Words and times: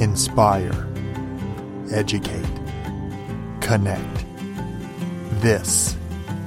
inspire, 0.00 0.88
educate, 1.92 2.48
connect. 3.60 4.24
This 5.42 5.94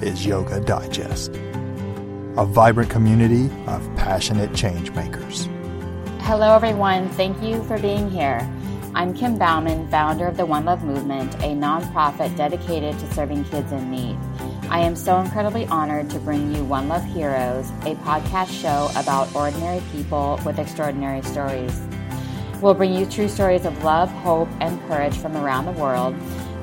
is 0.01 0.26
Yoga 0.26 0.60
Digest, 0.60 1.35
a 2.35 2.46
vibrant 2.46 2.89
community 2.89 3.51
of 3.67 3.87
passionate 3.96 4.55
change 4.55 4.89
makers. 4.94 5.47
Hello, 6.21 6.55
everyone. 6.55 7.08
Thank 7.10 7.44
you 7.44 7.63
for 7.65 7.78
being 7.78 8.10
here. 8.10 8.39
I'm 8.96 9.13
Kim 9.13 9.37
Bauman, 9.37 9.88
founder 9.90 10.26
of 10.26 10.35
the 10.35 10.47
One 10.47 10.65
Love 10.65 10.83
Movement, 10.83 11.31
a 11.35 11.54
nonprofit 11.54 12.35
dedicated 12.35 12.97
to 12.97 13.13
serving 13.13 13.46
kids 13.46 13.72
in 13.72 13.92
need. 13.92 14.17
I 14.70 14.79
am 14.79 14.96
so 14.96 15.20
incredibly 15.20 15.67
honored 15.67 16.09
to 16.09 16.20
bring 16.20 16.55
you 16.55 16.63
One 16.63 16.88
Love 16.88 17.04
Heroes, 17.04 17.70
a 17.85 17.94
podcast 17.98 18.49
show 18.59 18.90
about 18.99 19.34
ordinary 19.35 19.84
people 19.91 20.40
with 20.44 20.58
extraordinary 20.58 21.22
stories. 21.22 21.80
We'll 22.63 22.73
bring 22.73 22.94
you 22.94 23.05
true 23.05 23.27
stories 23.27 23.66
of 23.66 23.84
love, 23.84 24.09
hope, 24.09 24.48
and 24.62 24.80
courage 24.88 25.17
from 25.17 25.35
around 25.35 25.66
the 25.66 25.73
world, 25.73 26.16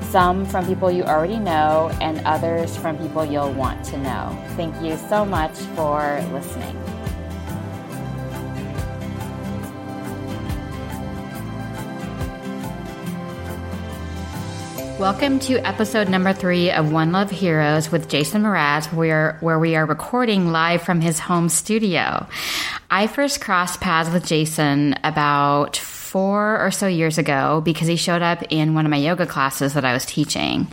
some 0.09 0.47
from 0.47 0.65
people 0.65 0.89
you 0.89 1.03
already 1.03 1.37
know, 1.37 1.95
and 2.01 2.25
others 2.25 2.75
from 2.75 2.97
people 2.97 3.23
you'll 3.23 3.53
want 3.53 3.85
to 3.85 3.99
know. 3.99 4.35
Thank 4.57 4.81
you 4.81 4.97
so 5.09 5.23
much 5.23 5.51
for 5.75 6.19
listening. 6.33 6.80
Welcome 15.01 15.39
to 15.39 15.57
episode 15.67 16.09
number 16.09 16.31
three 16.31 16.69
of 16.69 16.91
One 16.91 17.11
Love 17.11 17.31
Heroes 17.31 17.91
with 17.91 18.07
Jason 18.07 18.43
Mraz, 18.43 18.93
where, 18.93 19.35
where 19.41 19.57
we 19.57 19.75
are 19.75 19.83
recording 19.83 20.51
live 20.51 20.83
from 20.83 21.01
his 21.01 21.17
home 21.17 21.49
studio. 21.49 22.27
I 22.91 23.07
first 23.07 23.41
crossed 23.41 23.81
paths 23.81 24.13
with 24.13 24.27
Jason 24.27 24.93
about 25.03 25.77
four 26.11 26.59
or 26.59 26.71
so 26.71 26.87
years 26.87 27.17
ago 27.17 27.61
because 27.63 27.87
he 27.87 27.95
showed 27.95 28.21
up 28.21 28.43
in 28.49 28.73
one 28.73 28.85
of 28.85 28.89
my 28.89 28.97
yoga 28.97 29.25
classes 29.25 29.75
that 29.75 29.85
I 29.85 29.93
was 29.93 30.05
teaching. 30.05 30.67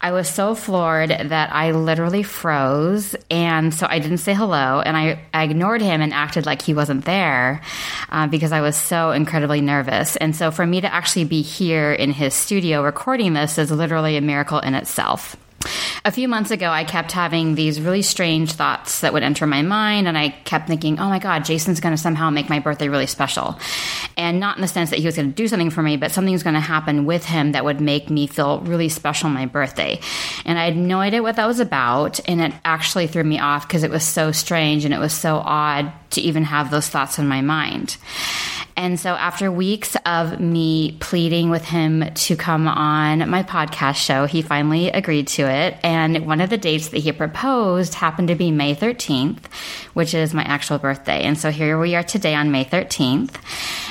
I 0.00 0.12
was 0.12 0.28
so 0.28 0.54
floored 0.54 1.10
that 1.10 1.52
I 1.52 1.72
literally 1.72 2.22
froze. 2.22 3.16
And 3.28 3.74
so 3.74 3.88
I 3.90 3.98
didn't 3.98 4.18
say 4.18 4.34
hello 4.34 4.80
and 4.80 4.96
I, 4.96 5.18
I 5.34 5.42
ignored 5.42 5.82
him 5.82 6.00
and 6.00 6.12
acted 6.14 6.46
like 6.46 6.62
he 6.62 6.74
wasn't 6.74 7.04
there 7.06 7.60
uh, 8.10 8.28
because 8.28 8.52
I 8.52 8.60
was 8.60 8.76
so 8.76 9.10
incredibly 9.10 9.60
nervous. 9.60 10.14
And 10.14 10.36
so 10.36 10.52
for 10.52 10.64
me 10.64 10.80
to 10.80 10.94
actually 10.94 11.24
be 11.24 11.42
here 11.42 11.92
in 11.92 12.12
his 12.12 12.32
studio 12.32 12.84
recording 12.84 13.32
this 13.32 13.58
is 13.58 13.72
literally 13.72 14.16
a 14.16 14.20
miracle 14.20 14.60
in 14.60 14.76
itself. 14.76 15.36
A 16.04 16.12
few 16.12 16.28
months 16.28 16.50
ago, 16.50 16.70
I 16.70 16.84
kept 16.84 17.12
having 17.12 17.54
these 17.54 17.80
really 17.80 18.02
strange 18.02 18.52
thoughts 18.52 19.00
that 19.00 19.12
would 19.12 19.22
enter 19.22 19.46
my 19.46 19.62
mind, 19.62 20.06
and 20.06 20.16
I 20.16 20.30
kept 20.30 20.68
thinking, 20.68 20.98
oh 20.98 21.08
my 21.08 21.18
God, 21.18 21.44
Jason's 21.44 21.80
going 21.80 21.94
to 21.94 22.00
somehow 22.00 22.30
make 22.30 22.48
my 22.48 22.60
birthday 22.60 22.88
really 22.88 23.06
special. 23.06 23.58
And 24.16 24.40
not 24.40 24.56
in 24.56 24.62
the 24.62 24.68
sense 24.68 24.90
that 24.90 25.00
he 25.00 25.06
was 25.06 25.16
going 25.16 25.28
to 25.28 25.34
do 25.34 25.48
something 25.48 25.70
for 25.70 25.82
me, 25.82 25.96
but 25.96 26.12
something's 26.12 26.42
going 26.42 26.54
to 26.54 26.60
happen 26.60 27.04
with 27.04 27.24
him 27.24 27.52
that 27.52 27.64
would 27.64 27.80
make 27.80 28.08
me 28.08 28.26
feel 28.26 28.60
really 28.60 28.88
special 28.88 29.26
on 29.26 29.34
my 29.34 29.46
birthday. 29.46 30.00
And 30.44 30.58
I 30.58 30.64
had 30.64 30.76
no 30.76 31.00
idea 31.00 31.22
what 31.22 31.36
that 31.36 31.46
was 31.46 31.60
about, 31.60 32.20
and 32.28 32.40
it 32.40 32.52
actually 32.64 33.08
threw 33.08 33.24
me 33.24 33.40
off 33.40 33.66
because 33.66 33.82
it 33.82 33.90
was 33.90 34.04
so 34.04 34.32
strange 34.32 34.84
and 34.84 34.94
it 34.94 35.00
was 35.00 35.12
so 35.12 35.36
odd 35.36 35.92
to 36.10 36.20
even 36.20 36.44
have 36.44 36.70
those 36.70 36.88
thoughts 36.88 37.18
in 37.18 37.28
my 37.28 37.40
mind. 37.40 37.96
And 38.78 38.98
so, 38.98 39.14
after 39.14 39.50
weeks 39.50 39.96
of 40.06 40.38
me 40.38 40.92
pleading 41.00 41.50
with 41.50 41.64
him 41.64 42.14
to 42.14 42.36
come 42.36 42.68
on 42.68 43.28
my 43.28 43.42
podcast 43.42 43.96
show, 43.96 44.24
he 44.26 44.40
finally 44.40 44.88
agreed 44.88 45.26
to 45.28 45.50
it. 45.50 45.76
And 45.82 46.26
one 46.26 46.40
of 46.40 46.48
the 46.48 46.58
dates 46.58 46.90
that 46.90 46.98
he 46.98 47.10
proposed 47.10 47.94
happened 47.94 48.28
to 48.28 48.36
be 48.36 48.52
May 48.52 48.76
13th, 48.76 49.52
which 49.94 50.14
is 50.14 50.32
my 50.32 50.44
actual 50.44 50.78
birthday. 50.78 51.24
And 51.24 51.36
so, 51.36 51.50
here 51.50 51.76
we 51.76 51.96
are 51.96 52.04
today 52.04 52.36
on 52.36 52.52
May 52.52 52.64
13th. 52.64 53.34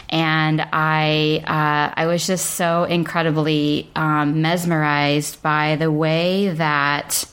And 0.09 0.61
I, 0.71 1.43
uh, 1.45 1.93
I 1.93 2.05
was 2.05 2.25
just 2.25 2.51
so 2.51 2.85
incredibly 2.85 3.91
um, 3.93 4.41
mesmerized 4.41 5.43
by 5.43 5.75
the 5.75 5.91
way 5.91 6.51
that 6.51 7.25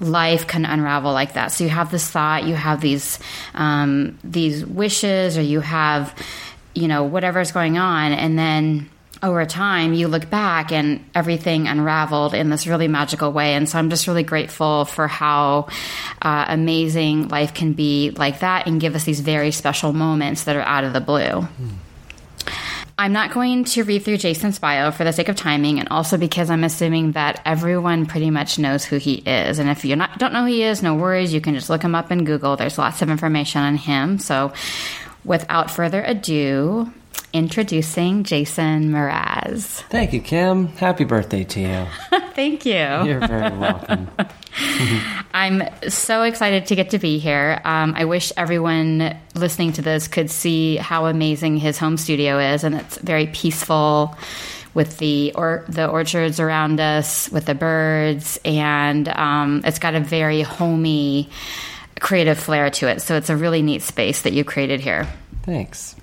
life 0.00 0.46
can 0.46 0.64
unravel 0.64 1.12
like 1.12 1.34
that. 1.34 1.48
So 1.48 1.64
you 1.64 1.70
have 1.70 1.90
this 1.90 2.08
thought, 2.08 2.44
you 2.44 2.54
have 2.54 2.80
these 2.80 3.18
um, 3.54 4.18
these 4.22 4.64
wishes, 4.64 5.38
or 5.38 5.42
you 5.42 5.60
have 5.60 6.14
you 6.76 6.88
know, 6.88 7.04
whatever's 7.04 7.50
going 7.52 7.78
on. 7.78 8.12
And 8.12 8.38
then 8.38 8.90
over 9.22 9.46
time, 9.46 9.94
you 9.94 10.08
look 10.08 10.28
back 10.28 10.70
and 10.72 11.04
everything 11.14 11.66
unraveled 11.66 12.34
in 12.34 12.50
this 12.50 12.66
really 12.66 12.86
magical 12.86 13.32
way. 13.32 13.54
And 13.54 13.66
so 13.66 13.78
I'm 13.78 13.88
just 13.88 14.06
really 14.06 14.22
grateful 14.22 14.84
for 14.84 15.08
how 15.08 15.68
uh, 16.20 16.44
amazing 16.48 17.28
life 17.28 17.54
can 17.54 17.72
be 17.72 18.10
like 18.10 18.40
that 18.40 18.66
and 18.66 18.78
give 18.78 18.94
us 18.94 19.04
these 19.04 19.20
very 19.20 19.52
special 19.52 19.94
moments 19.94 20.44
that 20.44 20.54
are 20.54 20.62
out 20.62 20.84
of 20.84 20.92
the 20.92 21.00
blue. 21.00 21.22
Mm. 21.22 21.48
I'm 22.98 23.12
not 23.12 23.34
going 23.34 23.64
to 23.64 23.84
read 23.84 24.04
through 24.04 24.16
Jason's 24.16 24.58
bio 24.58 24.90
for 24.90 25.04
the 25.04 25.12
sake 25.12 25.28
of 25.28 25.36
timing, 25.36 25.78
and 25.78 25.88
also 25.90 26.16
because 26.16 26.48
I'm 26.48 26.64
assuming 26.64 27.12
that 27.12 27.42
everyone 27.44 28.06
pretty 28.06 28.30
much 28.30 28.58
knows 28.58 28.86
who 28.86 28.96
he 28.96 29.16
is. 29.16 29.58
And 29.58 29.68
if 29.68 29.84
you 29.84 29.94
don't 29.96 30.32
know 30.32 30.40
who 30.40 30.46
he 30.46 30.62
is, 30.62 30.82
no 30.82 30.94
worries. 30.94 31.34
You 31.34 31.42
can 31.42 31.54
just 31.54 31.68
look 31.68 31.82
him 31.82 31.94
up 31.94 32.10
in 32.10 32.24
Google. 32.24 32.56
There's 32.56 32.78
lots 32.78 33.02
of 33.02 33.10
information 33.10 33.60
on 33.60 33.76
him. 33.76 34.18
So 34.18 34.54
without 35.26 35.70
further 35.70 36.02
ado, 36.02 36.90
introducing 37.36 38.24
Jason 38.24 38.90
Mraz. 38.90 39.82
Thank 39.90 40.12
you, 40.12 40.20
Kim. 40.20 40.68
Happy 40.68 41.04
birthday 41.04 41.44
to 41.44 41.60
you. 41.60 41.86
Thank 42.34 42.66
you. 42.66 42.72
You're 42.72 43.26
very 43.26 43.56
welcome. 43.56 44.10
I'm 45.34 45.62
so 45.88 46.22
excited 46.22 46.66
to 46.66 46.74
get 46.74 46.90
to 46.90 46.98
be 46.98 47.18
here. 47.18 47.60
Um, 47.64 47.94
I 47.96 48.04
wish 48.06 48.32
everyone 48.36 49.16
listening 49.34 49.72
to 49.74 49.82
this 49.82 50.08
could 50.08 50.30
see 50.30 50.76
how 50.76 51.06
amazing 51.06 51.58
his 51.58 51.78
home 51.78 51.96
studio 51.96 52.38
is, 52.38 52.64
and 52.64 52.74
it's 52.74 52.98
very 52.98 53.26
peaceful 53.26 54.16
with 54.74 54.98
the 54.98 55.32
or 55.34 55.64
the 55.68 55.88
orchards 55.88 56.40
around 56.40 56.80
us, 56.80 57.30
with 57.30 57.46
the 57.46 57.54
birds, 57.54 58.38
and 58.44 59.08
um, 59.08 59.62
it's 59.64 59.78
got 59.78 59.94
a 59.94 60.00
very 60.00 60.42
homey 60.42 61.30
creative 62.00 62.38
flair 62.38 62.70
to 62.70 62.88
it. 62.88 63.00
So 63.00 63.16
it's 63.16 63.30
a 63.30 63.36
really 63.36 63.62
neat 63.62 63.82
space 63.82 64.22
that 64.22 64.32
you 64.32 64.44
created 64.44 64.80
here. 64.80 65.06
Thanks. 65.42 65.96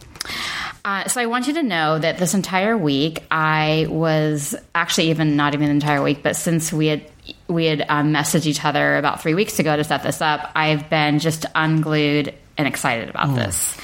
Uh, 0.86 1.08
so 1.08 1.22
I 1.22 1.28
want 1.28 1.48
you 1.48 1.54
to 1.54 1.64
know 1.64 1.98
that 1.98 2.18
this 2.18 2.34
entire 2.34 2.78
week 2.78 3.24
I 3.32 3.88
was 3.90 4.54
actually 4.76 5.12
even 5.12 5.38
not 5.38 5.54
even 5.54 5.68
the 5.68 5.72
entire 5.72 6.04
week, 6.04 6.22
but 6.24 6.36
since 6.36 6.74
we 6.74 6.88
had 6.88 7.10
we 7.48 7.66
had 7.66 7.86
um, 7.88 8.14
messaged 8.14 8.46
each 8.48 8.66
other 8.66 8.98
about 8.98 9.22
three 9.22 9.34
weeks 9.34 9.60
ago 9.60 9.78
to 9.78 9.84
set 9.84 10.04
this 10.04 10.20
up, 10.20 10.52
I've 10.56 10.90
been 10.90 11.20
just 11.20 11.46
unglued 11.56 12.34
and 12.58 12.68
excited 12.68 13.10
about 13.10 13.30
mm. 13.30 13.36
this. 13.36 13.78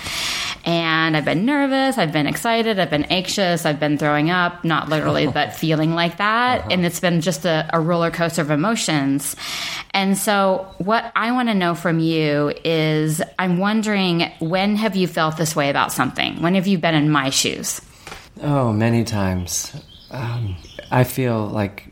And 0.66 1.16
I've 1.16 1.26
been 1.26 1.46
nervous, 1.46 1.98
I've 1.98 2.12
been 2.12 2.28
excited, 2.28 2.80
I've 2.80 2.90
been 2.90 3.06
anxious, 3.06 3.66
I've 3.66 3.80
been 3.80 3.98
throwing 3.98 4.30
up, 4.30 4.64
not 4.64 4.90
literally, 4.90 5.28
but 5.34 5.56
feeling 5.56 5.94
like 5.94 6.18
that. 6.18 6.60
Uh-huh. 6.60 6.70
And 6.72 6.86
it's 6.86 7.00
been 7.00 7.22
just 7.22 7.46
a, 7.46 7.70
a 7.74 7.80
roller 7.80 8.12
coaster 8.12 8.42
of 8.42 8.52
emotions. 8.52 9.36
And 9.92 10.18
so, 10.18 10.74
what 10.78 11.12
I 11.16 11.32
want 11.32 11.50
to 11.50 11.56
know 11.56 11.76
from 11.76 12.00
you 12.00 12.54
is 12.64 13.22
I'm 13.40 13.58
wondering 13.58 14.32
when 14.40 14.76
have 14.76 14.96
you 14.96 15.08
felt 15.08 15.38
this 15.38 15.56
way 15.56 15.70
about 15.70 15.92
something? 15.92 16.42
When 16.42 16.56
have 16.56 16.68
you 16.68 16.78
been 16.78 16.96
in 16.96 17.10
my 17.10 17.30
shoes? 17.30 17.82
Oh, 18.42 18.72
many 18.72 19.04
times. 19.04 19.76
Um, 20.12 20.56
I 20.92 21.04
feel 21.04 21.48
like 21.48 21.92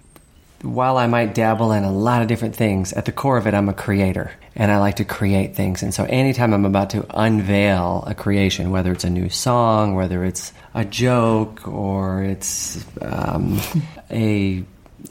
while 0.61 0.97
I 0.97 1.07
might 1.07 1.33
dabble 1.33 1.71
in 1.71 1.83
a 1.83 1.91
lot 1.91 2.21
of 2.21 2.27
different 2.27 2.55
things, 2.55 2.93
at 2.93 3.05
the 3.05 3.11
core 3.11 3.37
of 3.37 3.47
it, 3.47 3.53
I'm 3.53 3.69
a 3.69 3.73
creator 3.73 4.31
and 4.59 4.71
I 4.71 4.79
like 4.79 4.95
to 4.95 5.05
create 5.05 5.55
things. 5.55 5.83
And 5.83 5.93
so 5.93 6.03
anytime 6.05 6.51
I'm 6.51 6.65
about 6.65 6.89
to 6.89 7.05
unveil 7.11 8.03
a 8.07 8.15
creation, 8.15 8.71
whether 8.71 8.91
it's 8.91 9.03
a 9.03 9.09
new 9.09 9.29
song, 9.29 9.93
whether 9.93 10.25
it's 10.25 10.51
a 10.73 10.83
joke, 10.83 11.67
or 11.67 12.23
it's 12.23 12.83
um, 12.99 13.61
a 14.11 14.63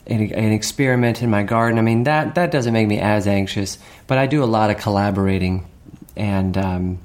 an, 0.08 0.52
experiment 0.52 1.22
in 1.22 1.30
my 1.30 1.44
garden, 1.44 1.78
I 1.78 1.82
mean 1.82 2.02
that 2.04 2.34
that 2.34 2.50
doesn't 2.50 2.72
make 2.72 2.88
me 2.88 2.98
as 2.98 3.28
anxious. 3.28 3.78
But 4.08 4.18
I 4.18 4.26
do 4.26 4.42
a 4.42 4.46
lot 4.46 4.70
of 4.70 4.78
collaborating, 4.78 5.64
and 6.16 6.58
um, 6.58 6.98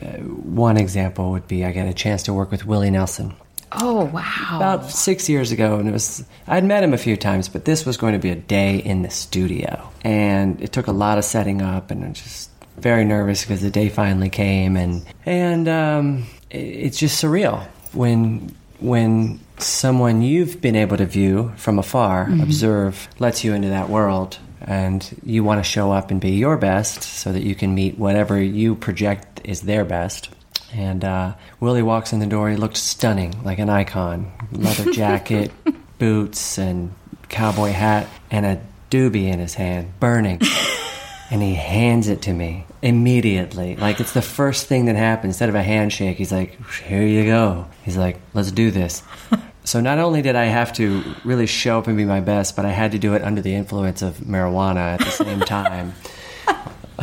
uh, 0.00 0.18
one 0.18 0.76
example 0.76 1.32
would 1.32 1.48
be 1.48 1.64
I 1.64 1.72
get 1.72 1.88
a 1.88 1.94
chance 1.94 2.22
to 2.24 2.32
work 2.32 2.52
with 2.52 2.64
Willie 2.64 2.92
Nelson. 2.92 3.34
Oh 3.80 4.04
wow! 4.06 4.56
About 4.56 4.90
six 4.90 5.28
years 5.28 5.52
ago, 5.52 5.78
and 5.78 5.88
it 5.88 5.92
was 5.92 6.24
I'd 6.46 6.64
met 6.64 6.82
him 6.82 6.92
a 6.92 6.98
few 6.98 7.16
times, 7.16 7.48
but 7.48 7.64
this 7.64 7.86
was 7.86 7.96
going 7.96 8.12
to 8.12 8.18
be 8.18 8.30
a 8.30 8.36
day 8.36 8.76
in 8.76 9.02
the 9.02 9.10
studio, 9.10 9.90
and 10.02 10.60
it 10.60 10.72
took 10.72 10.86
a 10.86 10.92
lot 10.92 11.18
of 11.18 11.24
setting 11.24 11.62
up, 11.62 11.90
and 11.90 12.04
I'm 12.04 12.14
just 12.14 12.50
very 12.76 13.04
nervous 13.04 13.42
because 13.42 13.62
the 13.62 13.70
day 13.70 13.88
finally 13.88 14.30
came, 14.30 14.76
and 14.76 15.04
and 15.24 15.68
um, 15.68 16.26
it, 16.50 16.58
it's 16.58 16.98
just 16.98 17.22
surreal 17.22 17.66
when 17.92 18.54
when 18.80 19.40
someone 19.58 20.22
you've 20.22 20.60
been 20.60 20.76
able 20.76 20.96
to 20.96 21.06
view 21.06 21.52
from 21.56 21.78
afar, 21.78 22.26
mm-hmm. 22.26 22.40
observe, 22.42 23.08
lets 23.18 23.44
you 23.44 23.54
into 23.54 23.68
that 23.68 23.88
world, 23.88 24.38
and 24.60 25.18
you 25.24 25.44
want 25.44 25.58
to 25.60 25.64
show 25.64 25.92
up 25.92 26.10
and 26.10 26.20
be 26.20 26.32
your 26.32 26.56
best 26.56 27.02
so 27.02 27.32
that 27.32 27.42
you 27.42 27.54
can 27.54 27.74
meet 27.74 27.98
whatever 27.98 28.40
you 28.40 28.74
project 28.74 29.40
is 29.44 29.62
their 29.62 29.84
best. 29.84 30.28
And 30.74 31.04
uh, 31.04 31.34
Willie 31.60 31.82
walks 31.82 32.12
in 32.12 32.18
the 32.18 32.26
door. 32.26 32.50
He 32.50 32.56
looked 32.56 32.76
stunning, 32.76 33.42
like 33.44 33.58
an 33.58 33.68
icon. 33.68 34.32
Leather 34.52 34.90
jacket, 34.92 35.52
boots, 35.98 36.58
and 36.58 36.94
cowboy 37.28 37.70
hat, 37.70 38.08
and 38.30 38.46
a 38.46 38.60
doobie 38.90 39.30
in 39.30 39.38
his 39.38 39.54
hand, 39.54 39.92
burning. 40.00 40.40
and 41.30 41.42
he 41.42 41.54
hands 41.54 42.08
it 42.08 42.22
to 42.22 42.32
me 42.32 42.66
immediately. 42.82 43.74
Like 43.76 44.00
it's 44.00 44.12
the 44.12 44.22
first 44.22 44.66
thing 44.66 44.84
that 44.86 44.96
happens. 44.96 45.34
Instead 45.34 45.48
of 45.48 45.54
a 45.54 45.62
handshake, 45.62 46.18
he's 46.18 46.30
like, 46.30 46.58
"Here 46.82 47.06
you 47.06 47.24
go." 47.24 47.66
He's 47.84 47.96
like, 47.96 48.20
"Let's 48.34 48.52
do 48.52 48.70
this." 48.70 49.02
so 49.64 49.80
not 49.80 49.98
only 49.98 50.20
did 50.20 50.36
I 50.36 50.44
have 50.44 50.72
to 50.74 51.02
really 51.24 51.46
show 51.46 51.78
up 51.78 51.86
and 51.86 51.96
be 51.96 52.04
my 52.04 52.20
best, 52.20 52.54
but 52.54 52.66
I 52.66 52.70
had 52.70 52.92
to 52.92 52.98
do 52.98 53.14
it 53.14 53.22
under 53.22 53.40
the 53.40 53.54
influence 53.54 54.02
of 54.02 54.18
marijuana 54.18 54.94
at 54.94 54.98
the 55.00 55.10
same 55.10 55.40
time. 55.40 55.94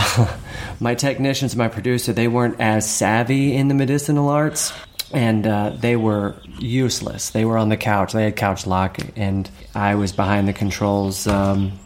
my 0.80 0.96
technicians, 0.96 1.56
my 1.56 1.68
producer, 1.68 2.14
they 2.14 2.28
weren't 2.28 2.60
as 2.60 2.90
savvy 2.90 3.56
in 3.56 3.68
the 3.68 3.74
medicinal 3.74 4.30
arts. 4.30 4.74
And 5.12 5.48
uh, 5.48 5.72
they 5.72 5.96
were 5.96 6.36
useless. 6.60 7.32
They 7.32 7.44
were 7.44 7.58
on 7.58 7.70
the 7.70 7.78
couch. 7.78 8.14
They 8.14 8.26
had 8.26 8.36
couch 8.36 8.68
lock, 8.68 9.00
and 9.16 9.50
I 9.74 9.96
was 9.96 10.12
behind 10.12 10.48
the 10.48 10.54
controls, 10.54 11.26
um, 11.26 11.80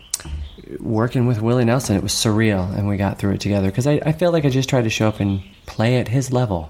working 0.82 1.26
with 1.26 1.42
Willie 1.42 1.64
Nelson. 1.64 1.96
It 1.96 2.04
was 2.04 2.12
surreal, 2.12 2.78
and 2.78 2.86
we 2.86 2.98
got 2.98 3.20
through 3.20 3.32
it 3.36 3.40
together. 3.40 3.68
Because 3.70 3.88
I, 3.88 4.02
I 4.06 4.12
felt 4.12 4.34
like 4.34 4.44
I 4.44 4.50
just 4.50 4.68
tried 4.68 4.82
to 4.84 4.90
show 4.90 5.08
up 5.08 5.22
and 5.22 5.42
play 5.66 6.00
at 6.00 6.10
his 6.10 6.34
level. 6.34 6.70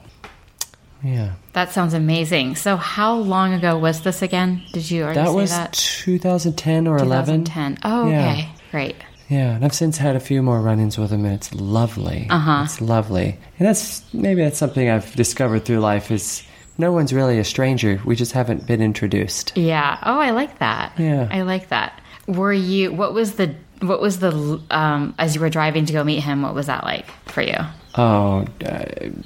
Yeah. 1.03 1.33
That 1.53 1.71
sounds 1.71 1.95
amazing. 1.95 2.55
So, 2.55 2.77
how 2.77 3.15
long 3.15 3.53
ago 3.53 3.79
was 3.79 4.01
this 4.01 4.21
again? 4.21 4.61
Did 4.73 4.91
you 4.91 5.03
already 5.05 5.21
That 5.21 5.29
say 5.29 5.33
was 5.33 5.49
that? 5.49 5.73
2010 5.73 6.87
or 6.87 6.97
11. 6.97 7.45
2010. 7.45 7.79
Oh, 7.83 8.09
Yeah. 8.09 8.31
okay. 8.31 8.49
Great. 8.69 8.95
Yeah, 9.33 9.55
and 9.55 9.65
I've 9.65 9.73
since 9.73 9.97
had 9.97 10.15
a 10.15 10.19
few 10.19 10.41
more 10.41 10.61
run-ins 10.61 10.97
with 10.97 11.11
him, 11.11 11.25
and 11.25 11.33
it's 11.33 11.53
lovely. 11.53 12.27
Uh-huh. 12.29 12.61
It's 12.65 12.79
lovely, 12.81 13.37
and 13.59 13.67
that's 13.67 14.03
maybe 14.13 14.41
that's 14.43 14.57
something 14.59 14.89
I've 14.89 15.13
discovered 15.15 15.65
through 15.65 15.79
life 15.79 16.11
is 16.11 16.43
no 16.77 16.91
one's 16.91 17.13
really 17.13 17.39
a 17.39 17.43
stranger. 17.43 18.01
We 18.05 18.15
just 18.15 18.31
haven't 18.31 18.67
been 18.67 18.81
introduced. 18.81 19.53
Yeah. 19.55 19.97
Oh, 20.03 20.19
I 20.19 20.31
like 20.31 20.59
that. 20.59 20.93
Yeah. 20.97 21.27
I 21.31 21.41
like 21.43 21.69
that. 21.69 22.01
Were 22.27 22.53
you? 22.53 22.93
What 22.93 23.13
was 23.13 23.33
the? 23.35 23.55
What 23.81 24.01
was 24.01 24.19
the? 24.19 24.61
Um, 24.69 25.13
as 25.17 25.35
you 25.35 25.41
were 25.41 25.49
driving 25.49 25.85
to 25.87 25.93
go 25.93 26.03
meet 26.03 26.21
him, 26.21 26.41
what 26.41 26.53
was 26.55 26.67
that 26.67 26.83
like 26.83 27.05
for 27.27 27.41
you? 27.41 27.57
Oh, 27.95 28.45
uh, 28.65 28.85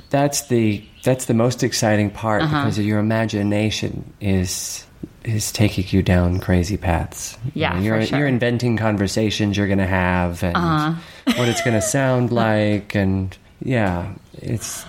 that's 0.09 0.47
the 0.47 0.83
that's 1.03 1.25
the 1.25 1.33
most 1.33 1.63
exciting 1.63 2.09
part 2.11 2.41
Uh-huh. 2.43 2.63
because 2.63 2.79
your 2.79 2.99
imagination 2.99 4.13
is 4.19 4.85
is 5.27 5.51
taking 5.51 5.85
you 5.89 6.01
down 6.01 6.39
crazy 6.39 6.77
paths. 6.77 7.37
You 7.45 7.51
Yeah, 7.55 7.73
know, 7.73 7.81
you're 7.81 7.99
for 8.01 8.07
sure. 8.07 8.19
you're 8.19 8.27
inventing 8.27 8.77
conversations 8.77 9.57
you're 9.57 9.67
going 9.67 9.77
to 9.79 9.85
have 9.87 10.41
and 10.43 10.55
Uh-huh. 10.57 10.93
what 11.37 11.49
it's 11.49 11.61
going 11.61 11.75
to 11.75 11.81
sound 11.81 12.31
like, 12.45 12.95
and 12.95 13.35
yeah, 13.61 14.13
it's. 14.41 14.85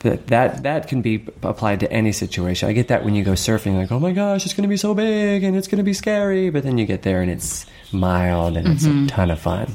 That, 0.00 0.26
that 0.28 0.62
that 0.62 0.88
can 0.88 1.02
be 1.02 1.24
applied 1.42 1.80
to 1.80 1.92
any 1.92 2.10
situation. 2.10 2.68
I 2.70 2.72
get 2.72 2.88
that 2.88 3.04
when 3.04 3.14
you 3.14 3.22
go 3.22 3.32
surfing, 3.32 3.76
like, 3.76 3.92
oh 3.92 4.00
my 4.00 4.12
gosh, 4.12 4.44
it's 4.46 4.54
going 4.54 4.62
to 4.62 4.68
be 4.68 4.78
so 4.78 4.94
big 4.94 5.44
and 5.44 5.54
it's 5.54 5.68
going 5.68 5.76
to 5.78 5.84
be 5.84 5.92
scary, 5.92 6.48
but 6.48 6.62
then 6.64 6.78
you 6.78 6.86
get 6.86 7.02
there 7.02 7.20
and 7.20 7.30
it's 7.30 7.66
mild 7.92 8.56
and 8.56 8.66
it's 8.66 8.84
Mm-hmm. 8.86 9.04
a 9.04 9.08
ton 9.08 9.30
of 9.30 9.38
fun. 9.38 9.66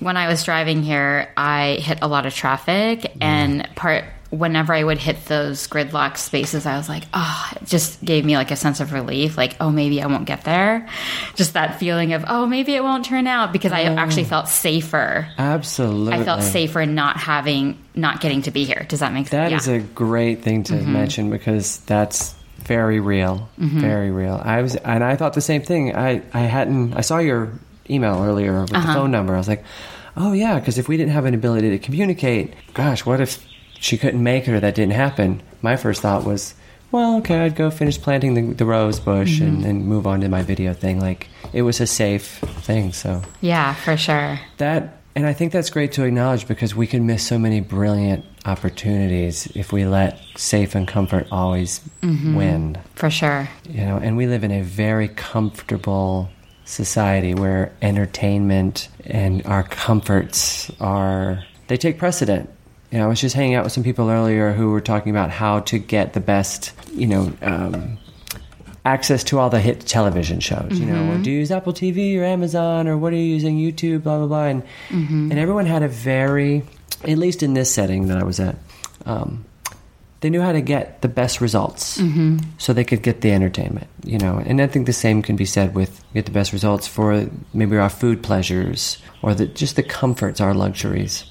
when 0.00 0.16
I 0.16 0.28
was 0.28 0.42
driving 0.44 0.82
here, 0.82 1.28
I 1.36 1.74
hit 1.80 1.98
a 2.02 2.08
lot 2.08 2.26
of 2.26 2.34
traffic, 2.34 3.12
and 3.20 3.68
part 3.76 4.04
whenever 4.34 4.74
I 4.74 4.82
would 4.82 4.98
hit 4.98 5.24
those 5.26 5.66
gridlock 5.68 6.16
spaces, 6.16 6.66
I 6.66 6.76
was 6.76 6.88
like, 6.88 7.04
oh, 7.14 7.52
it 7.56 7.66
just 7.66 8.04
gave 8.04 8.24
me 8.24 8.36
like 8.36 8.50
a 8.50 8.56
sense 8.56 8.80
of 8.80 8.92
relief. 8.92 9.36
Like, 9.36 9.56
oh, 9.60 9.70
maybe 9.70 10.02
I 10.02 10.06
won't 10.06 10.26
get 10.26 10.44
there. 10.44 10.88
Just 11.34 11.54
that 11.54 11.78
feeling 11.78 12.12
of, 12.12 12.24
oh, 12.28 12.46
maybe 12.46 12.74
it 12.74 12.82
won't 12.82 13.04
turn 13.04 13.26
out 13.26 13.52
because 13.52 13.72
I 13.72 13.82
actually 13.82 14.24
felt 14.24 14.48
safer. 14.48 15.28
Absolutely, 15.38 16.14
I 16.14 16.24
felt 16.24 16.42
safer 16.42 16.84
not 16.86 17.16
having, 17.16 17.78
not 17.94 18.20
getting 18.20 18.42
to 18.42 18.50
be 18.50 18.64
here. 18.64 18.84
Does 18.88 19.00
that 19.00 19.12
make 19.12 19.30
That 19.30 19.50
sense? 19.50 19.62
is 19.62 19.68
a 19.68 19.78
great 19.80 20.42
thing 20.42 20.64
to 20.64 20.74
mm-hmm. 20.74 20.92
mention 20.92 21.30
because 21.30 21.78
that's 21.80 22.34
very 22.58 23.00
real, 23.00 23.48
mm-hmm. 23.58 23.80
very 23.80 24.10
real. 24.10 24.40
I 24.42 24.62
was, 24.62 24.76
and 24.76 25.04
I 25.04 25.16
thought 25.16 25.34
the 25.34 25.40
same 25.40 25.62
thing. 25.62 25.94
I, 25.94 26.22
I 26.32 26.40
hadn't. 26.40 26.94
I 26.94 27.02
saw 27.02 27.18
your 27.18 27.52
email 27.88 28.22
earlier 28.22 28.62
with 28.62 28.70
the 28.70 28.78
uh-huh. 28.78 28.94
phone 28.94 29.10
number. 29.10 29.34
I 29.34 29.38
was 29.38 29.48
like, 29.48 29.64
oh 30.16 30.32
yeah, 30.32 30.58
because 30.58 30.78
if 30.78 30.88
we 30.88 30.96
didn't 30.96 31.12
have 31.12 31.24
an 31.24 31.34
ability 31.34 31.70
to 31.70 31.78
communicate, 31.78 32.54
gosh, 32.72 33.04
what 33.04 33.20
if 33.20 33.44
she 33.84 33.98
couldn't 33.98 34.22
make 34.22 34.46
her, 34.46 34.58
that 34.58 34.74
didn't 34.74 34.94
happen? 34.94 35.42
My 35.60 35.76
first 35.76 36.00
thought 36.00 36.24
was, 36.24 36.54
well, 36.90 37.18
okay, 37.18 37.40
I'd 37.40 37.54
go 37.54 37.70
finish 37.70 38.00
planting 38.00 38.32
the, 38.32 38.54
the 38.54 38.64
rose 38.64 38.98
bush 38.98 39.40
and 39.40 39.54
mm-hmm. 39.54 39.62
then 39.62 39.84
move 39.84 40.06
on 40.06 40.22
to 40.22 40.28
my 40.30 40.42
video 40.42 40.72
thing. 40.72 41.00
Like 41.00 41.28
it 41.52 41.62
was 41.62 41.80
a 41.80 41.86
safe 41.86 42.38
thing, 42.62 42.92
so 42.92 43.22
yeah, 43.42 43.74
for 43.74 43.96
sure. 43.96 44.40
that 44.56 45.00
and 45.16 45.26
I 45.26 45.32
think 45.32 45.52
that's 45.52 45.70
great 45.70 45.92
to 45.92 46.04
acknowledge 46.04 46.48
because 46.48 46.74
we 46.74 46.86
can 46.86 47.06
miss 47.06 47.24
so 47.24 47.38
many 47.38 47.60
brilliant 47.60 48.24
opportunities 48.46 49.46
if 49.54 49.70
we 49.70 49.84
let 49.84 50.18
safe 50.36 50.74
and 50.74 50.88
comfort 50.88 51.28
always 51.30 51.80
mm-hmm. 52.02 52.34
win. 52.34 52.78
For 52.96 53.10
sure. 53.10 53.48
You 53.68 53.84
know, 53.84 53.98
and 53.98 54.16
we 54.16 54.26
live 54.26 54.42
in 54.42 54.50
a 54.50 54.62
very 54.62 55.08
comfortable 55.08 56.30
society 56.64 57.34
where 57.34 57.72
entertainment 57.80 58.88
and 59.04 59.46
our 59.46 59.62
comforts 59.62 60.72
are 60.80 61.44
they 61.68 61.76
take 61.76 61.98
precedent. 61.98 62.50
You 62.94 63.00
know, 63.00 63.06
I 63.06 63.08
was 63.08 63.20
just 63.20 63.34
hanging 63.34 63.56
out 63.56 63.64
with 63.64 63.72
some 63.72 63.82
people 63.82 64.08
earlier 64.08 64.52
who 64.52 64.70
were 64.70 64.80
talking 64.80 65.10
about 65.10 65.28
how 65.28 65.58
to 65.58 65.80
get 65.80 66.12
the 66.12 66.20
best, 66.20 66.72
you 66.92 67.08
know, 67.08 67.32
um, 67.42 67.98
access 68.84 69.24
to 69.24 69.40
all 69.40 69.50
the 69.50 69.58
hit 69.58 69.80
television 69.80 70.38
shows. 70.38 70.78
You 70.78 70.86
know, 70.86 70.94
Mm-hmm. 71.02 71.22
do 71.22 71.32
you 71.32 71.38
use 71.40 71.50
Apple 71.50 71.72
TV 71.72 72.16
or 72.16 72.22
Amazon 72.22 72.86
or 72.86 72.96
what 72.96 73.12
are 73.12 73.16
you 73.16 73.24
using? 73.24 73.58
YouTube, 73.58 74.04
blah 74.04 74.18
blah 74.18 74.28
blah. 74.28 74.44
And 74.44 74.62
Mm-hmm. 74.90 75.32
and 75.32 75.40
everyone 75.40 75.66
had 75.66 75.82
a 75.82 75.88
very, 75.88 76.62
at 77.02 77.18
least 77.18 77.42
in 77.42 77.54
this 77.54 77.74
setting 77.74 78.06
that 78.06 78.18
I 78.18 78.22
was 78.22 78.38
at, 78.38 78.54
um, 79.06 79.44
they 80.20 80.30
knew 80.30 80.40
how 80.40 80.52
to 80.52 80.60
get 80.60 81.02
the 81.02 81.08
best 81.08 81.40
results, 81.40 81.98
mm-hmm. 81.98 82.38
so 82.58 82.72
they 82.72 82.84
could 82.84 83.02
get 83.02 83.22
the 83.22 83.32
entertainment. 83.32 83.88
You 84.04 84.18
know, 84.18 84.38
and 84.38 84.62
I 84.62 84.68
think 84.68 84.86
the 84.86 84.92
same 84.92 85.20
can 85.20 85.34
be 85.34 85.46
said 85.46 85.74
with 85.74 86.00
get 86.14 86.26
the 86.26 86.30
best 86.30 86.52
results 86.52 86.86
for 86.86 87.28
maybe 87.52 87.76
our 87.76 87.90
food 87.90 88.22
pleasures 88.22 88.98
or 89.20 89.34
the, 89.34 89.46
just 89.46 89.74
the 89.74 89.82
comforts, 89.82 90.40
our 90.40 90.54
luxuries. 90.54 91.24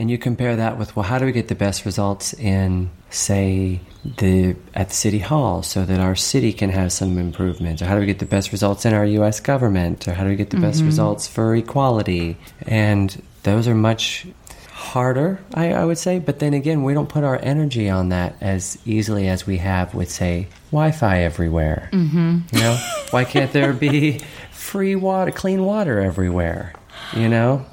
And 0.00 0.10
you 0.10 0.16
compare 0.16 0.56
that 0.56 0.78
with 0.78 0.96
well, 0.96 1.02
how 1.02 1.18
do 1.18 1.26
we 1.26 1.32
get 1.32 1.48
the 1.48 1.54
best 1.54 1.84
results 1.84 2.32
in, 2.32 2.88
say, 3.10 3.80
the 4.02 4.56
at 4.74 4.88
the 4.88 4.94
city 4.94 5.18
hall, 5.18 5.62
so 5.62 5.84
that 5.84 6.00
our 6.00 6.16
city 6.16 6.54
can 6.54 6.70
have 6.70 6.90
some 6.90 7.18
improvements, 7.18 7.82
or 7.82 7.84
how 7.84 7.96
do 7.96 8.00
we 8.00 8.06
get 8.06 8.18
the 8.18 8.24
best 8.24 8.50
results 8.50 8.86
in 8.86 8.94
our 8.94 9.04
U.S. 9.04 9.40
government, 9.40 10.08
or 10.08 10.14
how 10.14 10.24
do 10.24 10.30
we 10.30 10.36
get 10.36 10.48
the 10.48 10.58
best 10.58 10.82
results 10.82 11.28
for 11.28 11.54
equality? 11.54 12.38
And 12.62 13.22
those 13.42 13.68
are 13.68 13.74
much 13.74 14.26
harder, 14.70 15.38
I, 15.52 15.74
I 15.74 15.84
would 15.84 15.98
say. 15.98 16.18
But 16.18 16.38
then 16.38 16.54
again, 16.54 16.82
we 16.82 16.94
don't 16.94 17.10
put 17.10 17.22
our 17.22 17.38
energy 17.38 17.90
on 17.90 18.08
that 18.08 18.36
as 18.40 18.78
easily 18.86 19.28
as 19.28 19.46
we 19.46 19.58
have 19.58 19.94
with, 19.94 20.10
say, 20.10 20.48
Wi-Fi 20.70 21.24
everywhere. 21.24 21.90
Mm-hmm. 21.92 22.38
You 22.52 22.58
know, 22.58 22.78
why 23.10 23.24
can't 23.24 23.52
there 23.52 23.74
be 23.74 24.20
free 24.50 24.96
water, 24.96 25.30
clean 25.30 25.62
water 25.62 26.00
everywhere? 26.00 26.72
You 27.14 27.28
know, 27.28 27.66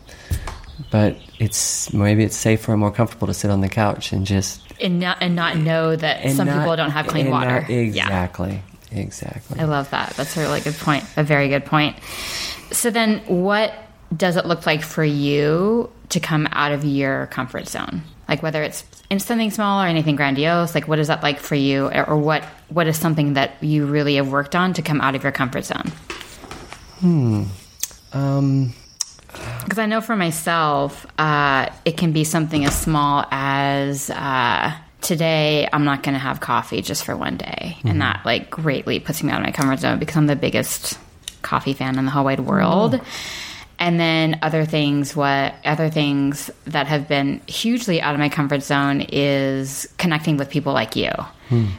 but 0.91 1.15
it's 1.39 1.91
maybe 1.93 2.23
it's 2.23 2.35
safer 2.35 2.71
and 2.71 2.79
more 2.79 2.91
comfortable 2.91 3.27
to 3.27 3.33
sit 3.33 3.51
on 3.51 3.61
the 3.61 3.69
couch 3.69 4.11
and 4.11 4.25
just 4.25 4.61
And 4.81 4.99
not, 4.99 5.17
and 5.21 5.35
not 5.35 5.57
know 5.57 5.95
that 5.95 6.29
some 6.31 6.47
not- 6.47 6.59
people 6.59 6.75
don't 6.75 6.91
have 6.91 7.07
clean 7.07 7.29
water. 7.29 7.61
not- 7.61 7.69
Yeah. 7.69 7.81
exactly, 8.05 8.61
exactly. 8.91 9.59
I 9.59 9.65
love 9.65 9.89
that. 9.91 10.13
That's 10.17 10.35
a 10.37 10.41
really 10.41 10.61
good 10.61 10.75
point. 10.77 11.03
A 11.15 11.23
very 11.23 11.47
good 11.49 11.65
point. 11.65 11.95
So 12.71 12.89
then 12.89 13.19
what 13.27 13.73
does 14.15 14.35
it 14.37 14.45
look 14.45 14.65
like 14.65 14.81
for 14.81 15.03
you 15.03 15.89
to 16.09 16.19
come 16.19 16.47
out 16.51 16.71
of 16.71 16.83
your 16.85 17.27
comfort 17.27 17.67
zone? 17.67 18.03
Like 18.29 18.41
whether 18.43 18.61
it's 18.63 18.83
in 19.09 19.19
something 19.19 19.51
small 19.51 19.81
or 19.81 19.87
anything 19.87 20.15
grandiose, 20.17 20.75
like 20.75 20.87
what 20.87 20.99
is 20.99 21.07
that 21.07 21.23
like 21.23 21.39
for 21.39 21.55
you 21.55 21.87
or 21.91 22.17
what 22.17 22.43
what 22.69 22.87
is 22.87 22.97
something 22.97 23.33
that 23.33 23.51
you 23.61 23.85
really 23.85 24.15
have 24.15 24.29
worked 24.29 24.53
on 24.55 24.73
to 24.73 24.81
come 24.81 24.99
out 25.01 25.15
of 25.15 25.23
your 25.23 25.31
comfort 25.31 25.63
zone? 25.65 25.91
Hmm. 26.99 27.43
Um, 28.13 28.73
Because 29.63 29.79
I 29.79 29.85
know 29.85 30.01
for 30.01 30.15
myself, 30.15 31.05
uh, 31.19 31.69
it 31.85 31.97
can 31.97 32.11
be 32.11 32.23
something 32.23 32.65
as 32.65 32.79
small 32.79 33.25
as 33.31 34.09
uh, 34.09 34.73
today 35.01 35.67
I'm 35.71 35.83
not 35.83 36.03
going 36.03 36.13
to 36.13 36.19
have 36.19 36.39
coffee 36.39 36.81
just 36.81 37.03
for 37.05 37.15
one 37.15 37.37
day, 37.37 37.77
and 37.83 38.01
that 38.01 38.21
like 38.25 38.49
greatly 38.49 38.99
puts 38.99 39.21
me 39.23 39.31
out 39.31 39.39
of 39.39 39.45
my 39.45 39.51
comfort 39.51 39.79
zone 39.79 39.99
because 39.99 40.15
I'm 40.15 40.27
the 40.27 40.35
biggest 40.35 40.97
coffee 41.41 41.73
fan 41.73 41.97
in 41.97 42.05
the 42.05 42.11
whole 42.11 42.25
wide 42.25 42.39
world. 42.41 42.99
And 43.79 43.99
then 43.99 44.39
other 44.41 44.65
things, 44.65 45.15
what 45.15 45.53
other 45.63 45.89
things 45.89 46.49
that 46.65 46.87
have 46.87 47.07
been 47.07 47.41
hugely 47.45 48.01
out 48.01 48.15
of 48.15 48.19
my 48.19 48.27
comfort 48.29 48.63
zone 48.63 49.01
is 49.01 49.87
connecting 49.99 50.37
with 50.37 50.49
people 50.49 50.73
like 50.73 50.95
you, 50.95 51.11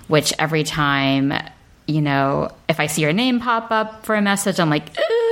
which 0.06 0.32
every 0.38 0.62
time, 0.62 1.32
you 1.88 2.00
know, 2.00 2.50
if 2.68 2.78
I 2.78 2.86
see 2.86 3.02
your 3.02 3.12
name 3.12 3.40
pop 3.40 3.72
up 3.72 4.06
for 4.06 4.14
a 4.14 4.22
message, 4.22 4.60
I'm 4.60 4.70
like, 4.70 4.90
"Ugh," 4.96 5.27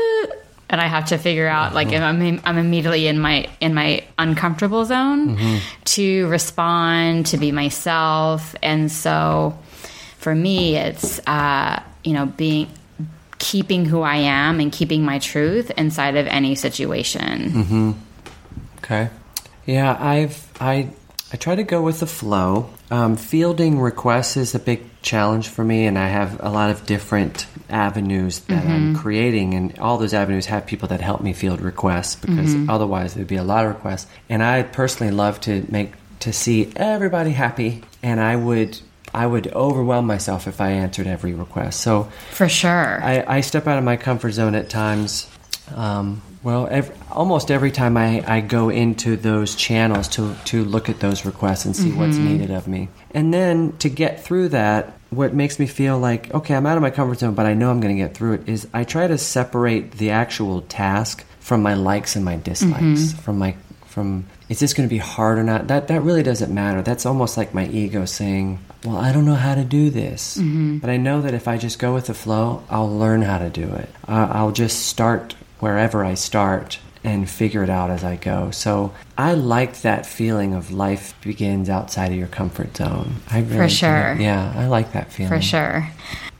and 0.69 0.81
I 0.81 0.87
have 0.87 1.07
to 1.07 1.19
figure 1.19 1.47
out 1.47 1.75
like 1.75 1.93
if 1.93 2.03
I'm 2.03 2.41
I'm 2.45 2.59
immediately 2.59 3.07
in 3.07 3.19
my 3.19 3.49
in 3.61 3.75
my 3.75 4.05
uncomfortable 4.19 4.85
zone 4.85 5.61
to 5.85 6.27
respond 6.29 7.27
to 7.27 7.39
be 7.39 7.53
myself, 7.53 8.55
and 8.63 8.91
so 8.91 9.59
for 10.19 10.35
me 10.35 10.77
it's 10.77 11.21
uh, 11.27 11.83
you 12.03 12.13
know 12.13 12.27
being 12.27 12.69
keeping 13.39 13.85
who 13.85 14.01
I 14.01 14.17
am 14.17 14.61
and 14.61 14.73
keeping 14.73 15.05
my 15.05 15.19
truth 15.19 15.71
inside 15.77 16.17
of 16.17 16.27
any 16.27 16.55
situation. 16.55 17.95
okay. 18.79 19.11
Yeah, 19.67 19.97
I've 20.01 20.49
I 20.61 20.89
I 21.33 21.37
try 21.37 21.57
to 21.57 21.65
go 21.65 21.83
with 21.83 22.01
the 22.01 22.07
flow. 22.07 22.71
Um, 22.91 23.17
fielding 23.17 23.81
requests 23.81 24.37
is 24.37 24.55
a 24.55 24.61
big 24.61 24.85
challenge 25.03 25.49
for 25.49 25.65
me, 25.65 25.87
and 25.87 25.99
I 25.99 26.07
have 26.09 26.41
a 26.41 26.51
lot 26.51 26.71
of 26.71 26.87
different 26.87 27.47
avenues 27.69 28.41
that 28.41 28.65
I'm 28.65 28.95
creating, 28.95 29.55
and 29.55 29.77
all 29.81 29.99
those 29.99 30.15
avenues 30.15 30.47
have 30.47 30.67
people 30.67 30.89
that 30.89 31.01
help 31.01 31.21
me 31.21 31.33
field 31.33 31.61
requests 31.61 32.15
because 32.15 32.55
otherwise 32.69 33.15
there'd 33.15 33.27
be 33.27 33.37
a 33.37 33.43
lot 33.43 33.65
of 33.67 33.75
requests. 33.75 34.07
And 34.29 34.41
I 34.43 34.63
personally 34.63 35.13
love 35.13 35.41
to 35.43 35.67
make 35.69 35.95
to 36.21 36.33
see 36.33 36.73
everybody 36.77 37.33
happy, 37.33 37.83
and 38.03 38.21
I 38.21 38.37
would 38.37 38.79
I 39.13 39.27
would 39.27 39.49
overwhelm 39.49 40.07
myself 40.07 40.47
if 40.47 40.61
I 40.61 40.71
answered 40.71 41.07
every 41.07 41.35
request. 41.35 41.81
So 41.81 42.05
For 42.31 42.49
sure. 42.49 43.03
I, 43.03 43.25
I 43.27 43.41
step 43.41 43.67
out 43.67 43.79
of 43.79 43.85
my 43.85 43.97
comfort 43.97 44.33
zone 44.33 44.55
at 44.55 44.69
times. 44.69 45.29
Um, 45.75 46.23
well, 46.47 46.69
ev 46.71 46.97
almost 47.11 47.51
every 47.51 47.73
time 47.73 47.97
I, 47.97 48.23
I 48.25 48.41
go 48.41 48.69
into 48.69 49.17
those 49.17 49.57
channels 49.57 50.07
to, 50.11 50.33
to 50.45 50.65
look 50.65 50.89
at 50.89 51.01
those 51.01 51.25
requests 51.25 51.65
and 51.65 51.75
see 51.75 51.91
what's 51.91 52.15
mm-hmm. 52.15 52.39
needed 52.39 52.51
of 52.53 52.69
me. 52.69 52.89
And 53.11 53.35
then 53.35 53.77
to 53.79 53.89
get 53.89 54.23
through 54.23 54.51
that, 54.51 54.97
what 55.11 55.35
makes 55.35 55.59
me 55.59 55.67
feel 55.67 55.99
like, 55.99 56.33
okay, 56.33 56.55
I'm 56.55 56.65
out 56.65 56.77
of 56.77 56.83
my 56.83 56.91
comfort 56.91 57.19
zone, 57.19 57.35
but 57.35 57.47
I 57.47 57.55
know 57.55 57.69
I'm 57.69 57.81
going 57.81 57.97
to 57.97 58.01
get 58.01 58.15
through 58.15 58.35
it, 58.35 58.49
is 58.49 58.69
I 58.73 58.85
try 58.85 59.09
to 59.09 59.19
separate 59.19 59.91
the 59.99 60.11
actual 60.11 60.61
task 60.63 61.25
from 61.41 61.63
my 61.63 61.75
likes 61.75 62.15
and 62.15 62.25
my 62.25 62.37
dislikes, 62.37 62.79
mm-hmm. 62.81 63.19
from 63.23 63.39
my 63.41 63.57
from 63.87 64.27
is 64.49 64.61
this 64.61 64.73
going 64.73 64.89
to 64.89 64.95
be 64.95 64.99
hard 65.01 65.39
or 65.39 65.43
not? 65.43 65.67
That 65.67 65.89
that 65.89 66.03
really 66.03 66.23
doesn't 66.23 66.55
matter. 66.55 66.81
That's 66.81 67.07
almost 67.07 67.37
like 67.37 67.55
my 67.55 67.67
ego 67.67 68.05
saying 68.05 68.61
well 68.85 68.99
i 68.99 69.11
don't 69.11 69.25
know 69.25 69.35
how 69.35 69.57
to 69.57 69.65
do 69.65 69.91
this. 69.91 70.37
Mm-hmm. 70.37 70.79
But 70.79 70.91
i 70.91 70.97
know 70.97 71.23
that 71.23 71.35
if 71.35 71.49
i 71.49 71.59
just 71.59 71.81
go 71.81 71.93
with 71.95 72.07
the 72.07 72.15
flow 72.15 72.63
i'll 72.71 72.97
learn 72.97 73.23
how 73.23 73.39
to 73.39 73.51
do 73.51 73.67
it. 73.67 73.89
Uh, 74.07 74.29
i'll 74.31 74.53
just 74.53 74.87
start 74.87 75.35
wherever 75.61 76.05
i 76.05 76.15
start 76.15 76.79
and 77.05 77.29
figure 77.31 77.63
it 77.63 77.71
out 77.71 77.91
as 77.91 78.03
i 78.03 78.17
go 78.17 78.51
so 78.51 78.93
i 79.17 79.33
like 79.33 79.83
that 79.83 80.05
feeling 80.05 80.55
of 80.55 80.71
life 80.73 81.15
begins 81.21 81.69
outside 81.69 82.11
of 82.11 82.19
your 82.19 82.27
comfort 82.27 82.77
zone 82.77 83.17
I 83.31 83.41
really, 83.41 83.69
sure. 83.69 84.17
yeah 84.19 84.53
i 84.57 84.67
like 84.67 84.93
that 84.93 85.13
feeling 85.13 85.31
For 85.31 85.41
sure. 85.43 85.89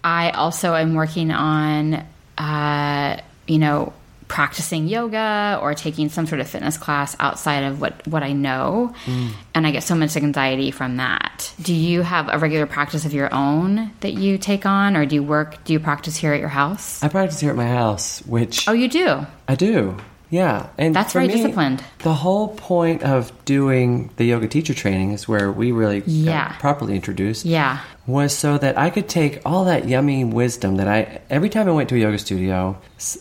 I 0.05 0.31
also 0.31 0.77
am 0.77 0.95
working 0.95 1.33
on, 1.33 2.05
uh, 2.39 3.21
you 3.49 3.59
know, 3.59 3.93
practicing 4.29 4.89
yoga 4.89 5.59
or 5.63 5.75
taking 5.75 6.09
some 6.09 6.27
sort 6.27 6.41
of 6.41 6.49
fitness 6.49 6.77
class 6.77 7.17
outside 7.21 7.61
of 7.65 7.81
what, 7.81 8.07
what 8.07 8.23
I 8.23 8.33
know. 8.33 8.95
Mm. 9.05 9.31
And 9.55 9.67
I 9.67 9.71
get 9.71 9.83
so 9.83 9.95
much 9.95 10.17
anxiety 10.17 10.71
from 10.71 10.97
that. 10.97 11.53
Do 11.63 11.75
you 11.75 12.03
have 12.03 12.29
a 12.33 12.39
regular 12.39 12.67
practice 12.67 13.05
of 13.05 13.13
your 13.15 13.33
own 13.33 13.93
that 14.01 14.15
you 14.15 14.37
take 14.39 14.67
on, 14.67 14.97
or 14.97 15.07
do 15.07 15.15
you 15.15 15.23
work, 15.23 15.63
do 15.65 15.73
you 15.73 15.81
practice 15.81 16.17
here 16.17 16.33
at 16.33 16.41
your 16.41 16.49
house? 16.49 17.03
i 17.03 17.09
practice 17.09 17.41
here 17.41 17.51
at 17.51 17.57
my 17.57 17.69
house 17.69 18.21
which 18.27 18.69
Oh, 18.69 18.73
you 18.73 18.89
do? 18.89 19.27
I 19.49 19.55
do. 19.55 19.97
Yeah, 20.29 20.67
and 20.77 20.95
That's 20.95 21.13
very 21.13 21.29
me, 21.29 21.35
disciplined. 21.35 21.85
The 22.01 22.15
whole 22.15 22.49
point 22.49 23.03
of 23.05 23.33
doing 23.45 24.11
the 24.17 24.25
yoga 24.25 24.49
teacher 24.49 24.75
training 24.75 25.13
is 25.13 25.29
where 25.29 25.53
we 25.53 25.71
really 25.73 26.01
got 26.01 26.09
Yeah. 26.09 26.49
properly 26.59 26.95
introduced. 26.97 27.45
Yeah. 27.45 27.79
was 28.09 28.33
so 28.33 28.57
that 28.59 28.79
I 28.79 28.89
could 28.91 29.09
take 29.09 29.41
all 29.45 29.65
that 29.65 29.89
yummy 29.89 30.23
wisdom 30.25 30.77
that 30.77 30.87
I 30.87 31.21
every 31.29 31.49
time 31.49 31.69
I 31.69 31.73
went 31.73 31.89
to 31.89 31.97
a 31.97 31.99
yoga 31.99 32.19
studio, 32.19 32.77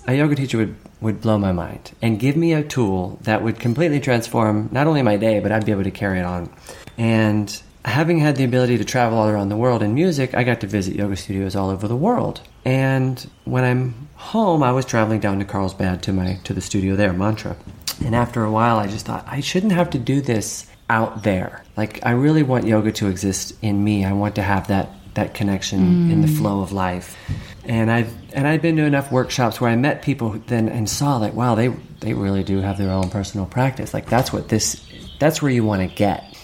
a 0.07 0.13
yoga 0.15 0.35
teacher 0.35 0.57
would 0.59 0.75
would 1.01 1.21
blow 1.21 1.37
my 1.39 1.51
mind 1.51 1.91
and 2.01 2.19
give 2.19 2.35
me 2.35 2.53
a 2.53 2.63
tool 2.63 3.17
that 3.23 3.41
would 3.43 3.59
completely 3.59 3.99
transform 3.99 4.69
not 4.71 4.85
only 4.87 5.01
my 5.01 5.17
day, 5.17 5.39
but 5.39 5.51
I'd 5.51 5.65
be 5.65 5.71
able 5.71 5.83
to 5.83 5.91
carry 5.91 6.19
it 6.19 6.25
on. 6.25 6.49
And 6.97 7.61
having 7.83 8.19
had 8.19 8.35
the 8.37 8.43
ability 8.43 8.77
to 8.77 8.85
travel 8.85 9.17
all 9.19 9.27
around 9.27 9.49
the 9.49 9.57
world 9.57 9.81
in 9.83 9.93
music, 9.93 10.33
I 10.33 10.43
got 10.43 10.61
to 10.61 10.67
visit 10.67 10.95
yoga 10.95 11.15
studios 11.15 11.55
all 11.55 11.69
over 11.69 11.87
the 11.87 11.95
world. 11.95 12.41
And 12.63 13.27
when 13.43 13.63
I'm 13.63 14.04
home, 14.25 14.63
I 14.63 14.71
was 14.71 14.85
traveling 14.85 15.19
down 15.19 15.39
to 15.39 15.45
Carlsbad 15.45 16.03
to 16.03 16.13
my 16.13 16.39
to 16.43 16.53
the 16.53 16.61
studio 16.61 16.95
there, 16.95 17.13
Mantra. 17.13 17.55
And 18.03 18.15
after 18.15 18.43
a 18.43 18.51
while, 18.51 18.77
I 18.77 18.87
just 18.87 19.05
thought 19.05 19.25
I 19.27 19.39
shouldn't 19.39 19.71
have 19.71 19.89
to 19.91 19.99
do 19.99 20.21
this 20.21 20.67
out 20.89 21.23
there. 21.23 21.63
Like 21.77 22.05
I 22.05 22.11
really 22.11 22.43
want 22.43 22.65
yoga 22.65 22.91
to 22.93 23.07
exist 23.07 23.55
in 23.61 23.83
me. 23.83 24.05
I 24.05 24.13
want 24.13 24.35
to 24.35 24.41
have 24.41 24.67
that 24.67 24.89
that 25.13 25.33
connection 25.33 26.11
in 26.11 26.21
the 26.21 26.27
mm. 26.27 26.37
flow 26.37 26.61
of 26.61 26.71
life. 26.71 27.15
And 27.63 27.89
I've 27.89 28.13
and 28.33 28.47
I've 28.47 28.61
been 28.61 28.75
to 28.77 28.83
enough 28.83 29.11
workshops 29.11 29.61
where 29.61 29.69
I 29.69 29.75
met 29.75 30.01
people 30.01 30.31
then 30.47 30.69
and 30.69 30.89
saw 30.89 31.17
like 31.17 31.33
wow 31.33 31.55
they 31.55 31.69
they 32.01 32.13
really 32.13 32.43
do 32.43 32.59
have 32.59 32.77
their 32.77 32.91
own 32.91 33.09
personal 33.09 33.45
practice. 33.45 33.93
Like 33.93 34.09
that's 34.09 34.33
what 34.33 34.49
this 34.49 34.83
that's 35.19 35.41
where 35.41 35.51
you 35.51 35.63
want 35.63 35.87
to 35.87 35.95
get. 35.95 36.34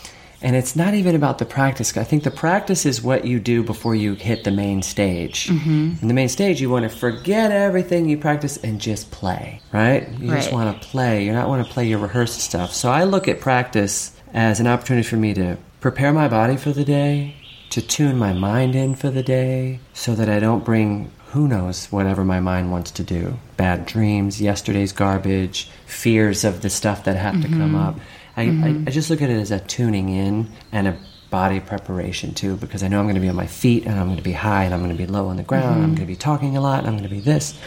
And 0.44 0.56
it's 0.56 0.76
not 0.76 0.96
even 0.96 1.16
about 1.16 1.38
the 1.38 1.46
practice. 1.46 1.96
I 1.96 2.04
think 2.04 2.24
the 2.24 2.32
practice 2.32 2.86
is 2.86 3.02
what 3.02 3.26
you 3.26 3.40
do 3.40 3.64
before 3.64 3.94
you 3.94 4.16
hit 4.16 4.44
the 4.44 4.52
main 4.52 4.82
stage. 4.82 5.48
Mm-hmm. 5.48 5.96
In 6.02 6.08
the 6.08 6.14
main 6.14 6.30
stage, 6.30 6.60
you 6.60 6.70
want 6.70 6.90
to 6.90 6.90
forget 6.90 7.52
everything 7.52 8.10
you 8.10 8.18
practice 8.18 8.58
and 8.58 8.82
just 8.82 9.12
play, 9.12 9.62
right? 9.72 10.10
You 10.20 10.32
just 10.32 10.52
want 10.52 10.82
to 10.82 10.88
play. 10.88 11.26
You're 11.26 11.36
not 11.36 11.48
want 11.48 11.66
to 11.66 11.72
play 11.72 11.88
your 11.88 12.00
rehearsed 12.00 12.40
stuff. 12.40 12.74
So 12.74 12.90
I 12.90 13.04
look 13.04 13.28
at 13.28 13.40
practice 13.40 14.16
as 14.34 14.60
an 14.60 14.68
opportunity 14.68 15.08
for 15.08 15.18
me 15.18 15.34
to 15.36 15.58
prepare 15.80 16.12
my 16.12 16.28
body 16.28 16.58
for 16.58 16.72
the 16.72 16.86
day, 16.86 17.36
to 17.70 17.82
tune 17.82 18.18
my 18.18 18.34
mind 18.34 18.76
in 18.76 18.96
for 18.96 19.12
the 19.12 19.24
day, 19.24 19.80
so 19.94 20.16
that 20.16 20.28
I 20.28 20.40
don't 20.40 20.66
bring 20.66 21.12
who 21.32 21.48
knows 21.48 21.86
whatever 21.88 22.26
my 22.26 22.40
mind 22.42 22.72
wants 22.72 22.92
to 22.92 23.04
do. 23.04 23.40
Bad 23.56 23.86
dreams, 23.86 24.42
yesterday's 24.42 24.92
garbage, 24.92 25.70
fears 25.86 26.44
of 26.44 26.62
the 26.62 26.70
stuff 26.70 27.06
that 27.06 27.16
have 27.16 27.42
to 27.42 27.48
come 27.48 27.74
up. 27.76 27.98
I, 28.36 28.44
I, 28.44 28.46
mm-hmm. 28.46 28.88
I 28.88 28.92
just 28.92 29.10
look 29.10 29.22
at 29.22 29.30
it 29.30 29.40
as 29.40 29.52
a 29.52 29.60
tuning 29.60 30.10
in 30.10 30.50
and 30.72 30.88
a 30.88 30.98
body 31.30 31.60
preparation 31.60 32.34
too, 32.34 32.58
because 32.58 32.84
I 32.84 32.88
know 32.88 33.00
I'm 33.00 33.06
going 33.06 33.16
to 33.16 33.22
be 33.22 33.30
on 33.30 33.36
my 33.36 33.48
feet 33.48 33.86
and 33.86 34.00
I'm 34.00 34.08
going 34.08 34.18
to 34.18 34.24
be 34.24 34.34
high 34.34 34.64
and 34.66 34.74
I'm 34.74 34.82
going 34.82 34.92
to 34.92 34.98
be 34.98 35.08
low 35.08 35.28
on 35.28 35.38
the 35.38 35.44
ground. 35.44 35.66
I'm 35.66 35.76
mm-hmm. 35.76 35.86
going 35.96 35.96
to 35.96 36.06
be 36.06 36.16
talking 36.16 36.58
a 36.58 36.62
lot. 36.62 36.80
And 36.80 36.88
I'm 36.88 36.98
going 36.98 37.10
to 37.10 37.16
be 37.16 37.22
this. 37.22 37.58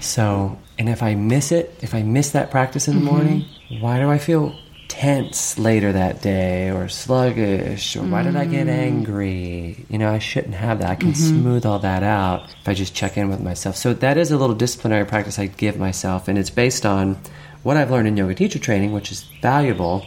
So, 0.00 0.58
and 0.78 0.88
if 0.88 1.02
I 1.02 1.14
miss 1.14 1.52
it, 1.52 1.78
if 1.80 1.94
I 1.94 2.02
miss 2.02 2.30
that 2.30 2.50
practice 2.50 2.88
in 2.88 2.94
the 2.94 3.00
mm-hmm. 3.00 3.14
morning, 3.14 3.44
why 3.80 3.98
do 3.98 4.10
I 4.10 4.18
feel 4.18 4.54
tense 4.88 5.58
later 5.58 5.92
that 5.92 6.22
day 6.22 6.70
or 6.70 6.88
sluggish 6.88 7.96
or 7.96 8.02
why 8.02 8.22
did 8.22 8.36
I 8.36 8.44
get 8.44 8.66
mm. 8.66 8.70
angry? 8.70 9.84
You 9.88 9.98
know, 9.98 10.10
I 10.10 10.18
shouldn't 10.18 10.54
have 10.54 10.78
that. 10.78 10.90
I 10.90 10.94
can 10.94 11.14
smooth 11.14 11.66
all 11.66 11.80
that 11.80 12.02
out 12.02 12.48
if 12.60 12.68
I 12.68 12.74
just 12.74 12.94
check 12.94 13.16
in 13.16 13.28
with 13.28 13.40
myself. 13.40 13.76
So 13.76 13.94
that 13.94 14.16
is 14.16 14.30
a 14.30 14.38
little 14.38 14.54
disciplinary 14.54 15.04
practice 15.04 15.38
I 15.38 15.46
give 15.46 15.76
myself 15.76 16.28
and 16.28 16.38
it's 16.38 16.50
based 16.50 16.86
on 16.86 17.18
what 17.66 17.76
I've 17.76 17.90
learned 17.90 18.06
in 18.06 18.16
yoga 18.16 18.32
teacher 18.32 18.60
training, 18.60 18.92
which 18.92 19.10
is 19.10 19.24
valuable. 19.42 20.06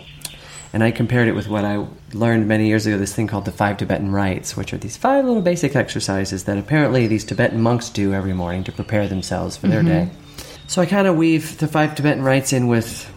And 0.72 0.82
I 0.82 0.92
compared 0.92 1.28
it 1.28 1.34
with 1.34 1.50
what 1.50 1.66
I 1.66 1.86
learned 2.14 2.48
many 2.48 2.68
years 2.68 2.86
ago 2.86 2.98
this 2.98 3.14
thing 3.14 3.28
called 3.28 3.44
the 3.44 3.52
five 3.52 3.76
Tibetan 3.76 4.14
rites, 4.14 4.56
which 4.56 4.72
are 4.72 4.78
these 4.78 4.96
five 4.96 5.26
little 5.26 5.42
basic 5.42 5.76
exercises 5.76 6.46
that 6.46 6.58
apparently 6.58 7.06
these 7.08 7.26
Tibetan 7.26 7.62
monks 7.62 7.90
do 7.90 8.14
every 8.14 8.32
morning 8.32 8.64
to 8.64 8.72
prepare 8.72 9.10
themselves 9.10 9.58
for 9.58 9.68
their 9.68 9.82
mm-hmm. 9.82 10.08
day. 10.08 10.12
So 10.68 10.82
I 10.82 10.86
kind 10.86 11.06
of 11.06 11.18
weave 11.18 11.58
the 11.58 11.68
five 11.68 11.96
Tibetan 11.96 12.24
rites 12.24 12.54
in 12.54 12.68
with 12.68 13.14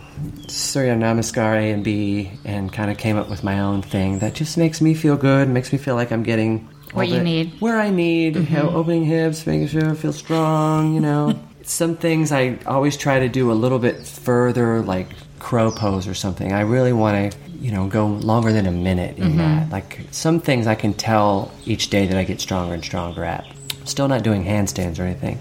Surya 0.49 0.97
Namaskar 0.97 1.55
A 1.55 1.71
and 1.71 1.85
B 1.85 2.33
and 2.45 2.73
kind 2.73 2.91
of 2.91 2.99
came 2.99 3.17
up 3.17 3.31
with 3.31 3.45
my 3.45 3.61
own 3.61 3.81
thing 3.81 4.19
that 4.19 4.35
just 4.35 4.59
makes 4.59 4.81
me 4.81 4.93
feel 4.95 5.17
good, 5.17 5.49
makes 5.49 5.73
me 5.73 5.79
feel 5.79 5.95
like 5.95 6.11
I'm 6.11 6.25
getting 6.25 6.69
What 6.95 7.07
you 7.07 7.23
need. 7.23 7.61
Where 7.61 7.79
I 7.79 7.91
need, 7.91 8.35
know, 8.35 8.43
mm-hmm. 8.43 8.77
opening 8.77 9.05
hips, 9.05 9.47
making 9.47 9.69
sure 9.69 9.89
I 9.89 9.95
feel 9.95 10.13
strong, 10.13 10.95
you 10.95 11.01
know. 11.01 11.39
Some 11.65 11.97
things 11.97 12.33
I 12.33 12.59
always 12.67 12.97
try 12.97 13.21
to 13.21 13.29
do 13.29 13.53
a 13.53 13.55
little 13.55 13.79
bit 13.79 14.07
further, 14.07 14.83
like 14.83 15.09
crow 15.39 15.71
pose 15.71 16.07
or 16.07 16.15
something. 16.15 16.53
I 16.53 16.61
really 16.61 16.93
want 16.93 17.33
to, 17.33 17.39
you 17.59 17.71
know, 17.71 17.87
go 17.89 18.07
longer 18.07 18.53
than 18.53 18.67
a 18.67 18.73
minute 18.73 19.19
in 19.19 19.37
that. 19.37 19.71
Like 19.71 20.01
some 20.11 20.41
things 20.41 20.67
I 20.67 20.75
can 20.75 20.95
tell 20.95 21.53
each 21.65 21.91
day 21.91 22.07
that 22.07 22.17
I 22.17 22.25
get 22.25 22.41
stronger 22.41 22.75
and 22.75 22.85
stronger 22.85 23.25
at. 23.25 23.47
Still 23.85 24.09
not 24.09 24.23
doing 24.23 24.45
handstands 24.45 24.99
or 24.99 25.03
anything, 25.03 25.39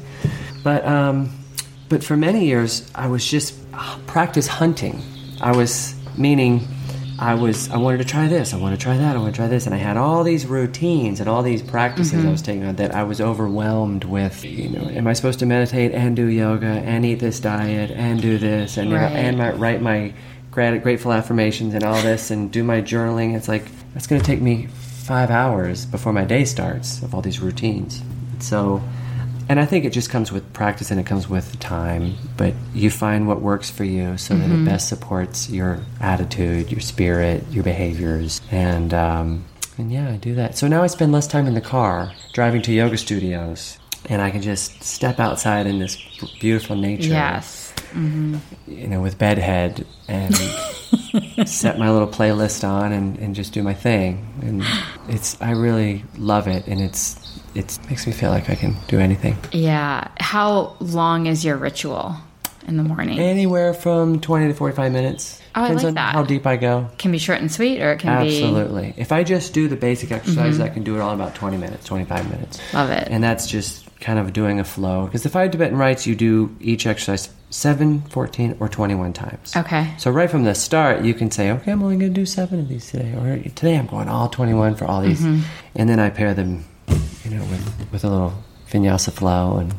but 0.64 0.86
um, 0.86 1.30
but 1.90 2.04
for 2.04 2.18
many 2.18 2.46
years 2.46 2.90
I 2.96 3.08
was 3.08 3.30
just 3.30 3.54
uh, 3.74 4.00
practice 4.08 4.48
hunting. 4.48 5.02
I 5.42 5.56
was 5.56 5.94
meaning 6.18 6.68
I 7.22 7.36
was 7.36 7.70
I 7.70 7.78
wanted 7.78 8.00
to 8.00 8.06
try 8.06 8.28
this, 8.28 8.52
I 8.52 8.58
want 8.58 8.74
to 8.74 8.84
try 8.84 8.98
that, 8.98 9.16
I 9.16 9.20
want 9.20 9.36
to 9.36 9.40
try 9.40 9.48
this, 9.48 9.68
and 9.68 9.76
I 9.76 9.78
had 9.78 9.96
all 9.96 10.24
these 10.24 10.48
routines 10.48 11.20
and 11.20 11.30
all 11.30 11.44
these 11.44 11.62
practices 11.62 12.14
I 12.14 12.18
mm-hmm. 12.18 12.32
was 12.32 12.42
taking 12.42 12.66
on 12.66 12.78
that 12.78 12.96
I 12.96 13.04
was 13.04 13.22
overwhelmed 13.22 14.06
with. 14.06 14.44
You 14.44 14.70
know, 14.70 14.90
am 14.90 15.06
I 15.06 15.14
supposed 15.14 15.38
to 15.40 15.46
meditate 15.46 15.92
and 15.92 16.16
do 16.16 16.26
yoga 16.26 16.66
and 16.66 17.06
eat 17.06 17.20
this 17.20 17.40
diet 17.40 17.92
and 17.92 18.20
do 18.20 18.40
this 18.40 18.78
and 18.78 18.92
Right. 18.92 19.12
and 19.12 19.38
my, 19.38 19.52
write 19.52 19.84
my 19.84 20.14
grat- 20.50 20.82
grateful 20.82 21.14
affirmations 21.14 21.76
and 21.76 21.84
all 21.84 22.02
this 22.02 22.32
and 22.32 22.52
do 22.52 22.64
my 22.64 22.82
journaling? 22.82 23.36
It's 23.36 23.48
like 23.48 23.66
that's 23.94 24.08
going 24.08 24.20
to 24.20 24.26
take 24.26 24.42
me 24.42 24.68
five 24.72 25.30
hours 25.30 25.86
before 25.86 26.14
my 26.14 26.26
day 26.26 26.44
starts 26.44 27.04
of 27.04 27.14
all 27.14 27.22
these 27.22 27.40
routines. 27.40 28.02
So. 28.40 28.82
And 29.52 29.60
I 29.60 29.66
think 29.66 29.84
it 29.84 29.90
just 29.90 30.10
comes 30.10 30.32
with 30.32 30.54
practice 30.54 30.92
and 30.92 31.00
it 31.00 31.06
comes 31.06 31.28
with 31.28 31.60
time. 31.60 32.16
But 32.38 32.54
you 32.74 32.90
find 32.90 33.28
what 33.28 33.42
works 33.42 33.70
for 33.70 33.84
you 33.84 34.16
so 34.18 34.34
that 34.34 34.50
it 34.50 34.64
best 34.64 34.88
supports 34.88 35.50
your 35.50 35.82
attitude, 36.00 36.72
your 36.72 36.80
spirit, 36.80 37.44
your 37.52 37.62
behaviors. 37.62 38.40
And, 38.50 38.94
um, 38.94 39.44
and 39.78 39.92
yeah, 39.92 40.10
I 40.10 40.16
do 40.16 40.36
that. 40.36 40.58
So 40.58 40.70
now 40.70 40.84
I 40.84 40.88
spend 40.88 41.12
less 41.12 41.28
time 41.28 41.48
in 41.48 41.54
the 41.54 41.60
car 41.60 42.14
driving 42.32 42.62
to 42.62 42.72
yoga 42.72 42.98
studios. 42.98 43.78
And 44.06 44.22
I 44.22 44.32
can 44.32 44.42
just 44.42 44.82
step 44.84 45.20
outside 45.20 45.68
in 45.68 45.80
this 45.80 45.98
beautiful 46.40 46.78
nature 46.78 47.10
Yes. 47.10 47.74
you 47.94 48.88
know, 48.88 49.02
with 49.02 49.18
bedhead 49.18 49.86
and 50.08 50.34
set 51.46 51.78
my 51.78 51.92
little 51.92 52.08
playlist 52.08 52.66
on 52.66 52.94
and, 52.94 53.20
and 53.20 53.36
just 53.36 53.52
do 53.52 53.64
my 53.64 53.74
thing. 53.74 54.26
And 54.42 54.64
it's 55.10 55.36
I 55.42 55.52
really 55.52 56.06
love 56.18 56.48
it 56.48 56.68
and 56.68 56.80
it's 56.80 57.20
it 57.56 57.80
makes 57.90 58.08
me 58.08 58.14
feel 58.14 58.30
like 58.30 58.50
I 58.50 58.56
can 58.56 58.76
do 58.88 59.00
anything. 59.00 59.38
Yeah. 59.52 60.08
How 60.20 60.76
long 60.80 61.26
is 61.26 61.44
your 61.44 61.58
ritual 61.58 62.16
in 62.68 62.78
the 62.78 62.84
morning? 62.84 63.20
Anywhere 63.20 63.74
from 63.74 64.20
twenty 64.20 64.48
to 64.48 64.54
forty 64.54 64.76
five 64.76 64.92
minutes. 64.92 65.42
Oh, 65.54 65.62
I 65.62 65.64
Depends 65.64 65.84
like 65.84 65.90
on 65.90 65.94
that. 65.96 66.14
how 66.14 66.24
deep 66.24 66.48
I 66.48 66.56
go. 66.56 66.90
Can 66.98 67.12
be 67.12 67.18
short 67.18 67.40
and 67.40 67.52
sweet, 67.52 67.82
or 67.82 67.92
it 67.92 68.00
can 68.00 68.26
be 68.26 68.42
Absolutely. 68.42 68.94
If 68.96 69.12
I 69.12 69.24
just 69.24 69.54
do 69.54 69.68
the 69.68 69.76
basic 69.76 70.12
exercises, 70.12 70.62
I 70.62 70.70
can 70.70 70.84
do 70.84 70.96
it 70.96 71.02
all 71.02 71.12
in 71.12 71.20
about 71.20 71.36
20 71.36 71.58
minutes, 71.58 71.86
25 71.86 72.30
minutes. 72.30 72.74
Love 72.74 72.90
it. 72.90 73.10
And 73.12 73.22
that's 73.22 73.48
just 73.48 73.86
kind 74.00 74.18
of 74.18 74.32
doing 74.34 74.60
a 74.60 74.64
flow. 74.64 75.06
Because 75.06 75.24
the 75.24 75.30
five 75.30 75.52
Tibetan 75.52 75.78
rites, 75.78 76.08
you 76.08 76.16
do 76.16 76.56
each 76.62 76.86
exercise 76.88 77.30
7, 77.52 78.02
14, 78.04 78.58
or 78.60 78.70
21 78.70 79.14
times. 79.14 79.56
Okay. 79.56 79.94
So 79.98 80.10
right 80.10 80.30
from 80.30 80.44
the 80.44 80.56
start, 80.56 81.04
you 81.04 81.14
can 81.14 81.32
say, 81.32 81.52
okay, 81.52 81.72
I'm 81.72 81.84
only 81.84 81.98
going 81.98 82.14
to 82.14 82.20
do 82.20 82.26
seven 82.26 82.60
of 82.60 82.68
these 82.70 82.90
today. 82.90 83.14
Or 83.14 83.38
today 83.38 83.78
I'm 83.78 83.88
going 83.88 84.08
all 84.08 84.30
21 84.30 84.76
for 84.76 84.86
all 84.86 85.02
these. 85.02 85.22
Mm-hmm. 85.22 85.42
And 85.76 85.90
then 85.90 86.00
I 86.00 86.10
pair 86.10 86.34
them, 86.34 86.64
you 87.24 87.32
know, 87.32 87.44
with, 87.46 87.88
with 87.92 88.04
a 88.04 88.10
little 88.10 88.34
vinyasa 88.70 89.12
flow. 89.12 89.58
And 89.58 89.74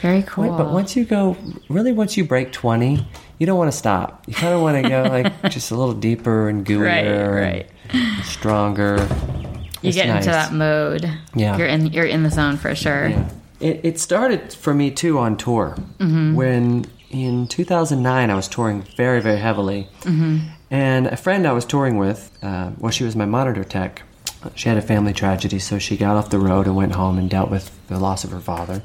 Very 0.00 0.22
cool. 0.22 0.44
Wait, 0.48 0.56
but 0.56 0.72
once 0.72 0.96
you 0.96 1.04
go, 1.04 1.36
really, 1.68 1.92
once 1.92 2.16
you 2.16 2.24
break 2.24 2.52
20, 2.52 3.06
you 3.38 3.46
don't 3.46 3.58
want 3.58 3.70
to 3.70 3.76
stop. 3.76 4.24
You 4.26 4.34
kind 4.34 4.54
of 4.54 4.60
want 4.60 4.82
to 4.82 4.88
go 4.88 5.02
like 5.10 5.42
just 5.50 5.70
a 5.70 5.76
little 5.76 5.94
deeper 5.94 6.48
and 6.48 6.64
gooier 6.66 7.34
Right, 7.42 7.70
and 7.92 8.24
stronger. 8.24 8.96
you 9.82 9.88
It's 9.88 9.96
get 9.96 10.06
nice. 10.08 10.18
into 10.24 10.30
that 10.30 10.52
mode. 10.52 11.10
Yeah. 11.34 11.56
You're 11.56 11.66
in 11.66 11.86
you're 11.86 12.04
in 12.06 12.22
the 12.22 12.30
zone 12.30 12.56
for 12.56 12.74
sure. 12.74 13.08
Yeah. 13.08 13.28
It, 13.60 13.80
it 13.84 13.98
started 14.00 14.52
for 14.52 14.74
me 14.74 14.90
too 14.90 15.18
on 15.18 15.36
tour. 15.36 15.76
Mm-hmm. 15.98 16.34
When 16.34 16.84
in 17.10 17.46
2009 17.46 18.30
I 18.30 18.34
was 18.34 18.48
touring 18.48 18.82
very, 18.96 19.20
very 19.20 19.38
heavily. 19.38 19.88
Mm-hmm. 20.00 20.38
And 20.70 21.06
a 21.06 21.16
friend 21.16 21.46
I 21.46 21.52
was 21.52 21.64
touring 21.66 21.98
with, 21.98 22.30
uh, 22.42 22.70
well, 22.78 22.90
she 22.90 23.04
was 23.04 23.14
my 23.14 23.26
monitor 23.26 23.62
tech. 23.62 24.02
She 24.54 24.68
had 24.68 24.78
a 24.78 24.82
family 24.82 25.12
tragedy, 25.12 25.58
so 25.58 25.78
she 25.78 25.96
got 25.96 26.16
off 26.16 26.30
the 26.30 26.38
road 26.38 26.66
and 26.66 26.76
went 26.76 26.94
home 26.94 27.18
and 27.18 27.28
dealt 27.28 27.50
with 27.50 27.70
the 27.88 27.98
loss 27.98 28.24
of 28.24 28.30
her 28.30 28.40
father. 28.40 28.82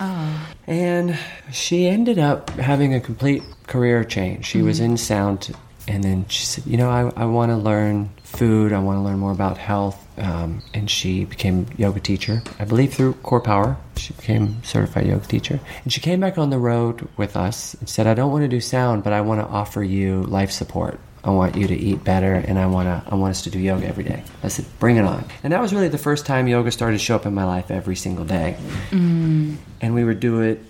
Oh. 0.00 0.48
And 0.66 1.18
she 1.52 1.86
ended 1.86 2.18
up 2.18 2.50
having 2.50 2.94
a 2.94 3.00
complete 3.00 3.42
career 3.66 4.02
change. 4.04 4.46
She 4.46 4.62
was 4.62 4.80
in 4.80 4.96
sound, 4.96 5.54
and 5.86 6.02
then 6.02 6.26
she 6.28 6.44
said, 6.44 6.66
You 6.66 6.78
know, 6.78 6.88
I, 6.88 7.22
I 7.22 7.24
want 7.26 7.50
to 7.50 7.56
learn 7.56 8.10
food, 8.22 8.72
I 8.72 8.78
want 8.78 8.96
to 8.96 9.02
learn 9.02 9.18
more 9.18 9.32
about 9.32 9.58
health. 9.58 10.06
Um, 10.18 10.62
and 10.74 10.90
she 10.90 11.24
became 11.24 11.66
yoga 11.76 12.00
teacher, 12.00 12.42
I 12.58 12.64
believe 12.64 12.94
through 12.94 13.14
Core 13.14 13.40
Power. 13.40 13.76
She 13.96 14.12
became 14.12 14.62
certified 14.62 15.06
yoga 15.06 15.26
teacher. 15.26 15.60
And 15.82 15.92
she 15.92 16.00
came 16.00 16.20
back 16.20 16.38
on 16.38 16.50
the 16.50 16.58
road 16.58 17.08
with 17.16 17.36
us 17.36 17.74
and 17.74 17.88
said, 17.88 18.06
I 18.06 18.14
don't 18.14 18.30
want 18.30 18.42
to 18.42 18.48
do 18.48 18.60
sound, 18.60 19.02
but 19.02 19.12
I 19.12 19.20
want 19.22 19.40
to 19.40 19.46
offer 19.46 19.82
you 19.82 20.22
life 20.22 20.50
support. 20.50 21.00
I 21.22 21.30
want 21.30 21.56
you 21.56 21.66
to 21.66 21.74
eat 21.74 22.02
better, 22.02 22.34
and 22.34 22.58
I 22.58 22.66
want 22.66 22.86
to. 22.86 23.12
I 23.12 23.14
want 23.14 23.32
us 23.32 23.42
to 23.42 23.50
do 23.50 23.58
yoga 23.58 23.86
every 23.86 24.04
day. 24.04 24.22
I 24.42 24.48
said, 24.48 24.64
"Bring 24.78 24.96
it 24.96 25.04
on!" 25.04 25.24
And 25.42 25.52
that 25.52 25.60
was 25.60 25.74
really 25.74 25.88
the 25.88 25.98
first 25.98 26.24
time 26.24 26.48
yoga 26.48 26.70
started 26.70 26.98
to 26.98 27.04
show 27.04 27.16
up 27.16 27.26
in 27.26 27.34
my 27.34 27.44
life 27.44 27.70
every 27.70 27.96
single 27.96 28.24
day. 28.24 28.56
Mm. 28.90 29.56
And 29.80 29.94
we 29.94 30.04
would 30.04 30.20
do 30.20 30.40
it 30.40 30.64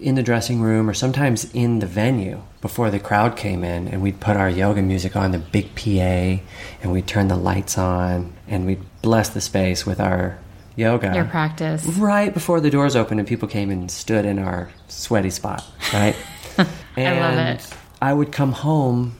in 0.00 0.14
the 0.14 0.22
dressing 0.22 0.60
room 0.60 0.88
or 0.88 0.94
sometimes 0.94 1.52
in 1.54 1.78
the 1.78 1.86
venue 1.86 2.42
before 2.60 2.90
the 2.90 2.98
crowd 2.98 3.36
came 3.36 3.62
in, 3.62 3.88
and 3.88 4.02
we'd 4.02 4.20
put 4.20 4.36
our 4.36 4.48
yoga 4.48 4.80
music 4.80 5.16
on 5.16 5.32
the 5.32 5.38
big 5.38 5.74
PA, 5.74 6.42
and 6.82 6.92
we'd 6.92 7.06
turn 7.06 7.28
the 7.28 7.36
lights 7.36 7.76
on, 7.76 8.32
and 8.48 8.64
we'd 8.66 8.80
bless 9.02 9.28
the 9.28 9.40
space 9.40 9.84
with 9.84 10.00
our 10.00 10.38
yoga. 10.76 11.12
Your 11.14 11.24
practice. 11.24 11.84
Right 11.84 12.32
before 12.32 12.60
the 12.60 12.70
doors 12.70 12.96
opened 12.96 13.20
and 13.20 13.28
people 13.28 13.48
came 13.48 13.70
and 13.70 13.90
stood 13.90 14.24
in 14.24 14.38
our 14.38 14.70
sweaty 14.88 15.30
spot, 15.30 15.64
right? 15.92 16.16
and 16.96 17.20
love 17.20 17.56
it. 17.56 17.76
I 18.00 18.12
would 18.12 18.32
come 18.32 18.52
home 18.52 19.14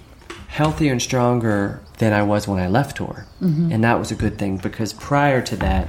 healthier 0.54 0.92
and 0.92 1.02
stronger 1.02 1.80
than 1.98 2.12
I 2.12 2.22
was 2.22 2.46
when 2.46 2.60
I 2.60 2.68
left 2.68 2.98
tour. 2.98 3.26
Mm-hmm. 3.42 3.72
And 3.72 3.82
that 3.82 3.98
was 3.98 4.12
a 4.12 4.14
good 4.14 4.38
thing 4.38 4.56
because 4.56 4.92
prior 4.92 5.42
to 5.42 5.56
that, 5.56 5.88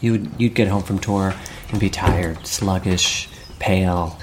you'd, 0.00 0.28
you'd 0.36 0.56
get 0.56 0.66
home 0.66 0.82
from 0.82 0.98
tour 0.98 1.32
and 1.70 1.78
be 1.78 1.88
tired, 1.88 2.44
sluggish, 2.44 3.28
pale, 3.60 4.18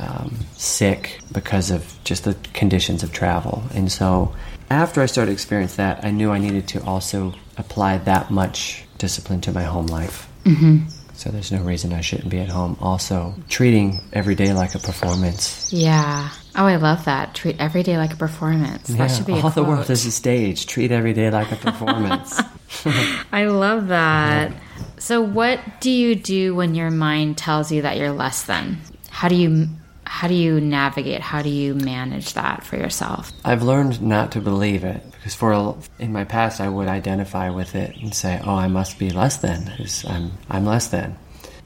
um, 0.00 0.36
sick 0.54 1.20
because 1.30 1.70
of 1.70 1.96
just 2.02 2.24
the 2.24 2.34
conditions 2.52 3.04
of 3.04 3.12
travel. 3.12 3.62
And 3.74 3.92
so 3.92 4.34
after 4.70 5.02
I 5.02 5.06
started 5.06 5.30
to 5.30 5.34
experience 5.34 5.76
that, 5.76 6.04
I 6.04 6.10
knew 6.10 6.32
I 6.32 6.38
needed 6.38 6.66
to 6.68 6.82
also 6.82 7.32
apply 7.56 7.98
that 7.98 8.32
much 8.32 8.82
discipline 8.98 9.40
to 9.42 9.52
my 9.52 9.62
home 9.62 9.86
life. 9.86 10.28
Mm-hmm. 10.42 10.88
So 11.18 11.30
there's 11.30 11.50
no 11.50 11.60
reason 11.62 11.92
I 11.92 12.00
shouldn't 12.00 12.28
be 12.28 12.38
at 12.38 12.48
home. 12.48 12.76
Also, 12.80 13.34
treating 13.48 14.00
every 14.12 14.36
day 14.36 14.52
like 14.52 14.76
a 14.76 14.78
performance. 14.78 15.68
Yeah. 15.72 16.30
Oh, 16.54 16.64
I 16.64 16.76
love 16.76 17.06
that. 17.06 17.34
Treat 17.34 17.56
every 17.58 17.82
day 17.82 17.98
like 17.98 18.12
a 18.12 18.16
performance. 18.16 18.86
That 18.86 19.08
should 19.08 19.26
be 19.26 19.32
a 19.32 19.40
all 19.40 19.50
the 19.50 19.64
world 19.64 19.90
is 19.90 20.06
a 20.06 20.12
stage. 20.12 20.66
Treat 20.66 20.92
every 20.92 21.14
day 21.14 21.28
like 21.28 21.50
a 21.50 21.56
performance. 21.70 22.40
I 23.32 23.46
love 23.46 23.88
that. 23.88 24.52
So, 24.98 25.20
what 25.20 25.58
do 25.80 25.90
you 25.90 26.14
do 26.14 26.54
when 26.54 26.76
your 26.76 26.92
mind 26.92 27.36
tells 27.36 27.72
you 27.72 27.82
that 27.82 27.96
you're 27.96 28.12
less 28.12 28.44
than? 28.44 28.78
How 29.10 29.26
do 29.26 29.34
you 29.34 29.66
how 30.04 30.28
do 30.28 30.34
you 30.34 30.60
navigate? 30.60 31.20
How 31.20 31.42
do 31.42 31.48
you 31.48 31.74
manage 31.74 32.34
that 32.34 32.62
for 32.62 32.76
yourself? 32.76 33.32
I've 33.44 33.64
learned 33.64 34.00
not 34.00 34.30
to 34.32 34.40
believe 34.40 34.84
it 34.84 35.02
because 35.28 35.34
for 35.36 35.52
a, 35.52 35.74
in 36.02 36.10
my 36.10 36.24
past 36.24 36.58
I 36.58 36.68
would 36.70 36.88
identify 36.88 37.50
with 37.50 37.74
it 37.74 37.94
and 37.96 38.14
say, 38.14 38.40
"Oh, 38.42 38.54
I 38.54 38.68
must 38.68 38.98
be 38.98 39.10
less 39.10 39.36
than. 39.36 39.70
'cause 39.76 40.04
I'm 40.08 40.32
I'm 40.48 40.64
less 40.64 40.88
than." 40.88 41.18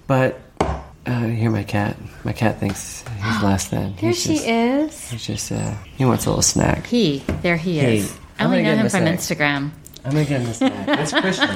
But 0.08 0.40
uh, 1.06 1.26
here, 1.26 1.48
my 1.50 1.62
cat. 1.62 1.96
My 2.24 2.32
cat 2.32 2.58
thinks 2.58 3.04
he's 3.22 3.42
less 3.50 3.68
than. 3.68 3.92
Here 3.94 4.10
he's 4.10 4.20
she 4.20 4.34
just, 4.34 4.48
is. 4.48 5.10
He's 5.10 5.26
just 5.26 5.52
uh, 5.52 5.74
he 5.96 6.04
wants 6.04 6.26
a 6.26 6.30
little 6.30 6.42
snack. 6.42 6.86
He. 6.86 7.22
There 7.42 7.56
he 7.56 7.78
He. 7.78 7.96
is. 7.98 8.18
I 8.40 8.44
I'm 8.44 8.50
only 8.50 8.62
know 8.64 8.72
him 8.72 8.78
him 8.80 8.88
from 8.90 9.00
snack. 9.02 9.18
Instagram. 9.18 9.70
I'm 10.04 10.10
gonna 10.10 10.24
get 10.24 10.40
him 10.40 10.50
a 10.50 10.54
snack. 10.54 10.86
That's 10.86 11.12
Krishna. 11.22 11.46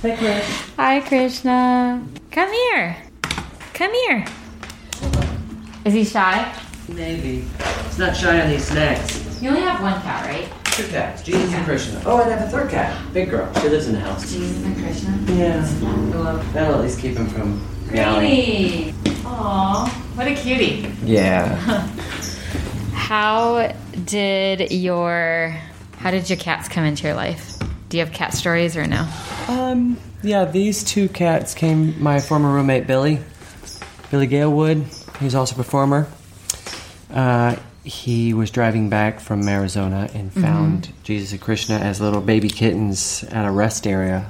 Hey, 0.00 0.16
Krish. 0.16 0.74
Hi, 0.76 1.00
Krishna. 1.00 2.06
Come 2.30 2.50
here. 2.52 2.96
Come 3.74 3.92
here. 3.92 4.24
Is 5.84 5.92
he 5.92 6.04
shy? 6.04 6.54
Maybe. 6.88 7.44
He's 7.84 7.98
not 7.98 8.16
shy 8.16 8.40
on 8.40 8.48
these 8.48 8.64
snacks. 8.64 9.42
You 9.42 9.50
only 9.50 9.60
have 9.60 9.82
one 9.82 10.00
cat, 10.00 10.24
right? 10.26 10.48
Two 10.78 10.86
cats, 10.86 11.24
Jesus 11.24 11.52
and 11.52 11.64
Krishna. 11.64 12.00
Oh, 12.06 12.20
and 12.20 12.32
I 12.32 12.36
have 12.36 12.46
a 12.46 12.50
third 12.52 12.70
cat. 12.70 12.96
Big 13.12 13.30
girl. 13.30 13.52
She 13.54 13.68
lives 13.68 13.88
in 13.88 13.94
the 13.94 13.98
house. 13.98 14.32
Jesus 14.32 14.64
and 14.64 14.76
Krishna. 14.76 15.10
Yeah. 15.32 15.60
Hello. 15.60 16.38
That'll 16.52 16.76
at 16.76 16.80
least 16.82 17.00
keep 17.00 17.16
him 17.16 17.26
from 17.26 17.60
meowing. 17.90 18.20
Greenie. 18.20 18.94
Aw, 19.24 19.88
what 20.14 20.28
a 20.28 20.36
cutie. 20.36 20.88
Yeah. 21.02 21.56
How 22.94 23.74
did 24.04 24.70
your 24.70 25.56
how 25.96 26.12
did 26.12 26.30
your 26.30 26.38
cats 26.38 26.68
come 26.68 26.84
into 26.84 27.08
your 27.08 27.16
life? 27.16 27.58
Do 27.88 27.96
you 27.96 28.04
have 28.04 28.14
cat 28.14 28.32
stories 28.32 28.76
or 28.76 28.86
no? 28.86 29.08
Um, 29.48 29.98
yeah, 30.22 30.44
these 30.44 30.84
two 30.84 31.08
cats 31.08 31.54
came. 31.54 32.00
My 32.00 32.20
former 32.20 32.52
roommate 32.52 32.86
Billy, 32.86 33.18
Billy 34.12 34.28
Galewood, 34.28 34.84
he's 35.18 35.34
also 35.34 35.56
a 35.56 35.56
performer. 35.56 36.06
Uh, 37.10 37.56
he 37.88 38.34
was 38.34 38.50
driving 38.50 38.90
back 38.90 39.18
from 39.18 39.48
Arizona 39.48 40.10
and 40.12 40.30
mm-hmm. 40.30 40.42
found 40.42 40.92
Jesus 41.04 41.32
and 41.32 41.40
Krishna 41.40 41.76
as 41.76 42.00
little 42.00 42.20
baby 42.20 42.50
kittens 42.50 43.24
at 43.24 43.46
a 43.46 43.50
rest 43.50 43.86
area, 43.86 44.28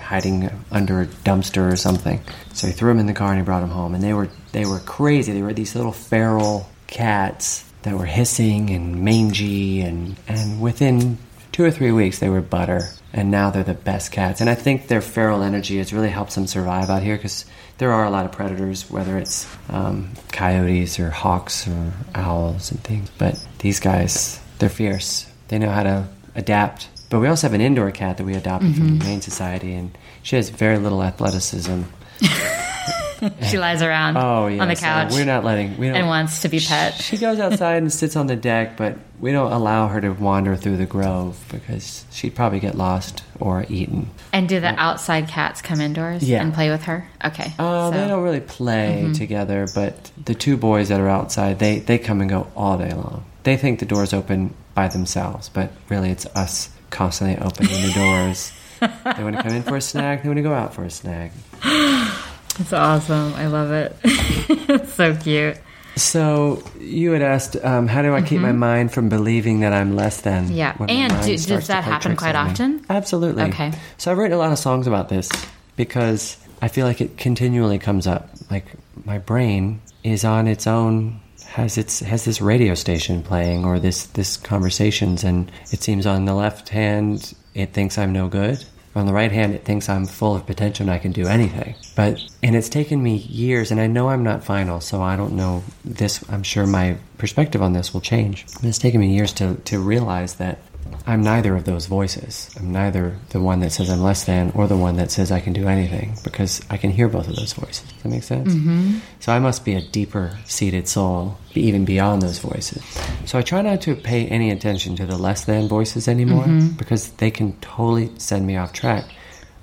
hiding 0.00 0.48
under 0.70 1.00
a 1.00 1.06
dumpster 1.06 1.72
or 1.72 1.76
something. 1.76 2.20
So 2.54 2.68
he 2.68 2.72
threw 2.72 2.90
them 2.90 3.00
in 3.00 3.06
the 3.06 3.12
car 3.12 3.30
and 3.30 3.38
he 3.38 3.44
brought 3.44 3.60
them 3.60 3.70
home. 3.70 3.94
And 3.94 4.04
they 4.04 4.14
were 4.14 4.28
they 4.52 4.64
were 4.64 4.78
crazy. 4.78 5.32
They 5.32 5.42
were 5.42 5.52
these 5.52 5.74
little 5.74 5.92
feral 5.92 6.68
cats 6.86 7.64
that 7.82 7.98
were 7.98 8.06
hissing 8.06 8.70
and 8.70 9.02
mangy, 9.02 9.80
and 9.80 10.16
and 10.28 10.60
within 10.60 11.18
two 11.50 11.64
or 11.64 11.70
three 11.70 11.90
weeks 11.90 12.20
they 12.20 12.28
were 12.28 12.40
butter 12.40 12.82
and 13.12 13.28
now 13.28 13.50
they're 13.50 13.64
the 13.64 13.74
best 13.74 14.12
cats 14.12 14.40
and 14.40 14.48
i 14.48 14.54
think 14.54 14.86
their 14.86 15.00
feral 15.00 15.42
energy 15.42 15.78
has 15.78 15.92
really 15.92 16.08
helped 16.08 16.32
them 16.36 16.46
survive 16.46 16.88
out 16.88 17.02
here 17.02 17.16
because 17.16 17.44
there 17.80 17.92
are 17.92 18.04
a 18.04 18.10
lot 18.10 18.26
of 18.26 18.32
predators 18.32 18.88
whether 18.90 19.16
it's 19.16 19.48
um, 19.70 20.10
coyotes 20.30 21.00
or 21.00 21.08
hawks 21.10 21.66
or 21.66 21.92
owls 22.14 22.70
and 22.70 22.80
things 22.84 23.10
but 23.18 23.34
these 23.58 23.80
guys 23.80 24.38
they're 24.60 24.68
fierce. 24.68 25.26
They 25.48 25.58
know 25.58 25.70
how 25.70 25.82
to 25.82 26.08
adapt. 26.36 26.88
But 27.08 27.18
we 27.18 27.26
also 27.26 27.48
have 27.48 27.54
an 27.54 27.60
indoor 27.60 27.90
cat 27.90 28.18
that 28.18 28.24
we 28.24 28.34
adopted 28.34 28.76
from 28.76 28.98
the 28.98 29.04
humane 29.04 29.20
society 29.20 29.74
and 29.74 29.96
she 30.22 30.36
has 30.36 30.48
very 30.48 30.78
little 30.78 31.02
athleticism 31.02 31.82
She 33.50 33.58
lies 33.58 33.82
around 33.82 34.16
oh 34.16 34.46
yeah 34.46 34.62
on 34.62 34.68
the 34.68 34.76
so 34.76 34.82
couch 34.86 35.12
we're 35.12 35.24
not 35.24 35.44
letting 35.44 35.76
we 35.76 35.86
don't 35.88 35.96
and 35.96 36.06
wants 36.06 36.42
to 36.42 36.48
be 36.48 36.60
pet. 36.60 36.94
she 36.94 37.16
goes 37.18 37.38
outside 37.38 37.76
and 37.82 37.92
sits 37.92 38.16
on 38.16 38.26
the 38.26 38.36
deck, 38.36 38.76
but 38.76 38.96
we 39.20 39.32
don't 39.32 39.52
allow 39.52 39.88
her 39.88 40.00
to 40.00 40.10
wander 40.10 40.56
through 40.56 40.78
the 40.78 40.86
grove 40.86 41.38
because 41.50 42.04
she'd 42.10 42.34
probably 42.34 42.58
get 42.60 42.74
lost 42.76 43.22
or 43.38 43.66
eaten. 43.68 44.08
And 44.32 44.48
do 44.48 44.60
the 44.60 44.68
outside 44.80 45.28
cats 45.28 45.60
come 45.60 45.80
indoors 45.80 46.22
Yeah. 46.22 46.40
and 46.40 46.54
play 46.54 46.70
with 46.70 46.84
her? 46.84 47.06
Okay. 47.22 47.52
Uh, 47.58 47.90
so- 47.90 47.98
They 47.98 48.08
don't 48.08 48.22
really 48.22 48.40
play 48.40 49.12
together, 49.14 49.66
but 49.74 50.10
the 50.24 50.34
two 50.34 50.56
boys 50.56 50.88
that 50.88 51.00
are 51.00 51.08
outside, 51.08 51.58
they, 51.58 51.80
they 51.80 51.98
come 51.98 52.22
and 52.22 52.30
go 52.30 52.46
all 52.56 52.78
day 52.78 52.92
long. 52.94 53.24
They 53.42 53.56
think 53.58 53.78
the 53.80 53.86
door's 53.86 54.14
open 54.14 54.54
by 54.74 54.88
themselves, 54.88 55.50
but 55.50 55.70
really 55.90 56.10
it's 56.10 56.24
us 56.34 56.70
constantly 56.88 57.36
opening 57.44 57.82
the 57.82 57.92
doors. 57.92 58.52
they 58.80 59.22
want 59.22 59.36
to 59.36 59.42
come 59.42 59.52
in 59.52 59.62
for 59.62 59.76
a 59.76 59.80
snack, 59.82 60.22
they 60.22 60.28
want 60.30 60.38
to 60.38 60.42
go 60.42 60.54
out 60.54 60.72
for 60.74 60.84
a 60.84 60.90
snack. 60.90 61.32
It's 62.60 62.72
awesome. 62.72 63.32
I 63.34 63.46
love 63.46 63.72
it. 63.72 63.96
it's 64.04 64.92
so 64.94 65.16
cute. 65.16 65.56
So 65.96 66.62
you 66.78 67.12
had 67.12 67.22
asked, 67.22 67.56
um, 67.64 67.86
how 67.88 68.02
do 68.02 68.14
I 68.14 68.22
keep 68.22 68.40
my 68.40 68.52
mind 68.52 68.92
from 68.92 69.08
believing 69.08 69.60
that 69.60 69.72
I'm 69.72 69.96
less 69.96 70.20
than? 70.20 70.44
Mm-hmm. 70.44 70.54
Yeah. 70.54 70.76
And 70.88 71.24
do- 71.24 71.36
does 71.36 71.66
that 71.66 71.84
happen 71.84 72.16
quite 72.16 72.36
often? 72.36 72.84
Absolutely. 72.88 73.44
Okay. 73.44 73.72
So 73.98 74.10
I've 74.10 74.18
written 74.18 74.34
a 74.36 74.38
lot 74.38 74.52
of 74.52 74.58
songs 74.58 74.86
about 74.86 75.08
this 75.08 75.28
because 75.76 76.36
I 76.62 76.68
feel 76.68 76.86
like 76.86 77.00
it 77.00 77.16
continually 77.18 77.78
comes 77.78 78.06
up. 78.06 78.30
Like 78.50 78.66
my 79.04 79.18
brain 79.18 79.80
is 80.04 80.24
on 80.24 80.46
its 80.46 80.66
own 80.66 81.20
has 81.48 81.76
its 81.76 81.98
has 82.00 82.24
this 82.24 82.40
radio 82.40 82.74
station 82.74 83.22
playing 83.22 83.64
or 83.64 83.78
this 83.80 84.06
this 84.06 84.36
conversations 84.36 85.24
and 85.24 85.50
it 85.72 85.82
seems 85.82 86.06
on 86.06 86.24
the 86.24 86.32
left 86.34 86.68
hand 86.68 87.34
it 87.54 87.72
thinks 87.72 87.98
I'm 87.98 88.12
no 88.12 88.28
good 88.28 88.64
on 88.94 89.06
the 89.06 89.12
right 89.12 89.30
hand, 89.30 89.54
it 89.54 89.64
thinks 89.64 89.88
I'm 89.88 90.06
full 90.06 90.34
of 90.34 90.46
potential 90.46 90.84
and 90.84 90.90
I 90.90 90.98
can 90.98 91.12
do 91.12 91.26
anything. 91.26 91.76
But, 91.94 92.20
and 92.42 92.56
it's 92.56 92.68
taken 92.68 93.02
me 93.02 93.16
years, 93.16 93.70
and 93.70 93.80
I 93.80 93.86
know 93.86 94.08
I'm 94.08 94.24
not 94.24 94.42
final, 94.42 94.80
so 94.80 95.00
I 95.00 95.16
don't 95.16 95.34
know 95.34 95.62
this. 95.84 96.24
I'm 96.28 96.42
sure 96.42 96.66
my 96.66 96.96
perspective 97.18 97.62
on 97.62 97.72
this 97.72 97.94
will 97.94 98.00
change. 98.00 98.46
But 98.54 98.64
it's 98.64 98.78
taken 98.78 99.00
me 99.00 99.14
years 99.14 99.32
to, 99.34 99.54
to 99.54 99.78
realize 99.78 100.34
that 100.34 100.58
I'm 101.06 101.22
neither 101.22 101.56
of 101.56 101.64
those 101.64 101.86
voices. 101.86 102.54
I'm 102.58 102.72
neither 102.72 103.16
the 103.30 103.40
one 103.40 103.60
that 103.60 103.72
says 103.72 103.90
I'm 103.90 104.02
less 104.02 104.24
than 104.24 104.50
or 104.54 104.66
the 104.66 104.76
one 104.76 104.96
that 104.96 105.10
says 105.10 105.32
I 105.32 105.40
can 105.40 105.52
do 105.52 105.66
anything 105.66 106.14
because 106.22 106.60
I 106.70 106.76
can 106.76 106.90
hear 106.90 107.08
both 107.08 107.28
of 107.28 107.36
those 107.36 107.52
voices. 107.52 107.90
Does 107.92 108.02
that 108.02 108.08
make 108.08 108.22
sense? 108.22 108.54
Mm-hmm. 108.54 108.98
So 109.18 109.32
I 109.32 109.38
must 109.38 109.64
be 109.64 109.74
a 109.74 109.80
deeper 109.80 110.38
seated 110.44 110.88
soul, 110.88 111.38
even 111.54 111.84
beyond 111.84 112.22
those 112.22 112.38
voices. 112.38 112.82
So 113.24 113.38
I 113.38 113.42
try 113.42 113.62
not 113.62 113.80
to 113.82 113.96
pay 113.96 114.26
any 114.26 114.50
attention 114.50 114.96
to 114.96 115.06
the 115.06 115.16
less 115.16 115.44
than 115.44 115.68
voices 115.68 116.08
anymore 116.08 116.44
mm-hmm. 116.44 116.76
because 116.76 117.10
they 117.12 117.30
can 117.30 117.58
totally 117.60 118.10
send 118.18 118.46
me 118.46 118.56
off 118.56 118.72
track. 118.72 119.04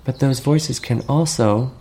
But 0.03 0.19
those 0.19 0.39
voices 0.39 0.79
can 0.79 1.01
also 1.07 1.71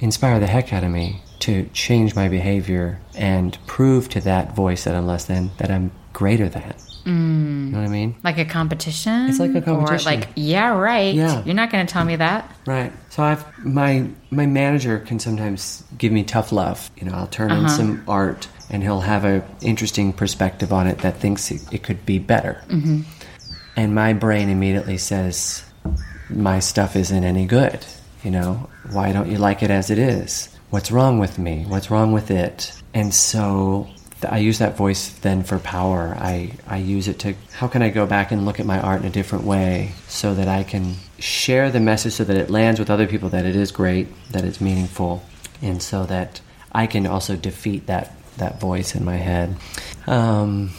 inspire 0.00 0.40
the 0.40 0.46
heck 0.46 0.72
out 0.72 0.84
of 0.84 0.90
me 0.90 1.22
to 1.40 1.68
change 1.72 2.14
my 2.14 2.28
behavior 2.28 3.00
and 3.14 3.58
prove 3.66 4.08
to 4.10 4.20
that 4.22 4.54
voice 4.54 4.84
that 4.84 4.94
I'm 4.94 5.06
less 5.06 5.26
than 5.26 5.50
that 5.58 5.70
I'm 5.70 5.92
greater 6.12 6.48
than. 6.48 6.74
Mm. 7.06 7.66
You 7.66 7.72
know 7.72 7.78
what 7.78 7.86
I 7.86 7.90
mean? 7.90 8.16
Like 8.24 8.38
a 8.38 8.44
competition? 8.44 9.28
It's 9.28 9.38
like 9.38 9.54
a 9.54 9.62
competition. 9.62 10.08
Or 10.08 10.16
like, 10.16 10.28
yeah, 10.34 10.76
right. 10.76 11.14
Yeah. 11.14 11.42
You're 11.44 11.54
not 11.54 11.70
going 11.70 11.86
to 11.86 11.92
tell 11.92 12.04
me 12.04 12.16
that. 12.16 12.54
Right. 12.66 12.92
So 13.10 13.22
I've 13.22 13.64
my 13.64 14.10
my 14.30 14.44
manager 14.44 14.98
can 14.98 15.20
sometimes 15.20 15.84
give 15.96 16.12
me 16.12 16.24
tough 16.24 16.50
love. 16.50 16.90
You 16.96 17.06
know, 17.06 17.14
I'll 17.14 17.28
turn 17.28 17.52
uh-huh. 17.52 17.62
in 17.62 17.68
some 17.68 18.04
art 18.08 18.48
and 18.68 18.82
he'll 18.82 19.00
have 19.00 19.24
an 19.24 19.44
interesting 19.60 20.12
perspective 20.12 20.72
on 20.72 20.88
it 20.88 20.98
that 20.98 21.16
thinks 21.16 21.50
it, 21.50 21.72
it 21.72 21.82
could 21.84 22.04
be 22.04 22.18
better. 22.18 22.60
Mm-hmm. 22.68 23.02
And 23.76 23.94
my 23.94 24.12
brain 24.12 24.48
immediately 24.48 24.98
says, 24.98 25.64
my 26.28 26.58
stuff 26.58 26.96
isn't 26.96 27.24
any 27.24 27.46
good. 27.46 27.86
You 28.24 28.32
know, 28.32 28.68
why 28.90 29.12
don't 29.12 29.30
you 29.30 29.38
like 29.38 29.62
it 29.62 29.70
as 29.70 29.90
it 29.90 29.98
is? 29.98 30.48
What's 30.70 30.90
wrong 30.90 31.20
with 31.20 31.38
me? 31.38 31.64
What's 31.68 31.90
wrong 31.90 32.10
with 32.12 32.32
it? 32.32 32.72
And 32.92 33.14
so 33.14 33.86
I 34.24 34.38
use 34.38 34.58
that 34.58 34.76
voice 34.76 35.10
then 35.10 35.42
for 35.42 35.58
power. 35.58 36.16
I, 36.18 36.52
I 36.66 36.78
use 36.78 37.08
it 37.08 37.18
to, 37.20 37.34
how 37.52 37.68
can 37.68 37.82
I 37.82 37.90
go 37.90 38.06
back 38.06 38.32
and 38.32 38.46
look 38.46 38.58
at 38.60 38.66
my 38.66 38.80
art 38.80 39.00
in 39.02 39.06
a 39.06 39.10
different 39.10 39.44
way 39.44 39.92
so 40.08 40.34
that 40.34 40.48
I 40.48 40.62
can 40.62 40.94
share 41.18 41.70
the 41.70 41.80
message 41.80 42.14
so 42.14 42.24
that 42.24 42.36
it 42.36 42.50
lands 42.50 42.78
with 42.80 42.90
other 42.90 43.06
people 43.06 43.28
that 43.30 43.44
it 43.44 43.56
is 43.56 43.70
great, 43.72 44.08
that 44.32 44.44
it's 44.44 44.60
meaningful, 44.60 45.22
and 45.60 45.82
so 45.82 46.06
that 46.06 46.40
I 46.72 46.86
can 46.86 47.06
also 47.06 47.36
defeat 47.36 47.86
that, 47.86 48.14
that 48.38 48.60
voice 48.60 48.94
in 48.94 49.04
my 49.04 49.16
head. 49.16 49.56
Um, 50.06 50.70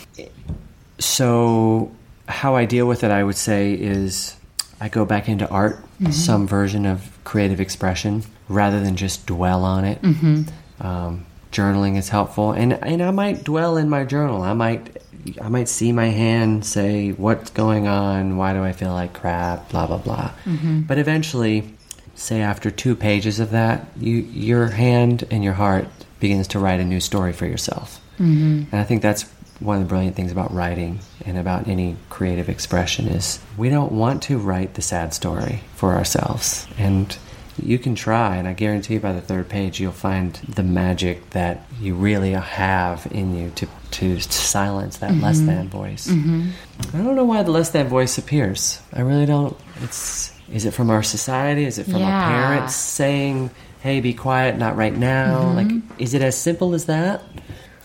so, 0.99 1.91
how 2.27 2.55
I 2.55 2.65
deal 2.65 2.87
with 2.87 3.03
it, 3.03 3.11
I 3.11 3.23
would 3.23 3.35
say, 3.35 3.73
is 3.73 4.35
I 4.81 4.89
go 4.89 5.05
back 5.05 5.29
into 5.29 5.47
art, 5.47 5.77
mm-hmm. 5.77 6.11
some 6.11 6.47
version 6.47 6.85
of 6.85 7.07
creative 7.23 7.61
expression, 7.61 8.23
rather 8.49 8.79
than 8.79 8.95
just 8.95 9.27
dwell 9.27 9.63
on 9.63 9.85
it. 9.85 10.01
Mm-hmm. 10.01 10.85
Um, 10.85 11.25
journaling 11.51 11.97
is 11.97 12.09
helpful. 12.09 12.51
And 12.51 12.73
and 12.73 13.01
I 13.01 13.11
might 13.11 13.43
dwell 13.43 13.77
in 13.77 13.89
my 13.89 14.03
journal. 14.03 14.41
I 14.41 14.53
might 14.53 15.01
I 15.41 15.49
might 15.49 15.69
see 15.69 15.91
my 15.91 16.07
hand 16.07 16.65
say 16.65 17.11
what's 17.11 17.49
going 17.51 17.87
on? 17.87 18.37
Why 18.37 18.53
do 18.53 18.63
I 18.63 18.71
feel 18.71 18.93
like 18.93 19.13
crap? 19.13 19.69
Blah 19.69 19.87
blah 19.87 19.97
blah. 19.97 20.31
Mm-hmm. 20.45 20.81
but 20.81 20.97
eventually 20.97 21.73
say 22.15 22.41
after 22.41 22.71
two 22.71 22.95
pages 22.95 23.39
of 23.39 23.51
that 23.51 23.87
you 23.99 24.15
your 24.15 24.67
hand 24.69 25.23
and 25.29 25.43
your 25.43 25.53
heart 25.53 25.87
begins 26.19 26.47
to 26.47 26.59
write 26.59 26.79
a 26.79 26.85
new 26.85 26.99
story 26.99 27.33
for 27.33 27.45
yourself. 27.45 28.01
Mm-hmm. 28.19 28.63
and 28.71 28.81
I 28.81 28.83
think 28.83 29.01
that's 29.03 29.25
one 29.59 29.77
of 29.77 29.83
the 29.83 29.89
brilliant 29.89 30.15
things 30.15 30.31
about 30.31 30.53
writing 30.53 30.99
and 31.25 31.37
about 31.37 31.67
any 31.67 31.95
creative 32.09 32.49
expression 32.49 33.07
is 33.07 33.39
we 33.57 33.69
don't 33.69 33.91
want 33.91 34.21
to 34.23 34.37
write 34.37 34.75
the 34.75 34.81
sad 34.81 35.13
story 35.13 35.61
for 35.75 35.95
ourselves. 35.95 36.67
And 36.77 37.17
you 37.61 37.79
can 37.79 37.95
try, 37.95 38.35
and 38.35 38.47
I 38.47 38.53
guarantee 38.53 38.97
by 38.97 39.13
the 39.13 39.21
third 39.21 39.49
page 39.49 39.79
you'll 39.79 39.91
find 39.91 40.33
the 40.33 40.63
magic 40.63 41.31
that 41.31 41.65
you 41.79 41.95
really 41.95 42.31
have 42.31 43.07
in 43.11 43.35
you 43.35 43.51
to, 43.55 43.67
to 43.91 44.21
silence 44.21 44.97
that 44.97 45.11
mm-hmm. 45.11 45.23
less 45.23 45.39
than 45.39 45.69
voice. 45.69 46.07
Mm-hmm. 46.07 46.49
I 46.95 47.03
don't 47.03 47.15
know 47.15 47.25
why 47.25 47.43
the 47.43 47.51
less 47.51 47.71
than 47.71 47.87
voice 47.87 48.17
appears. 48.17 48.81
I 48.93 49.01
really 49.01 49.25
don't. 49.25 49.57
It's 49.81 50.33
is 50.51 50.65
it 50.65 50.71
from 50.71 50.89
our 50.89 51.03
society? 51.03 51.65
Is 51.65 51.77
it 51.77 51.85
from 51.85 51.97
yeah. 51.97 52.07
our 52.07 52.29
parents 52.29 52.75
saying, 52.75 53.51
"Hey, 53.81 53.99
be 53.99 54.13
quiet, 54.13 54.57
not 54.57 54.75
right 54.75 54.95
now"? 54.95 55.41
Mm-hmm. 55.41 55.55
Like, 55.55 55.99
is 55.99 56.13
it 56.13 56.21
as 56.21 56.39
simple 56.39 56.73
as 56.73 56.85
that? 56.85 57.23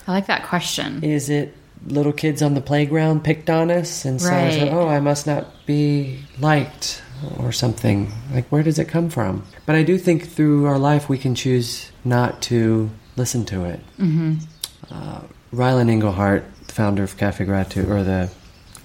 I 0.06 0.12
like 0.12 0.26
that 0.26 0.44
question. 0.44 1.02
Is 1.02 1.28
it 1.28 1.56
little 1.86 2.12
kids 2.12 2.42
on 2.42 2.54
the 2.54 2.60
playground 2.60 3.24
picked 3.24 3.50
on 3.50 3.70
us 3.70 4.04
and 4.04 4.20
right. 4.22 4.52
said, 4.52 4.68
"Oh, 4.72 4.88
I 4.88 5.00
must 5.00 5.26
not 5.26 5.66
be 5.66 6.20
liked"? 6.38 7.02
Or 7.38 7.52
something. 7.52 8.12
Like, 8.32 8.46
where 8.48 8.62
does 8.62 8.78
it 8.78 8.88
come 8.88 9.10
from? 9.10 9.44
But 9.66 9.76
I 9.76 9.82
do 9.82 9.98
think 9.98 10.28
through 10.28 10.66
our 10.66 10.78
life 10.78 11.08
we 11.08 11.18
can 11.18 11.34
choose 11.34 11.90
not 12.04 12.42
to 12.42 12.90
listen 13.16 13.44
to 13.46 13.64
it. 13.64 13.80
Mm-hmm. 13.98 14.34
Uh, 14.90 15.20
Ryland 15.52 15.90
Engelhart, 15.90 16.44
the 16.66 16.72
founder 16.72 17.02
of 17.02 17.16
Cafe 17.16 17.44
Gratitude, 17.44 17.88
or 17.88 18.02
the 18.02 18.30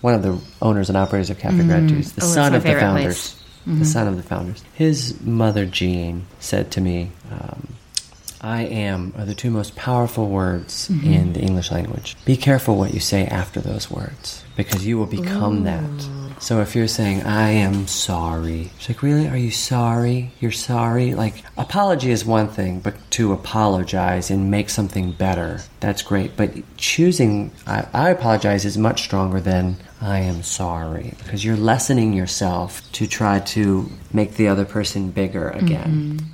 one 0.01 0.13
of 0.13 0.21
the 0.21 0.39
owners 0.61 0.89
and 0.89 0.97
operators 0.97 1.29
of 1.29 1.39
Cafe 1.39 1.57
mm-hmm. 1.57 1.67
Gratitude, 1.67 2.03
the 2.03 2.23
oh, 2.23 2.27
son 2.27 2.53
of 2.53 2.63
the 2.63 2.73
founders. 2.73 3.43
Mm-hmm. 3.61 3.79
The 3.79 3.85
son 3.85 4.07
of 4.07 4.15
the 4.15 4.23
founders. 4.23 4.63
His 4.75 5.19
mother, 5.21 5.65
Jean, 5.65 6.25
said 6.39 6.71
to 6.71 6.81
me, 6.81 7.11
um, 7.29 7.75
I 8.39 8.61
am 8.61 9.13
are 9.17 9.25
the 9.25 9.33
two 9.33 9.49
most 9.49 9.75
powerful 9.75 10.29
words 10.29 10.89
mm-hmm. 10.89 11.11
in 11.11 11.33
the 11.33 11.41
English 11.41 11.71
language. 11.71 12.15
Be 12.23 12.37
careful 12.37 12.77
what 12.77 12.93
you 12.93 12.99
say 12.99 13.25
after 13.25 13.59
those 13.59 13.89
words 13.89 14.43
because 14.55 14.85
you 14.85 14.97
will 14.97 15.07
become 15.07 15.61
Ooh. 15.61 15.63
that. 15.63 16.26
So 16.39 16.61
if 16.61 16.75
you're 16.75 16.87
saying, 16.87 17.23
I 17.23 17.49
am 17.49 17.87
sorry, 17.87 18.71
it's 18.77 18.89
like, 18.89 19.01
really? 19.01 19.27
Are 19.27 19.37
you 19.37 19.51
sorry? 19.51 20.31
You're 20.39 20.51
sorry? 20.51 21.13
Like, 21.13 21.43
apology 21.57 22.11
is 22.11 22.25
one 22.25 22.47
thing, 22.47 22.79
but 22.79 22.95
to 23.11 23.33
apologize 23.33 24.29
and 24.29 24.51
make 24.51 24.69
something 24.69 25.11
better, 25.11 25.61
that's 25.79 26.03
great. 26.03 26.37
But 26.37 26.51
choosing, 26.77 27.51
I, 27.65 27.87
I 27.93 28.09
apologize 28.11 28.65
is 28.65 28.77
much 28.77 29.03
stronger 29.03 29.39
than 29.39 29.77
I 30.01 30.19
am 30.19 30.43
sorry 30.43 31.13
because 31.23 31.43
you're 31.43 31.57
lessening 31.57 32.13
yourself 32.13 32.89
to 32.93 33.07
try 33.07 33.39
to 33.39 33.89
make 34.13 34.35
the 34.35 34.47
other 34.47 34.65
person 34.65 35.11
bigger 35.11 35.49
again. 35.49 36.19
Mm-hmm. 36.19 36.27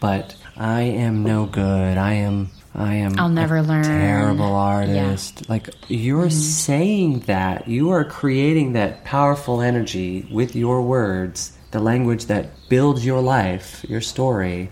But 0.00 0.34
I 0.56 0.82
am 0.82 1.22
no 1.22 1.46
good. 1.46 1.98
I 1.98 2.14
am 2.14 2.50
I 2.74 2.94
am 2.94 3.18
I'll 3.18 3.28
never 3.28 3.62
learn. 3.62 3.84
Terrible 3.84 4.54
artist. 4.54 5.42
Yeah. 5.42 5.46
Like 5.48 5.70
you're 5.88 6.26
mm-hmm. 6.26 6.30
saying 6.30 7.20
that. 7.20 7.68
You 7.68 7.90
are 7.90 8.04
creating 8.04 8.72
that 8.72 9.04
powerful 9.04 9.60
energy 9.60 10.26
with 10.30 10.56
your 10.56 10.82
words, 10.82 11.56
the 11.70 11.80
language 11.80 12.26
that 12.26 12.50
builds 12.68 13.04
your 13.04 13.20
life, 13.20 13.84
your 13.88 14.00
story. 14.00 14.70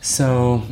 So 0.00 0.62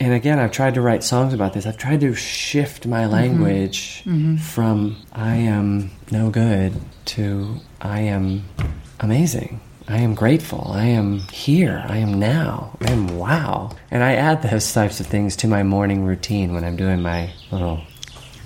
and 0.00 0.14
again, 0.14 0.40
I've 0.40 0.50
tried 0.50 0.74
to 0.74 0.80
write 0.80 1.04
songs 1.04 1.32
about 1.32 1.52
this. 1.52 1.64
I've 1.64 1.76
tried 1.76 2.00
to 2.00 2.12
shift 2.14 2.86
my 2.86 3.02
mm-hmm. 3.02 3.12
language 3.12 4.02
mm-hmm. 4.04 4.36
from 4.36 4.96
I 5.12 5.36
am 5.36 5.90
no 6.10 6.30
good 6.30 6.72
to 7.04 7.56
I 7.80 8.00
am 8.00 8.44
amazing. 8.98 9.60
I 9.88 9.98
am 9.98 10.14
grateful. 10.14 10.70
I 10.72 10.86
am 10.86 11.20
here. 11.32 11.84
I 11.88 11.98
am 11.98 12.18
now. 12.18 12.76
I 12.80 12.92
am 12.92 13.18
wow. 13.18 13.70
And 13.90 14.02
I 14.02 14.14
add 14.14 14.42
those 14.42 14.72
types 14.72 15.00
of 15.00 15.06
things 15.06 15.36
to 15.36 15.48
my 15.48 15.62
morning 15.62 16.04
routine 16.04 16.54
when 16.54 16.64
I'm 16.64 16.76
doing 16.76 17.02
my 17.02 17.30
little 17.50 17.80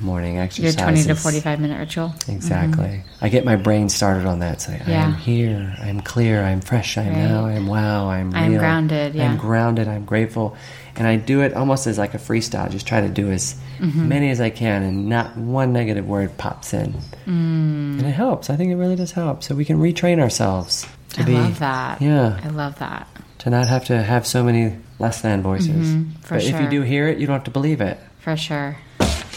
morning 0.01 0.38
exercises. 0.38 0.77
Your 0.77 0.85
20 0.85 1.03
to 1.05 1.14
45 1.14 1.61
minute 1.61 1.79
ritual. 1.79 2.14
Exactly. 2.29 2.85
Mm-hmm. 2.87 3.25
I 3.25 3.29
get 3.29 3.44
my 3.44 3.57
brain 3.57 3.88
started 3.88 4.27
on 4.27 4.40
that. 4.40 4.66
Yeah. 4.68 4.85
I 4.87 5.05
am 5.05 5.14
here. 5.14 5.77
I 5.81 5.88
am 5.88 6.01
clear. 6.01 6.42
I 6.42 6.51
am 6.51 6.61
fresh. 6.61 6.99
I 6.99 7.03
am 7.03 7.12
right. 7.12 7.29
now. 7.29 7.46
I 7.46 7.53
am 7.53 7.66
wow. 7.66 8.09
I 8.09 8.18
am 8.18 8.31
real. 8.31 8.42
I'm 8.42 8.59
grounded. 8.59 9.14
Yeah. 9.14 9.31
I'm 9.31 9.38
grounded. 9.38 9.88
I'm 9.88 10.05
grateful. 10.05 10.57
And 10.96 11.07
I 11.07 11.16
do 11.16 11.42
it 11.42 11.53
almost 11.55 11.87
as 11.87 11.99
like 11.99 12.14
a 12.14 12.18
freestyle. 12.18 12.70
Just 12.70 12.87
try 12.87 13.01
to 13.01 13.09
do 13.09 13.31
as 13.31 13.55
mm-hmm. 13.79 14.09
many 14.09 14.31
as 14.31 14.40
I 14.40 14.49
can, 14.49 14.83
and 14.83 15.09
not 15.11 15.37
one 15.37 15.72
negative 15.75 16.09
word 16.09 16.37
pops 16.38 16.72
in. 16.72 16.94
Mm. 17.27 17.99
And 17.99 18.07
it 18.07 18.12
helps. 18.12 18.49
I 18.49 18.57
think 18.57 18.72
it 18.72 18.77
really 18.77 18.96
does 18.96 19.12
help. 19.12 19.42
So 19.42 19.55
we 19.55 19.66
can 19.66 19.79
retrain 19.79 20.20
ourselves 20.20 20.87
to 21.17 21.23
I 21.23 21.25
be, 21.25 21.35
love 21.35 21.59
that. 21.59 22.01
Yeah. 22.01 22.41
I 22.43 22.49
love 22.49 22.79
that. 22.79 23.09
To 23.41 23.51
not 23.51 23.69
have 23.69 23.85
to 23.87 24.03
have 24.03 24.27
so 24.27 24.43
many 24.43 24.77
less 24.99 25.21
than 25.21 25.43
voices. 25.43 25.69
Mm-hmm, 25.69 26.11
but 26.29 26.43
sure. 26.43 26.55
if 26.55 26.63
you 26.63 26.71
do 26.71 26.83
hear 26.83 27.09
it, 27.09 27.19
you 27.19 27.27
don't 27.27 27.35
have 27.35 27.45
to 27.45 27.51
believe 27.51 27.81
it. 27.81 27.99
For 28.21 28.37
sure. 28.37 28.77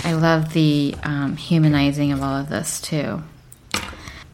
I 0.04 0.14
love 0.14 0.54
the 0.54 0.96
um, 1.04 1.36
humanizing 1.36 2.12
of 2.12 2.24
all 2.24 2.38
of 2.38 2.50
this 2.50 2.80
too. 2.80 3.22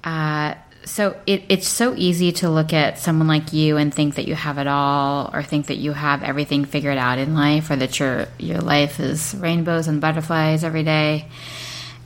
Uh, 0.04 0.54
so 0.86 1.20
it, 1.26 1.44
it's 1.50 1.68
so 1.68 1.96
easy 1.96 2.32
to 2.34 2.50
look 2.50 2.72
at 2.72 3.00
someone 3.00 3.28
like 3.28 3.54
you 3.54 3.78
and 3.78 3.92
think 3.92 4.16
that 4.16 4.28
you 4.28 4.36
have 4.36 4.60
it 4.60 4.68
all, 4.68 5.32
or 5.34 5.42
think 5.42 5.68
that 5.68 5.78
you 5.78 5.94
have 5.94 6.22
everything 6.22 6.66
figured 6.66 7.00
out 7.00 7.18
in 7.18 7.34
life, 7.34 7.72
or 7.72 7.76
that 7.76 8.00
your 8.00 8.28
your 8.38 8.60
life 8.60 9.00
is 9.00 9.34
rainbows 9.34 9.88
and 9.88 10.00
butterflies 10.00 10.64
every 10.64 10.84
day. 10.84 11.28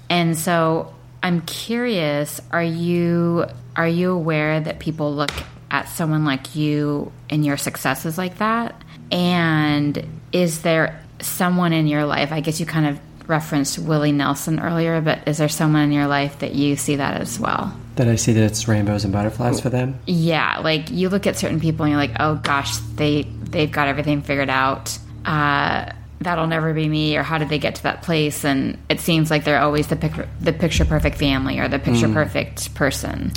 And 0.10 0.38
so 0.38 0.94
I'm 1.22 1.42
curious, 1.42 2.40
are 2.52 2.64
you 2.64 3.46
are 3.76 3.88
you 3.88 4.12
aware 4.12 4.60
that 4.60 4.80
people 4.80 5.14
look 5.14 5.32
at 5.72 5.88
someone 5.90 6.26
like 6.26 6.56
you 6.56 7.12
and 7.30 7.46
your 7.46 7.58
successes 7.58 8.18
like 8.18 8.40
that? 8.40 8.82
And 9.12 10.06
is 10.32 10.62
there 10.62 11.04
someone 11.22 11.74
in 11.74 11.88
your 11.88 12.06
life, 12.06 12.32
I 12.32 12.40
guess 12.42 12.60
you 12.60 12.66
kind 12.66 12.88
of 12.88 13.00
referenced 13.28 13.78
Willie 13.78 14.12
Nelson 14.12 14.60
earlier, 14.60 15.00
but 15.02 15.28
is 15.28 15.38
there 15.38 15.50
someone 15.50 15.84
in 15.84 15.92
your 15.92 16.08
life 16.08 16.40
that 16.40 16.54
you 16.54 16.76
see 16.76 16.96
that 16.96 17.22
as 17.22 17.40
well? 17.40 17.76
That 17.96 18.08
I 18.08 18.16
see 18.16 18.34
that 18.34 18.44
it's 18.44 18.68
rainbows 18.68 19.04
and 19.04 19.14
butterflies 19.14 19.62
for 19.62 19.70
them. 19.70 20.00
Yeah, 20.08 20.60
like 20.60 20.90
you 20.90 21.10
look 21.10 21.28
at 21.28 21.36
certain 21.38 21.60
people 21.60 21.86
and 21.86 21.92
you're 21.92 22.02
like, 22.02 22.16
oh 22.20 22.36
gosh, 22.36 22.78
they 22.96 23.24
they've 23.24 23.72
got 23.72 23.88
everything 23.88 24.22
figured 24.22 24.50
out. 24.50 24.98
Uh, 25.26 25.92
that'll 26.22 26.48
never 26.48 26.74
be 26.74 26.88
me, 26.88 27.18
or 27.18 27.24
how 27.24 27.38
did 27.38 27.50
they 27.50 27.60
get 27.60 27.76
to 27.76 27.84
that 27.84 28.02
place? 28.02 28.46
And 28.46 28.78
it 28.90 29.00
seems 29.00 29.30
like 29.30 29.44
they're 29.44 29.60
always 29.60 29.88
the 29.88 29.96
pic- 29.96 30.28
the 30.40 30.54
picture 30.54 30.86
perfect 30.86 31.18
family 31.18 31.60
or 31.60 31.68
the 31.68 31.80
picture 31.80 32.08
perfect 32.08 32.74
person. 32.74 33.32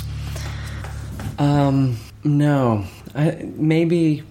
Um, 1.39 1.97
no, 2.23 2.85
I, 3.15 3.31
maybe 3.55 4.23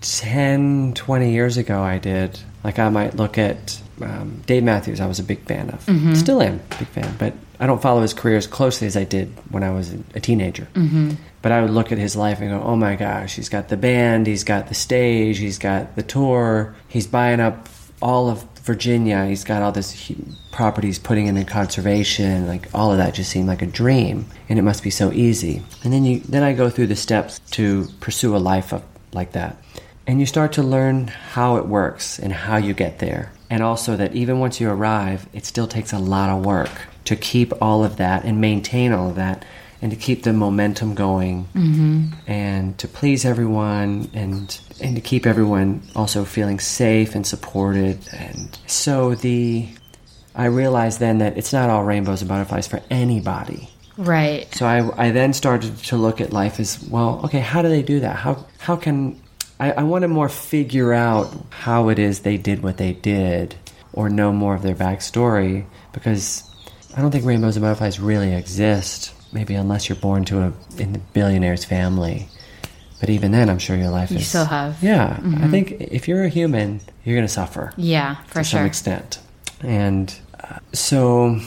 10, 0.00 0.94
20 0.94 1.32
years 1.32 1.56
ago 1.56 1.80
I 1.82 1.98
did. 1.98 2.38
Like 2.62 2.78
I 2.78 2.88
might 2.88 3.16
look 3.16 3.38
at 3.38 3.80
um, 4.02 4.42
Dave 4.46 4.62
Matthews. 4.62 5.00
I 5.00 5.06
was 5.06 5.18
a 5.18 5.22
big 5.22 5.40
fan 5.40 5.70
of. 5.70 5.82
Still 6.16 6.42
am 6.42 6.60
a 6.70 6.78
big 6.78 6.88
fan, 6.88 7.14
but 7.18 7.34
I 7.58 7.66
don't 7.66 7.80
follow 7.80 8.02
his 8.02 8.14
career 8.14 8.36
as 8.36 8.46
closely 8.46 8.86
as 8.86 8.96
I 8.96 9.04
did 9.04 9.32
when 9.50 9.62
I 9.62 9.70
was 9.70 9.94
a 10.14 10.20
teenager. 10.20 10.68
Mm-hmm. 10.74 11.12
But 11.42 11.52
I 11.52 11.62
would 11.62 11.70
look 11.70 11.90
at 11.90 11.98
his 11.98 12.16
life 12.16 12.40
and 12.40 12.50
go, 12.50 12.62
"Oh 12.62 12.76
my 12.76 12.96
gosh, 12.96 13.36
he's 13.36 13.48
got 13.48 13.68
the 13.68 13.76
band, 13.76 14.26
he's 14.26 14.44
got 14.44 14.68
the 14.68 14.74
stage, 14.74 15.38
he's 15.38 15.58
got 15.58 15.96
the 15.96 16.02
tour, 16.02 16.74
he's 16.88 17.06
buying 17.06 17.40
up 17.40 17.68
all 18.02 18.28
of 18.28 18.42
Virginia, 18.60 19.26
he's 19.26 19.44
got 19.44 19.62
all 19.62 19.72
this 19.72 20.12
properties, 20.52 20.98
putting 20.98 21.26
in 21.26 21.44
conservation. 21.44 22.46
Like 22.46 22.68
all 22.74 22.92
of 22.92 22.98
that 22.98 23.14
just 23.14 23.30
seemed 23.30 23.48
like 23.48 23.62
a 23.62 23.66
dream, 23.66 24.26
and 24.48 24.58
it 24.58 24.62
must 24.62 24.82
be 24.82 24.90
so 24.90 25.12
easy. 25.12 25.62
And 25.82 25.92
then 25.92 26.04
you, 26.04 26.20
then 26.20 26.42
I 26.42 26.52
go 26.52 26.70
through 26.70 26.88
the 26.88 26.96
steps 26.96 27.40
to 27.52 27.88
pursue 28.00 28.36
a 28.36 28.38
life 28.38 28.72
of, 28.72 28.82
like 29.12 29.32
that, 29.32 29.56
and 30.06 30.20
you 30.20 30.26
start 30.26 30.52
to 30.52 30.62
learn 30.62 31.08
how 31.08 31.56
it 31.56 31.66
works 31.66 32.18
and 32.18 32.32
how 32.32 32.56
you 32.56 32.74
get 32.74 32.98
there, 32.98 33.32
and 33.48 33.62
also 33.62 33.96
that 33.96 34.14
even 34.14 34.38
once 34.38 34.60
you 34.60 34.70
arrive, 34.70 35.28
it 35.32 35.44
still 35.44 35.66
takes 35.66 35.92
a 35.92 35.98
lot 35.98 36.30
of 36.30 36.44
work 36.44 36.70
to 37.06 37.16
keep 37.16 37.52
all 37.62 37.82
of 37.82 37.96
that 37.96 38.24
and 38.24 38.40
maintain 38.40 38.92
all 38.92 39.08
of 39.08 39.16
that. 39.16 39.44
And 39.82 39.90
to 39.92 39.96
keep 39.96 40.24
the 40.24 40.34
momentum 40.34 40.94
going, 40.94 41.46
mm-hmm. 41.54 42.08
and 42.26 42.76
to 42.78 42.86
please 42.86 43.24
everyone, 43.24 44.10
and 44.12 44.60
and 44.78 44.94
to 44.96 45.00
keep 45.00 45.26
everyone 45.26 45.82
also 45.96 46.24
feeling 46.24 46.60
safe 46.60 47.14
and 47.14 47.26
supported. 47.26 47.98
And 48.12 48.58
so 48.66 49.14
the 49.14 49.68
I 50.34 50.46
realized 50.46 51.00
then 51.00 51.18
that 51.18 51.38
it's 51.38 51.52
not 51.52 51.70
all 51.70 51.84
rainbows 51.84 52.20
and 52.20 52.28
butterflies 52.28 52.66
for 52.66 52.82
anybody. 52.90 53.70
Right. 53.96 54.52
So 54.54 54.66
I, 54.66 55.06
I 55.06 55.10
then 55.10 55.32
started 55.32 55.76
to 55.84 55.96
look 55.96 56.20
at 56.20 56.32
life 56.32 56.60
as 56.60 56.82
well. 56.88 57.20
Okay, 57.24 57.40
how 57.40 57.62
do 57.62 57.68
they 57.68 57.82
do 57.82 58.00
that? 58.00 58.16
How 58.16 58.46
how 58.58 58.76
can 58.76 59.20
I, 59.58 59.72
I 59.72 59.82
want 59.82 60.02
to 60.02 60.08
more 60.08 60.28
figure 60.28 60.92
out 60.92 61.34
how 61.50 61.90
it 61.90 61.98
is 61.98 62.20
they 62.20 62.38
did 62.38 62.62
what 62.62 62.78
they 62.78 62.92
did, 62.94 63.54
or 63.92 64.08
know 64.08 64.32
more 64.32 64.54
of 64.54 64.62
their 64.62 64.74
backstory 64.74 65.66
because 65.92 66.42
I 66.96 67.02
don't 67.02 67.10
think 67.10 67.26
rainbows 67.26 67.56
and 67.56 67.62
butterflies 67.62 68.00
really 68.00 68.32
exist. 68.32 69.12
Maybe 69.32 69.54
unless 69.54 69.88
you're 69.88 69.96
born 69.96 70.24
to 70.26 70.42
a 70.42 70.52
in 70.78 70.92
the 70.92 70.98
billionaire's 70.98 71.64
family. 71.64 72.28
But 73.00 73.08
even 73.08 73.32
then, 73.32 73.48
I'm 73.48 73.58
sure 73.58 73.76
your 73.76 73.88
life 73.88 74.10
You 74.10 74.16
is 74.16 74.22
You 74.22 74.26
still 74.26 74.44
have. 74.44 74.82
Yeah, 74.82 75.18
I 75.40 75.48
think 75.48 75.72
if 75.72 76.06
you're 76.06 76.24
a 76.24 76.28
human, 76.28 76.82
you're 77.04 77.16
going 77.16 77.26
to 77.26 77.32
suffer 77.32 77.72
Yeah, 77.76 78.16
for 78.26 78.42
to 78.42 78.44
some 78.44 78.66
extent. 78.66 79.20
And 79.62 80.14
uh, 80.38 80.58
so 80.74 81.40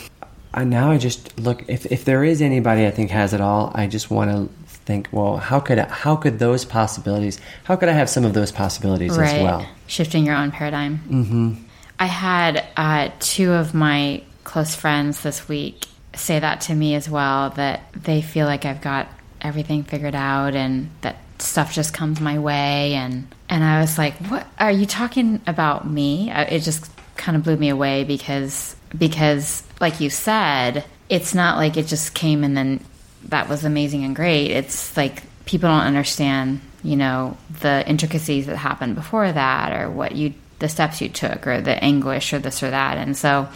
I, 0.54 0.63
now 0.63 0.89
I 0.89 0.98
just 0.98 1.39
look 1.39 1.63
if 1.67 1.86
if 1.91 2.06
there 2.06 2.24
is 2.24 2.41
anybody 2.41 2.88
I 2.88 2.91
think 2.91 3.12
has 3.12 3.34
it 3.34 3.41
all, 3.41 3.72
I 3.76 3.86
just 3.88 4.10
want 4.10 4.32
to 4.32 4.50
think, 4.86 5.10
well, 5.12 5.38
how 5.38 5.60
could 5.60 5.80
I, 5.80 5.88
how 5.88 6.15
could 6.15 6.39
those 6.39 6.65
possibilities? 6.65 7.39
How 7.63 7.76
could 7.76 7.89
I 7.89 7.93
have 7.93 8.10
some 8.10 8.26
of 8.26 8.34
those 8.34 8.52
possibilities 8.52 9.17
right. 9.17 9.36
as 9.36 9.43
well? 9.43 9.67
Shifting 9.88 10.26
your 10.26 10.36
own 10.36 10.52
paradigm. 10.52 11.00
Mm-hmm. 11.10 11.54
I 12.00 12.06
had 12.06 12.65
uh, 12.76 13.10
two 13.19 13.54
of 13.54 13.74
my 13.74 14.24
close 14.43 14.76
friends 14.76 15.22
this 15.22 15.48
week 15.48 15.86
say 16.15 16.39
that 16.39 16.62
to 16.62 16.76
me 16.76 16.95
as 16.95 17.10
well 17.10 17.52
that 17.52 17.82
they 17.93 18.21
feel 18.21 18.45
like 18.45 18.65
I've 18.65 18.82
got 18.82 19.08
everything 19.41 19.84
figured 19.84 20.15
out 20.15 20.56
and 20.56 20.89
that 21.02 21.17
stuff 21.39 21.73
just 21.73 21.93
comes 21.93 22.19
my 22.19 22.39
way 22.39 22.93
and 22.93 23.28
and 23.49 23.63
I 23.63 23.82
was 23.82 23.97
like, 23.97 24.15
"What 24.28 24.47
are 24.60 24.71
you 24.71 24.86
talking 24.86 25.41
about 25.45 25.89
me?" 25.89 26.32
It 26.32 26.62
just 26.62 26.89
kind 27.17 27.38
of 27.38 27.43
blew 27.43 27.58
me 27.58 27.69
away 27.69 28.04
because 28.04 28.76
because 28.97 29.63
like 29.80 29.99
you 29.99 30.10
said, 30.10 30.86
it's 31.10 31.34
not 31.36 31.58
like 31.58 31.78
it 31.78 31.88
just 31.88 32.13
came 32.13 32.43
and 32.43 32.56
then 32.56 32.84
that 33.26 33.49
was 33.49 33.63
amazing 33.63 34.04
and 34.04 34.15
great. 34.15 34.52
It's 34.52 34.95
like 34.97 35.23
people 35.45 35.69
don't 35.69 35.82
understand, 35.82 36.62
you 36.84 36.95
know, 36.95 37.38
the 37.62 37.88
intricacies 37.88 38.45
that 38.47 38.58
happened 38.58 38.95
before 38.95 39.32
that 39.32 39.71
or 39.73 39.89
what 39.89 40.15
you 40.15 40.34
the 40.60 40.69
steps 40.69 41.02
you 41.02 41.10
took 41.10 41.45
or 41.45 41.62
the 41.62 41.84
anguish 41.84 42.34
or 42.34 42.39
this 42.39 42.63
or 42.63 42.69
that. 42.69 42.97
And 42.97 43.17
so 43.17 43.49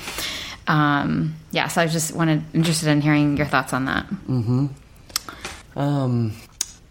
um 0.67 1.36
yeah, 1.58 1.67
so 1.67 1.82
I 1.82 1.88
just 1.88 2.13
wanted 2.13 2.43
interested 2.54 2.88
in 2.88 3.02
hearing 3.02 3.36
your 3.36 3.48
thoughts 3.48 3.74
on 3.74 3.86
that. 3.86 4.06
Um, 5.76 6.34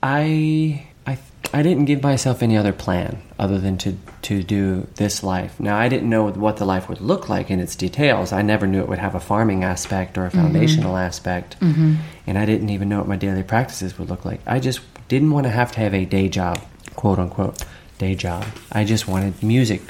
I 0.02 0.84
I 1.06 1.18
I 1.54 1.62
didn't 1.62 1.84
give 1.84 2.02
myself 2.02 2.42
any 2.42 2.56
other 2.56 2.72
plan 2.72 3.22
other 3.38 3.60
than 3.60 3.78
to 3.78 3.96
to 4.22 4.42
do 4.42 4.88
this 4.96 5.22
life. 5.22 5.60
Now 5.60 5.76
I 5.78 5.88
didn't 5.88 6.10
know 6.10 6.28
what 6.32 6.56
the 6.56 6.64
life 6.64 6.88
would 6.88 7.00
look 7.00 7.28
like 7.28 7.48
in 7.48 7.60
its 7.60 7.76
details. 7.76 8.32
I 8.32 8.42
never 8.42 8.66
knew 8.66 8.80
it 8.80 8.88
would 8.88 8.98
have 8.98 9.14
a 9.14 9.20
farming 9.20 9.62
aspect 9.62 10.18
or 10.18 10.26
a 10.26 10.32
foundational 10.32 10.96
aspect, 10.96 11.60
mm-hmm. 11.60 11.94
and 12.26 12.36
I 12.36 12.44
didn't 12.44 12.70
even 12.70 12.88
know 12.88 12.98
what 12.98 13.06
my 13.06 13.16
daily 13.16 13.44
practices 13.44 13.96
would 14.00 14.10
look 14.10 14.24
like. 14.24 14.40
I 14.48 14.58
just 14.58 14.80
didn't 15.06 15.30
want 15.30 15.44
to 15.46 15.50
have 15.50 15.70
to 15.72 15.78
have 15.78 15.94
a 15.94 16.04
day 16.04 16.28
job, 16.28 16.58
quote 16.96 17.20
unquote, 17.20 17.64
day 17.98 18.16
job. 18.16 18.44
I 18.72 18.82
just 18.82 19.06
wanted 19.06 19.40
music 19.44 19.82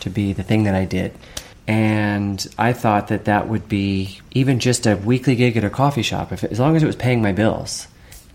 to 0.00 0.08
be 0.08 0.32
the 0.32 0.42
thing 0.42 0.64
that 0.64 0.74
I 0.74 0.86
did. 0.86 1.12
And 1.68 2.46
I 2.56 2.72
thought 2.72 3.08
that 3.08 3.24
that 3.24 3.48
would 3.48 3.68
be 3.68 4.20
even 4.30 4.60
just 4.60 4.86
a 4.86 4.96
weekly 4.96 5.34
gig 5.34 5.56
at 5.56 5.64
a 5.64 5.70
coffee 5.70 6.02
shop. 6.02 6.32
If 6.32 6.44
as 6.44 6.60
long 6.60 6.76
as 6.76 6.82
it 6.82 6.86
was 6.86 6.96
paying 6.96 7.22
my 7.22 7.32
bills, 7.32 7.88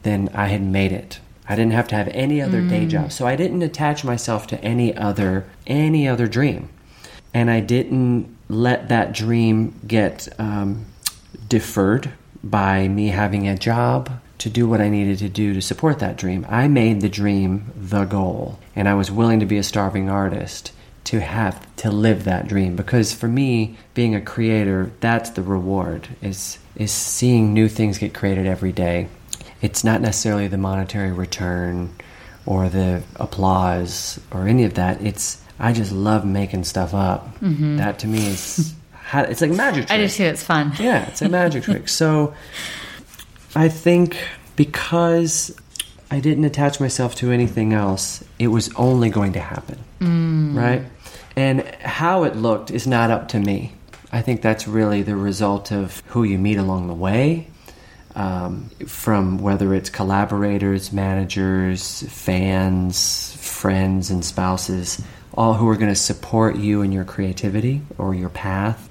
then 0.03 0.29
I 0.33 0.47
had 0.47 0.61
made 0.61 0.91
it. 0.91 1.19
I 1.47 1.55
didn't 1.55 1.73
have 1.73 1.87
to 1.89 1.95
have 1.95 2.07
any 2.09 2.41
other 2.41 2.61
day 2.61 2.85
job. 2.85 3.11
So 3.11 3.27
I 3.27 3.35
didn't 3.35 3.61
attach 3.61 4.03
myself 4.03 4.47
to 4.47 4.63
any 4.63 4.95
other 4.95 5.45
any 5.67 6.07
other 6.07 6.27
dream, 6.27 6.69
and 7.33 7.49
I 7.49 7.59
didn't 7.59 8.35
let 8.47 8.89
that 8.89 9.13
dream 9.13 9.79
get 9.85 10.27
um, 10.39 10.85
deferred 11.47 12.13
by 12.43 12.87
me 12.87 13.09
having 13.09 13.47
a 13.47 13.57
job 13.57 14.21
to 14.39 14.49
do 14.49 14.67
what 14.67 14.81
I 14.81 14.89
needed 14.89 15.19
to 15.19 15.29
do 15.29 15.53
to 15.53 15.61
support 15.61 15.99
that 15.99 16.17
dream. 16.17 16.45
I 16.49 16.67
made 16.67 17.01
the 17.01 17.09
dream 17.09 17.71
the 17.75 18.05
goal, 18.05 18.57
and 18.75 18.87
I 18.87 18.93
was 18.93 19.11
willing 19.11 19.39
to 19.41 19.45
be 19.45 19.57
a 19.57 19.63
starving 19.63 20.09
artist 20.09 20.71
to 21.05 21.19
have 21.19 21.75
to 21.77 21.89
live 21.91 22.23
that 22.25 22.47
dream. 22.47 22.75
Because 22.75 23.13
for 23.13 23.27
me 23.27 23.77
being 23.93 24.15
a 24.15 24.21
creator 24.21 24.91
that's 24.99 25.31
the 25.31 25.41
reward 25.41 26.07
is 26.21 26.57
is 26.75 26.91
seeing 26.91 27.53
new 27.53 27.67
things 27.67 27.97
get 27.97 28.13
created 28.13 28.45
every 28.45 28.71
day. 28.71 29.07
It's 29.61 29.83
not 29.83 30.01
necessarily 30.01 30.47
the 30.47 30.57
monetary 30.57 31.11
return 31.11 31.93
or 32.45 32.69
the 32.69 33.03
applause 33.17 34.19
or 34.31 34.47
any 34.47 34.63
of 34.63 34.75
that. 34.75 35.01
It's 35.01 35.41
i 35.59 35.73
just 35.73 35.91
love 35.91 36.25
making 36.25 36.63
stuff 36.63 36.93
up. 36.93 37.39
Mm-hmm. 37.39 37.77
That 37.77 37.99
to 37.99 38.07
me 38.07 38.27
is 38.27 38.73
it's 39.13 39.41
like 39.41 39.51
magic 39.51 39.87
trick 39.87 39.99
I 39.99 40.03
do 40.03 40.07
too, 40.07 40.23
it's 40.23 40.43
fun. 40.43 40.73
yeah, 40.79 41.07
it's 41.07 41.21
a 41.21 41.29
magic 41.29 41.63
trick. 41.63 41.87
So 41.89 42.33
I 43.55 43.67
think 43.67 44.17
because 44.55 45.55
I 46.11 46.19
didn't 46.19 46.43
attach 46.43 46.81
myself 46.81 47.15
to 47.15 47.31
anything 47.31 47.71
else, 47.71 48.21
it 48.37 48.47
was 48.47 48.69
only 48.75 49.09
going 49.09 49.33
to 49.33 49.39
happen. 49.39 49.79
Right? 50.55 50.83
And 51.37 51.63
how 51.81 52.25
it 52.25 52.35
looked 52.35 52.69
is 52.69 52.85
not 52.85 53.09
up 53.09 53.29
to 53.29 53.39
me. 53.39 53.73
I 54.11 54.21
think 54.21 54.41
that's 54.41 54.67
really 54.67 55.03
the 55.03 55.15
result 55.15 55.71
of 55.71 56.03
who 56.07 56.23
you 56.23 56.37
meet 56.37 56.57
along 56.57 56.87
the 56.87 56.93
way. 56.93 57.47
Um, 58.13 58.69
from 58.87 59.37
whether 59.37 59.73
it's 59.73 59.89
collaborators, 59.89 60.91
managers, 60.91 62.03
fans, 62.09 63.33
friends, 63.37 64.11
and 64.11 64.25
spouses, 64.25 65.01
all 65.33 65.53
who 65.53 65.69
are 65.69 65.77
going 65.77 65.93
to 65.93 65.95
support 65.95 66.57
you 66.57 66.81
in 66.81 66.91
your 66.91 67.05
creativity 67.05 67.81
or 67.97 68.13
your 68.13 68.27
path 68.27 68.89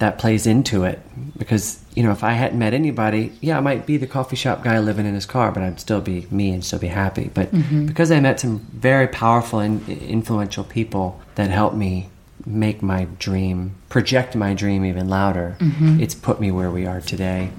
that 0.00 0.18
plays 0.18 0.44
into 0.44 0.82
it 0.82 1.00
because 1.38 1.82
you 1.96 2.02
know 2.02 2.12
if 2.12 2.22
I 2.22 2.32
hadn't 2.32 2.58
met 2.58 2.74
anybody, 2.74 3.32
yeah, 3.40 3.56
I 3.56 3.60
might 3.60 3.86
be 3.86 3.96
the 3.96 4.06
coffee 4.06 4.36
shop 4.36 4.62
guy 4.62 4.78
living 4.78 5.06
in 5.06 5.14
his 5.14 5.24
car, 5.24 5.50
but 5.50 5.62
I'd 5.62 5.80
still 5.80 6.02
be 6.02 6.26
me 6.30 6.50
and 6.50 6.62
still 6.62 6.78
be 6.78 6.88
happy. 6.88 7.30
But 7.32 7.50
mm-hmm. 7.50 7.86
because 7.86 8.12
I 8.12 8.20
met 8.20 8.38
some 8.38 8.58
very 8.58 9.08
powerful 9.08 9.60
and 9.60 9.88
influential 9.88 10.62
people 10.62 11.20
that 11.36 11.50
helped 11.50 11.74
me 11.74 12.10
make 12.44 12.82
my 12.82 13.06
dream, 13.18 13.74
project 13.88 14.36
my 14.36 14.52
dream 14.52 14.84
even 14.84 15.08
louder, 15.08 15.56
mm-hmm. 15.58 15.98
it's 15.98 16.14
put 16.14 16.38
me 16.38 16.50
where 16.50 16.70
we 16.70 16.86
are 16.86 17.00
today. 17.00 17.50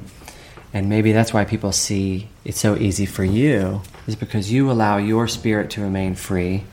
And 0.72 0.88
maybe 0.88 1.14
that's 1.14 1.34
why 1.34 1.44
people 1.44 1.72
see 1.72 2.30
it's 2.46 2.60
so 2.60 2.78
easy 2.78 3.08
for 3.08 3.24
you, 3.24 3.82
is 4.06 4.16
because 4.16 4.52
you 4.52 4.70
allow 4.70 4.98
your 4.98 5.28
spirit 5.28 5.72
to 5.72 5.82
remain 5.82 6.14
free 6.14 6.64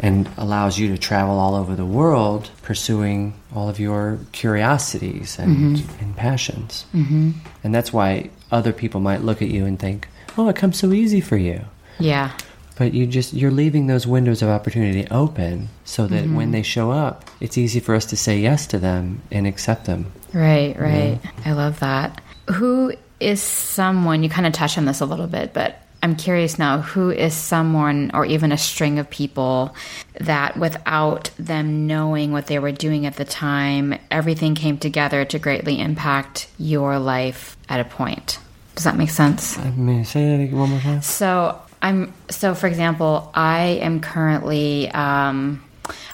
and 0.00 0.28
allows 0.36 0.78
you 0.78 0.88
to 0.88 0.98
travel 0.98 1.38
all 1.38 1.54
over 1.54 1.74
the 1.74 1.84
world 1.84 2.50
pursuing 2.62 3.34
all 3.54 3.68
of 3.68 3.78
your 3.78 4.18
curiosities 4.32 5.38
and, 5.38 5.78
and 6.00 6.16
passions. 6.16 6.86
Mm-hmm. 6.94 7.32
And 7.64 7.74
that's 7.74 7.92
why 7.92 8.30
other 8.50 8.72
people 8.72 9.00
might 9.00 9.22
look 9.22 9.42
at 9.42 9.48
you 9.48 9.64
and 9.66 9.78
think, 9.78 10.08
oh, 10.36 10.48
it 10.48 10.56
comes 10.56 10.78
so 10.78 10.92
easy 10.92 11.20
for 11.20 11.36
you. 11.36 11.60
Yeah. 11.98 12.30
but 12.76 12.94
you 12.94 13.06
just 13.08 13.34
you're 13.34 13.50
leaving 13.50 13.88
those 13.88 14.06
windows 14.06 14.40
of 14.40 14.48
opportunity 14.48 15.06
open 15.10 15.68
so 15.84 16.06
that 16.06 16.24
Mm-hmm. 16.24 16.36
when 16.36 16.50
they 16.52 16.62
show 16.62 16.92
up, 16.92 17.24
it's 17.40 17.58
easy 17.58 17.80
for 17.80 17.94
us 17.96 18.06
to 18.06 18.16
say 18.16 18.38
yes 18.38 18.66
to 18.68 18.78
them 18.78 19.20
and 19.32 19.46
accept 19.46 19.86
them. 19.86 20.12
Right, 20.32 20.78
right. 20.78 21.18
I 21.44 21.52
love 21.52 21.80
that. 21.80 22.20
Who 22.54 22.92
is 23.18 23.42
someone, 23.42 24.22
you 24.22 24.28
kind 24.30 24.46
of 24.46 24.52
touched 24.52 24.78
on 24.78 24.84
this 24.84 25.00
a 25.00 25.06
little 25.06 25.26
bit, 25.26 25.52
but 25.52 25.82
I'm 26.02 26.14
curious 26.14 26.58
now, 26.58 26.80
who 26.80 27.10
is 27.10 27.34
someone 27.34 28.12
or 28.14 28.24
even 28.24 28.52
a 28.52 28.58
string 28.58 28.98
of 28.98 29.10
people 29.10 29.74
that 30.20 30.56
without 30.56 31.30
them 31.38 31.86
knowing 31.86 32.32
what 32.32 32.46
they 32.46 32.58
were 32.58 32.72
doing 32.72 33.04
at 33.04 33.16
the 33.16 33.24
time, 33.24 33.98
everything 34.10 34.54
came 34.54 34.78
together 34.78 35.24
to 35.24 35.38
greatly 35.38 35.80
impact 35.80 36.48
your 36.56 36.98
life 36.98 37.56
at 37.68 37.80
a 37.80 37.84
point? 37.84 38.38
Does 38.76 38.84
that 38.84 38.96
make 38.96 39.10
sense? 39.10 39.58
Uh, 39.58 39.62
I 39.62 39.70
mean, 39.72 40.04
say 40.04 40.24
that 40.24 40.40
again 40.40 40.56
one 40.56 40.70
more 40.70 40.80
time. 40.80 41.02
So 41.02 41.60
I'm 41.82 42.12
so 42.30 42.54
for 42.54 42.68
example, 42.68 43.30
I 43.34 43.80
am 43.82 44.00
currently 44.00 44.88
um, 44.90 45.64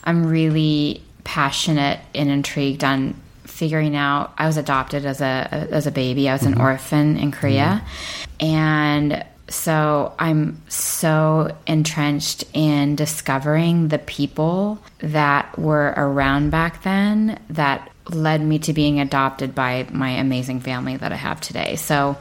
I'm 0.02 0.26
really 0.26 1.02
passionate 1.24 2.00
and 2.14 2.30
intrigued 2.30 2.84
on 2.84 3.20
figuring 3.44 3.96
out. 3.96 4.32
I 4.38 4.46
was 4.46 4.56
adopted 4.56 5.04
as 5.04 5.20
a 5.20 5.68
as 5.70 5.86
a 5.86 5.90
baby. 5.90 6.28
I 6.28 6.32
was 6.32 6.44
an 6.44 6.52
mm-hmm. 6.52 6.62
orphan 6.62 7.16
in 7.18 7.32
Korea, 7.32 7.82
mm-hmm. 7.84 8.46
and 8.46 9.24
so 9.54 10.12
I'm 10.18 10.60
so 10.68 11.56
entrenched 11.66 12.44
in 12.52 12.96
discovering 12.96 13.88
the 13.88 13.98
people 13.98 14.78
that 14.98 15.56
were 15.58 15.94
around 15.96 16.50
back 16.50 16.82
then 16.82 17.40
that 17.50 17.90
led 18.10 18.42
me 18.42 18.58
to 18.58 18.72
being 18.72 19.00
adopted 19.00 19.54
by 19.54 19.86
my 19.90 20.10
amazing 20.10 20.60
family 20.60 20.96
that 20.96 21.12
I 21.12 21.16
have 21.16 21.40
today. 21.40 21.76
So, 21.76 22.14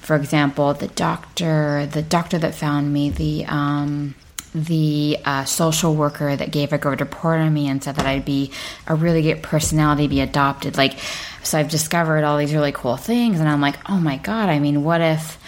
for 0.00 0.16
example, 0.16 0.74
the 0.74 0.88
doctor, 0.88 1.86
the 1.86 2.02
doctor 2.02 2.38
that 2.38 2.54
found 2.54 2.92
me, 2.92 3.10
the 3.10 3.46
um, 3.46 4.14
the 4.54 5.18
uh, 5.24 5.44
social 5.44 5.94
worker 5.94 6.36
that 6.36 6.50
gave 6.50 6.74
a 6.74 6.78
good 6.78 7.00
report 7.00 7.40
on 7.40 7.54
me 7.54 7.68
and 7.68 7.82
said 7.82 7.96
that 7.96 8.04
I'd 8.04 8.26
be 8.26 8.50
a 8.86 8.94
really 8.94 9.22
good 9.22 9.42
personality 9.42 10.08
be 10.08 10.20
adopted. 10.20 10.76
Like, 10.76 10.98
so 11.42 11.58
I've 11.58 11.70
discovered 11.70 12.24
all 12.24 12.36
these 12.36 12.52
really 12.52 12.72
cool 12.72 12.96
things, 12.96 13.40
and 13.40 13.48
I'm 13.48 13.60
like, 13.60 13.76
oh 13.88 13.98
my 13.98 14.18
god! 14.18 14.48
I 14.48 14.58
mean, 14.58 14.84
what 14.84 15.00
if? 15.00 15.38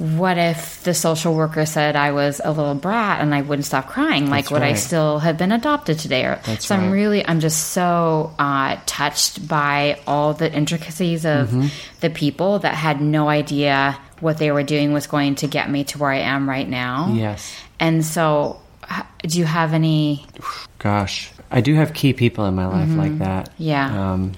What 0.00 0.38
if 0.38 0.82
the 0.82 0.94
social 0.94 1.34
worker 1.34 1.66
said 1.66 1.94
I 1.94 2.12
was 2.12 2.40
a 2.42 2.50
little 2.50 2.74
brat 2.74 3.20
and 3.20 3.34
I 3.34 3.42
wouldn't 3.42 3.66
stop 3.66 3.86
crying? 3.86 4.30
Like, 4.30 4.44
That's 4.46 4.50
would 4.52 4.62
I 4.62 4.72
still 4.72 5.18
have 5.18 5.36
been 5.36 5.52
adopted 5.52 5.98
today? 5.98 6.24
Or, 6.24 6.40
That's 6.46 6.66
so 6.66 6.74
I'm 6.74 6.90
really, 6.90 7.24
I'm 7.26 7.40
just 7.40 7.68
so 7.72 8.34
uh, 8.38 8.78
touched 8.86 9.46
by 9.46 10.00
all 10.06 10.32
the 10.32 10.50
intricacies 10.50 11.26
of 11.26 11.50
Mm-hmm. 11.50 11.66
the 12.00 12.08
people 12.08 12.60
that 12.60 12.74
had 12.74 13.02
no 13.02 13.28
idea 13.28 13.98
what 14.20 14.38
they 14.38 14.50
were 14.50 14.62
doing 14.62 14.94
was 14.94 15.06
going 15.06 15.34
to 15.36 15.46
get 15.46 15.70
me 15.70 15.84
to 15.84 15.98
where 15.98 16.10
I 16.10 16.20
am 16.20 16.48
right 16.48 16.68
now. 16.68 17.12
Yes. 17.12 17.54
And 17.78 18.02
so, 18.04 18.60
do 19.22 19.38
you 19.38 19.44
have 19.44 19.74
any? 19.74 20.24
Gosh, 20.78 21.30
I 21.50 21.60
do 21.60 21.74
have 21.74 21.92
key 21.92 22.14
people 22.14 22.46
in 22.46 22.54
my 22.54 22.66
life 22.66 22.90
like 22.96 23.18
that. 23.18 23.50
Mm-hmm. 23.50 23.62
Yeah. 23.62 24.12
Um, 24.12 24.32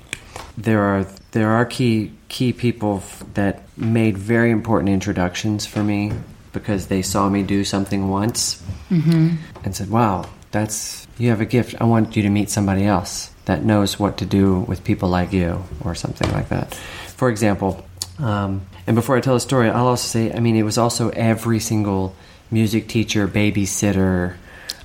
there 0.59 0.81
are 0.83 1.07
there 1.33 1.51
are 1.51 1.65
key 1.65 2.13
key 2.33 2.53
people 2.53 2.97
f- 3.05 3.23
that 3.35 3.55
made 3.77 4.17
very 4.17 4.51
important 4.51 4.89
introductions 4.89 5.67
for 5.67 5.83
me 5.85 6.11
because 6.53 6.87
they 6.89 7.03
saw 7.03 7.29
me 7.29 7.43
do 7.43 7.63
something 7.65 8.09
once 8.11 8.61
Mm-hmm. 8.91 9.37
and 9.65 9.71
said, 9.77 9.89
"Wow, 9.91 10.25
that's 10.51 11.07
you 11.19 11.29
have 11.31 11.41
a 11.41 11.47
gift. 11.57 11.75
I 11.81 11.85
want 11.85 12.17
you 12.17 12.23
to 12.25 12.31
meet 12.39 12.49
somebody 12.51 12.85
else 12.85 13.31
that 13.45 13.65
knows 13.65 13.99
what 13.99 14.17
to 14.19 14.27
do 14.27 14.61
with 14.71 14.83
people 14.85 15.09
like 15.09 15.33
you, 15.33 15.65
or 15.85 15.95
something 15.95 16.31
like 16.33 16.49
that." 16.49 16.75
For 17.21 17.29
example, 17.31 17.71
um, 18.19 18.61
and 18.87 18.95
before 18.97 19.17
I 19.17 19.21
tell 19.21 19.35
the 19.35 19.41
story, 19.41 19.69
I'll 19.71 19.87
also 19.95 20.07
say, 20.09 20.33
I 20.37 20.41
mean, 20.41 20.57
it 20.57 20.65
was 20.65 20.77
also 20.79 21.09
every 21.11 21.61
single 21.61 22.15
music 22.51 22.89
teacher, 22.89 23.27
babysitter. 23.29 24.35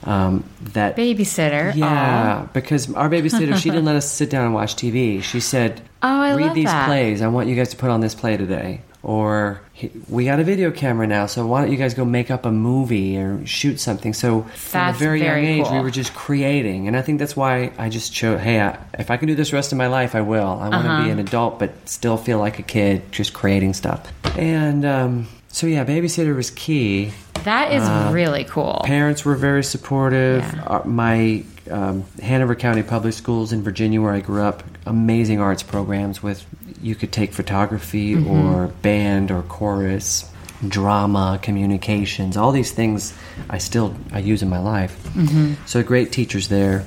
Um, 0.04 0.44
that 0.74 0.96
Babysitter. 0.96 1.76
yeah, 1.76 2.48
because 2.54 2.94
our 2.94 3.10
babysitter, 3.10 3.56
she 3.58 3.70
didn't 3.70 3.86
let 3.92 3.96
us 3.96 4.10
sit 4.12 4.30
down 4.30 4.46
and 4.46 4.54
watch 4.54 4.76
TV. 4.76 5.22
She 5.24 5.40
said, 5.40 5.82
Oh, 6.04 6.22
I 6.22 6.36
read 6.36 6.46
love 6.48 6.56
these 6.56 6.66
that. 6.66 6.86
plays. 6.88 7.22
I 7.22 7.28
want 7.28 7.50
you 7.50 7.56
guys 7.56 7.70
to 7.70 7.78
put 7.78 7.90
on 7.90 8.02
this 8.02 8.16
play 8.16 8.38
today." 8.38 8.82
Or 9.04 9.62
we 10.10 10.26
got 10.26 10.40
a 10.40 10.44
video 10.44 10.70
camera 10.70 11.08
now, 11.08 11.28
so 11.28 11.46
why 11.48 11.62
don't 11.62 11.72
you 11.72 11.78
guys 11.78 11.94
go 11.94 12.04
make 12.04 12.30
up 12.30 12.46
a 12.46 12.52
movie 12.52 13.18
or 13.18 13.46
shoot 13.46 13.80
something? 13.80 14.12
So 14.14 14.42
from 14.56 14.90
a 14.90 14.94
very, 14.94 15.22
very 15.22 15.46
young 15.46 15.66
age, 15.66 15.72
we 15.72 15.80
were 15.80 15.92
just 15.92 16.14
creating, 16.14 16.88
and 16.90 16.98
I 16.98 17.02
think 17.02 17.20
that's 17.20 17.36
why 17.36 17.72
I 17.78 17.88
just 17.88 18.12
chose. 18.14 18.42
Hey, 18.42 18.60
I, 18.60 18.78
if 19.00 19.10
I 19.10 19.16
can 19.16 19.28
do 19.30 19.36
this 19.36 19.54
rest 19.54 19.72
of 19.72 19.78
my 19.78 19.88
life, 19.88 20.14
I 20.14 20.22
will. 20.22 20.44
I 20.60 20.68
want 20.70 20.84
to 20.86 20.90
Uh-huh. 20.92 21.04
be 21.06 21.10
an 21.12 21.20
adult, 21.20 21.58
but 21.60 21.72
still 21.88 22.18
feel 22.18 22.40
like 22.40 22.60
a 22.60 22.64
kid, 22.64 23.10
just 23.12 23.34
creating 23.34 23.76
stuff. 23.76 24.12
And 24.38 24.84
um, 24.84 25.28
so, 25.48 25.68
yeah, 25.68 25.86
babysitter 25.86 26.36
was 26.36 26.50
key. 26.52 27.14
That 27.48 27.72
is 27.72 27.84
Uh, 27.84 28.10
really 28.14 28.44
cool. 28.44 28.82
Parents 28.84 29.24
were 29.24 29.36
very 29.36 29.64
supportive. 29.64 30.44
Yeah. 30.44 30.64
Uh, 30.68 30.82
my 30.86 31.44
um, 31.72 32.04
Hanover 32.22 32.56
County 32.56 32.84
Public 32.84 33.14
Schools 33.14 33.54
in 33.54 33.64
Virginia, 33.64 34.02
where 34.02 34.14
I 34.14 34.20
grew 34.20 34.42
up, 34.42 34.64
amazing 34.86 35.40
arts 35.40 35.64
programs 35.64 36.22
with 36.22 36.46
you 36.82 36.94
could 36.94 37.12
take 37.14 37.32
photography 37.34 38.16
or 38.16 38.68
band 38.82 39.32
or 39.32 39.42
chorus, 39.44 40.30
drama, 40.68 41.40
communications, 41.42 42.36
all 42.38 42.52
these 42.52 42.72
things 42.72 43.14
I 43.50 43.58
still 43.60 43.96
I 44.12 44.20
use 44.20 44.42
in 44.44 44.50
my 44.50 44.60
life. 44.60 44.94
So 45.66 45.84
great 45.84 46.12
teachers 46.12 46.50
there. 46.50 46.84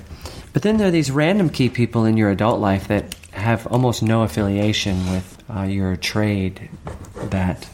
But 0.53 0.63
then 0.63 0.77
there 0.77 0.89
are 0.89 0.91
these 0.93 1.11
random 1.11 1.49
key 1.49 1.69
people 1.71 2.05
in 2.05 2.17
your 2.17 2.31
adult 2.31 2.61
life 2.61 2.87
that 2.89 3.15
have 3.33 3.67
almost 3.69 4.03
no 4.03 4.23
affiliation 4.23 4.97
with 5.11 5.27
uh, 5.49 5.63
your 5.63 5.97
trade 5.97 6.69
that 7.31 7.67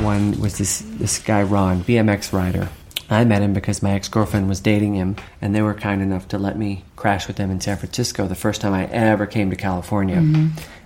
one 0.00 0.40
was 0.40 0.58
this 0.58 0.80
this 0.86 1.18
guy 1.18 1.42
Ron, 1.42 1.82
BMX 1.82 2.32
rider. 2.32 2.68
I 3.10 3.24
met 3.24 3.42
him 3.42 3.52
because 3.52 3.82
my 3.82 3.92
ex 3.92 4.08
girlfriend 4.08 4.48
was 4.48 4.60
dating 4.60 4.94
him, 4.94 5.16
and 5.40 5.54
they 5.54 5.60
were 5.62 5.74
kind 5.74 6.00
enough 6.00 6.28
to 6.28 6.38
let 6.38 6.56
me 6.56 6.84
crash 6.96 7.26
with 7.26 7.36
them 7.36 7.50
in 7.50 7.60
San 7.60 7.76
Francisco 7.76 8.26
the 8.26 8.34
first 8.34 8.60
time 8.60 8.72
I 8.72 8.86
ever 8.86 9.26
came 9.26 9.50
to 9.50 9.56
California. 9.56 10.16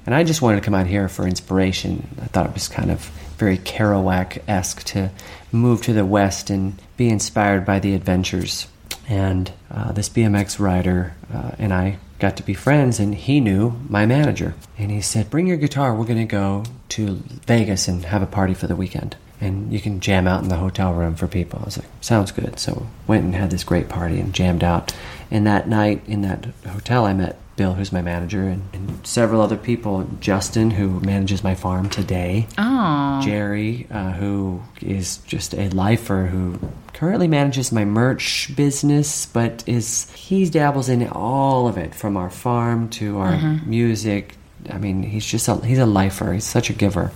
And 0.06 0.14
I 0.14 0.24
just 0.24 0.40
wanted 0.40 0.56
to 0.56 0.64
come 0.64 0.74
out 0.74 0.86
here 0.86 1.08
for 1.08 1.26
inspiration. 1.26 2.08
I 2.22 2.26
thought 2.26 2.46
it 2.46 2.54
was 2.54 2.68
kind 2.68 2.90
of 2.90 3.00
very 3.38 3.58
Kerouac 3.58 4.42
esque 4.48 4.84
to 4.84 5.10
move 5.52 5.82
to 5.82 5.92
the 5.92 6.04
West 6.04 6.48
and 6.48 6.80
be 6.96 7.08
inspired 7.08 7.64
by 7.64 7.80
the 7.80 7.94
adventures. 7.94 8.68
And 9.08 9.52
uh, 9.70 9.92
this 9.92 10.08
BMX 10.08 10.58
rider 10.58 11.14
uh, 11.32 11.52
and 11.58 11.72
I 11.72 11.98
got 12.18 12.36
to 12.36 12.42
be 12.42 12.54
friends, 12.54 12.98
and 12.98 13.14
he 13.14 13.40
knew 13.40 13.78
my 13.88 14.06
manager. 14.06 14.54
And 14.78 14.90
he 14.90 15.00
said, 15.00 15.30
Bring 15.30 15.46
your 15.46 15.56
guitar, 15.56 15.94
we're 15.94 16.06
going 16.06 16.18
to 16.18 16.24
go 16.24 16.64
to 16.90 17.22
Vegas 17.46 17.88
and 17.88 18.04
have 18.06 18.22
a 18.22 18.26
party 18.26 18.54
for 18.54 18.66
the 18.66 18.76
weekend. 18.76 19.16
And 19.40 19.72
you 19.72 19.80
can 19.80 20.00
jam 20.00 20.26
out 20.26 20.42
in 20.42 20.48
the 20.48 20.56
hotel 20.56 20.94
room 20.94 21.14
for 21.14 21.26
people. 21.26 21.60
I 21.60 21.64
was 21.66 21.78
like, 21.78 21.88
Sounds 22.00 22.32
good. 22.32 22.58
So 22.58 22.86
went 23.06 23.24
and 23.24 23.34
had 23.34 23.50
this 23.50 23.64
great 23.64 23.88
party 23.88 24.18
and 24.18 24.32
jammed 24.32 24.64
out. 24.64 24.94
And 25.30 25.46
that 25.46 25.68
night 25.68 26.02
in 26.06 26.22
that 26.22 26.46
hotel, 26.66 27.04
I 27.04 27.12
met 27.12 27.38
Bill, 27.56 27.74
who's 27.74 27.90
my 27.90 28.02
manager, 28.02 28.42
and, 28.42 28.62
and 28.72 29.06
several 29.06 29.40
other 29.40 29.56
people. 29.56 30.06
Justin, 30.20 30.70
who 30.70 31.00
manages 31.00 31.42
my 31.42 31.54
farm 31.54 31.88
today. 31.88 32.46
Oh, 32.58 33.20
Jerry, 33.24 33.86
uh, 33.90 34.12
who 34.12 34.62
is 34.80 35.18
just 35.18 35.54
a 35.54 35.68
lifer 35.70 36.26
who 36.26 36.58
currently 36.92 37.28
manages 37.28 37.72
my 37.72 37.84
merch 37.84 38.54
business, 38.56 39.26
but 39.26 39.64
is 39.66 40.10
he 40.12 40.48
dabbles 40.48 40.88
in 40.88 41.06
all 41.08 41.66
of 41.68 41.76
it 41.76 41.94
from 41.94 42.16
our 42.16 42.30
farm 42.30 42.88
to 42.90 43.18
our 43.18 43.60
music. 43.66 44.34
I 44.70 44.78
mean, 44.78 45.02
he's 45.02 45.24
just 45.24 45.48
a, 45.48 45.56
he's 45.56 45.78
a 45.78 45.86
lifer. 45.86 46.32
He's 46.32 46.44
such 46.44 46.70
a 46.70 46.72
giver, 46.72 47.12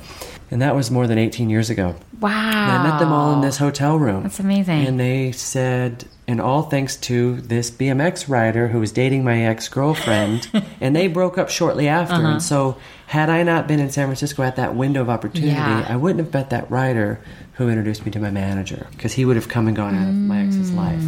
and 0.50 0.60
that 0.62 0.74
was 0.74 0.90
more 0.90 1.06
than 1.06 1.18
18 1.18 1.48
years 1.50 1.70
ago. 1.70 1.94
wow. 2.20 2.28
And 2.30 2.72
I 2.72 2.90
met 2.90 2.98
them 2.98 3.12
all 3.12 3.32
in 3.34 3.40
this 3.40 3.56
hotel 3.56 3.98
room. 3.98 4.24
That's 4.24 4.40
amazing. 4.40 4.86
And 4.86 4.98
they 4.98 5.32
said, 5.32 6.04
and 6.26 6.40
all 6.40 6.62
thanks 6.62 6.96
to 6.96 7.40
this 7.40 7.70
BMX 7.70 8.28
rider 8.28 8.68
who 8.68 8.80
was 8.80 8.92
dating 8.92 9.24
my 9.24 9.42
ex 9.44 9.68
girlfriend, 9.68 10.50
and 10.80 10.94
they 10.94 11.06
broke 11.08 11.38
up 11.38 11.48
shortly 11.50 11.88
after. 11.88 12.14
Uh-huh. 12.14 12.26
And 12.32 12.42
so, 12.42 12.76
had 13.06 13.28
I 13.28 13.42
not 13.42 13.66
been 13.66 13.80
in 13.80 13.90
San 13.90 14.06
Francisco 14.06 14.42
at 14.44 14.54
that 14.56 14.74
window 14.76 15.00
of 15.00 15.08
opportunity, 15.10 15.52
Yeah. 15.52 15.84
I 15.88 15.96
wouldn't 15.96 16.24
have 16.24 16.32
met 16.32 16.50
that 16.50 16.70
rider 16.70 17.20
who 17.54 17.68
introduced 17.68 18.04
me 18.06 18.12
to 18.12 18.18
my 18.20 18.30
manager 18.30 18.86
because 18.92 19.12
he 19.14 19.24
would 19.24 19.36
have 19.36 19.48
come 19.48 19.66
and 19.66 19.76
gone 19.76 19.94
out 19.96 20.08
of 20.08 20.14
my 20.14 20.40
ex's 20.42 20.70
life. 20.72 21.02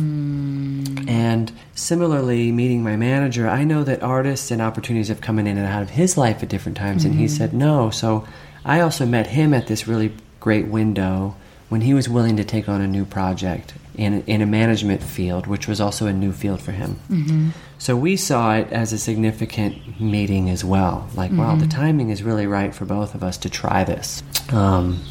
And 1.08 1.52
similarly, 1.74 2.52
meeting 2.52 2.82
my 2.82 2.96
manager, 2.96 3.48
I 3.48 3.64
know 3.64 3.82
that 3.84 4.02
artists 4.02 4.50
and 4.50 4.60
opportunities 4.62 5.08
have 5.08 5.20
come 5.20 5.38
in 5.38 5.46
and 5.46 5.58
out 5.60 5.82
of 5.82 5.90
his 5.90 6.16
life 6.16 6.42
at 6.42 6.48
different 6.48 6.76
times, 6.76 7.04
and 7.04 7.14
he 7.14 7.28
said 7.28 7.52
no. 7.52 7.90
So 7.90 8.26
I 8.64 8.80
also 8.80 9.06
met 9.06 9.26
him 9.26 9.54
at 9.54 9.66
this 9.66 9.88
really 9.88 10.14
great 10.40 10.66
window 10.66 11.36
when 11.68 11.80
he 11.80 11.94
was 11.94 12.08
willing 12.08 12.36
to 12.36 12.44
take 12.44 12.68
on 12.68 12.80
a 12.80 12.86
new 12.86 13.04
project 13.04 13.74
in, 13.94 14.22
in 14.24 14.42
a 14.42 14.46
management 14.46 15.02
field, 15.02 15.46
which 15.46 15.66
was 15.66 15.80
also 15.80 16.06
a 16.06 16.12
new 16.12 16.32
field 16.32 16.60
for 16.60 16.72
him. 16.72 17.52
So 17.78 17.96
we 17.96 18.16
saw 18.16 18.54
it 18.56 18.70
as 18.72 18.92
a 18.92 18.98
significant 18.98 20.00
meeting 20.00 20.50
as 20.50 20.64
well. 20.64 21.08
Like, 21.14 21.32
wow, 21.32 21.56
the 21.56 21.66
timing 21.66 22.10
is 22.10 22.22
really 22.22 22.46
right 22.46 22.74
for 22.74 22.84
both 22.84 23.14
of 23.14 23.22
us 23.22 23.38
to 23.38 23.50
try 23.50 23.84
this. 23.84 24.22
Um, 24.50 25.02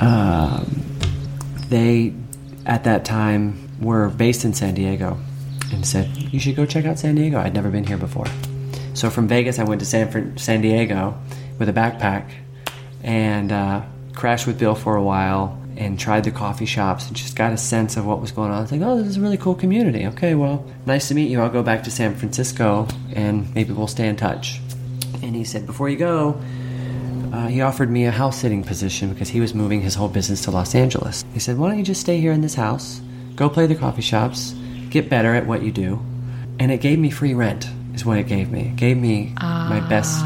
um, 0.00 0.82
they 1.68 2.14
at 2.66 2.84
that 2.84 3.04
time 3.04 3.70
were 3.80 4.08
based 4.08 4.44
in 4.44 4.54
San 4.54 4.74
Diego 4.74 5.18
and 5.72 5.86
said 5.86 6.08
you 6.16 6.40
should 6.40 6.56
go 6.56 6.66
check 6.66 6.84
out 6.84 6.98
San 6.98 7.14
Diego. 7.14 7.38
I'd 7.38 7.54
never 7.54 7.70
been 7.70 7.86
here 7.86 7.98
before. 7.98 8.26
So 8.94 9.10
from 9.10 9.28
Vegas, 9.28 9.58
I 9.58 9.64
went 9.64 9.80
to 9.80 9.86
San 9.86 10.36
San 10.38 10.60
Diego 10.60 11.16
with 11.58 11.68
a 11.68 11.72
backpack 11.72 12.30
and 13.04 13.52
uh, 13.52 13.82
crashed 14.14 14.46
with 14.46 14.58
Bill 14.58 14.74
for 14.74 14.96
a 14.96 15.02
while 15.02 15.60
and 15.76 15.98
tried 15.98 16.24
the 16.24 16.30
coffee 16.30 16.66
shops 16.66 17.06
and 17.06 17.16
just 17.16 17.36
got 17.36 17.52
a 17.52 17.56
sense 17.56 17.96
of 17.96 18.06
what 18.06 18.20
was 18.20 18.32
going 18.32 18.50
on. 18.50 18.58
I 18.58 18.60
was 18.62 18.72
like, 18.72 18.80
oh, 18.80 18.96
this 18.96 19.08
is 19.08 19.16
a 19.18 19.20
really 19.20 19.36
cool 19.36 19.54
community. 19.54 20.06
Okay, 20.06 20.34
well, 20.34 20.64
nice 20.86 21.08
to 21.08 21.14
meet 21.14 21.30
you. 21.30 21.40
I'll 21.40 21.50
go 21.50 21.62
back 21.62 21.82
to 21.84 21.90
San 21.90 22.14
Francisco 22.14 22.88
and 23.12 23.52
maybe 23.54 23.72
we'll 23.72 23.86
stay 23.86 24.08
in 24.08 24.16
touch. 24.16 24.60
And 25.22 25.34
he 25.34 25.44
said, 25.44 25.66
before 25.66 25.88
you 25.88 25.96
go, 25.96 26.40
uh, 27.32 27.48
he 27.48 27.60
offered 27.60 27.90
me 27.90 28.06
a 28.06 28.10
house 28.10 28.40
sitting 28.40 28.62
position 28.62 29.12
because 29.12 29.28
he 29.28 29.40
was 29.40 29.54
moving 29.54 29.80
his 29.80 29.94
whole 29.94 30.08
business 30.08 30.42
to 30.42 30.50
Los 30.50 30.74
Angeles. 30.74 31.24
He 31.32 31.40
said, 31.40 31.58
why 31.58 31.68
don't 31.68 31.78
you 31.78 31.84
just 31.84 32.00
stay 32.00 32.20
here 32.20 32.32
in 32.32 32.40
this 32.40 32.54
house, 32.54 33.00
go 33.34 33.48
play 33.48 33.66
the 33.66 33.74
coffee 33.74 34.02
shops, 34.02 34.54
get 34.90 35.10
better 35.10 35.34
at 35.34 35.46
what 35.46 35.62
you 35.62 35.72
do. 35.72 36.00
And 36.60 36.70
it 36.70 36.80
gave 36.80 37.00
me 37.00 37.10
free 37.10 37.34
rent, 37.34 37.68
is 37.94 38.04
what 38.04 38.18
it 38.18 38.28
gave 38.28 38.50
me. 38.50 38.68
It 38.68 38.76
gave 38.76 38.96
me 38.96 39.32
my 39.40 39.84
best 39.88 40.24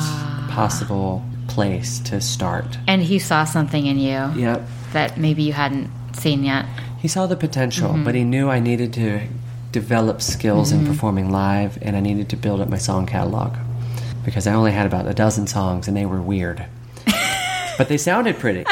possible 0.51 1.25
place 1.59 1.99
to 1.99 2.21
start. 2.21 2.79
And 2.87 3.03
he 3.03 3.19
saw 3.19 3.45
something 3.45 3.85
in 3.85 3.99
you 3.99 4.31
Yep. 4.37 4.63
that 4.93 5.19
maybe 5.19 5.43
you 5.43 5.53
hadn't 5.53 5.91
seen 6.13 6.45
yet. 6.45 6.67
He 7.01 7.09
saw 7.09 7.27
the 7.27 7.35
potential, 7.35 7.91
mm-hmm. 7.91 8.05
but 8.05 8.15
he 8.15 8.23
knew 8.23 8.49
I 8.49 8.61
needed 8.61 8.93
to 8.93 9.23
develop 9.73 10.23
skills 10.23 10.71
in 10.71 10.79
mm-hmm. 10.79 10.93
performing 10.93 11.33
live 11.33 11.77
and 11.83 11.97
I 11.97 12.01
needed 12.01 12.29
to 12.29 12.37
build 12.37 12.61
up 12.61 12.69
my 12.69 12.79
song 12.79 13.07
catalog 13.07 13.57
because 14.25 14.47
I 14.47 14.55
only 14.55 14.71
had 14.71 14.87
about 14.87 15.09
a 15.09 15.15
dozen 15.15 15.49
songs 15.49 15.89
and 15.89 15.97
they 15.97 16.07
were 16.07 16.23
weird. 16.23 16.65
but 17.77 17.89
they 17.89 17.99
sounded 17.99 18.39
pretty. 18.39 18.65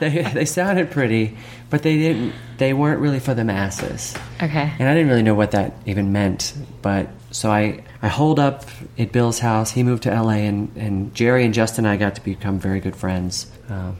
They, 0.00 0.22
they 0.22 0.44
sounded 0.44 0.90
pretty, 0.90 1.36
but 1.70 1.82
they 1.82 1.96
didn't 1.96 2.32
they 2.58 2.72
weren't 2.72 3.00
really 3.00 3.18
for 3.18 3.34
the 3.34 3.44
masses. 3.44 4.14
Okay. 4.42 4.72
And 4.78 4.88
I 4.88 4.94
didn't 4.94 5.08
really 5.08 5.22
know 5.22 5.34
what 5.34 5.50
that 5.50 5.74
even 5.86 6.12
meant. 6.12 6.54
But 6.82 7.08
so 7.30 7.50
I, 7.50 7.84
I 8.00 8.08
holed 8.08 8.38
up 8.38 8.64
at 8.98 9.12
Bill's 9.12 9.38
house. 9.38 9.70
He 9.70 9.82
moved 9.82 10.04
to 10.04 10.10
LA, 10.22 10.30
and, 10.48 10.74
and 10.76 11.14
Jerry 11.14 11.44
and 11.44 11.52
Justin 11.52 11.84
and 11.84 11.92
I 11.92 11.96
got 11.98 12.14
to 12.14 12.22
become 12.24 12.58
very 12.58 12.80
good 12.80 12.96
friends 12.96 13.46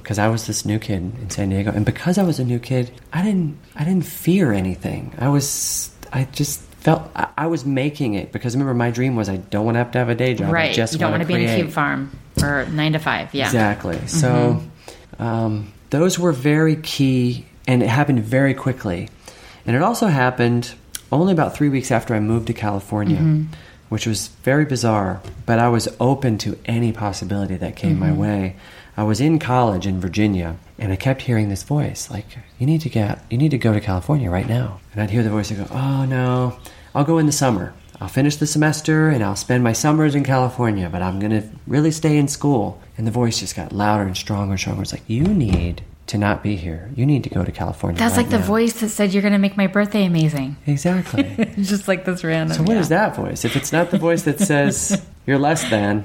because 0.01 0.19
I 0.19 0.29
was 0.29 0.47
this 0.47 0.65
new 0.65 0.79
kid 0.79 0.97
in 1.21 1.29
San 1.29 1.51
Diego. 1.51 1.71
And 1.71 1.85
because 1.85 2.17
I 2.19 2.23
was 2.23 2.39
a 2.39 2.45
new 2.45 2.59
kid, 2.59 2.91
I 3.13 3.23
didn't 3.23 3.59
I 3.75 3.85
didn't 3.85 4.07
fear 4.07 4.53
anything. 4.53 5.13
I 5.19 5.29
was 5.29 5.91
I 6.13 6.25
just 6.25 6.61
felt 6.81 7.11
I, 7.15 7.29
I 7.37 7.47
was 7.49 7.67
making 7.67 8.15
it 8.15 8.33
because 8.33 8.55
remember 8.55 8.73
my 8.75 8.91
dream 8.91 9.17
was 9.17 9.29
I 9.29 9.37
don't 9.39 9.65
want 9.67 9.75
to 9.75 9.81
have 9.81 9.91
to 9.93 9.99
have 9.99 10.09
a 10.09 10.15
day 10.15 10.35
job. 10.35 10.49
I 10.49 10.53
Right. 10.53 10.75
just 10.75 10.95
you 10.95 10.99
don't 11.01 11.11
want 11.11 11.21
want 11.21 11.29
to 11.31 11.37
be 11.37 11.45
in 11.45 11.51
a 11.51 11.57
cube 11.57 11.71
farm 11.73 12.17
or 12.43 12.65
nine 12.67 12.93
to 12.95 12.99
five. 13.01 13.35
Yeah. 13.35 13.47
Exactly. 13.47 14.07
So 14.07 14.63
um, 15.19 15.73
those 15.91 16.19
were 16.19 16.33
very 16.33 16.77
key, 16.77 17.47
and 17.67 17.83
it 17.83 17.89
happened 17.89 18.21
very 18.21 18.55
quickly. 18.55 19.09
And 19.67 19.75
it 19.75 19.83
also 19.83 20.07
happened 20.07 20.75
only 21.11 21.33
about 21.33 21.57
three 21.57 21.69
weeks 21.69 21.91
after 21.91 22.15
I 22.15 22.21
moved 22.21 22.47
to 22.49 22.53
California, 22.53 23.19
mm-hmm. 23.19 23.53
which 23.89 24.07
was 24.07 24.29
very 24.43 24.65
bizarre. 24.65 25.21
But 25.45 25.59
I 25.59 25.69
was 25.69 25.89
open 26.01 26.39
to 26.39 26.59
any 26.67 26.93
possibility 26.93 27.57
that 27.57 27.77
came 27.77 27.99
my 27.99 28.09
mm-hmm. 28.09 28.19
way. 28.19 28.57
I 28.97 29.03
was 29.03 29.21
in 29.21 29.39
college 29.39 29.87
in 29.87 30.01
Virginia, 30.01 30.57
and 30.79 30.91
I 30.91 30.97
kept 30.97 31.23
hearing 31.23 31.49
this 31.49 31.63
voice 31.63 32.11
like, 32.11 32.27
"You 32.59 32.67
need 32.67 32.81
to 32.83 32.89
get, 32.89 33.25
you 33.31 33.39
need 33.39 33.51
to 33.51 33.59
go 33.59 33.73
to 33.73 33.81
California 33.81 34.31
right 34.31 34.49
now." 34.49 34.81
And 34.93 35.03
I'd 35.03 35.11
hear 35.11 35.23
the 35.23 35.31
voice 35.31 35.51
and 35.51 35.69
go, 35.69 35.75
"Oh 35.75 36.05
no, 36.07 36.59
I'll 36.95 37.05
go 37.05 37.19
in 37.19 37.27
the 37.27 37.33
summer." 37.33 37.75
I'll 38.01 38.09
finish 38.09 38.37
the 38.37 38.47
semester 38.47 39.09
and 39.09 39.25
I'll 39.25 39.37
spend 39.37 39.65
my 39.65 39.73
summers 39.73 40.15
in 40.15 40.25
California, 40.25 40.89
but 40.91 41.03
I'm 41.03 41.19
going 41.19 41.33
to 41.33 41.49
really 41.67 41.91
stay 41.91 42.17
in 42.17 42.29
school. 42.29 42.81
And 42.99 43.07
the 43.07 43.11
voice 43.11 43.41
just 43.41 43.57
got 43.57 43.73
louder 43.73 44.05
and 44.05 44.17
stronger 44.17 44.53
and 44.53 44.61
stronger. 44.61 44.83
It's 44.83 44.93
like, 44.93 45.03
you 45.07 45.25
need 45.25 45.83
to 46.09 46.19
not 46.19 46.43
be 46.43 46.57
here. 46.57 46.91
You 46.95 47.05
need 47.05 47.25
to 47.25 47.31
go 47.31 47.45
to 47.45 47.51
California. 47.53 47.99
That's 47.99 48.17
right 48.17 48.23
like 48.23 48.31
the 48.31 48.39
now." 48.39 48.47
voice 48.47 48.81
that 48.81 48.91
said 48.91 49.13
you're 49.13 49.23
going 49.23 49.33
to 49.33 49.39
make 49.39 49.57
my 49.57 49.67
birthday 49.67 50.05
amazing. 50.05 50.57
Exactly. 50.67 51.53
Just 51.57 51.89
like 51.89 52.05
this 52.05 52.23
random. 52.23 52.57
so, 52.57 52.63
what 52.63 52.77
is 52.77 52.91
yeah. 52.91 53.09
that 53.09 53.17
voice? 53.17 53.45
If 53.45 53.57
it's 53.57 53.73
not 53.73 53.91
the 53.91 53.99
voice 53.99 54.23
that 54.23 54.41
says 54.41 55.05
you're 55.27 55.39
less 55.39 55.69
than, 55.69 56.05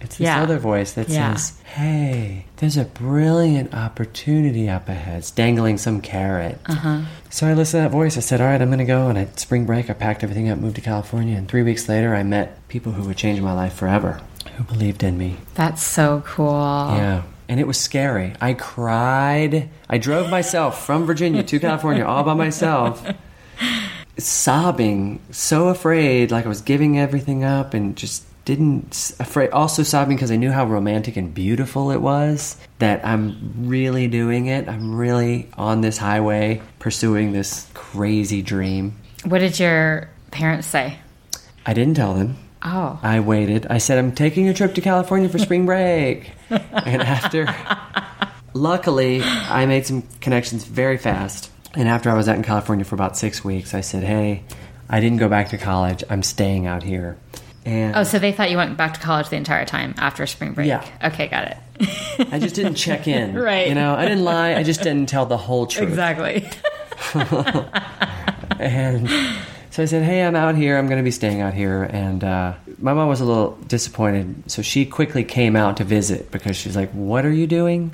it's 0.00 0.16
this 0.16 0.24
Yeah. 0.24 0.42
other 0.42 0.58
voice 0.58 0.92
that 0.92 1.08
Yeah. 1.08 1.34
says, 1.34 1.52
hey, 1.64 2.44
there's 2.58 2.76
a 2.76 2.84
brilliant 2.84 3.74
opportunity 3.74 4.68
up 4.68 4.88
ahead. 4.88 5.18
It's 5.18 5.30
dangling 5.30 5.78
some 5.78 6.00
carrot. 6.00 6.58
Uh-huh. 6.66 7.00
So 7.30 7.46
I 7.48 7.54
listened 7.54 7.80
to 7.84 7.88
that 7.88 7.92
voice. 7.92 8.16
I 8.16 8.20
said, 8.20 8.40
all 8.40 8.46
right, 8.46 8.60
I'm 8.60 8.68
going 8.68 8.78
to 8.78 8.84
go. 8.84 9.08
And 9.08 9.18
at 9.18 9.38
spring 9.40 9.64
break, 9.64 9.88
I 9.90 9.92
packed 9.94 10.22
everything 10.22 10.48
up, 10.48 10.58
moved 10.58 10.76
to 10.76 10.80
California. 10.82 11.36
And 11.36 11.48
three 11.48 11.62
weeks 11.62 11.88
later, 11.88 12.14
I 12.14 12.22
met 12.22 12.66
people 12.68 12.92
who 12.92 13.04
would 13.04 13.16
change 13.16 13.40
my 13.40 13.52
life 13.52 13.72
forever, 13.74 14.20
who 14.56 14.64
believed 14.64 15.02
in 15.02 15.16
me. 15.18 15.36
That's 15.54 15.82
so 15.82 16.22
cool. 16.26 16.50
Yeah. 16.96 17.22
And 17.48 17.60
it 17.60 17.66
was 17.66 17.78
scary. 17.78 18.32
I 18.40 18.54
cried. 18.54 19.68
I 19.90 19.98
drove 19.98 20.30
myself 20.30 20.86
from 20.86 21.04
Virginia 21.04 21.42
to 21.42 21.58
California 21.60 22.04
all 22.04 22.22
by 22.22 22.32
myself, 22.34 23.04
sobbing, 24.18 25.20
so 25.30 25.68
afraid, 25.68 26.30
like 26.30 26.44
I 26.44 26.48
was 26.48 26.60
giving 26.60 26.98
everything 26.98 27.44
up 27.44 27.74
and 27.74 27.96
just 27.96 28.24
didn't 28.44 29.12
afraid 29.20 29.50
also 29.50 29.82
sobbing 29.82 30.16
because 30.16 30.30
I 30.30 30.36
knew 30.36 30.50
how 30.50 30.66
romantic 30.66 31.16
and 31.16 31.32
beautiful 31.32 31.90
it 31.90 32.00
was 32.00 32.56
that 32.78 33.04
I'm 33.06 33.68
really 33.68 34.08
doing 34.08 34.46
it. 34.46 34.68
I'm 34.68 34.94
really 34.94 35.48
on 35.56 35.80
this 35.80 35.98
highway 35.98 36.60
pursuing 36.78 37.32
this 37.32 37.68
crazy 37.74 38.42
dream. 38.42 38.96
What 39.24 39.38
did 39.38 39.58
your 39.60 40.08
parents 40.30 40.66
say? 40.66 40.98
I 41.64 41.74
didn't 41.74 41.94
tell 41.94 42.14
them. 42.14 42.36
Oh. 42.64 42.98
I 43.02 43.20
waited. 43.20 43.66
I 43.68 43.78
said, 43.78 43.98
I'm 43.98 44.12
taking 44.12 44.48
a 44.48 44.54
trip 44.54 44.74
to 44.74 44.80
California 44.80 45.28
for 45.28 45.38
spring 45.38 45.66
break. 45.66 46.32
and 46.50 47.02
after, 47.02 47.46
luckily, 48.54 49.22
I 49.22 49.66
made 49.66 49.86
some 49.86 50.02
connections 50.20 50.64
very 50.64 50.96
fast. 50.96 51.50
And 51.74 51.88
after 51.88 52.10
I 52.10 52.14
was 52.14 52.28
out 52.28 52.36
in 52.36 52.42
California 52.42 52.84
for 52.84 52.94
about 52.94 53.16
six 53.16 53.44
weeks, 53.44 53.74
I 53.74 53.80
said, 53.80 54.04
Hey, 54.04 54.44
I 54.88 55.00
didn't 55.00 55.18
go 55.18 55.28
back 55.28 55.48
to 55.50 55.58
college. 55.58 56.04
I'm 56.10 56.22
staying 56.22 56.66
out 56.66 56.82
here. 56.82 57.16
And 57.64 57.94
Oh, 57.96 58.02
so 58.02 58.18
they 58.18 58.32
thought 58.32 58.50
you 58.50 58.56
went 58.56 58.76
back 58.76 58.94
to 58.94 59.00
college 59.00 59.28
the 59.28 59.36
entire 59.36 59.64
time 59.64 59.94
after 59.98 60.26
spring 60.26 60.52
break. 60.52 60.66
Yeah. 60.66 60.84
Okay, 61.04 61.28
got 61.28 61.48
it. 61.48 61.56
I 62.32 62.38
just 62.38 62.54
didn't 62.54 62.74
check 62.74 63.06
in. 63.08 63.34
Right. 63.38 63.68
You 63.68 63.74
know, 63.74 63.94
I 63.94 64.02
didn't 64.02 64.24
lie. 64.24 64.54
I 64.54 64.62
just 64.62 64.82
didn't 64.82 65.08
tell 65.08 65.26
the 65.26 65.36
whole 65.36 65.66
truth. 65.66 65.88
exactly. 65.88 66.48
And 68.58 69.08
so 69.70 69.82
I 69.82 69.86
said, 69.86 70.04
"Hey, 70.04 70.22
I'm 70.22 70.36
out 70.36 70.54
here. 70.54 70.76
I'm 70.78 70.86
going 70.86 70.98
to 70.98 71.02
be 71.04 71.10
staying 71.10 71.40
out 71.40 71.54
here." 71.54 71.82
And 71.82 72.22
uh, 72.22 72.54
my 72.78 72.92
mom 72.92 73.08
was 73.08 73.20
a 73.20 73.24
little 73.24 73.56
disappointed, 73.66 74.50
so 74.50 74.62
she 74.62 74.84
quickly 74.86 75.24
came 75.24 75.56
out 75.56 75.78
to 75.78 75.84
visit 75.84 76.30
because 76.30 76.56
she's 76.56 76.76
like, 76.76 76.90
"What 76.92 77.24
are 77.24 77.32
you 77.32 77.46
doing? 77.46 77.92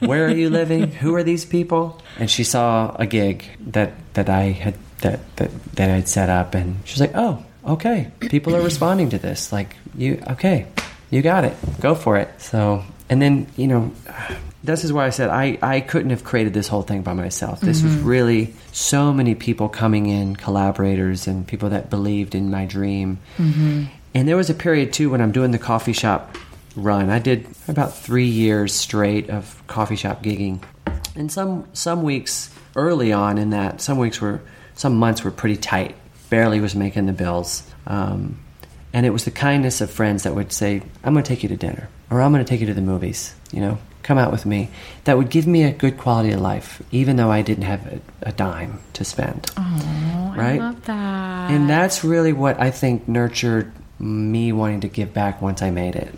Where 0.00 0.26
are 0.26 0.30
you 0.30 0.50
living? 0.50 0.92
Who 0.92 1.14
are 1.16 1.22
these 1.24 1.44
people?" 1.44 2.00
And 2.18 2.30
she 2.30 2.44
saw 2.44 2.94
a 2.96 3.06
gig 3.06 3.44
that 3.72 3.92
that 4.14 4.28
I 4.28 4.52
had 4.52 4.74
that 5.00 5.20
that 5.36 5.50
that 5.74 5.90
I'd 5.90 6.06
set 6.08 6.28
up, 6.28 6.54
and 6.54 6.78
she's 6.84 7.00
like, 7.00 7.12
"Oh, 7.16 7.42
okay. 7.68 8.10
People 8.20 8.56
are 8.56 8.62
responding 8.62 9.10
to 9.10 9.18
this. 9.18 9.52
Like, 9.52 9.76
you 9.94 10.22
okay? 10.30 10.66
You 11.10 11.22
got 11.22 11.44
it. 11.44 11.56
Go 11.80 11.94
for 11.94 12.16
it." 12.16 12.28
So, 12.40 12.84
and 13.08 13.20
then 13.20 13.46
you 13.56 13.66
know 13.66 13.92
this 14.64 14.84
is 14.84 14.92
why 14.92 15.06
I 15.06 15.10
said 15.10 15.30
I, 15.30 15.58
I 15.62 15.80
couldn't 15.80 16.10
have 16.10 16.24
created 16.24 16.52
this 16.52 16.68
whole 16.68 16.82
thing 16.82 17.02
by 17.02 17.14
myself. 17.14 17.60
This 17.60 17.82
was 17.82 17.94
mm-hmm. 17.94 18.06
really 18.06 18.54
so 18.72 19.12
many 19.12 19.34
people 19.34 19.68
coming 19.68 20.06
in, 20.06 20.36
collaborators 20.36 21.26
and 21.26 21.46
people 21.46 21.70
that 21.70 21.90
believed 21.90 22.34
in 22.34 22.50
my 22.50 22.66
dream. 22.66 23.18
Mm-hmm. 23.38 23.84
And 24.14 24.28
there 24.28 24.36
was 24.36 24.50
a 24.50 24.54
period 24.54 24.92
too 24.92 25.10
when 25.10 25.20
I'm 25.20 25.32
doing 25.32 25.52
the 25.52 25.58
coffee 25.58 25.92
shop 25.92 26.36
run. 26.74 27.08
I 27.08 27.18
did 27.18 27.46
about 27.68 27.96
three 27.96 28.26
years 28.26 28.74
straight 28.74 29.30
of 29.30 29.62
coffee 29.68 29.96
shop 29.96 30.22
gigging. 30.22 30.62
And 31.14 31.30
some 31.30 31.66
some 31.72 32.02
weeks 32.02 32.50
early 32.74 33.12
on 33.12 33.38
in 33.38 33.50
that, 33.50 33.80
some 33.80 33.98
weeks 33.98 34.20
were 34.20 34.40
some 34.74 34.96
months 34.96 35.22
were 35.22 35.30
pretty 35.30 35.56
tight. 35.56 35.94
Barely 36.30 36.60
was 36.60 36.74
making 36.74 37.06
the 37.06 37.12
bills. 37.12 37.62
Um, 37.86 38.38
and 38.92 39.04
it 39.06 39.10
was 39.10 39.24
the 39.24 39.30
kindness 39.30 39.80
of 39.80 39.90
friends 39.90 40.22
that 40.22 40.34
would 40.34 40.52
say, 40.52 40.82
I'm 41.04 41.12
going 41.12 41.22
to 41.24 41.28
take 41.28 41.42
you 41.42 41.48
to 41.50 41.56
dinner, 41.56 41.88
or 42.10 42.20
I'm 42.22 42.32
going 42.32 42.44
to 42.44 42.48
take 42.48 42.60
you 42.60 42.66
to 42.66 42.74
the 42.74 42.80
movies, 42.82 43.34
you 43.52 43.60
know, 43.60 43.78
come 44.02 44.16
out 44.18 44.32
with 44.32 44.46
me. 44.46 44.70
That 45.04 45.18
would 45.18 45.28
give 45.30 45.46
me 45.46 45.64
a 45.64 45.72
good 45.72 45.98
quality 45.98 46.32
of 46.32 46.40
life, 46.40 46.82
even 46.90 47.16
though 47.16 47.30
I 47.30 47.42
didn't 47.42 47.64
have 47.64 47.86
a, 47.86 48.00
a 48.22 48.32
dime 48.32 48.78
to 48.94 49.04
spend. 49.04 49.50
Oh, 49.56 50.32
I 50.34 50.36
Right? 50.38 50.60
love 50.60 50.84
that. 50.86 51.50
And 51.50 51.68
that's 51.68 52.02
really 52.04 52.32
what 52.32 52.58
I 52.60 52.70
think 52.70 53.06
nurtured 53.08 53.72
me 53.98 54.52
wanting 54.52 54.80
to 54.80 54.88
give 54.88 55.12
back 55.12 55.42
once 55.42 55.60
I 55.62 55.70
made 55.70 55.96
it. 55.96 56.14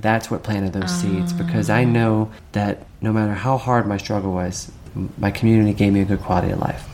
That's 0.00 0.30
what 0.30 0.44
planted 0.44 0.72
those 0.72 0.90
seeds 0.94 1.32
because 1.32 1.68
I 1.70 1.82
know 1.84 2.30
that 2.52 2.86
no 3.00 3.12
matter 3.12 3.32
how 3.34 3.56
hard 3.58 3.86
my 3.88 3.96
struggle 3.96 4.32
was, 4.32 4.70
my 5.18 5.30
community 5.32 5.72
gave 5.74 5.92
me 5.92 6.00
a 6.02 6.04
good 6.04 6.20
quality 6.20 6.52
of 6.52 6.60
life. 6.60 6.87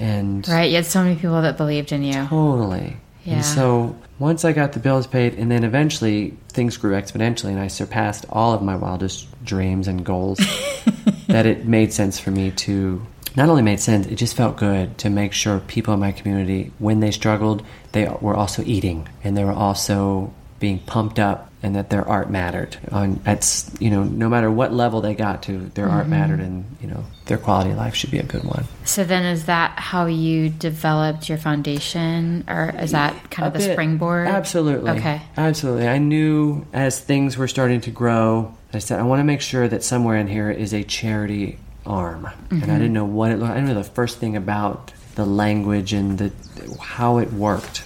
And 0.00 0.48
right, 0.48 0.70
you 0.70 0.76
had 0.76 0.86
so 0.86 1.02
many 1.02 1.14
people 1.14 1.42
that 1.42 1.56
believed 1.56 1.92
in 1.92 2.02
you. 2.02 2.26
Totally. 2.26 2.96
Yeah. 3.24 3.34
And 3.36 3.44
so 3.44 3.96
once 4.18 4.46
I 4.46 4.52
got 4.52 4.72
the 4.72 4.80
bills 4.80 5.06
paid, 5.06 5.34
and 5.34 5.50
then 5.50 5.62
eventually 5.62 6.36
things 6.48 6.78
grew 6.78 6.92
exponentially, 6.92 7.50
and 7.50 7.60
I 7.60 7.68
surpassed 7.68 8.24
all 8.30 8.54
of 8.54 8.62
my 8.62 8.76
wildest 8.76 9.28
dreams 9.44 9.86
and 9.86 10.04
goals, 10.04 10.38
that 11.28 11.44
it 11.44 11.66
made 11.66 11.92
sense 11.92 12.18
for 12.18 12.30
me 12.30 12.50
to 12.52 13.06
not 13.36 13.48
only 13.48 13.62
made 13.62 13.78
sense, 13.78 14.06
it 14.06 14.16
just 14.16 14.36
felt 14.36 14.56
good 14.56 14.98
to 14.98 15.10
make 15.10 15.32
sure 15.32 15.60
people 15.60 15.94
in 15.94 16.00
my 16.00 16.12
community, 16.12 16.72
when 16.78 17.00
they 17.00 17.10
struggled, 17.10 17.64
they 17.92 18.08
were 18.20 18.34
also 18.34 18.62
eating 18.64 19.08
and 19.22 19.36
they 19.36 19.44
were 19.44 19.52
also 19.52 20.32
being 20.60 20.78
pumped 20.78 21.18
up 21.18 21.50
and 21.62 21.74
that 21.76 21.90
their 21.90 22.06
art 22.08 22.30
mattered 22.30 22.76
on 22.92 23.20
at 23.26 23.64
you 23.80 23.90
know 23.90 24.02
no 24.04 24.28
matter 24.28 24.50
what 24.50 24.72
level 24.72 25.00
they 25.00 25.14
got 25.14 25.42
to 25.42 25.58
their 25.74 25.88
art 25.88 26.02
Mm-hmm. 26.02 26.10
mattered 26.10 26.40
and 26.40 26.64
you 26.80 26.86
know 26.88 27.04
their 27.26 27.38
quality 27.38 27.70
of 27.70 27.76
life 27.76 27.94
should 27.94 28.10
be 28.10 28.18
a 28.18 28.22
good 28.22 28.44
one 28.44 28.64
So 28.84 29.04
then, 29.04 29.24
is 29.24 29.44
that 29.46 29.78
how 29.78 30.06
you 30.06 30.48
developed 30.50 31.28
your 31.28 31.38
foundation, 31.38 32.44
or 32.48 32.74
is 32.78 32.90
that 32.92 33.30
kind 33.30 33.46
of 33.46 33.52
the 33.52 33.60
bit. 33.60 33.72
springboard? 33.72 34.26
Absolutely. 34.26 34.90
Okay. 34.92 35.22
Absolutely. 35.36 35.86
I 35.88 35.98
knew 35.98 36.66
as 36.72 36.98
things 37.00 37.36
were 37.36 37.46
starting 37.48 37.80
to 37.82 37.90
grow, 37.90 38.54
I 38.72 38.78
said, 38.80 38.98
I 38.98 39.02
want 39.04 39.20
to 39.20 39.24
make 39.24 39.40
sure 39.42 39.68
that 39.68 39.84
somewhere 39.84 40.16
in 40.18 40.26
here 40.26 40.50
is 40.50 40.72
a 40.72 40.82
charity 40.82 41.58
arm, 41.86 42.28
and 42.50 42.64
I 42.64 42.78
didn't 42.78 42.92
know 42.92 43.04
what 43.04 43.30
it. 43.30 43.36
looked 43.38 43.52
I 43.52 43.54
didn't 43.54 43.68
know 43.68 43.74
the 43.74 43.84
first 43.84 44.18
thing 44.18 44.34
about 44.36 44.92
the 45.14 45.24
language 45.24 45.92
and 45.92 46.18
the 46.18 46.32
how 46.80 47.18
it 47.18 47.32
worked. 47.32 47.84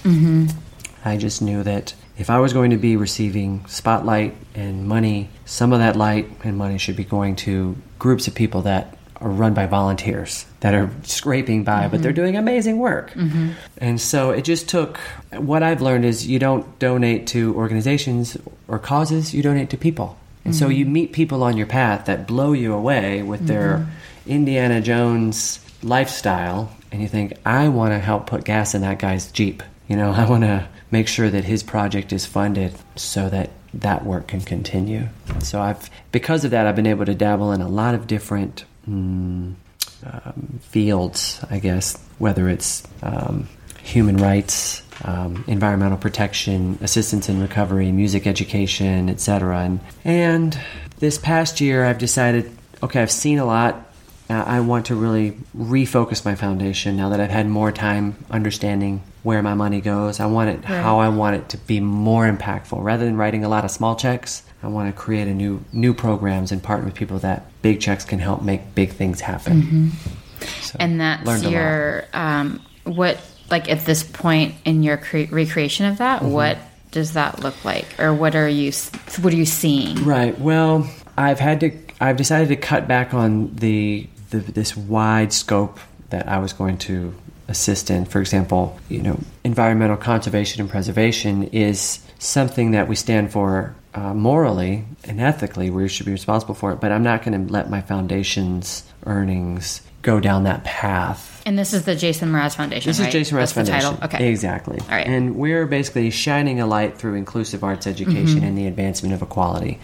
I 1.04 1.16
just 1.18 1.42
knew 1.42 1.62
that 1.64 1.94
if 2.16 2.30
I 2.30 2.38
was 2.38 2.52
going 2.52 2.70
to 2.70 2.76
be 2.76 2.96
receiving 2.96 3.64
spotlight 3.66 4.34
and 4.54 4.86
money, 4.86 5.30
some 5.44 5.72
of 5.72 5.80
that 5.80 5.96
light 5.96 6.30
and 6.44 6.56
money 6.56 6.78
should 6.78 6.96
be 6.96 7.04
going 7.04 7.36
to 7.36 7.76
groups 7.98 8.28
of 8.28 8.34
people 8.34 8.62
that 8.62 8.96
are 9.20 9.30
run 9.30 9.54
by 9.54 9.66
volunteers 9.66 10.44
that 10.60 10.74
are 10.74 10.90
scraping 11.04 11.64
by, 11.64 11.88
but 11.88 12.02
they're 12.02 12.12
mm-hmm. 12.12 12.22
doing 12.22 12.36
amazing 12.36 12.78
work. 12.78 13.10
Mm-hmm. 13.12 13.50
And 13.78 14.00
so 14.00 14.30
it 14.30 14.42
just 14.42 14.68
took 14.68 14.98
what 15.36 15.62
I've 15.62 15.80
learned 15.80 16.04
is 16.04 16.26
you 16.26 16.38
don't 16.38 16.78
donate 16.78 17.26
to 17.28 17.54
organizations 17.54 18.36
or 18.68 18.78
causes, 18.78 19.32
you 19.32 19.42
donate 19.42 19.70
to 19.70 19.76
people. 19.76 20.18
And 20.44 20.54
so 20.54 20.66
mm-hmm. 20.66 20.76
you 20.76 20.86
meet 20.86 21.12
people 21.12 21.42
on 21.42 21.56
your 21.56 21.66
path 21.66 22.04
that 22.04 22.26
blow 22.26 22.52
you 22.52 22.74
away 22.74 23.22
with 23.22 23.46
their 23.46 23.86
Indiana 24.26 24.80
Jones 24.80 25.58
lifestyle, 25.82 26.70
and 26.92 27.00
you 27.00 27.08
think, 27.08 27.34
I 27.46 27.68
want 27.68 27.92
to 27.92 27.98
help 27.98 28.26
put 28.26 28.44
gas 28.44 28.74
in 28.74 28.82
that 28.82 28.98
guy's 28.98 29.30
Jeep. 29.32 29.62
You 29.88 29.96
know, 29.96 30.12
I 30.16 30.28
want 30.28 30.44
to 30.44 30.68
make 30.90 31.08
sure 31.08 31.30
that 31.30 31.44
his 31.44 31.62
project 31.62 32.12
is 32.12 32.26
funded 32.26 32.74
so 32.96 33.28
that 33.28 33.50
that 33.74 34.04
work 34.04 34.28
can 34.28 34.40
continue. 34.40 35.08
So 35.40 35.60
I've, 35.60 35.90
because 36.12 36.44
of 36.44 36.52
that, 36.52 36.66
I've 36.66 36.76
been 36.76 36.86
able 36.86 37.06
to 37.06 37.14
dabble 37.14 37.52
in 37.52 37.60
a 37.60 37.68
lot 37.68 37.94
of 37.94 38.06
different 38.06 38.64
mm, 38.88 39.54
um, 40.04 40.60
fields, 40.62 41.44
I 41.50 41.58
guess, 41.58 41.98
whether 42.18 42.48
it's 42.48 42.84
um, 43.02 43.48
human 43.82 44.16
rights, 44.16 44.82
um, 45.02 45.44
environmental 45.46 45.98
protection, 45.98 46.78
assistance 46.80 47.28
in 47.28 47.40
recovery, 47.40 47.90
music 47.92 48.26
education, 48.26 49.08
etc. 49.08 49.58
And 49.58 49.80
and 50.04 50.58
this 50.98 51.18
past 51.18 51.60
year, 51.60 51.84
I've 51.84 51.98
decided, 51.98 52.56
okay, 52.82 53.02
I've 53.02 53.10
seen 53.10 53.38
a 53.38 53.44
lot. 53.44 53.90
Uh, 54.30 54.42
I 54.46 54.60
want 54.60 54.86
to 54.86 54.94
really 54.94 55.32
refocus 55.56 56.24
my 56.24 56.34
foundation 56.34 56.96
now 56.96 57.10
that 57.10 57.20
I've 57.20 57.30
had 57.30 57.46
more 57.46 57.70
time 57.70 58.16
understanding 58.30 59.02
where 59.22 59.42
my 59.42 59.52
money 59.54 59.80
goes. 59.82 60.18
I 60.18 60.26
want 60.26 60.50
it 60.50 60.64
how 60.64 60.98
I 60.98 61.08
want 61.10 61.36
it 61.36 61.48
to 61.50 61.58
be 61.58 61.80
more 61.80 62.26
impactful. 62.30 62.82
Rather 62.82 63.04
than 63.04 63.16
writing 63.16 63.44
a 63.44 63.48
lot 63.48 63.64
of 63.64 63.70
small 63.70 63.96
checks, 63.96 64.42
I 64.62 64.68
want 64.68 64.94
to 64.94 64.98
create 64.98 65.28
a 65.28 65.34
new 65.34 65.62
new 65.72 65.92
programs 65.92 66.52
and 66.52 66.62
partner 66.62 66.86
with 66.86 66.94
people 66.94 67.18
that 67.18 67.44
big 67.60 67.80
checks 67.80 68.04
can 68.04 68.18
help 68.18 68.42
make 68.42 68.74
big 68.74 68.90
things 68.92 69.20
happen. 69.20 69.92
So, 70.62 70.76
And 70.80 71.00
that's 71.00 71.26
learned 71.26 71.42
a 71.44 71.46
lot. 71.46 71.52
your 71.52 72.04
um, 72.14 72.62
what 72.84 73.18
like 73.50 73.68
at 73.68 73.80
this 73.80 74.02
point 74.02 74.54
in 74.64 74.82
your 74.82 74.96
cre- 74.96 75.30
recreation 75.30 75.84
of 75.86 75.98
that. 75.98 76.22
Mm-hmm. 76.22 76.32
What 76.32 76.58
does 76.92 77.12
that 77.12 77.40
look 77.40 77.62
like, 77.64 77.86
or 77.98 78.14
what 78.14 78.34
are 78.34 78.48
you 78.48 78.72
what 79.20 79.32
are 79.34 79.36
you 79.36 79.44
seeing? 79.46 80.02
Right. 80.04 80.38
Well, 80.38 80.88
I've 81.16 81.40
had 81.40 81.60
to. 81.60 81.72
I've 82.00 82.16
decided 82.16 82.48
to 82.48 82.56
cut 82.56 82.88
back 82.88 83.14
on 83.14 83.54
the, 83.54 84.06
the 84.40 84.52
this 84.52 84.76
wide 84.76 85.32
scope 85.32 85.78
that 86.10 86.28
I 86.28 86.38
was 86.38 86.52
going 86.52 86.78
to 86.78 87.14
assist 87.48 87.90
in. 87.90 88.04
For 88.04 88.20
example, 88.20 88.78
you 88.88 89.02
know, 89.02 89.20
environmental 89.44 89.96
conservation 89.96 90.60
and 90.60 90.70
preservation 90.70 91.44
is 91.44 92.00
something 92.18 92.70
that 92.72 92.88
we 92.88 92.96
stand 92.96 93.32
for 93.32 93.74
uh, 93.94 94.14
morally 94.14 94.84
and 95.04 95.20
ethically. 95.20 95.70
We 95.70 95.88
should 95.88 96.06
be 96.06 96.12
responsible 96.12 96.54
for 96.54 96.72
it. 96.72 96.80
But 96.80 96.92
I'm 96.92 97.02
not 97.02 97.22
going 97.22 97.46
to 97.46 97.52
let 97.52 97.70
my 97.70 97.80
foundation's 97.80 98.84
earnings 99.06 99.82
go 100.02 100.20
down 100.20 100.44
that 100.44 100.64
path. 100.64 101.42
And 101.46 101.58
this 101.58 101.72
is 101.72 101.84
the 101.84 101.94
Jason 101.94 102.30
Mraz 102.30 102.54
Foundation. 102.56 102.90
This 102.90 103.00
right? 103.00 103.08
is 103.08 103.12
Jason 103.12 103.36
Mraz 103.36 103.40
That's 103.40 103.52
Foundation. 103.52 103.94
The 103.94 104.00
title. 104.00 104.18
Okay. 104.18 104.28
Exactly. 104.30 104.80
All 104.80 104.88
right. 104.88 105.06
And 105.06 105.36
we're 105.36 105.66
basically 105.66 106.10
shining 106.10 106.60
a 106.60 106.66
light 106.66 106.98
through 106.98 107.14
inclusive 107.14 107.64
arts 107.64 107.86
education 107.86 108.42
and 108.44 108.56
the 108.56 108.66
advancement 108.66 109.14
of 109.14 109.22
equality. 109.22 109.80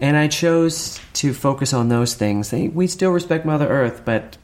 And 0.00 0.16
I 0.16 0.28
chose 0.28 1.00
to 1.14 1.32
focus 1.34 1.72
on 1.72 1.88
those 1.88 2.14
things. 2.14 2.50
They- 2.50 2.68
We 2.68 2.86
still 2.86 3.10
respect 3.10 3.44
Mother 3.44 3.66
Earth, 3.68 4.02
but 4.04 4.36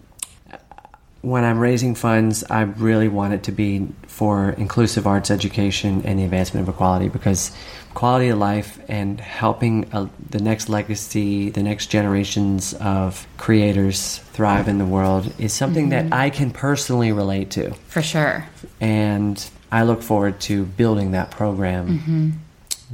when 1.23 1.45
I'm 1.45 1.59
raising 1.59 1.95
funds, 1.95 2.45
I 2.51 2.63
really 2.63 3.09
want 3.09 3.33
it 3.35 3.43
to 3.45 3.53
be 3.53 3.89
for 4.07 4.51
inclusive 4.51 5.07
arts 5.07 5.31
education 5.31 6.03
and 6.05 6.19
the 6.19 6.25
advancement 6.25 6.69
of 6.69 6.75
equality 6.75 7.09
because 7.09 7.51
quality 7.95 8.29
of 8.29 8.39
life 8.39 8.79
and 8.89 9.21
helping 9.21 9.87
uh, 9.93 10.07
the 10.31 10.41
next 10.41 10.69
legacy, 10.69 11.49
the 11.51 11.63
next 11.63 11.87
generations 11.87 12.75
of 12.75 13.27
creators 13.39 14.19
thrive 14.33 14.67
in 14.69 14.79
the 14.79 14.85
world 14.85 15.33
is 15.39 15.53
something 15.53 15.91
that 15.91 16.13
I 16.13 16.29
can 16.31 16.51
personally 16.51 17.13
relate 17.13 17.51
to. 17.53 17.71
For 17.89 18.03
sure. 18.03 18.45
And 18.81 19.43
I 19.73 19.85
look 19.85 20.03
forward 20.03 20.41
to 20.41 20.65
building 20.65 21.13
that 21.13 21.31
program. 21.31 22.41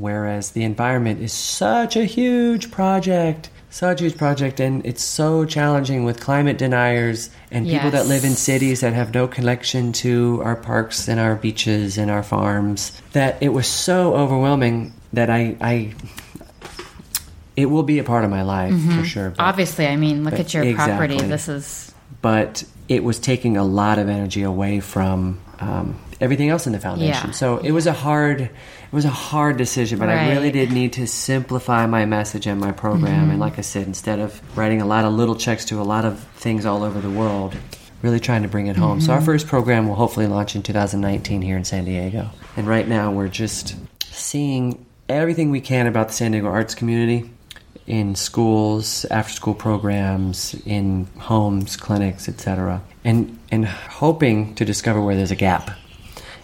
Whereas 0.04 0.52
the 0.52 0.62
environment 0.64 1.20
is 1.20 1.32
such 1.32 1.94
a 1.94 2.04
huge 2.04 2.70
project, 2.70 3.50
such 3.68 4.00
a 4.00 4.04
huge 4.04 4.16
project, 4.16 4.58
and 4.58 4.84
it's 4.86 5.02
so 5.04 5.44
challenging 5.44 6.04
with 6.04 6.20
climate 6.20 6.56
deniers 6.56 7.28
and 7.50 7.66
people 7.66 7.90
that 7.90 8.06
live 8.06 8.24
in 8.24 8.30
cities 8.34 8.80
that 8.80 8.94
have 8.94 9.12
no 9.12 9.28
connection 9.28 9.92
to 10.04 10.40
our 10.42 10.56
parks 10.56 11.06
and 11.06 11.20
our 11.20 11.34
beaches 11.36 11.98
and 11.98 12.10
our 12.10 12.22
farms. 12.22 12.98
That 13.12 13.42
it 13.42 13.50
was 13.50 13.66
so 13.66 14.14
overwhelming 14.14 14.94
that 15.12 15.28
I, 15.28 15.56
I 15.60 15.92
it 17.56 17.66
will 17.66 17.82
be 17.82 17.98
a 17.98 18.04
part 18.04 18.24
of 18.24 18.30
my 18.30 18.42
life 18.42 18.72
for 18.96 19.04
sure. 19.04 19.30
but- 19.30 19.40
Obviously, 19.42 19.86
I 19.86 19.96
mean, 19.96 20.24
look 20.24 20.34
at 20.40 20.54
your 20.54 20.74
property. 20.74 21.18
This 21.20 21.48
is 21.48 21.92
but 22.22 22.64
it 22.88 23.02
was 23.04 23.18
taking 23.18 23.56
a 23.56 23.64
lot 23.64 23.98
of 23.98 24.08
energy 24.08 24.42
away 24.42 24.80
from 24.80 25.40
um, 25.60 25.98
everything 26.20 26.48
else 26.50 26.66
in 26.66 26.72
the 26.72 26.80
foundation. 26.80 27.28
Yeah. 27.28 27.30
So 27.32 27.58
it 27.58 27.70
was 27.72 27.86
a 27.86 27.92
hard, 27.92 28.50
it 28.90 28.96
was 28.96 29.04
a 29.04 29.10
hard 29.10 29.56
decision. 29.56 30.00
But 30.00 30.08
I 30.08 30.32
really 30.32 30.50
did 30.50 30.72
need 30.72 30.94
to 30.94 31.06
simplify 31.06 31.86
my 31.86 32.06
message 32.06 32.48
and 32.48 32.60
my 32.60 32.72
program. 32.72 33.22
Mm-hmm. 33.22 33.30
And 33.30 33.40
like 33.40 33.56
I 33.56 33.62
said, 33.62 33.86
instead 33.86 34.18
of 34.18 34.40
writing 34.58 34.82
a 34.82 34.86
lot 34.86 35.04
of 35.04 35.12
little 35.12 35.36
checks 35.36 35.64
to 35.66 35.80
a 35.80 35.84
lot 35.84 36.04
of 36.04 36.18
things 36.34 36.66
all 36.66 36.82
over 36.82 37.00
the 37.00 37.10
world, 37.10 37.56
really 38.02 38.18
trying 38.18 38.42
to 38.42 38.48
bring 38.48 38.66
it 38.66 38.76
home. 38.76 38.98
Mm-hmm. 38.98 39.06
So 39.06 39.12
our 39.12 39.20
first 39.20 39.46
program 39.46 39.86
will 39.86 39.94
hopefully 39.94 40.26
launch 40.26 40.56
in 40.56 40.62
2019 40.64 41.40
here 41.40 41.56
in 41.56 41.64
San 41.64 41.84
Diego. 41.84 42.30
And 42.56 42.66
right 42.66 42.88
now 42.88 43.12
we're 43.12 43.28
just 43.28 43.76
seeing 44.06 44.84
everything 45.08 45.50
we 45.50 45.60
can 45.60 45.86
about 45.86 46.08
the 46.08 46.14
San 46.14 46.32
Diego 46.32 46.48
arts 46.48 46.74
community 46.74 47.30
in 47.86 48.14
schools, 48.14 49.04
after 49.06 49.32
school 49.32 49.54
programs, 49.54 50.54
in 50.64 51.06
homes, 51.18 51.76
clinics, 51.76 52.28
etc. 52.28 52.82
And 53.04 53.38
and 53.50 53.66
hoping 53.66 54.54
to 54.56 54.64
discover 54.64 55.00
where 55.00 55.16
there's 55.16 55.30
a 55.30 55.36
gap. 55.36 55.70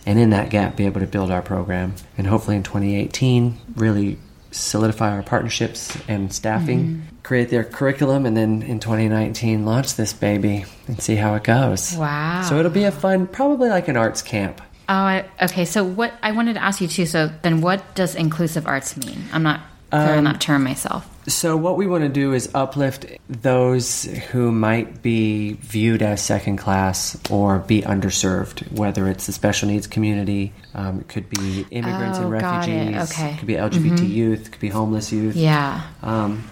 And 0.07 0.19
in 0.19 0.31
that 0.31 0.51
gap 0.51 0.77
be 0.77 0.87
able 0.87 1.01
to 1.01 1.07
build 1.07 1.31
our 1.33 1.43
program 1.43 1.95
and 2.17 2.27
hopefully 2.27 2.57
in 2.57 2.63
2018 2.63 3.59
really 3.75 4.19
solidify 4.53 5.11
our 5.11 5.23
partnerships 5.23 5.99
and 6.09 6.33
staffing, 6.33 7.03
create 7.25 7.51
their 7.51 7.65
curriculum 7.65 8.25
and 8.25 8.37
then 8.37 8.63
in 8.63 8.79
2019 8.81 9.67
launch 9.67 9.97
this 9.97 10.13
baby 10.13 10.65
and 10.87 11.03
see 11.03 11.17
how 11.17 11.35
it 11.35 11.43
goes. 11.45 11.95
Wow. 11.97 12.43
So 12.49 12.59
it'll 12.59 12.71
be 12.71 12.85
a 12.85 12.93
fun 12.93 13.27
probably 13.27 13.69
like 13.69 13.89
an 13.89 13.97
arts 13.97 14.23
camp. 14.23 14.63
Oh, 14.89 14.95
I, 14.95 15.25
okay. 15.43 15.65
So 15.65 15.83
what 15.85 16.15
I 16.23 16.31
wanted 16.31 16.55
to 16.55 16.63
ask 16.63 16.81
you 16.81 16.87
too. 16.87 17.07
So 17.07 17.29
then, 17.43 17.61
what 17.61 17.97
does 17.97 18.15
inclusive 18.15 18.69
arts 18.69 18.97
mean? 18.97 19.25
I'm 19.33 19.43
not 19.43 19.61
clear 19.91 20.13
Um, 20.13 20.19
on 20.19 20.25
that 20.25 20.41
term 20.41 20.63
myself. 20.63 21.05
So 21.29 21.57
what 21.57 21.77
we 21.77 21.89
want 21.89 22.03
to 22.05 22.09
do 22.09 22.33
is 22.35 22.49
uplift 22.55 23.05
those 23.29 24.05
who 24.31 24.53
might 24.53 25.03
be 25.03 25.55
viewed 25.55 26.01
as 26.01 26.23
second 26.23 26.59
class 26.59 27.17
or 27.31 27.59
be 27.59 27.83
underserved, 27.83 28.71
whether 28.71 29.09
it's 29.09 29.27
the 29.27 29.33
special 29.33 29.69
needs 29.69 29.89
community, 29.89 30.53
um, 30.75 31.01
it 31.01 31.09
could 31.09 31.29
be 31.29 31.67
immigrants 31.73 32.19
and 32.19 32.27
Oh, 32.27 32.29
it. 32.29 32.43
refugees, 32.43 33.11
Okay. 33.11 33.23
Mm-hmm. 33.23 33.35
it 33.35 33.39
could 33.39 33.47
be 33.49 33.55
LGBT 33.55 34.09
youth, 34.09 34.47
it 34.47 34.53
could 34.53 34.61
be 34.61 34.69
homeless 34.69 35.11
youth. 35.13 35.35
Yeah, 35.35 35.81
Um, 36.03 36.45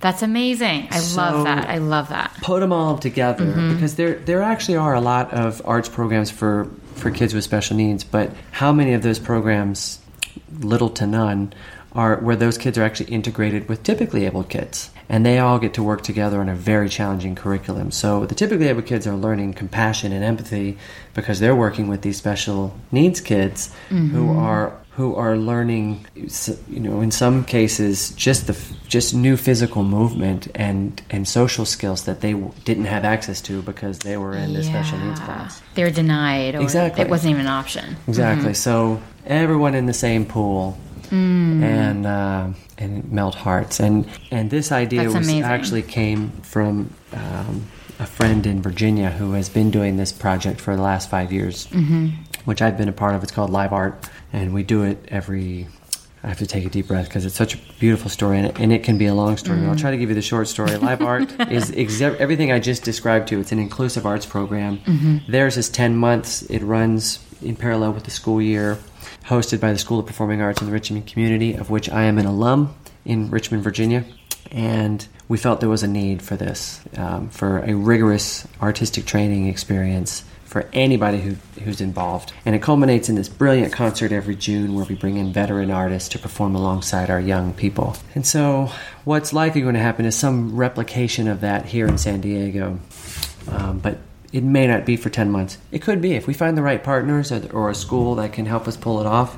that's 0.00 0.22
amazing. 0.22 0.86
I 0.92 0.98
So- 1.00 1.20
love 1.20 1.44
that. 1.44 1.68
I 1.68 1.78
love 1.78 2.08
that. 2.10 2.30
put 2.42 2.60
them 2.60 2.72
all 2.72 2.98
together 2.98 3.44
Mm-hmm. 3.46 3.74
because 3.74 3.96
there 3.96 4.14
there 4.24 4.42
actually 4.42 4.76
are 4.76 4.94
a 4.94 5.00
lot 5.00 5.32
of 5.32 5.60
arts 5.64 5.88
programs 5.88 6.30
for 6.30 6.68
for 6.94 7.10
kids 7.10 7.34
with 7.34 7.42
special 7.42 7.76
needs, 7.76 8.04
but 8.04 8.30
how 8.52 8.70
many 8.72 8.92
of 8.92 9.02
those 9.02 9.18
programs, 9.18 9.98
little 10.60 10.90
to 10.90 11.06
none, 11.08 11.52
are 11.94 12.16
where 12.16 12.36
those 12.36 12.58
kids 12.58 12.78
are 12.78 12.82
actually 12.82 13.10
integrated 13.10 13.68
with 13.68 13.82
typically 13.82 14.24
able 14.24 14.44
kids, 14.44 14.90
and 15.08 15.24
they 15.26 15.38
all 15.38 15.58
get 15.58 15.74
to 15.74 15.82
work 15.82 16.02
together 16.02 16.40
on 16.40 16.48
a 16.48 16.54
very 16.54 16.88
challenging 16.88 17.34
curriculum. 17.34 17.90
So 17.90 18.26
the 18.26 18.34
typically 18.34 18.68
able 18.68 18.82
kids 18.82 19.06
are 19.06 19.14
learning 19.14 19.54
compassion 19.54 20.12
and 20.12 20.24
empathy 20.24 20.78
because 21.14 21.40
they're 21.40 21.56
working 21.56 21.88
with 21.88 22.02
these 22.02 22.16
special 22.16 22.74
needs 22.90 23.20
kids 23.20 23.74
who 23.88 23.96
mm-hmm. 23.96 24.38
are 24.38 24.78
who 24.96 25.14
are 25.14 25.38
learning, 25.38 26.04
you 26.14 26.80
know, 26.80 27.00
in 27.00 27.10
some 27.10 27.44
cases, 27.44 28.10
just 28.10 28.46
the 28.46 28.58
just 28.86 29.14
new 29.14 29.38
physical 29.38 29.82
movement 29.82 30.48
and 30.54 31.00
and 31.08 31.26
social 31.26 31.64
skills 31.64 32.04
that 32.04 32.20
they 32.20 32.32
w- 32.32 32.52
didn't 32.64 32.84
have 32.84 33.04
access 33.04 33.40
to 33.40 33.62
because 33.62 34.00
they 34.00 34.18
were 34.18 34.34
in 34.34 34.52
the 34.52 34.62
special 34.62 34.98
needs 34.98 35.18
class. 35.20 35.62
They 35.74 35.84
were 35.84 35.90
denied, 35.90 36.56
or 36.56 36.60
Exactly. 36.60 37.02
it 37.02 37.08
wasn't 37.08 37.30
even 37.30 37.42
an 37.42 37.52
option. 37.52 37.96
Exactly. 38.06 38.50
Mm-hmm. 38.50 38.54
So 38.54 39.02
everyone 39.26 39.74
in 39.74 39.86
the 39.86 39.94
same 39.94 40.26
pool. 40.26 40.78
And 41.12 42.06
uh, 42.06 42.48
and 42.78 43.12
melt 43.12 43.34
hearts 43.34 43.80
and 43.80 44.08
and 44.30 44.50
this 44.50 44.72
idea 44.72 45.02
That's 45.02 45.14
was 45.14 45.28
amazing. 45.28 45.42
actually 45.44 45.82
came 45.82 46.30
from 46.42 46.92
um, 47.12 47.66
a 47.98 48.06
friend 48.06 48.46
in 48.46 48.62
Virginia 48.62 49.10
who 49.10 49.32
has 49.32 49.48
been 49.48 49.70
doing 49.70 49.96
this 49.96 50.10
project 50.12 50.60
for 50.60 50.74
the 50.74 50.82
last 50.82 51.10
five 51.10 51.30
years, 51.32 51.66
which 52.46 52.62
I've 52.62 52.76
been 52.78 52.88
a 52.88 52.92
part 52.92 53.14
of. 53.14 53.22
It's 53.22 53.32
called 53.32 53.50
Live 53.50 53.72
Art, 53.72 54.08
and 54.32 54.54
we 54.54 54.62
do 54.62 54.82
it 54.84 55.04
every 55.08 55.68
I 56.24 56.28
have 56.28 56.38
to 56.38 56.46
take 56.46 56.64
a 56.64 56.68
deep 56.70 56.86
breath 56.86 57.06
because 57.08 57.24
it's 57.24 57.34
such 57.34 57.54
a 57.54 57.58
beautiful 57.80 58.08
story 58.08 58.38
and 58.38 58.46
it, 58.46 58.60
and 58.60 58.72
it 58.72 58.84
can 58.84 58.96
be 58.96 59.06
a 59.06 59.14
long 59.14 59.36
story. 59.36 59.58
I'll 59.66 59.74
try 59.74 59.90
to 59.90 59.96
give 59.96 60.08
you 60.08 60.14
the 60.14 60.22
short 60.22 60.46
story. 60.46 60.76
Live 60.76 61.02
art 61.12 61.22
is 61.50 61.72
exa- 61.72 62.16
everything 62.18 62.52
I 62.52 62.60
just 62.60 62.84
described 62.84 63.28
to 63.28 63.34
you. 63.34 63.40
It's 63.40 63.50
an 63.50 63.58
inclusive 63.58 64.06
arts 64.06 64.24
program. 64.24 65.22
Theirs 65.28 65.56
is 65.56 65.68
10 65.68 65.96
months. 65.96 66.42
It 66.42 66.62
runs 66.62 67.18
in 67.42 67.56
parallel 67.56 67.92
with 67.92 68.04
the 68.04 68.12
school 68.12 68.40
year, 68.40 68.78
hosted 69.26 69.58
by 69.60 69.72
the 69.72 69.78
School 69.78 69.98
of 69.98 70.06
Performing 70.06 70.40
Arts 70.40 70.60
in 70.60 70.68
the 70.68 70.72
Richmond 70.72 71.08
community, 71.08 71.54
of 71.54 71.70
which 71.70 71.90
I 71.90 72.04
am 72.04 72.18
an 72.18 72.26
alum 72.26 72.72
in 73.04 73.28
Richmond, 73.30 73.64
Virginia. 73.64 74.04
And 74.52 75.04
we 75.28 75.38
felt 75.38 75.58
there 75.58 75.68
was 75.68 75.82
a 75.82 75.88
need 75.88 76.22
for 76.22 76.36
this, 76.36 76.80
um, 76.96 77.30
for 77.30 77.58
a 77.58 77.74
rigorous 77.74 78.46
artistic 78.60 79.06
training 79.06 79.48
experience 79.48 80.22
for 80.52 80.68
anybody 80.74 81.18
who, 81.18 81.34
who's 81.64 81.80
involved. 81.80 82.32
And 82.44 82.54
it 82.54 82.60
culminates 82.60 83.08
in 83.08 83.14
this 83.14 83.28
brilliant 83.28 83.72
concert 83.72 84.12
every 84.12 84.36
June 84.36 84.74
where 84.74 84.84
we 84.84 84.94
bring 84.94 85.16
in 85.16 85.32
veteran 85.32 85.70
artists 85.70 86.10
to 86.10 86.18
perform 86.18 86.54
alongside 86.54 87.08
our 87.08 87.20
young 87.20 87.54
people. 87.54 87.96
And 88.14 88.26
so, 88.26 88.70
what's 89.04 89.32
likely 89.32 89.62
going 89.62 89.74
to 89.74 89.80
happen 89.80 90.04
is 90.04 90.14
some 90.14 90.54
replication 90.54 91.26
of 91.26 91.40
that 91.40 91.64
here 91.66 91.86
in 91.86 91.96
San 91.96 92.20
Diego. 92.20 92.78
Um, 93.48 93.78
but 93.78 93.98
it 94.32 94.44
may 94.44 94.66
not 94.66 94.84
be 94.84 94.96
for 94.96 95.08
10 95.10 95.30
months. 95.30 95.56
It 95.70 95.80
could 95.80 96.00
be. 96.02 96.12
If 96.14 96.26
we 96.26 96.34
find 96.34 96.56
the 96.56 96.62
right 96.62 96.82
partners 96.84 97.32
or, 97.32 97.50
or 97.52 97.70
a 97.70 97.74
school 97.74 98.14
that 98.16 98.32
can 98.34 98.44
help 98.46 98.68
us 98.68 98.76
pull 98.76 99.00
it 99.00 99.06
off, 99.06 99.36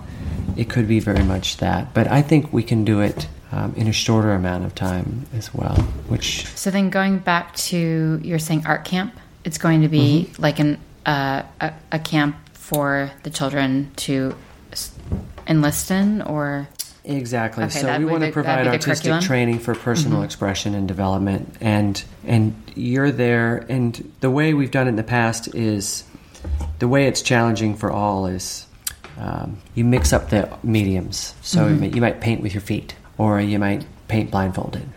it 0.57 0.69
could 0.69 0.89
be 0.89 0.99
very 1.01 1.23
much 1.23 1.59
that. 1.59 1.95
But 1.95 2.09
I 2.09 2.23
think 2.23 2.53
we 2.53 2.63
can 2.65 2.85
do 2.85 3.01
it 3.01 3.29
um, 3.53 3.73
in 3.77 3.87
a 3.87 3.93
shorter 3.93 4.33
amount 4.33 4.65
of 4.65 4.75
time 4.75 5.27
as 5.33 5.55
well, 5.55 5.77
which 6.09 6.47
So 6.57 6.71
then 6.71 6.91
going 6.91 7.19
back 7.19 7.55
to 7.71 8.21
you're 8.23 8.39
saying 8.41 8.65
art 8.67 8.85
camp, 8.85 9.15
it's 9.45 9.59
going 9.59 9.83
to 9.83 9.89
be 9.89 10.29
Mm-hmm. 10.31 10.43
like 10.43 10.59
an 10.59 10.79
uh, 11.07 11.43
a, 11.61 11.73
a 11.93 11.99
camp 11.99 12.37
for 12.53 13.11
the 13.23 13.31
children 13.31 13.91
to 13.97 14.35
enlist 15.47 15.91
in, 15.91 16.23
or 16.23 16.69
Exactly. 17.07 17.65
Okay, 17.65 17.81
so 17.81 17.99
we 17.99 18.07
want 18.07 18.25
to 18.25 18.33
provide 18.33 18.67
artistic? 18.67 19.11
Mm-hmm. 19.13 19.27
training 19.27 19.59
for 19.59 19.75
personal 19.75 20.23
expression 20.23 20.75
and 20.75 20.89
development, 20.89 21.55
and 21.61 22.03
and 22.27 22.55
you're 22.75 23.11
there. 23.11 23.59
And 23.69 24.13
the 24.21 24.31
way 24.31 24.55
we've 24.55 24.71
done 24.71 24.87
it 24.87 24.91
in 24.91 24.97
the 24.97 25.03
past 25.03 25.55
is 25.55 26.05
the 26.79 26.89
way 26.89 27.07
it's 27.07 27.21
challenging 27.21 27.77
for 27.77 27.91
all 27.91 28.25
is 28.27 28.67
um, 29.19 29.59
you 29.75 29.85
mix 29.85 30.13
up 30.15 30.31
the 30.31 30.49
mediums. 30.63 31.35
So 31.43 31.65
Mm-hmm. 31.67 31.75
you 31.75 31.81
might- 31.81 31.95
you 31.97 32.01
might 32.01 32.21
paint 32.23 32.41
with 32.41 32.55
your 32.55 32.63
feet, 32.63 32.95
or 33.19 33.39
you 33.39 33.59
might 33.59 33.85
paint 34.09 34.31
blindfolded. 34.31 34.89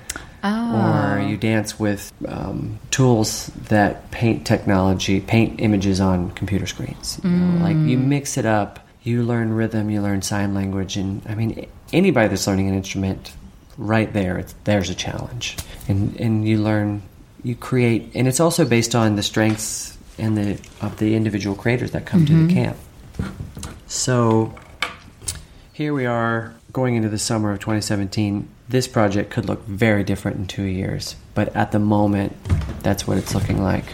Oh, 0.43 1.15
Or 1.15 1.21
you 1.21 1.37
dance 1.37 1.79
with 1.79 2.11
um, 2.27 2.79
tools 2.91 3.47
that 3.69 4.11
paint 4.11 4.45
technology, 4.45 5.19
paint 5.19 5.59
images 5.59 5.99
on 5.99 6.31
computer 6.31 6.65
screens. 6.65 7.19
You 7.23 7.29
know, 7.29 7.63
Like 7.63 7.75
you 7.77 7.97
mix 7.97 8.37
it 8.37 8.45
up, 8.45 8.79
you 9.03 9.23
learn 9.23 9.53
rhythm, 9.53 9.89
you 9.89 10.01
learn 10.01 10.21
sign 10.21 10.53
language, 10.53 10.97
and 10.97 11.21
I 11.27 11.35
mean 11.35 11.67
anybody 11.93 12.27
that's 12.27 12.45
learning 12.47 12.67
an 12.69 12.75
instrument, 12.75 13.33
right 13.77 14.11
there, 14.11 14.37
it's, 14.37 14.53
there's 14.63 14.89
a 14.89 14.95
challenge, 14.95 15.57
and 15.87 16.15
and 16.19 16.47
you 16.47 16.61
learn, 16.61 17.01
you 17.43 17.55
create, 17.55 18.11
and 18.15 18.27
it's 18.27 18.39
also 18.39 18.65
based 18.65 18.95
on 18.95 19.15
the 19.15 19.23
strengths 19.23 19.97
and 20.17 20.37
the 20.37 20.59
of 20.81 20.97
the 20.97 21.15
individual 21.15 21.55
creators 21.55 21.91
that 21.91 22.05
come 22.05 22.25
to 22.25 22.47
the 22.47 22.53
camp. 22.53 22.77
So 23.87 24.53
here 25.73 25.93
we 25.93 26.05
are 26.05 26.53
going 26.73 26.95
into 26.95 27.09
the 27.09 27.19
summer 27.19 27.51
of 27.51 27.59
2017. 27.59 28.49
This 28.69 28.87
project 28.87 29.31
could 29.31 29.45
look 29.45 29.65
very 29.65 30.03
different 30.03 30.37
in 30.37 30.47
two 30.47 30.63
years, 30.63 31.15
but 31.33 31.55
at 31.55 31.71
the 31.71 31.79
moment, 31.79 32.35
that's 32.83 33.07
what 33.07 33.17
it's 33.17 33.33
looking 33.33 33.63
like. 33.63 33.85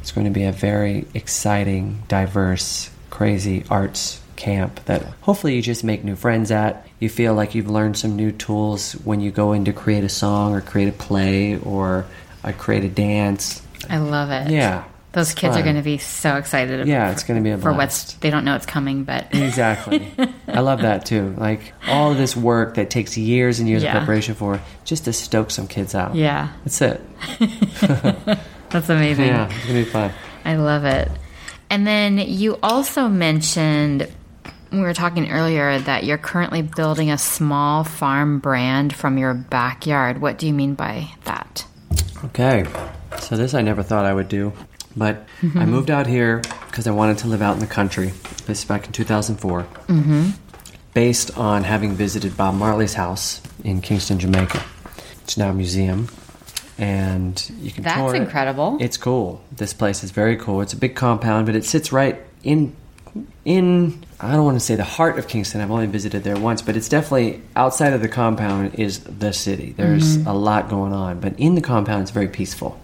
It's 0.00 0.12
going 0.12 0.24
to 0.26 0.30
be 0.30 0.44
a 0.44 0.52
very 0.52 1.06
exciting, 1.12 2.02
diverse, 2.08 2.90
crazy 3.10 3.64
arts 3.68 4.20
camp 4.36 4.84
that 4.84 5.02
hopefully 5.22 5.56
you 5.56 5.62
just 5.62 5.84
make 5.84 6.04
new 6.04 6.16
friends 6.16 6.50
at. 6.50 6.86
You 6.98 7.08
feel 7.08 7.34
like 7.34 7.54
you've 7.54 7.68
learned 7.68 7.98
some 7.98 8.16
new 8.16 8.32
tools 8.32 8.92
when 8.92 9.20
you 9.20 9.30
go 9.30 9.52
in 9.52 9.64
to 9.66 9.72
create 9.72 10.04
a 10.04 10.08
song 10.08 10.54
or 10.54 10.60
create 10.60 10.88
a 10.88 10.92
play 10.92 11.58
or 11.58 12.06
uh, 12.44 12.52
create 12.52 12.84
a 12.84 12.88
dance. 12.88 13.60
I 13.90 13.98
love 13.98 14.30
it. 14.30 14.50
Yeah. 14.50 14.84
Those 15.16 15.32
kids 15.34 15.56
are 15.56 15.62
going 15.62 15.76
to 15.76 15.82
be 15.82 15.96
so 15.98 16.36
excited. 16.36 16.86
Yeah, 16.86 17.10
it's 17.10 17.24
going 17.24 17.40
to 17.40 17.42
be 17.42 17.50
a 17.50 17.56
for 17.56 17.72
blast. 17.72 17.76
what's 17.78 18.12
they 18.18 18.28
don't 18.30 18.44
know 18.44 18.54
it's 18.54 18.66
coming, 18.66 19.02
but 19.04 19.26
Exactly. 19.34 20.06
I 20.46 20.60
love 20.60 20.82
that 20.82 21.06
too. 21.06 21.34
Like 21.38 21.72
all 21.88 22.12
of 22.12 22.18
this 22.18 22.36
work 22.36 22.74
that 22.74 22.90
takes 22.90 23.16
years 23.16 23.58
and 23.58 23.66
years 23.68 23.82
Yeah. 23.82 23.92
of 23.96 23.98
preparation 24.04 24.34
for 24.34 24.60
just 24.84 25.06
to 25.06 25.12
stoke 25.14 25.50
some 25.50 25.66
kids 25.68 25.94
out. 25.94 26.14
yeah, 26.14 26.52
That's 26.64 26.80
it. 26.82 27.00
that's 28.70 28.88
amazing. 28.88 29.26
Yeah, 29.26 29.46
it's 29.46 29.54
going 29.66 29.78
to 29.80 29.84
be 29.84 29.90
fun. 29.90 30.12
I 30.44 30.56
love 30.56 30.84
it. 30.84 31.10
And 31.70 31.86
then 31.86 32.18
you 32.18 32.58
also 32.62 33.08
mentioned 33.08 34.08
we 34.70 34.80
were 34.80 34.94
talking 34.94 35.30
earlier 35.30 35.78
that 35.78 36.04
you're 36.04 36.18
currently 36.18 36.60
building 36.62 37.10
a 37.10 37.16
small 37.18 37.84
farm 37.84 38.38
brand 38.40 38.94
from 38.94 39.16
your 39.16 39.32
backyard. 39.32 40.20
What 40.20 40.38
do 40.38 40.46
you 40.46 40.52
mean 40.52 40.74
by 40.74 41.08
that? 41.24 41.64
Okay. 42.24 42.66
So 43.20 43.36
this 43.36 43.54
I 43.54 43.62
never 43.62 43.82
thought 43.82 44.04
I 44.04 44.12
would 44.12 44.28
do. 44.28 44.52
But 44.96 45.26
I 45.42 45.66
moved 45.66 45.90
out 45.90 46.06
here 46.06 46.42
because 46.70 46.86
I 46.86 46.90
wanted 46.90 47.18
to 47.18 47.28
live 47.28 47.42
out 47.42 47.54
in 47.54 47.60
the 47.60 47.66
country. 47.66 48.12
This 48.46 48.60
is 48.60 48.64
back 48.64 48.86
in 48.86 48.92
2004. 48.92 49.62
Mm-hmm. 49.62 50.30
Based 50.94 51.36
on 51.36 51.64
having 51.64 51.92
visited 51.92 52.36
Bob 52.36 52.54
Marley's 52.54 52.94
house 52.94 53.42
in 53.62 53.82
Kingston, 53.82 54.18
Jamaica. 54.18 54.62
It's 55.22 55.36
now 55.36 55.50
a 55.50 55.52
museum. 55.52 56.08
And 56.78 57.50
you 57.60 57.70
can 57.70 57.84
That's 57.84 57.96
tour 57.96 58.14
it. 58.14 58.22
incredible. 58.22 58.78
It's 58.80 58.96
cool. 58.96 59.42
This 59.52 59.74
place 59.74 60.02
is 60.02 60.10
very 60.10 60.36
cool. 60.36 60.62
It's 60.62 60.72
a 60.72 60.76
big 60.76 60.94
compound, 60.94 61.46
but 61.46 61.54
it 61.54 61.64
sits 61.64 61.92
right 61.92 62.20
in 62.42 62.74
in 63.44 64.02
I 64.20 64.32
don't 64.32 64.44
want 64.44 64.56
to 64.56 64.64
say 64.64 64.76
the 64.76 64.84
heart 64.84 65.18
of 65.18 65.28
Kingston. 65.28 65.60
I've 65.60 65.70
only 65.70 65.86
visited 65.86 66.24
there 66.24 66.38
once, 66.38 66.62
but 66.62 66.76
it's 66.76 66.88
definitely 66.88 67.42
outside 67.54 67.92
of 67.92 68.00
the 68.00 68.08
compound 68.08 68.74
is 68.74 69.00
the 69.00 69.32
city. 69.32 69.72
There's 69.72 70.16
a 70.24 70.32
lot 70.32 70.68
going 70.70 70.92
on, 70.94 71.20
but 71.20 71.38
in 71.38 71.54
the 71.54 71.60
compound 71.60 72.02
it's 72.02 72.10
very 72.10 72.28
peaceful. 72.28 72.80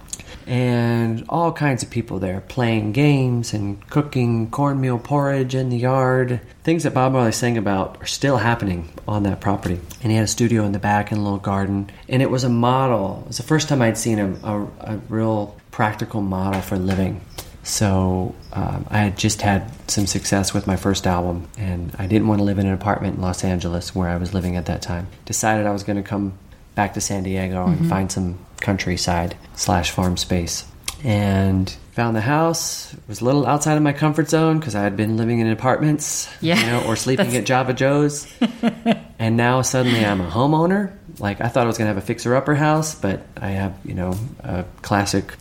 And 0.47 1.25
all 1.29 1.53
kinds 1.53 1.83
of 1.83 1.91
people 1.91 2.19
there 2.19 2.41
playing 2.41 2.93
games 2.93 3.53
and 3.53 3.87
cooking 3.89 4.51
cornmeal 4.51 4.99
porridge 4.99 5.55
in 5.55 5.69
the 5.69 5.79
yard. 5.79 6.41
Things 6.65 6.83
that 6.83 6.95
Bob 6.95 7.13
Marley 7.13 7.33
sang 7.33 7.57
about 7.57 8.01
are 8.03 8.07
still 8.07 8.39
happening 8.39 8.91
on 9.07 9.23
that 9.25 9.41
property. 9.41 9.81
And 10.03 10.11
he 10.11 10.17
had 10.17 10.25
a 10.25 10.29
studio 10.29 10.65
in 10.65 10.73
the 10.73 10.79
back 10.79 11.11
and 11.11 11.21
a 11.21 11.23
little 11.23 11.39
garden. 11.39 11.91
And 12.09 12.23
it 12.23 12.31
was 12.31 12.45
a 12.45 12.49
model. 12.49 13.23
It 13.23 13.29
was 13.29 13.37
the 13.39 13.43
first 13.43 13.69
time 13.69 13.83
I'd 13.83 13.99
seen 13.99 14.19
a, 14.19 14.33
a, 14.43 14.63
a 14.81 14.97
real 15.09 15.57
practical 15.71 16.21
model 16.21 16.61
for 16.61 16.77
living. 16.77 17.21
So 17.65 18.35
um, 18.53 18.87
I 18.91 18.99
had 18.99 19.17
just 19.17 19.43
had 19.43 19.71
some 19.89 20.07
success 20.07 20.53
with 20.53 20.67
my 20.67 20.77
first 20.77 21.07
album, 21.07 21.49
and 21.57 21.95
I 21.97 22.07
didn't 22.07 22.27
want 22.27 22.41
to 22.41 22.45
live 22.45 22.59
in 22.59 22.67
an 22.67 22.73
apartment 22.73 23.17
in 23.17 23.23
Los 23.23 23.45
Angeles 23.45 23.95
where 23.95 24.09
I 24.09 24.17
was 24.17 24.35
living 24.35 24.57
at 24.57 24.67
that 24.67 24.83
time. 24.83 25.07
Decided 25.27 25.67
I 25.67 25.73
was 25.73 25.85
going 25.85 25.97
to 25.97 26.03
come 26.03 26.39
back 26.75 26.95
to 26.95 27.01
San 27.01 27.23
Diego 27.23 27.67
and 27.67 27.77
mm-hmm. 27.77 27.89
find 27.89 28.11
some 28.13 28.39
countryside 28.61 29.37
slash 29.55 29.91
farm 29.91 30.17
space, 30.17 30.65
and 31.05 31.75
found 31.93 32.17
the 32.17 32.23
house. 32.23 32.95
It 32.95 33.01
was 33.07 33.21
a 33.21 33.25
little 33.25 33.47
outside 33.47 33.77
of 33.77 33.83
my 33.83 33.93
comfort 33.93 34.31
zone 34.31 34.59
because 34.59 34.75
I 34.75 34.83
had 34.83 34.97
been 34.97 35.17
living 35.17 35.41
in 35.41 35.49
apartments, 35.49 36.29
Yeah. 36.41 36.59
you 36.59 36.67
know, 36.67 36.85
or 36.87 36.97
sleeping 36.97 37.37
at 37.37 37.45
Java 37.45 37.75
Joe's, 37.75 38.27
and 39.19 39.37
now 39.37 39.63
suddenly 39.63 40.05
I'm 40.05 40.21
a 40.21 40.31
homeowner. 40.31 40.93
Like 41.19 41.41
I 41.41 41.49
thought 41.49 41.65
I 41.65 41.67
was 41.67 41.77
going 41.77 41.87
to 41.87 41.95
have 41.95 42.03
a 42.03 42.07
fixer-upper 42.07 42.55
house, 42.55 42.95
but 42.95 43.27
I 43.37 43.49
have, 43.49 43.77
you 43.85 43.95
know, 43.95 44.15
a 44.41 44.65
classic, 44.81 45.35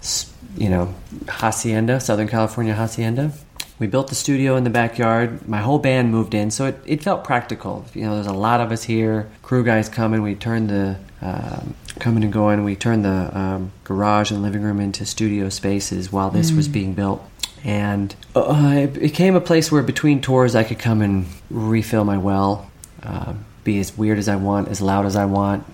you 0.58 0.70
know, 0.70 0.94
hacienda, 1.28 2.00
Southern 2.00 2.28
California 2.28 2.74
hacienda. 2.74 3.32
We 3.80 3.88
built 3.88 4.10
the 4.10 4.16
studio 4.16 4.58
in 4.58 4.64
the 4.64 4.70
backyard. 4.70 5.48
My 5.48 5.58
whole 5.58 5.80
band 5.80 6.12
moved 6.12 6.36
in, 6.36 6.52
so 6.52 6.66
it, 6.66 6.80
it 6.86 7.02
felt 7.02 7.24
practical. 7.24 7.84
You 7.96 8.04
know, 8.04 8.14
there's 8.14 8.28
a 8.28 8.34
lot 8.34 8.62
of 8.62 8.72
us 8.72 8.84
here. 8.84 9.28
Crew 9.42 9.64
guys 9.64 9.90
coming. 9.90 10.22
We 10.22 10.36
turned 10.36 10.70
the 10.70 10.98
um, 11.22 11.76
coming 12.00 12.24
and 12.24 12.34
going. 12.34 12.64
We 12.64 12.76
turned 12.76 13.06
the 13.06 13.38
um, 13.38 13.72
garage 13.84 14.32
and 14.32 14.42
living 14.42 14.64
room 14.64 14.80
into 14.80 15.06
studio 15.06 15.50
spaces 15.50 16.12
while 16.12 16.30
this 16.30 16.52
was 16.52 16.68
being 16.68 16.94
built. 16.94 17.24
And 17.64 18.16
uh, 18.36 18.74
it 18.76 18.94
became 18.94 19.36
a 19.36 19.42
place 19.42 19.72
where 19.72 19.84
between 19.84 20.22
tours 20.22 20.56
I 20.56 20.64
could 20.64 20.80
come 20.80 21.02
and 21.02 21.28
refill 21.50 22.04
my 22.04 22.18
well, 22.18 22.72
uh, 23.04 23.34
be 23.64 23.80
as 23.80 23.96
weird 23.96 24.18
as 24.18 24.28
I 24.28 24.36
want, 24.36 24.70
as 24.70 24.82
loud 24.82 25.06
as 25.06 25.16
I 25.16 25.26
want, 25.26 25.66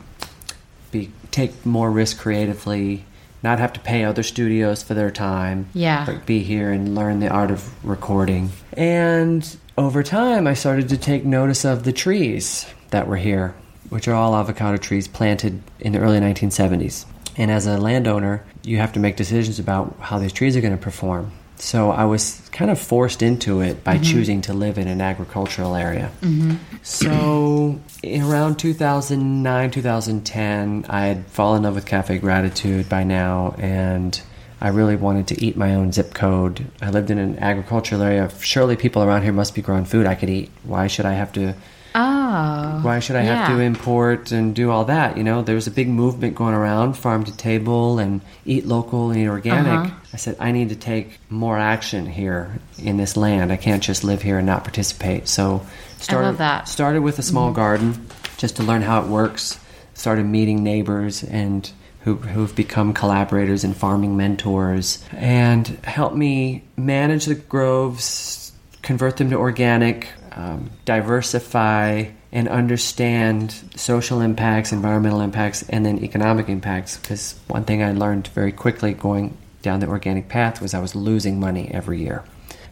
be 0.91 1.11
take 1.31 1.65
more 1.65 1.89
risk 1.89 2.19
creatively, 2.19 3.05
not 3.43 3.59
have 3.59 3.71
to 3.73 3.79
pay 3.79 4.03
other 4.03 4.23
studios 4.23 4.83
for 4.83 4.93
their 4.93 5.11
time. 5.11 5.69
Yeah. 5.73 6.19
Be 6.25 6.43
here 6.43 6.71
and 6.71 6.95
learn 6.95 7.19
the 7.19 7.29
art 7.29 7.51
of 7.51 7.85
recording. 7.85 8.49
And 8.73 9.57
over 9.77 10.03
time 10.03 10.47
I 10.47 10.53
started 10.53 10.89
to 10.89 10.97
take 10.97 11.23
notice 11.23 11.63
of 11.63 11.83
the 11.83 11.93
trees 11.93 12.65
that 12.89 13.07
were 13.07 13.17
here, 13.17 13.55
which 13.89 14.07
are 14.07 14.15
all 14.15 14.35
avocado 14.35 14.77
trees 14.77 15.07
planted 15.07 15.61
in 15.79 15.93
the 15.93 15.99
early 15.99 16.19
1970s. 16.19 17.05
And 17.37 17.51
as 17.51 17.67
a 17.67 17.77
landowner, 17.77 18.43
you 18.63 18.77
have 18.77 18.93
to 18.93 18.99
make 18.99 19.15
decisions 19.15 19.59
about 19.59 19.95
how 19.99 20.17
these 20.17 20.33
trees 20.33 20.57
are 20.57 20.61
going 20.61 20.75
to 20.75 20.81
perform. 20.81 21.31
So 21.59 21.91
I 21.91 22.05
was 22.05 22.47
kind 22.51 22.69
of 22.69 22.79
forced 22.79 23.21
into 23.21 23.61
it 23.61 23.83
by 23.83 23.95
mm-hmm. 23.95 24.03
choosing 24.03 24.41
to 24.41 24.53
live 24.53 24.77
in 24.77 24.87
an 24.87 25.01
agricultural 25.01 25.75
area. 25.75 26.11
Mm-hmm. 26.21 26.55
So 26.83 27.79
in 28.03 28.23
around 28.23 28.59
2009, 28.59 29.71
2010, 29.71 30.85
I 30.87 31.05
had 31.07 31.25
fallen 31.27 31.57
in 31.57 31.63
love 31.63 31.75
with 31.75 31.85
Cafe 31.85 32.17
Gratitude 32.19 32.87
by 32.89 33.03
now, 33.03 33.55
and 33.57 34.19
I 34.61 34.69
really 34.69 34.95
wanted 34.95 35.27
to 35.27 35.43
eat 35.43 35.57
my 35.57 35.73
own 35.75 35.91
zip 35.91 36.13
code. 36.13 36.65
I 36.81 36.91
lived 36.91 37.09
in 37.09 37.17
an 37.17 37.39
agricultural 37.39 38.01
area. 38.01 38.29
Surely 38.39 38.75
people 38.75 39.03
around 39.03 39.23
here 39.23 39.33
must 39.33 39.55
be 39.55 39.61
growing 39.61 39.85
food 39.85 40.05
I 40.05 40.15
could 40.15 40.29
eat. 40.29 40.51
Why 40.63 40.87
should 40.87 41.05
I 41.05 41.13
have 41.13 41.31
to 41.33 41.55
Oh. 41.95 42.79
Why 42.81 42.99
should 42.99 43.15
I 43.15 43.21
have 43.21 43.49
to 43.49 43.59
import 43.59 44.31
and 44.31 44.55
do 44.55 44.69
all 44.69 44.85
that? 44.85 45.17
You 45.17 45.23
know, 45.23 45.41
there 45.41 45.55
was 45.55 45.67
a 45.67 45.71
big 45.71 45.87
movement 45.87 46.35
going 46.35 46.53
around, 46.53 46.93
farm 46.93 47.23
to 47.23 47.35
table 47.35 47.99
and 47.99 48.21
eat 48.45 48.65
local 48.65 49.11
and 49.11 49.19
eat 49.19 49.27
organic. 49.27 49.91
Uh-huh. 49.91 49.95
I 50.13 50.17
said, 50.17 50.37
I 50.39 50.51
need 50.51 50.69
to 50.69 50.75
take 50.75 51.19
more 51.29 51.57
action 51.57 52.05
here 52.05 52.59
in 52.77 52.97
this 52.97 53.17
land. 53.17 53.51
I 53.51 53.57
can't 53.57 53.81
just 53.81 54.03
live 54.03 54.21
here 54.21 54.37
and 54.37 54.45
not 54.45 54.63
participate. 54.63 55.27
So 55.27 55.65
started, 55.99 56.37
that. 56.37 56.63
Mm-hmm. 56.63 56.67
started 56.67 57.01
with 57.01 57.19
a 57.19 57.23
small 57.23 57.51
garden 57.51 58.07
just 58.37 58.57
to 58.57 58.63
learn 58.63 58.81
how 58.81 59.01
it 59.01 59.07
works. 59.07 59.59
Started 59.93 60.25
meeting 60.25 60.63
neighbors 60.63 61.23
and 61.23 61.71
who, 62.01 62.15
who've 62.15 62.55
become 62.55 62.93
collaborators 62.93 63.63
and 63.63 63.75
farming 63.75 64.15
mentors 64.15 65.03
and 65.11 65.67
helped 65.83 66.15
me 66.15 66.63
manage 66.77 67.25
the 67.25 67.35
groves, 67.35 68.53
convert 68.81 69.17
them 69.17 69.31
to 69.31 69.35
organic, 69.35 70.07
um, 70.37 70.69
diversify 70.85 72.05
and 72.31 72.47
understand 72.47 73.51
social 73.75 74.21
impacts, 74.21 74.71
environmental 74.71 75.21
impacts, 75.21 75.67
and 75.69 75.85
then 75.85 76.03
economic 76.03 76.47
impacts. 76.47 76.97
Because 76.97 77.39
one 77.47 77.63
thing 77.63 77.81
I 77.81 77.91
learned 77.91 78.27
very 78.27 78.51
quickly 78.51 78.93
going 78.93 79.35
down 79.63 79.79
the 79.79 79.87
organic 79.87 80.29
path 80.29 80.61
was 80.61 80.73
I 80.73 80.79
was 80.79 80.95
losing 80.95 81.39
money 81.39 81.69
every 81.73 81.99
year 82.01 82.23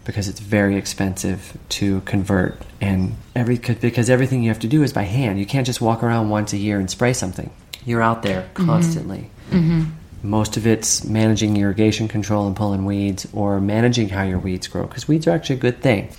because 0.04 0.28
it's 0.28 0.40
very 0.40 0.78
expensive 0.78 1.58
to 1.68 2.02
convert 2.02 2.62
and 2.80 3.16
every 3.36 3.58
because 3.58 4.08
everything 4.08 4.44
you 4.44 4.50
have 4.50 4.60
to 4.60 4.68
do 4.68 4.84
is 4.84 4.94
by 4.94 5.02
hand. 5.02 5.40
You 5.40 5.48
can't 5.48 5.66
just 5.66 5.82
walk 5.82 6.04
around 6.04 6.30
once 6.30 6.54
a 6.54 6.58
year 6.58 6.80
and 6.80 6.90
spray 6.90 7.14
something. 7.14 7.50
You're 7.86 8.04
out 8.04 8.22
there 8.22 8.48
constantly. 8.54 9.32
Most 10.22 10.58
of 10.58 10.68
it's 10.68 11.04
managing 11.04 11.58
irrigation 11.58 12.08
control 12.08 12.46
and 12.48 12.56
pulling 12.56 12.86
weeds 12.86 13.28
or 13.34 13.60
managing 13.60 14.10
how 14.10 14.24
your 14.24 14.40
weeds 14.40 14.68
grow 14.68 14.86
because 14.86 15.08
weeds 15.08 15.26
are 15.28 15.32
actually 15.32 15.58
a 15.58 15.60
good 15.60 15.82
thing. 15.82 16.10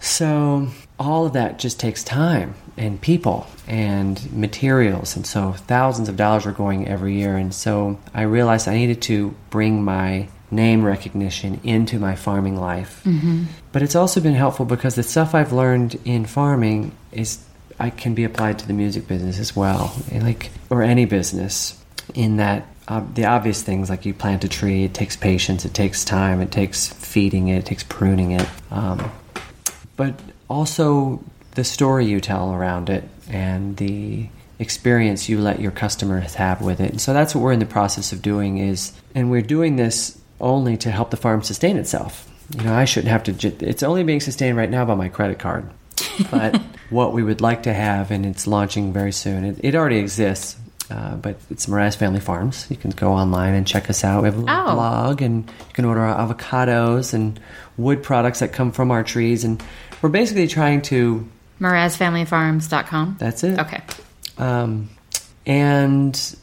So 0.00 0.68
all 0.98 1.26
of 1.26 1.32
that 1.34 1.58
just 1.58 1.78
takes 1.80 2.04
time 2.04 2.54
and 2.76 3.00
people 3.00 3.46
and 3.66 4.32
materials 4.32 5.16
and 5.16 5.26
so 5.26 5.52
thousands 5.52 6.08
of 6.08 6.16
dollars 6.16 6.46
are 6.46 6.52
going 6.52 6.86
every 6.86 7.14
year 7.14 7.36
and 7.36 7.52
so 7.52 7.98
I 8.14 8.22
realized 8.22 8.68
I 8.68 8.74
needed 8.74 9.02
to 9.02 9.34
bring 9.50 9.82
my 9.82 10.28
name 10.50 10.84
recognition 10.84 11.60
into 11.62 11.98
my 11.98 12.14
farming 12.14 12.56
life. 12.56 13.02
Mm-hmm. 13.04 13.44
But 13.72 13.82
it's 13.82 13.94
also 13.94 14.20
been 14.20 14.34
helpful 14.34 14.64
because 14.64 14.94
the 14.94 15.02
stuff 15.02 15.34
I've 15.34 15.52
learned 15.52 15.98
in 16.04 16.24
farming 16.24 16.92
is 17.12 17.44
I 17.78 17.90
can 17.90 18.14
be 18.14 18.24
applied 18.24 18.58
to 18.60 18.66
the 18.66 18.72
music 18.72 19.06
business 19.06 19.38
as 19.38 19.54
well, 19.54 19.94
like 20.12 20.50
or 20.70 20.82
any 20.82 21.04
business. 21.04 21.74
In 22.14 22.38
that, 22.38 22.66
uh, 22.88 23.04
the 23.14 23.26
obvious 23.26 23.62
things 23.62 23.90
like 23.90 24.06
you 24.06 24.14
plant 24.14 24.42
a 24.42 24.48
tree, 24.48 24.84
it 24.84 24.94
takes 24.94 25.14
patience, 25.14 25.66
it 25.66 25.74
takes 25.74 26.04
time, 26.04 26.40
it 26.40 26.50
takes 26.50 26.88
feeding 26.88 27.48
it, 27.48 27.58
it 27.58 27.66
takes 27.66 27.82
pruning 27.84 28.30
it, 28.32 28.48
um, 28.70 29.10
but 29.98 30.18
also 30.48 31.22
the 31.56 31.64
story 31.64 32.06
you 32.06 32.20
tell 32.20 32.54
around 32.54 32.88
it 32.88 33.04
and 33.28 33.76
the 33.76 34.28
experience 34.58 35.28
you 35.28 35.38
let 35.40 35.60
your 35.60 35.70
customers 35.70 36.34
have 36.34 36.62
with 36.62 36.80
it. 36.80 36.90
And 36.90 37.00
so 37.00 37.12
that's 37.12 37.34
what 37.34 37.42
we're 37.42 37.52
in 37.52 37.58
the 37.58 37.66
process 37.66 38.12
of 38.12 38.22
doing 38.22 38.58
is, 38.58 38.92
and 39.14 39.30
we're 39.30 39.42
doing 39.42 39.76
this 39.76 40.18
only 40.40 40.76
to 40.78 40.90
help 40.90 41.10
the 41.10 41.16
farm 41.16 41.42
sustain 41.42 41.76
itself. 41.76 42.26
You 42.56 42.64
know, 42.64 42.74
I 42.74 42.84
shouldn't 42.86 43.10
have 43.10 43.24
to. 43.24 43.66
It's 43.68 43.82
only 43.82 44.02
being 44.04 44.20
sustained 44.20 44.56
right 44.56 44.70
now 44.70 44.84
by 44.86 44.94
my 44.94 45.08
credit 45.10 45.38
card. 45.38 45.68
But 46.30 46.56
what 46.90 47.12
we 47.12 47.22
would 47.22 47.40
like 47.40 47.64
to 47.64 47.72
have, 47.72 48.10
and 48.10 48.24
it's 48.26 48.46
launching 48.46 48.92
very 48.92 49.12
soon. 49.12 49.44
It, 49.44 49.60
it 49.62 49.74
already 49.76 49.98
exists, 49.98 50.56
uh, 50.90 51.14
but 51.16 51.36
it's 51.50 51.66
Mraz 51.66 51.96
Family 51.96 52.18
Farms. 52.20 52.66
You 52.70 52.76
can 52.76 52.90
go 52.90 53.12
online 53.12 53.54
and 53.54 53.64
check 53.66 53.88
us 53.90 54.02
out. 54.02 54.22
We 54.22 54.28
have 54.28 54.38
a 54.38 54.42
Oh. 54.48 54.74
blog, 54.74 55.22
and 55.22 55.44
you 55.48 55.72
can 55.74 55.84
order 55.84 56.00
our 56.00 56.16
avocados 56.26 57.14
and 57.14 57.38
wood 57.76 58.02
products 58.02 58.40
that 58.40 58.52
come 58.52 58.72
from 58.72 58.90
our 58.90 59.04
trees. 59.04 59.44
And 59.44 59.62
we're 60.02 60.08
basically 60.08 60.46
trying 60.48 60.82
to. 60.82 61.26
MrazFamilyFarms.com. 61.60 63.16
That's 63.18 63.42
it. 63.44 63.58
Okay. 63.58 63.82
um, 64.38 64.88
and 65.46 66.36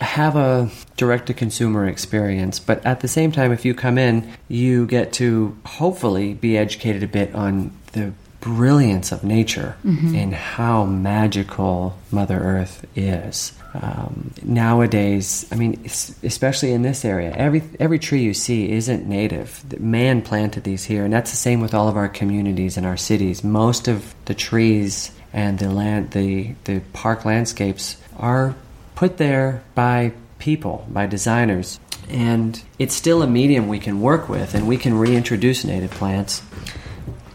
have 0.00 0.36
a 0.36 0.70
direct 0.96 1.26
to 1.26 1.34
consumer 1.34 1.86
experience. 1.86 2.58
But 2.58 2.84
at 2.84 3.00
the 3.00 3.08
same 3.08 3.32
time, 3.32 3.52
if 3.52 3.64
you 3.64 3.74
come 3.74 3.96
in, 3.98 4.30
you 4.48 4.86
get 4.86 5.12
to 5.14 5.56
hopefully 5.64 6.34
be 6.34 6.58
educated 6.58 7.02
a 7.02 7.06
bit 7.08 7.34
on 7.34 7.72
the 7.92 8.12
brilliance 8.42 9.12
of 9.12 9.24
nature 9.24 9.76
and 10.16 10.34
how 10.34 10.84
magical 10.84 11.96
Mother 12.10 12.38
Earth 12.38 12.84
is. 12.94 13.52
Um, 13.74 14.34
nowadays, 14.42 15.46
I 15.50 15.54
mean, 15.54 15.80
especially 16.22 16.72
in 16.72 16.82
this 16.82 17.04
area, 17.06 17.32
every 17.34 17.62
every 17.80 17.98
tree 17.98 18.22
you 18.22 18.34
see 18.34 18.70
isn't 18.70 19.06
native. 19.06 19.80
Man 19.80 20.20
planted 20.20 20.64
these 20.64 20.84
here, 20.84 21.04
and 21.04 21.12
that's 21.12 21.30
the 21.30 21.36
same 21.38 21.60
with 21.60 21.72
all 21.72 21.88
of 21.88 21.96
our 21.96 22.08
communities 22.08 22.76
and 22.76 22.84
our 22.84 22.98
cities. 22.98 23.42
Most 23.42 23.88
of 23.88 24.14
the 24.26 24.34
trees 24.34 25.12
and 25.32 25.58
the 25.58 25.70
land, 25.70 26.10
the 26.10 26.54
the 26.64 26.80
park 26.92 27.24
landscapes 27.24 27.96
are 28.18 28.54
put 28.94 29.16
there 29.16 29.62
by 29.74 30.12
people, 30.38 30.86
by 30.90 31.06
designers, 31.06 31.80
and 32.10 32.62
it's 32.78 32.94
still 32.94 33.22
a 33.22 33.26
medium 33.26 33.68
we 33.68 33.78
can 33.78 34.02
work 34.02 34.28
with, 34.28 34.54
and 34.54 34.68
we 34.68 34.76
can 34.76 34.98
reintroduce 34.98 35.64
native 35.64 35.92
plants. 35.92 36.42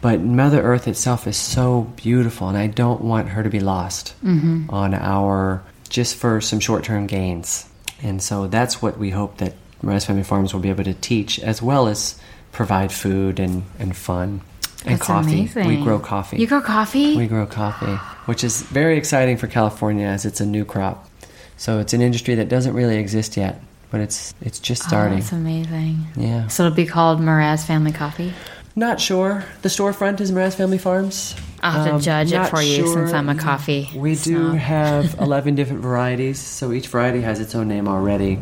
But 0.01 0.21
Mother 0.21 0.61
Earth 0.61 0.87
itself 0.87 1.27
is 1.27 1.37
so 1.37 1.91
beautiful, 1.95 2.47
and 2.49 2.57
I 2.57 2.67
don't 2.67 3.01
want 3.01 3.29
her 3.29 3.43
to 3.43 3.49
be 3.49 3.59
lost 3.59 4.13
mm-hmm. 4.23 4.69
on 4.69 4.93
our 4.93 5.63
just 5.89 6.15
for 6.15 6.39
some 6.41 6.59
short-term 6.59 7.07
gains. 7.07 7.65
And 8.03 8.21
so 8.21 8.47
that's 8.47 8.81
what 8.81 8.97
we 8.99 9.09
hope 9.09 9.37
that 9.37 9.53
Mraz 9.81 10.05
Family 10.05 10.23
Farms 10.23 10.53
will 10.53 10.61
be 10.61 10.69
able 10.69 10.83
to 10.83 10.93
teach, 10.93 11.39
as 11.39 11.61
well 11.61 11.87
as 11.87 12.19
provide 12.51 12.91
food 12.91 13.39
and, 13.39 13.63
and 13.79 13.95
fun 13.95 14.41
and 14.85 14.95
That's 14.95 15.07
coffee. 15.07 15.33
amazing. 15.41 15.67
We 15.67 15.77
grow 15.83 15.99
coffee. 15.99 16.37
You 16.37 16.47
grow 16.47 16.61
coffee? 16.61 17.15
We 17.17 17.27
grow 17.27 17.45
coffee, 17.47 17.95
which 18.25 18.43
is 18.43 18.61
very 18.61 18.97
exciting 18.97 19.37
for 19.37 19.47
California 19.47 20.05
as 20.07 20.25
it's 20.25 20.39
a 20.41 20.45
new 20.45 20.63
crop. 20.65 21.09
So 21.57 21.79
it's 21.79 21.93
an 21.93 22.01
industry 22.01 22.35
that 22.35 22.49
doesn't 22.49 22.73
really 22.73 22.97
exist 22.97 23.35
yet, 23.37 23.59
but 23.89 23.99
it's 24.01 24.33
it's 24.41 24.59
just 24.59 24.83
Oh, 24.85 24.87
starting. 24.89 25.19
that's 25.19 25.31
amazing. 25.31 26.05
yeah. 26.15 26.47
So 26.47 26.65
it'll 26.65 26.75
be 26.75 26.85
called 26.85 27.19
Mraz 27.19 27.65
Family 27.65 27.91
Coffee. 27.91 28.33
Not 28.77 29.01
sure. 29.01 29.43
The 29.63 29.69
storefront 29.69 30.21
is 30.21 30.31
Mraz 30.31 30.53
Family 30.53 30.77
Farms. 30.77 31.35
I'll 31.63 31.71
have 31.71 31.85
to 31.87 31.93
Um, 31.95 31.99
judge 32.01 32.31
it 32.31 32.45
for 32.47 32.61
you 32.61 32.75
sure. 32.75 32.93
since 32.93 33.11
I'm 33.11 33.27
a 33.27 33.33
coffee. 33.35 33.89
We 33.95 34.15
do 34.15 34.51
have 34.51 35.15
11 35.19 35.55
different 35.55 35.81
varieties, 35.81 36.39
so 36.39 36.71
each 36.71 36.87
variety 36.87 37.21
has 37.21 37.39
its 37.39 37.55
own 37.55 37.67
name 37.67 37.87
already. 37.87 38.37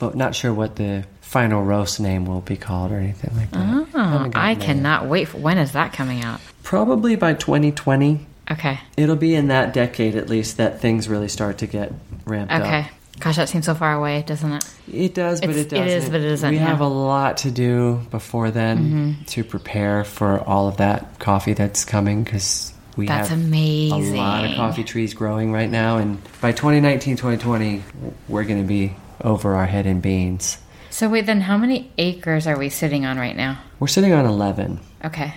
But 0.00 0.16
not 0.16 0.34
sure 0.34 0.52
what 0.52 0.74
the 0.76 1.04
final 1.20 1.62
roast 1.62 2.00
name 2.00 2.24
will 2.26 2.40
be 2.40 2.56
called 2.56 2.90
or 2.90 2.98
anything 2.98 3.32
like 3.36 3.52
that. 3.52 3.86
Oh, 3.94 4.30
I 4.34 4.56
cannot 4.56 5.06
wait. 5.06 5.28
For, 5.28 5.38
when 5.38 5.58
is 5.58 5.72
that 5.72 5.92
coming 5.92 6.24
out? 6.24 6.40
Probably 6.64 7.14
by 7.14 7.34
2020. 7.34 8.26
Okay. 8.50 8.80
It'll 8.96 9.14
be 9.14 9.36
in 9.36 9.46
that 9.46 9.72
decade 9.72 10.16
at 10.16 10.28
least 10.28 10.56
that 10.56 10.80
things 10.80 11.08
really 11.08 11.28
start 11.28 11.58
to 11.58 11.68
get 11.68 11.92
ramped 12.24 12.52
up. 12.52 12.62
Okay. 12.62 12.88
Gosh, 13.20 13.36
that 13.36 13.48
seems 13.48 13.66
so 13.66 13.74
far 13.74 13.92
away, 13.94 14.22
doesn't 14.26 14.52
it? 14.52 14.64
It 14.92 15.14
does, 15.14 15.40
but 15.40 15.50
It's- 15.50 15.66
it 15.66 15.68
doesn't. 15.70 15.86
it 15.88 15.90
is, 15.92 16.08
but 16.08 16.20
it 16.20 16.26
isn't, 16.26 16.50
We 16.50 16.56
yeah. 16.56 16.62
Mm-hmm. 16.62 16.70
have 16.70 16.80
a 16.80 16.86
lot 16.88 17.36
to 17.38 17.50
do 17.50 18.00
before 18.10 18.50
then 18.50 19.18
to 19.28 19.44
prepare 19.44 20.04
for 20.04 20.40
all 20.40 20.68
of 20.68 20.78
that 20.78 21.18
coffee 21.18 21.52
that's 21.52 21.84
coming 21.84 22.24
because 22.24 22.72
we 22.96 23.06
That's 23.06 23.28
have 23.28 23.38
amazing. 23.38 24.14
a 24.14 24.16
lot 24.16 24.44
of 24.44 24.56
coffee 24.56 24.84
trees 24.84 25.14
growing 25.14 25.52
right 25.52 25.70
now. 25.70 25.98
And 25.98 26.18
by 26.40 26.52
2019, 26.52 27.16
2020, 27.16 27.82
we're 28.28 28.44
going 28.44 28.60
to 28.60 28.66
be 28.66 28.94
over 29.22 29.54
our 29.54 29.66
head 29.66 29.86
in 29.86 30.00
beans. 30.00 30.58
So 30.90 31.08
wait, 31.08 31.26
then 31.26 31.40
how 31.42 31.56
many 31.56 31.92
acres 31.98 32.46
are 32.46 32.58
we 32.58 32.68
sitting 32.68 33.06
on 33.06 33.16
right 33.18 33.36
now? 33.36 33.58
We're 33.78 33.86
sitting 33.86 34.12
on 34.12 34.26
11 34.26 34.80
Okay. 35.04 35.34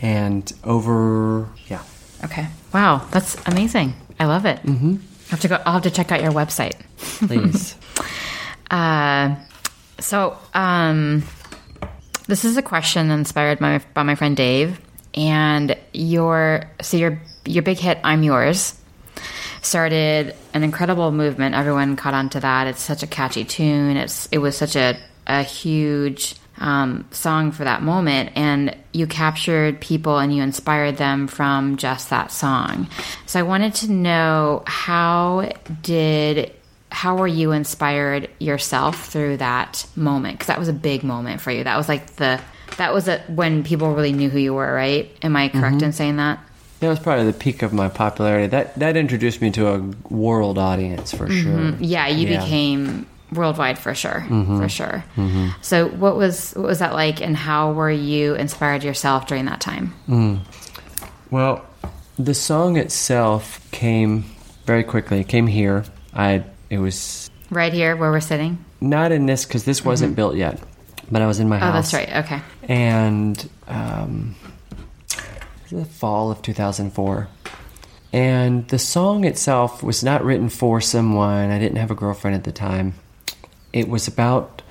and 0.00 0.50
over, 0.62 1.48
yeah. 1.68 1.82
Okay. 2.24 2.46
Wow, 2.72 3.02
that's 3.10 3.36
amazing. 3.46 3.94
I 4.20 4.26
love 4.26 4.44
it. 4.46 4.62
Mm-hmm. 4.62 4.96
I 5.26 5.30
have 5.30 5.40
to 5.40 5.48
go. 5.48 5.60
I'll 5.66 5.74
have 5.74 5.82
to 5.82 5.90
check 5.90 6.12
out 6.12 6.22
your 6.22 6.32
website. 6.32 6.74
Please. 7.26 7.76
Uh, 8.70 9.36
so, 10.00 10.36
um, 10.54 11.22
this 12.26 12.44
is 12.44 12.56
a 12.56 12.62
question 12.62 13.10
inspired 13.10 13.58
by 13.58 13.78
my, 13.78 13.84
by 13.92 14.02
my 14.02 14.14
friend 14.14 14.36
Dave, 14.36 14.80
and 15.14 15.76
your 15.92 16.70
so 16.80 16.96
your 16.96 17.20
your 17.44 17.62
big 17.62 17.78
hit 17.78 17.98
"I'm 18.02 18.22
Yours" 18.22 18.80
started 19.62 20.34
an 20.54 20.62
incredible 20.62 21.12
movement. 21.12 21.54
Everyone 21.54 21.96
caught 21.96 22.14
on 22.14 22.30
to 22.30 22.40
that. 22.40 22.66
It's 22.66 22.82
such 22.82 23.02
a 23.02 23.06
catchy 23.06 23.44
tune. 23.44 23.96
It's 23.96 24.28
it 24.32 24.38
was 24.38 24.56
such 24.56 24.76
a 24.76 24.96
a 25.26 25.42
huge 25.42 26.36
um, 26.58 27.06
song 27.10 27.52
for 27.52 27.64
that 27.64 27.82
moment, 27.82 28.32
and 28.34 28.76
you 28.92 29.06
captured 29.06 29.80
people 29.80 30.18
and 30.18 30.34
you 30.34 30.42
inspired 30.42 30.96
them 30.96 31.26
from 31.26 31.76
just 31.76 32.10
that 32.10 32.30
song. 32.30 32.88
So 33.26 33.40
I 33.40 33.42
wanted 33.42 33.74
to 33.76 33.92
know 33.92 34.62
how 34.66 35.50
did 35.82 36.52
how 36.94 37.16
were 37.16 37.26
you 37.26 37.52
inspired 37.52 38.30
yourself 38.38 39.06
through 39.06 39.38
that 39.38 39.84
moment? 39.96 40.36
Because 40.38 40.46
that 40.46 40.58
was 40.58 40.68
a 40.68 40.72
big 40.72 41.02
moment 41.02 41.40
for 41.40 41.50
you. 41.50 41.64
That 41.64 41.76
was 41.76 41.88
like 41.88 42.16
the 42.16 42.40
that 42.78 42.94
was 42.94 43.08
a, 43.08 43.18
when 43.28 43.62
people 43.62 43.94
really 43.94 44.12
knew 44.12 44.30
who 44.30 44.38
you 44.38 44.54
were, 44.54 44.72
right? 44.72 45.10
Am 45.22 45.36
I 45.36 45.48
correct 45.48 45.76
mm-hmm. 45.76 45.84
in 45.84 45.92
saying 45.92 46.16
that? 46.16 46.38
that 46.80 46.88
was 46.88 46.98
probably 46.98 47.24
the 47.24 47.32
peak 47.32 47.62
of 47.62 47.72
my 47.72 47.88
popularity. 47.88 48.46
That 48.46 48.78
that 48.78 48.96
introduced 48.96 49.40
me 49.40 49.50
to 49.52 49.68
a 49.68 49.78
world 50.08 50.58
audience 50.58 51.12
for 51.12 51.26
mm-hmm. 51.26 51.70
sure. 51.70 51.76
Yeah, 51.80 52.08
you 52.08 52.28
Yeah. 52.28 52.40
became 52.40 53.06
worldwide 53.32 53.78
for 53.78 53.94
sure, 53.94 54.24
for 54.28 54.34
mm-hmm. 54.34 54.66
sure. 54.66 55.04
So, 55.62 55.88
what 55.88 56.16
was 56.16 56.52
what 56.52 56.66
was 56.66 56.78
that 56.80 56.92
like, 56.92 57.20
and 57.20 57.36
how 57.36 57.72
were 57.72 57.90
you 57.90 58.34
inspired 58.34 58.84
yourself 58.84 59.26
during 59.26 59.46
that 59.46 59.60
time? 59.60 59.94
Mm. 60.08 60.40
Well, 61.30 61.64
the 62.18 62.34
song 62.34 62.76
itself 62.76 63.66
came 63.70 64.24
very 64.66 64.84
quickly. 64.84 65.20
It 65.20 65.28
came 65.28 65.46
here. 65.46 65.84
I 66.14 66.44
it 66.70 66.78
was 66.78 67.30
Right 67.50 67.72
here 67.72 67.94
where 67.96 68.10
we're 68.10 68.20
sitting. 68.20 68.64
not 68.80 69.12
in 69.12 69.26
this 69.26 69.44
because 69.44 69.64
this 69.64 69.84
wasn't 69.84 70.16
built 70.16 70.34
yet, 70.36 70.60
but 71.10 71.22
I 71.22 71.26
was 71.26 71.40
in 71.40 71.48
my 71.48 71.58
Mm-hmm. 71.58 71.68
Oh, 71.68 71.72
that's 71.72 71.94
right. 71.94 72.16
Okay. 72.24 72.40
and 72.68 73.48
um, 73.68 74.34
it 75.10 75.22
was 75.70 75.70
the 75.70 75.84
fall 75.84 76.30
of 76.30 76.42
2004. 76.42 77.28
And 78.12 78.68
the 78.68 78.78
song 78.78 79.24
itself 79.24 79.82
was 79.82 80.04
not 80.04 80.24
written 80.24 80.48
for 80.48 80.80
someone. 80.80 81.50
I 81.50 81.58
didn't 81.58 81.78
have 81.78 81.90
a 81.90 81.94
girlfriend 81.96 82.36
at 82.36 82.44
the 82.44 82.52
time. 82.52 82.94
It 83.72 83.88
was 83.88 84.06
about 84.06 84.62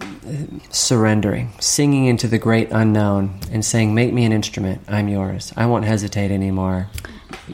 uh, 0.00 0.34
surrendering, 0.70 1.52
singing 1.58 2.04
into 2.06 2.28
the 2.28 2.36
great 2.38 2.68
unknown, 2.70 3.40
and 3.50 3.64
saying, 3.64 3.94
"Make 3.94 4.12
me 4.12 4.26
an 4.26 4.32
instrument. 4.32 4.82
I'm 4.88 5.08
yours. 5.08 5.52
I 5.56 5.64
won't 5.64 5.86
hesitate 5.86 6.30
anymore. 6.30 6.88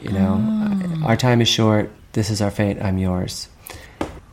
You 0.01 0.11
know, 0.11 1.03
our 1.05 1.15
time 1.15 1.39
is 1.41 1.47
short. 1.47 1.89
This 2.11 2.29
is 2.29 2.41
our 2.41 2.51
fate. 2.51 2.77
I'm 2.81 2.97
yours." 2.97 3.47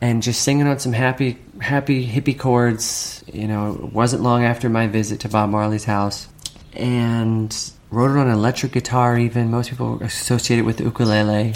And 0.01 0.21
just 0.21 0.41
singing 0.41 0.67
on 0.67 0.79
some 0.79 0.93
happy, 0.93 1.37
happy 1.59 2.07
hippie 2.07 2.37
chords. 2.37 3.23
You 3.31 3.47
know, 3.47 3.73
it 3.73 3.93
wasn't 3.93 4.23
long 4.23 4.43
after 4.43 4.69
my 4.69 4.87
visit 4.87 5.21
to 5.21 5.29
Bob 5.29 5.49
Marley's 5.49 5.85
house, 5.85 6.27
and 6.73 7.55
wrote 7.89 8.11
it 8.11 8.19
on 8.19 8.27
an 8.27 8.33
electric 8.33 8.71
guitar. 8.73 9.17
Even 9.17 9.51
most 9.51 9.69
people 9.69 10.01
associate 10.03 10.59
it 10.59 10.63
with 10.63 10.79
ukulele, 10.79 11.53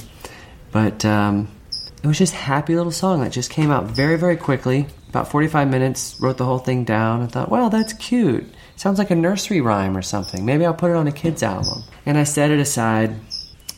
but 0.72 1.04
um, 1.06 1.48
it 2.04 2.08
was 2.08 2.18
just 2.18 2.34
a 2.34 2.38
happy 2.38 2.76
little 2.76 2.92
song 2.92 3.22
that 3.22 3.32
just 3.32 3.50
came 3.50 3.70
out 3.70 3.86
very, 3.86 4.18
very 4.18 4.38
quickly. 4.38 4.88
About 5.10 5.28
forty-five 5.28 5.70
minutes. 5.70 6.16
Wrote 6.22 6.38
the 6.38 6.46
whole 6.46 6.60
thing 6.60 6.86
down. 6.86 7.22
and 7.22 7.30
thought, 7.30 7.50
well, 7.50 7.70
that's 7.70 7.92
cute. 7.94 8.46
Sounds 8.78 8.98
like 8.98 9.12
a 9.12 9.16
nursery 9.16 9.60
rhyme 9.60 9.98
or 9.98 10.02
something. 10.02 10.46
Maybe 10.46 10.66
I'll 10.66 10.74
put 10.74 10.90
it 10.90 10.96
on 10.96 11.06
a 11.06 11.12
kid's 11.12 11.44
album. 11.44 11.84
And 12.06 12.18
I 12.18 12.24
set 12.24 12.50
it 12.50 12.60
aside, 12.60 13.14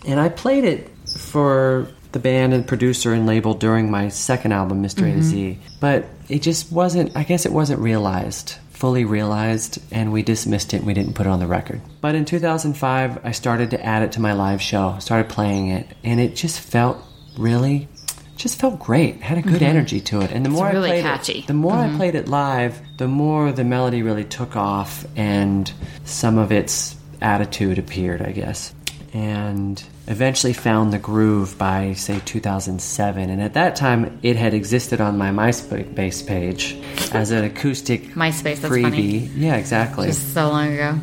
and 0.05 0.19
I 0.19 0.29
played 0.29 0.63
it 0.63 0.89
for 1.09 1.87
the 2.13 2.19
band 2.19 2.53
and 2.53 2.65
producer 2.65 3.11
and 3.11 3.25
label 3.25 3.53
during 3.53 3.91
my 3.91 4.07
second 4.07 4.53
album, 4.53 4.81
Mr. 4.81 5.09
A 5.09 5.15
to 5.15 5.21
Z. 5.23 5.59
Mm-hmm. 5.59 5.75
But 5.79 6.05
it 6.29 6.41
just 6.41 6.71
wasn't, 6.71 7.15
I 7.17 7.23
guess 7.23 7.45
it 7.45 7.51
wasn't 7.51 7.81
realized, 7.81 8.55
fully 8.69 9.03
realized, 9.03 9.81
and 9.91 10.13
we 10.13 10.23
dismissed 10.23 10.73
it 10.73 10.77
and 10.77 10.85
we 10.85 10.93
didn't 10.93 11.13
put 11.13 11.25
it 11.25 11.29
on 11.29 11.39
the 11.39 11.47
record. 11.47 11.81
But 12.01 12.15
in 12.15 12.25
2005, 12.25 13.25
I 13.25 13.31
started 13.31 13.71
to 13.71 13.83
add 13.83 14.03
it 14.03 14.13
to 14.13 14.21
my 14.21 14.33
live 14.33 14.61
show, 14.61 14.95
started 14.99 15.29
playing 15.29 15.69
it, 15.69 15.87
and 16.03 16.19
it 16.19 16.35
just 16.35 16.59
felt 16.59 16.97
really. 17.37 17.89
Just 18.35 18.59
felt 18.59 18.79
great. 18.79 19.21
Had 19.21 19.37
a 19.37 19.41
good 19.43 19.55
mm-hmm. 19.55 19.63
energy 19.63 20.01
to 20.01 20.21
it, 20.21 20.31
and 20.31 20.43
the 20.43 20.49
more 20.49 20.67
really 20.67 20.89
I 20.89 20.93
played 20.93 21.03
catchy. 21.03 21.39
it, 21.39 21.47
the 21.47 21.53
more 21.53 21.73
I 21.73 21.85
mm-hmm. 21.85 21.97
played 21.97 22.15
it 22.15 22.27
live, 22.27 22.81
the 22.97 23.07
more 23.07 23.51
the 23.51 23.63
melody 23.63 24.01
really 24.01 24.25
took 24.25 24.55
off, 24.55 25.05
and 25.15 25.71
some 26.03 26.39
of 26.39 26.51
its 26.51 26.95
attitude 27.21 27.77
appeared, 27.77 28.23
I 28.23 28.31
guess 28.31 28.73
and 29.13 29.83
eventually 30.07 30.53
found 30.53 30.91
the 30.91 30.99
groove 30.99 31.57
by 31.57 31.93
say 31.93 32.19
2007 32.25 33.29
and 33.29 33.41
at 33.41 33.53
that 33.53 33.75
time 33.75 34.19
it 34.21 34.35
had 34.35 34.53
existed 34.53 34.99
on 34.99 35.17
my 35.17 35.29
myspace 35.29 36.27
page 36.27 36.77
as 37.13 37.31
an 37.31 37.45
acoustic 37.45 38.03
MySpace, 38.09 38.57
that's 38.57 38.73
freebie 38.73 38.83
funny. 38.83 39.17
yeah 39.35 39.55
exactly 39.55 40.07
Just 40.07 40.33
so 40.33 40.49
long 40.49 40.73
ago. 40.73 40.99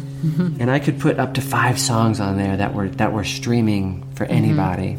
and 0.61 0.71
I 0.71 0.79
could 0.81 1.01
put 1.01 1.19
up 1.19 1.35
to 1.35 1.41
five 1.41 1.79
songs 1.79 2.21
on 2.21 2.37
there 2.37 2.57
that 2.59 2.75
were 2.75 2.89
that 2.91 3.13
were 3.13 3.25
streaming 3.25 4.07
for 4.15 4.25
mm-hmm. 4.25 4.35
anybody, 4.35 4.97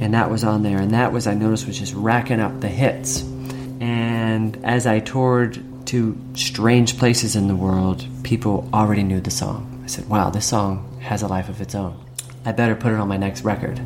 and 0.00 0.14
that 0.14 0.30
was 0.30 0.42
on 0.42 0.62
there, 0.62 0.78
and 0.78 0.92
that 0.92 1.12
was 1.12 1.26
I 1.26 1.34
noticed 1.34 1.66
was 1.66 1.78
just 1.78 1.94
racking 1.94 2.40
up 2.40 2.60
the 2.60 2.68
hits. 2.68 3.22
And 3.80 4.58
as 4.64 4.86
I 4.86 4.98
toured 4.98 5.62
to 5.86 6.18
strange 6.34 6.98
places 6.98 7.36
in 7.36 7.46
the 7.46 7.56
world, 7.56 8.04
people 8.24 8.68
already 8.72 9.04
knew 9.04 9.20
the 9.20 9.30
song. 9.30 9.80
I 9.84 9.86
said, 9.86 10.08
"Wow, 10.08 10.30
this 10.30 10.46
song 10.46 10.98
has 11.00 11.22
a 11.22 11.28
life 11.28 11.48
of 11.48 11.60
its 11.60 11.74
own. 11.74 11.96
I 12.48 12.52
better 12.52 12.74
put 12.74 12.92
it 12.92 12.98
on 12.98 13.08
my 13.08 13.16
next 13.16 13.42
record." 13.44 13.80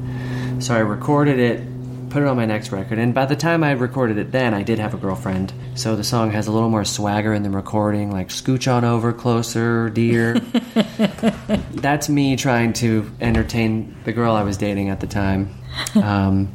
So 0.60 0.74
I 0.74 0.78
recorded 0.78 1.38
it. 1.38 1.62
Put 2.10 2.22
it 2.22 2.28
on 2.28 2.36
my 2.36 2.44
next 2.44 2.72
record, 2.72 2.98
and 2.98 3.14
by 3.14 3.24
the 3.24 3.34
time 3.36 3.64
I 3.64 3.70
recorded 3.70 4.18
it, 4.18 4.32
then 4.32 4.52
I 4.52 4.62
did 4.62 4.78
have 4.78 4.92
a 4.92 4.98
girlfriend, 4.98 5.50
so 5.74 5.96
the 5.96 6.04
song 6.04 6.30
has 6.32 6.46
a 6.46 6.52
little 6.52 6.68
more 6.68 6.84
swagger 6.84 7.32
in 7.32 7.42
the 7.42 7.48
recording, 7.48 8.10
like 8.12 8.28
"Scooch 8.28 8.70
on 8.70 8.84
over 8.84 9.14
closer, 9.14 9.88
dear." 9.88 10.34
that's 11.72 12.08
me 12.10 12.36
trying 12.36 12.74
to 12.74 13.10
entertain 13.20 13.96
the 14.04 14.12
girl 14.12 14.34
I 14.34 14.42
was 14.42 14.56
dating 14.58 14.90
at 14.90 15.00
the 15.00 15.06
time. 15.06 15.54
Um, 15.94 16.52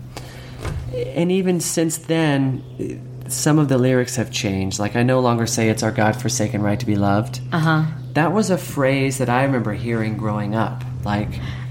and 0.94 1.32
even 1.32 1.60
since 1.60 1.98
then, 1.98 3.24
some 3.28 3.58
of 3.60 3.68
the 3.68 3.78
lyrics 3.80 4.16
have 4.18 4.32
changed. 4.32 4.78
Like, 4.80 4.96
I 4.96 5.04
no 5.04 5.20
longer 5.22 5.48
say 5.48 5.70
it's 5.70 5.84
our 5.84 5.92
God 5.92 6.16
forsaken 6.22 6.62
right 6.62 6.80
to 6.80 6.86
be 6.86 6.96
loved. 6.96 7.42
Uh 7.52 7.56
Uh-huh. 7.58 7.82
huh. 7.82 7.92
That 8.14 8.32
was 8.34 8.50
a 8.52 8.58
phrase 8.58 9.18
that 9.20 9.30
I 9.30 9.44
remember 9.44 9.74
hearing 9.74 10.18
growing 10.18 10.56
up. 10.56 10.84
Like, 11.04 11.30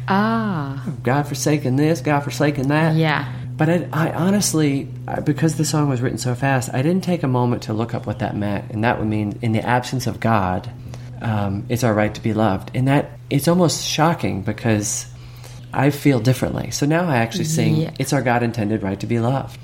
Ah. 0.09 0.85
God 1.03 1.25
forsaken 1.27 1.77
this, 1.77 2.01
God 2.01 2.21
forsaken 2.21 2.69
that. 2.69 2.95
Yeah. 2.97 3.33
But 3.57 3.71
I, 3.71 3.89
I 3.93 4.13
honestly, 4.13 4.89
because 5.25 5.57
the 5.57 5.65
song 5.65 5.89
was 5.89 6.01
written 6.03 6.19
so 6.19 6.35
fast, 6.35 6.69
I 6.75 6.83
didn't 6.83 7.03
take 7.05 7.23
a 7.23 7.29
moment 7.29 7.63
to 7.65 7.73
look 7.73 7.95
up 7.95 8.07
what 8.07 8.19
that 8.19 8.37
meant. 8.37 8.71
And 8.71 8.85
that 8.85 8.99
would 8.99 9.09
mean, 9.09 9.39
in 9.41 9.53
the 9.53 9.63
absence 9.67 10.07
of 10.07 10.21
God, 10.21 10.71
um, 11.23 11.65
it's 11.71 11.83
our 11.83 11.95
right 11.95 12.15
to 12.15 12.21
be 12.23 12.35
loved. 12.35 12.71
And 12.75 12.87
that 12.89 13.13
it's 13.31 13.49
almost 13.49 13.83
shocking 13.85 14.43
because 14.43 15.07
I 15.73 15.89
feel 15.91 16.21
differently. 16.21 16.71
So 16.71 16.85
now 16.87 17.09
I 17.09 17.17
actually 17.17 17.45
sing, 17.45 17.77
Yeah. 17.77 17.91
"It's 17.99 18.13
our 18.13 18.21
God 18.23 18.43
intended 18.43 18.83
right 18.83 19.01
to 19.01 19.07
be 19.07 19.19
loved," 19.21 19.59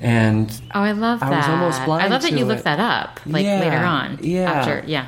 and 0.00 0.50
Oh, 0.74 0.80
I 0.80 0.92
love 0.92 1.20
that. 1.20 1.32
I 1.32 1.36
was 1.36 1.46
almost 1.48 1.84
blind 1.84 2.02
I 2.04 2.08
love 2.08 2.22
that 2.22 2.32
you 2.32 2.38
it. 2.44 2.44
looked 2.48 2.64
that 2.64 2.80
up, 2.80 3.20
like 3.26 3.44
Yeah, 3.44 3.60
later 3.60 3.76
on. 3.84 4.18
yeah. 4.22 4.50
After, 4.50 4.82
yeah. 4.86 5.06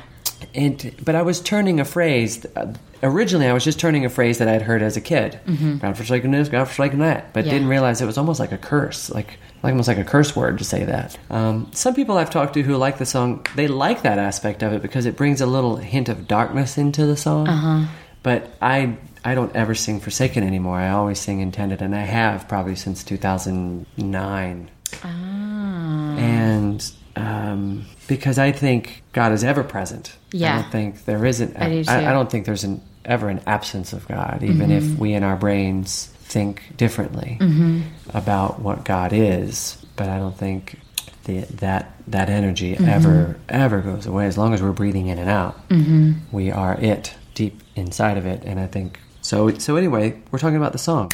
And 0.55 0.93
but 1.03 1.15
I 1.15 1.21
was 1.21 1.39
turning 1.41 1.79
a 1.79 1.85
phrase. 1.85 2.45
Uh, 2.55 2.73
originally, 3.03 3.47
I 3.47 3.53
was 3.53 3.63
just 3.63 3.79
turning 3.79 4.05
a 4.05 4.09
phrase 4.09 4.37
that 4.39 4.47
I'd 4.47 4.61
heard 4.61 4.81
as 4.81 4.97
a 4.97 5.01
kid. 5.01 5.39
God 5.79 5.95
forsaken 5.97 6.31
this, 6.31 6.49
God 6.49 6.65
forsaken 6.65 6.99
that, 6.99 7.33
but 7.33 7.41
Mm-hmm. 7.41 7.47
Yeah. 7.47 7.53
didn't 7.53 7.67
realize 7.69 8.01
it 8.01 8.05
was 8.05 8.17
almost 8.17 8.39
like 8.39 8.51
a 8.51 8.57
curse, 8.57 9.09
like 9.09 9.37
like 9.63 9.71
almost 9.71 9.87
like 9.89 9.97
a 9.97 10.03
curse 10.05 10.35
word 10.35 10.57
to 10.59 10.63
say 10.63 10.83
that. 10.85 11.17
Um, 11.29 11.69
some 11.73 11.93
people 11.93 12.17
I've 12.17 12.29
talked 12.29 12.53
to 12.53 12.61
who 12.63 12.75
like 12.77 12.97
the 12.97 13.05
song, 13.05 13.45
they 13.55 13.67
like 13.67 14.03
that 14.03 14.17
aspect 14.17 14.63
of 14.63 14.71
it 14.73 14.81
because 14.81 15.05
it 15.05 15.15
brings 15.17 15.41
a 15.41 15.45
little 15.45 15.75
hint 15.77 16.07
of 16.09 16.27
darkness 16.27 16.77
into 16.77 17.05
the 17.05 17.17
song. 17.17 17.47
Uh-huh. 17.47 17.85
But 18.23 18.51
I 18.61 18.97
I 19.25 19.35
don't 19.35 19.53
ever 19.55 19.75
sing 19.75 19.99
Forsaken 19.99 20.43
anymore. 20.43 20.77
I 20.77 20.89
always 20.91 21.19
sing 21.19 21.41
Intended, 21.41 21.81
and 21.81 21.93
I 21.95 22.01
have 22.01 22.47
probably 22.47 22.75
since 22.75 23.03
2009 23.03 24.69
Ah. 25.03 26.15
and 26.17 26.91
um, 27.19 27.85
because 28.07 28.37
I 28.39 28.51
think 28.51 29.03
God 29.13 29.31
is 29.31 29.43
ever 29.43 29.63
present. 29.63 30.15
Yeah. 30.31 30.57
I 30.57 30.61
don't 30.61 30.71
think 30.71 31.05
there 31.05 31.25
isn't. 31.25 31.57
I 31.57 31.69
do 31.69 31.83
too. 31.83 31.91
I, 31.91 32.11
don't 32.13 32.29
think 32.31 32.45
there's 32.45 32.63
an 32.63 32.81
ever 33.05 33.29
an 33.29 33.41
absence 33.47 33.93
of 33.93 34.07
God, 34.07 34.43
even 34.43 34.69
Mm-hmm. 34.69 34.93
if 34.93 34.99
we 34.99 35.13
in 35.13 35.23
our 35.23 35.35
brains 35.35 36.05
think 36.23 36.61
differently 36.77 37.37
Mm-hmm. 37.39 37.81
about 38.17 38.59
what 38.59 38.85
God 38.85 39.13
is. 39.13 39.77
But 39.95 40.09
I 40.09 40.17
don't 40.17 40.37
think 40.37 40.79
the, 41.25 41.39
that 41.55 41.93
that 42.07 42.29
energy 42.29 42.75
Mm-hmm. 42.75 42.87
ever 42.89 43.39
ever 43.49 43.81
goes 43.81 44.05
away. 44.05 44.25
As 44.27 44.37
long 44.37 44.53
as 44.53 44.61
we're 44.61 44.71
breathing 44.71 45.07
in 45.07 45.17
and 45.19 45.29
out, 45.29 45.67
Mm-hmm. 45.69 46.13
we 46.31 46.51
are 46.51 46.75
it 46.79 47.13
deep 47.35 47.61
inside 47.75 48.17
of 48.17 48.25
it. 48.25 48.43
And 48.45 48.59
I 48.59 48.67
think 48.67 48.99
so. 49.21 49.49
So 49.57 49.75
anyway, 49.75 50.21
we're 50.31 50.39
talking 50.39 50.57
about 50.57 50.71
the 50.73 50.77
song. 50.79 51.11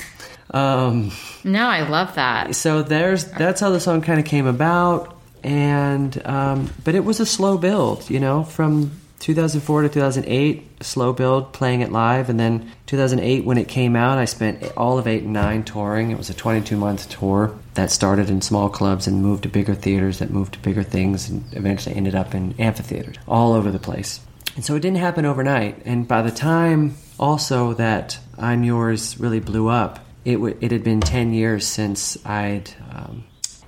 Um, 0.51 1.11
No, 1.43 1.67
I 1.67 1.87
love 1.87 2.15
that. 2.15 2.55
so 2.55 2.83
there's 2.83 3.25
that's 3.25 3.59
how 3.61 3.71
the 3.71 3.79
song 3.79 4.01
kind 4.01 4.19
of 4.19 4.25
came 4.25 4.45
about 4.47 5.14
and 5.45 6.25
um, 6.25 6.69
but 6.83 6.95
it 6.95 7.05
was 7.05 7.19
a 7.19 7.25
slow 7.25 7.57
build 7.57 8.09
you 8.09 8.19
know 8.19 8.43
from 8.43 8.91
2004 9.19 9.83
to 9.83 9.89
2008 9.89 10.83
slow 10.83 11.13
build 11.13 11.53
playing 11.53 11.81
it 11.81 11.91
live 11.91 12.29
and 12.29 12.39
then 12.39 12.71
2008 12.87 13.45
when 13.45 13.57
it 13.57 13.67
came 13.67 13.95
out 13.95 14.17
i 14.17 14.25
spent 14.25 14.61
all 14.75 14.97
of 14.97 15.07
8 15.07 15.23
and 15.23 15.33
9 15.33 15.63
touring 15.63 16.11
it 16.11 16.17
was 16.17 16.29
a 16.29 16.33
22 16.33 16.75
month 16.75 17.09
tour 17.09 17.57
that 17.75 17.91
started 17.91 18.29
in 18.29 18.41
small 18.41 18.69
clubs 18.69 19.07
and 19.07 19.21
moved 19.21 19.43
to 19.43 19.49
bigger 19.49 19.75
theaters 19.75 20.19
that 20.19 20.31
moved 20.31 20.53
to 20.53 20.59
bigger 20.59 20.83
things 20.83 21.29
and 21.29 21.45
eventually 21.53 21.95
ended 21.95 22.15
up 22.15 22.35
in 22.35 22.59
amphitheaters 22.59 23.15
all 23.27 23.53
over 23.53 23.71
the 23.71 23.79
place 23.79 24.19
and 24.55 24.63
so 24.63 24.75
it 24.75 24.79
didn't 24.79 24.99
happen 24.99 25.25
overnight. 25.25 25.81
And 25.85 26.07
by 26.07 26.21
the 26.21 26.31
time 26.31 26.95
also 27.19 27.73
that 27.73 28.17
I'm 28.37 28.63
Yours 28.63 29.19
really 29.19 29.41
blew 29.41 29.67
up, 29.67 29.99
it, 30.23 30.35
w- 30.35 30.57
it 30.61 30.71
had 30.71 30.83
been 30.83 31.01
10 31.01 31.33
years 31.33 31.67
since 31.67 32.17
I'd. 32.25 32.71
Um, 32.91 33.25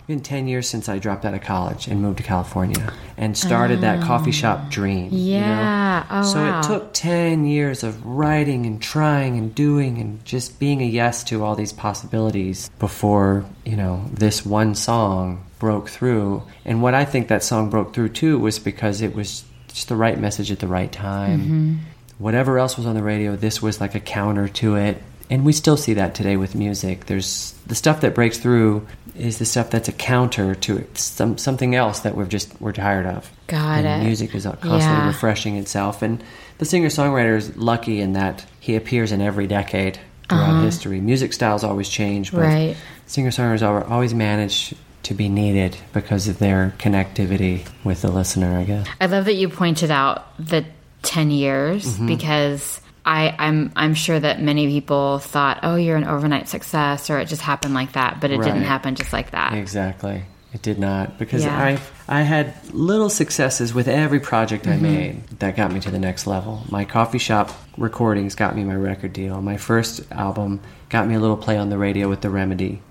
been 0.07 0.21
10 0.21 0.47
years 0.47 0.69
since 0.69 0.87
I 0.87 0.99
dropped 0.99 1.25
out 1.25 1.33
of 1.33 1.41
college 1.41 1.87
and 1.87 2.01
moved 2.01 2.17
to 2.19 2.23
California 2.23 2.93
and 3.17 3.37
started 3.37 3.81
that 3.81 4.01
coffee 4.01 4.31
shop 4.31 4.69
dream. 4.69 5.11
you 5.11 5.33
know? 5.33 5.39
Yeah. 5.39 6.05
Oh, 6.09 6.23
so 6.23 6.39
wow. 6.39 6.59
it 6.59 6.63
took 6.63 6.93
10 6.93 7.45
years 7.45 7.83
of 7.83 8.05
writing 8.05 8.65
and 8.65 8.81
trying 8.81 9.37
and 9.37 9.53
doing 9.53 9.97
and 9.97 10.23
just 10.23 10.59
being 10.59 10.81
a 10.81 10.85
yes 10.85 11.25
to 11.25 11.43
all 11.43 11.55
these 11.55 11.73
possibilities 11.73 12.69
before, 12.79 13.43
you 13.65 13.75
know, 13.75 14.05
this 14.13 14.45
one 14.45 14.75
song 14.75 15.45
broke 15.59 15.89
through. 15.89 16.41
And 16.63 16.81
what 16.81 16.93
I 16.93 17.03
think 17.03 17.27
that 17.27 17.43
song 17.43 17.69
broke 17.69 17.93
through 17.93 18.09
too 18.09 18.39
was 18.39 18.59
because 18.59 19.01
it 19.01 19.13
was 19.13 19.43
just 19.67 19.89
the 19.89 19.97
right 19.97 20.17
message 20.17 20.51
at 20.51 20.59
the 20.59 20.67
right 20.67 20.91
time. 20.91 21.39
Mm-hmm. 21.41 21.75
Whatever 22.17 22.59
else 22.59 22.77
was 22.77 22.85
on 22.85 22.95
the 22.95 23.03
radio, 23.03 23.35
this 23.35 23.61
was 23.61 23.81
like 23.81 23.93
a 23.93 23.99
counter 23.99 24.47
to 24.47 24.77
it. 24.77 25.03
And 25.29 25.45
we 25.45 25.51
still 25.51 25.75
see 25.75 25.95
that 25.95 26.15
today 26.15 26.37
with 26.37 26.55
music. 26.55 27.07
There's 27.07 27.53
the 27.67 27.75
stuff 27.75 27.99
that 28.01 28.15
breaks 28.15 28.37
through 28.37 28.87
is 29.19 29.37
the 29.39 29.45
stuff 29.45 29.69
that's 29.69 29.87
a 29.87 29.91
counter 29.91 30.55
to 30.55 30.85
some 30.93 31.37
something 31.37 31.75
else 31.75 32.01
that 32.01 32.15
we're 32.15 32.25
just 32.25 32.59
we're 32.61 32.71
tired 32.71 33.05
of. 33.05 33.29
Got 33.47 33.83
and 33.85 34.03
it. 34.03 34.05
Music 34.05 34.33
is 34.35 34.43
constantly 34.45 34.77
Yeah. 34.79 35.07
refreshing 35.07 35.55
itself, 35.57 36.01
and 36.01 36.23
the 36.57 36.65
singer 36.65 36.89
songwriter 36.89 37.37
is 37.37 37.55
lucky 37.57 38.01
in 38.01 38.13
that 38.13 38.45
he 38.59 38.75
appears 38.75 39.11
in 39.11 39.21
every 39.21 39.47
decade 39.47 39.99
throughout 40.29 40.63
history. 40.63 40.99
Music 40.99 41.31
styles 41.33 41.63
always 41.63 41.87
change, 41.89 42.31
but 42.31 42.41
Right. 42.41 42.75
singer 43.05 43.29
songwriters 43.31 43.89
always 43.89 44.13
manage 44.13 44.73
to 45.03 45.13
be 45.13 45.29
needed 45.29 45.77
because 45.93 46.27
of 46.27 46.39
their 46.39 46.73
connectivity 46.79 47.61
with 47.85 48.01
the 48.01 48.11
listener. 48.11 48.57
I 48.59 48.63
guess. 48.63 48.87
I 48.99 49.05
love 49.05 49.25
that 49.25 49.35
you 49.35 49.47
pointed 49.49 49.89
out 49.91 50.25
the 50.37 50.65
10 51.03 51.31
years 51.31 51.85
Mm-hmm. 51.85 52.07
because 52.07 52.81
I, 53.07 53.33
I'm 53.39 53.71
I'm 53.75 53.93
sure 53.93 54.19
that 54.19 54.41
many 54.41 54.67
people 54.67 55.19
thought, 55.19 55.61
oh, 55.63 55.75
you're 55.77 55.95
an 55.95 56.03
overnight 56.03 56.49
success, 56.49 57.09
or 57.09 57.17
it 57.19 57.29
just 57.29 57.41
happened 57.41 57.73
like 57.73 57.93
that, 57.93 58.19
but 58.19 58.31
it 58.31 58.41
didn't 58.43 58.63
happen 58.63 58.95
just 58.95 59.13
like 59.13 59.31
that. 59.31 59.53
Exactly. 59.53 60.23
It 60.53 60.61
did 60.61 60.77
not 60.79 61.17
because 61.17 61.43
Yeah. 61.43 61.57
I 61.57 62.19
I 62.19 62.21
had 62.23 62.53
little 62.73 63.09
successes 63.09 63.73
with 63.73 63.87
every 63.87 64.19
project 64.19 64.65
Mm-hmm. 64.65 64.85
I 64.85 64.89
made 64.89 65.27
that 65.39 65.55
got 65.55 65.71
me 65.71 65.79
to 65.81 65.91
the 65.91 65.99
next 65.99 66.27
level. 66.27 66.63
My 66.69 66.83
coffee 66.85 67.17
shop 67.17 67.51
recordings 67.77 68.35
got 68.35 68.55
me 68.55 68.63
my 68.65 68.75
record 68.75 69.13
deal. 69.13 69.41
My 69.41 69.57
first 69.57 70.01
album 70.11 70.59
got 70.89 71.07
me 71.07 71.15
a 71.15 71.19
little 71.19 71.37
play 71.37 71.57
on 71.57 71.69
the 71.69 71.77
radio 71.77 72.09
with 72.09 72.21
The 72.21 72.29
Remedy, 72.29 72.81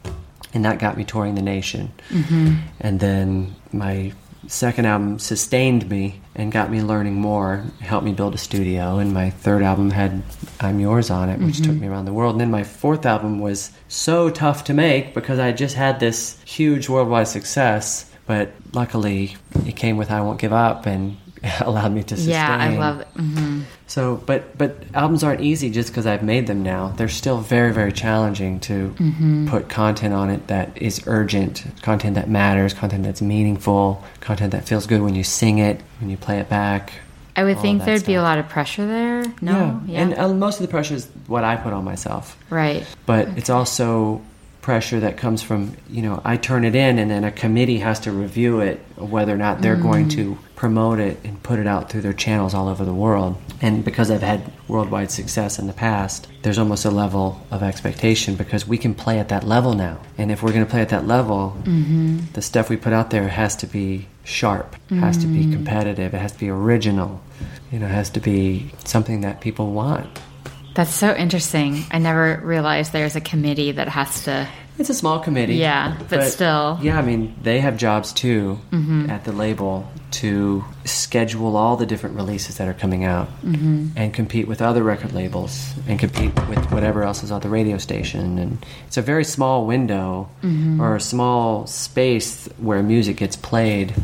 and 0.55 0.65
that 0.65 0.79
got 0.79 0.97
me 0.97 1.05
touring 1.05 1.35
the 1.35 1.43
nation. 1.43 1.93
Mm-hmm. 2.11 2.55
And 2.81 3.01
then 3.01 3.55
my 3.73 4.13
second 4.49 4.87
album 4.87 5.19
sustained 5.19 5.89
me 5.89 6.21
and 6.35 6.53
got 6.53 6.71
me 6.71 6.83
learning 6.83 7.15
more, 7.15 7.65
helped 7.81 8.05
me 8.05 8.13
build 8.13 8.35
a 8.35 8.39
studio. 8.39 8.99
And 8.99 9.13
my 9.13 9.31
third 9.31 9.63
album 9.63 9.91
had 9.91 10.23
I'm 10.61 10.81
Yours 10.81 11.11
on 11.11 11.29
it, 11.29 11.41
which 11.41 11.59
took 11.59 11.67
mm-hmm. 11.73 11.81
me 11.81 11.89
around 11.89 12.05
the 12.05 12.13
world. 12.13 12.35
And 12.35 12.41
then 12.41 12.51
my 12.51 12.65
fourth 12.65 13.07
album 13.07 13.41
was 13.41 13.71
so 13.89 14.31
tough 14.31 14.65
to 14.65 14.75
make 14.75 15.15
because 15.15 15.39
I 15.39 15.53
just 15.53 15.77
had 15.77 16.01
this 16.01 16.41
huge 16.45 16.89
worldwide 16.89 17.29
success. 17.29 18.11
But 18.27 18.53
luckily, 18.73 19.37
it 19.67 19.77
came 19.77 19.97
with 19.97 20.11
I 20.11 20.21
Won't 20.21 20.41
Give 20.41 20.53
Up 20.53 20.87
and 20.87 21.17
allowed 21.61 21.93
me 21.93 22.03
to 22.05 22.17
sustain. 22.17 22.33
yeah, 22.33 22.57
I 22.59 22.77
love 22.77 23.01
it. 23.01 23.07
hmm 23.17 23.63
So, 23.87 24.17
but 24.27 24.57
but 24.59 24.77
albums 24.95 25.23
aren't 25.23 25.41
easy 25.41 25.71
just 25.71 25.89
because 25.91 26.07
I've 26.07 26.23
made 26.23 26.47
them 26.47 26.63
now. 26.63 26.89
They're 26.97 27.09
still 27.09 27.39
very 27.39 27.73
very 27.73 27.93
challenging 27.93 28.61
to 28.61 28.95
Mm-hmm. 28.99 29.49
put 29.49 29.69
content 29.69 30.15
on 30.15 30.31
it 30.31 30.47
that 30.49 30.71
is 30.81 31.03
urgent, 31.07 31.65
content 31.83 32.15
that 32.17 32.29
matters, 32.29 32.75
content 32.75 33.05
that's 33.05 33.23
meaningful, 33.23 34.03
content 34.21 34.53
that 34.53 34.67
feels 34.67 34.87
good 34.87 35.01
when 35.03 35.15
you 35.15 35.23
sing 35.25 35.59
it, 35.59 35.81
when 36.01 36.11
you 36.11 36.17
play 36.17 36.39
it 36.41 36.49
back. 36.49 36.93
I 37.39 37.45
would 37.45 37.59
think 37.61 37.85
there'd 37.85 38.07
be 38.07 38.15
a 38.15 38.23
lot 38.23 38.39
of 38.39 38.49
pressure 38.49 38.87
there. 38.87 39.23
No, 39.43 39.81
yeah, 39.87 40.01
and 40.01 40.15
uh, 40.15 40.29
most 40.33 40.59
of 40.59 40.67
the 40.67 40.71
pressure 40.71 40.95
is 40.95 41.07
what 41.27 41.45
I 41.45 41.57
put 41.57 41.73
on 41.75 41.85
myself. 41.85 42.37
right. 42.51 42.87
But 43.05 43.29
it's 43.37 43.51
also 43.51 44.23
pressure 44.67 44.99
that 44.99 45.17
comes 45.17 45.45
from 45.45 45.77
you 45.89 46.03
know 46.03 46.21
I 46.25 46.37
turn 46.37 46.65
it 46.65 46.75
in 46.75 46.99
and 46.99 47.09
then 47.09 47.23
a 47.23 47.31
committee 47.31 47.79
has 47.79 48.01
to 48.01 48.11
review 48.11 48.59
it 48.59 48.81
whether 48.97 49.33
or 49.33 49.37
not 49.37 49.63
they're 49.63 49.77
going 49.77 50.09
to 50.09 50.33
mm-hmm. 50.33 50.57
promote 50.57 50.99
it 50.99 51.21
and 51.23 51.41
put 51.41 51.61
it 51.61 51.69
out 51.69 51.89
through 51.89 52.01
their 52.01 52.13
channels 52.13 52.53
all 52.53 52.67
over 52.67 52.85
the 52.85 52.93
world. 52.93 53.41
And 53.63 53.85
because 53.85 54.11
I've 54.11 54.23
had 54.23 54.53
worldwide 54.67 55.13
success 55.13 55.61
in 55.61 55.69
the 55.69 55.73
past 55.73 56.27
there's 56.43 56.59
almost 56.59 56.85
a 56.85 56.91
level 56.91 57.41
of 57.53 57.63
expectation 57.63 58.35
because 58.35 58.67
we 58.67 58.77
can 58.77 58.93
play 58.93 59.21
at 59.21 59.29
that 59.29 59.45
level 59.45 59.73
now. 59.75 60.01
And 60.19 60.33
if 60.33 60.43
we're 60.43 60.53
going 60.53 60.65
to 60.65 60.71
play 60.71 60.83
at 60.83 60.89
that 60.89 61.07
level 61.07 61.57
mm-hmm. 61.63 62.33
the 62.33 62.43
stuff 62.43 62.69
we 62.69 62.77
put 62.77 62.93
out 62.93 63.11
there 63.11 63.29
has 63.29 63.55
to 63.63 63.69
be 63.69 64.09
sharp 64.25 64.75
has 64.91 65.17
to 65.19 65.29
be 65.29 65.43
mm-hmm. 65.43 65.53
competitive 65.53 66.13
it 66.13 66.19
has 66.19 66.33
to 66.33 66.41
be 66.41 66.49
original 66.49 67.23
you 67.71 67.79
know 67.79 67.87
it 67.87 67.97
has 68.03 68.11
to 68.11 68.19
be 68.19 68.73
something 68.85 69.21
that 69.21 69.41
people 69.41 69.71
want 69.71 70.19
That's 70.77 70.95
so 70.95 71.15
interesting. 71.15 71.85
I 71.91 71.99
never 71.99 72.41
realized 72.45 72.93
there's 72.93 73.17
a 73.17 73.21
committee 73.21 73.73
that 73.73 73.89
has 73.89 74.25
to. 74.25 74.47
It's 74.79 74.91
a 74.91 74.95
small 74.95 75.21
committee. 75.21 75.55
Yeah, 75.57 75.97
but 76.11 76.25
still. 76.29 76.79
Yeah, 76.83 76.99
I 76.99 77.03
mean, 77.03 77.35
they 77.43 77.61
have 77.61 77.79
jobs 77.79 78.13
too 78.13 78.59
Mm-hmm. 78.71 79.09
at 79.11 79.25
the 79.25 79.33
label 79.33 79.91
to 80.21 80.63
schedule 80.85 81.57
all 81.57 81.77
the 81.79 81.87
different 81.87 82.15
releases 82.17 82.59
that 82.59 82.69
are 82.69 82.75
coming 82.75 83.05
out 83.05 83.29
Mm-hmm. 83.43 83.97
and 83.97 84.13
compete 84.13 84.47
with 84.47 84.61
other 84.61 84.83
record 84.83 85.13
labels 85.15 85.73
and 85.89 85.99
compete 85.99 86.35
with 86.49 86.71
whatever 86.71 87.03
else 87.05 87.23
is 87.23 87.31
on 87.33 87.41
the 87.41 87.49
radio 87.49 87.79
station. 87.79 88.39
And 88.39 88.65
it's 88.87 88.99
a 88.99 89.03
very 89.03 89.25
small 89.25 89.65
window 89.67 90.29
Mm-hmm. 90.43 90.81
or 90.83 90.97
a 90.97 91.01
small 91.01 91.67
space 91.67 92.47
where 92.59 92.83
music 92.83 93.17
gets 93.17 93.35
played. 93.37 93.95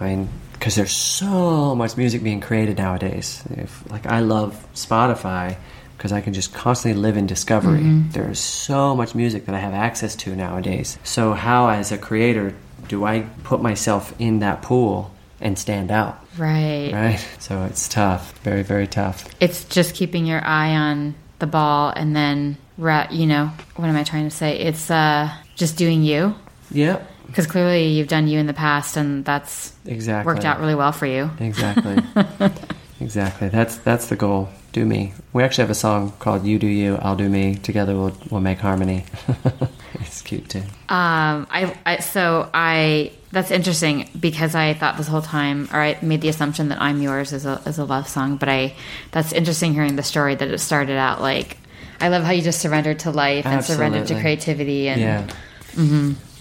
I 0.00 0.04
mean, 0.08 0.28
because 0.52 0.74
there's 0.74 0.90
so 0.96 1.76
much 1.76 1.96
music 1.96 2.24
being 2.24 2.40
created 2.40 2.78
nowadays. 2.78 3.44
If, 3.50 3.88
like, 3.88 4.06
I 4.06 4.18
love 4.18 4.66
Spotify 4.74 5.56
because 5.98 6.12
I 6.12 6.20
can 6.20 6.32
just 6.32 6.54
constantly 6.54 7.00
live 7.00 7.16
in 7.16 7.26
discovery. 7.26 7.80
Mm-hmm. 7.80 8.12
There's 8.12 8.38
so 8.38 8.94
much 8.94 9.16
music 9.16 9.46
that 9.46 9.54
I 9.56 9.58
have 9.58 9.74
access 9.74 10.14
to 10.16 10.34
nowadays. 10.36 10.96
So, 11.02 11.32
how, 11.32 11.68
as 11.70 11.90
a 11.90 11.98
creator, 11.98 12.54
do 12.86 13.04
I 13.04 13.26
put 13.42 13.60
myself 13.60 14.14
in 14.20 14.38
that 14.38 14.62
pool 14.62 15.10
and 15.40 15.58
stand 15.58 15.90
out? 15.90 16.24
Right. 16.38 16.92
Right? 16.92 17.28
So, 17.40 17.64
it's 17.64 17.88
tough. 17.88 18.38
Very, 18.44 18.62
very 18.62 18.86
tough. 18.86 19.28
It's 19.40 19.64
just 19.64 19.96
keeping 19.96 20.24
your 20.24 20.42
eye 20.44 20.76
on 20.76 21.16
the 21.40 21.48
ball 21.48 21.92
and 21.94 22.14
then, 22.14 22.56
you 22.78 23.26
know, 23.26 23.50
what 23.74 23.88
am 23.88 23.96
I 23.96 24.04
trying 24.04 24.28
to 24.28 24.34
say? 24.34 24.56
It's 24.56 24.92
uh, 24.92 25.34
just 25.56 25.76
doing 25.76 26.04
you. 26.04 26.32
Yep, 26.70 27.10
Because 27.26 27.46
clearly 27.46 27.88
you've 27.88 28.08
done 28.08 28.28
you 28.28 28.38
in 28.38 28.46
the 28.46 28.54
past 28.54 28.96
and 28.96 29.24
that's 29.24 29.72
exactly. 29.84 30.32
worked 30.32 30.44
out 30.44 30.60
really 30.60 30.76
well 30.76 30.92
for 30.92 31.06
you. 31.06 31.30
Exactly. 31.40 31.96
exactly. 33.00 33.48
That's 33.48 33.78
that's 33.78 34.08
the 34.08 34.16
goal. 34.16 34.50
Do 34.72 34.84
me. 34.84 35.12
We 35.32 35.42
actually 35.42 35.62
have 35.62 35.70
a 35.70 35.74
song 35.74 36.12
called 36.18 36.44
"You 36.44 36.58
Do 36.58 36.66
You, 36.66 36.96
I'll 36.96 37.16
Do 37.16 37.28
Me." 37.28 37.54
Together, 37.54 37.94
we'll 37.94 38.16
we'll 38.30 38.40
make 38.40 38.58
harmony. 38.58 39.04
it's 39.94 40.22
cute 40.22 40.48
too. 40.48 40.62
Um, 40.88 41.46
I, 41.50 41.76
I 41.86 41.98
so 41.98 42.50
I 42.52 43.12
that's 43.32 43.50
interesting 43.50 44.10
because 44.18 44.54
I 44.54 44.74
thought 44.74 44.96
this 44.96 45.08
whole 45.08 45.22
time, 45.22 45.68
or 45.72 45.80
I 45.80 45.98
made 46.02 46.20
the 46.20 46.28
assumption 46.28 46.68
that 46.68 46.82
"I'm 46.82 47.00
Yours" 47.00 47.32
is 47.32 47.46
a 47.46 47.62
is 47.66 47.78
a 47.78 47.84
love 47.84 48.08
song, 48.08 48.36
but 48.36 48.48
I 48.48 48.74
that's 49.10 49.32
interesting 49.32 49.72
hearing 49.74 49.96
the 49.96 50.02
story 50.02 50.34
that 50.34 50.48
it 50.48 50.58
started 50.58 50.96
out 50.96 51.20
like. 51.20 51.56
I 52.00 52.08
love 52.08 52.22
how 52.22 52.30
you 52.30 52.42
just 52.42 52.60
surrendered 52.60 53.00
to 53.00 53.10
life 53.10 53.44
and 53.44 53.64
surrendered 53.64 54.06
to 54.08 54.20
creativity 54.20 54.88
and 54.88 55.00
yeah. 55.00 55.26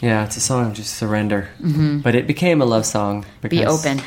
Yeah, 0.01 0.25
it's 0.25 0.37
a 0.37 0.39
song 0.39 0.67
of 0.67 0.73
just 0.73 0.95
surrender. 0.95 1.49
Mm-hmm. 1.59 1.99
But 1.99 2.13
it 2.13 2.27
became 2.27 2.61
a 2.61 2.65
love 2.65 2.85
song. 2.85 3.25
Because, 3.41 3.59
be 3.59 3.65
open. 3.65 4.01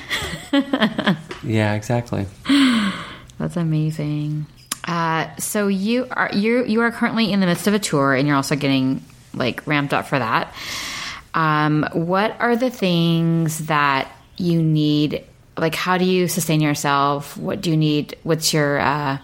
Yeah, 1.43 1.75
exactly. 1.75 2.27
That's 3.41 3.57
amazing. 3.57 4.45
Uh, 4.87 5.35
so 5.37 5.67
you 5.67 6.07
are 6.11 6.31
you 6.35 6.63
you 6.67 6.83
are 6.83 6.93
currently 6.93 7.33
in 7.33 7.41
the 7.41 7.47
midst 7.47 7.67
of 7.67 7.73
a 7.73 7.79
tour, 7.79 8.15
and 8.15 8.29
you're 8.29 8.37
also 8.37 8.55
getting 8.55 9.03
like 9.33 9.67
ramped 9.67 9.95
up 9.95 10.07
for 10.07 10.19
that. 10.19 10.55
Um, 11.33 11.89
what 11.93 12.39
are 12.39 12.55
the 12.55 12.69
things 12.69 13.67
that 13.67 14.13
you 14.37 14.63
need? 14.63 15.25
Like, 15.57 15.75
how 15.75 15.97
do 15.97 16.05
you 16.05 16.29
sustain 16.29 16.61
yourself? 16.61 17.35
What 17.39 17.63
do 17.63 17.71
you 17.71 17.79
need? 17.79 18.15
What's 18.25 18.53
your 18.53 18.79
uh, 18.79 19.17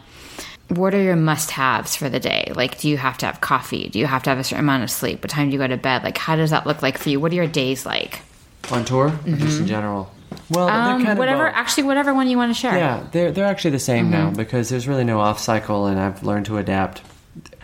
what 0.68 0.94
are 0.94 1.02
your 1.02 1.16
must-haves 1.16 1.94
for 1.94 2.08
the 2.08 2.18
day? 2.18 2.50
Like, 2.56 2.78
do 2.78 2.88
you 2.88 2.96
have 2.96 3.18
to 3.18 3.26
have 3.26 3.42
coffee? 3.42 3.90
Do 3.90 3.98
you 3.98 4.06
have 4.06 4.22
to 4.22 4.30
have 4.30 4.38
a 4.38 4.44
certain 4.44 4.64
amount 4.64 4.82
of 4.82 4.90
sleep? 4.90 5.22
What 5.22 5.30
time 5.30 5.48
do 5.48 5.52
you 5.52 5.58
go 5.58 5.66
to 5.66 5.76
bed? 5.76 6.04
Like, 6.04 6.16
how 6.16 6.36
does 6.36 6.50
that 6.50 6.66
look 6.66 6.80
like 6.80 6.96
for 6.96 7.10
you? 7.10 7.20
What 7.20 7.32
are 7.32 7.36
your 7.36 7.46
days 7.46 7.84
like? 7.84 8.22
On 8.70 8.82
tour, 8.84 9.08
or 9.08 9.36
just 9.36 9.60
in 9.60 9.66
general. 9.66 10.10
Well, 10.50 10.68
Um, 10.68 10.98
kind 11.02 11.12
of 11.12 11.18
whatever, 11.18 11.48
actually, 11.48 11.84
whatever 11.84 12.14
one 12.14 12.28
you 12.28 12.36
want 12.36 12.50
to 12.54 12.60
share. 12.60 12.76
Yeah, 12.76 13.02
they're 13.12 13.32
they're 13.32 13.46
actually 13.46 13.72
the 13.72 13.78
same 13.78 14.10
now 14.10 14.30
because 14.30 14.68
there's 14.68 14.86
really 14.86 15.04
no 15.04 15.20
off 15.20 15.38
cycle, 15.38 15.86
and 15.86 15.98
I've 15.98 16.22
learned 16.22 16.46
to 16.46 16.58
adapt. 16.58 17.02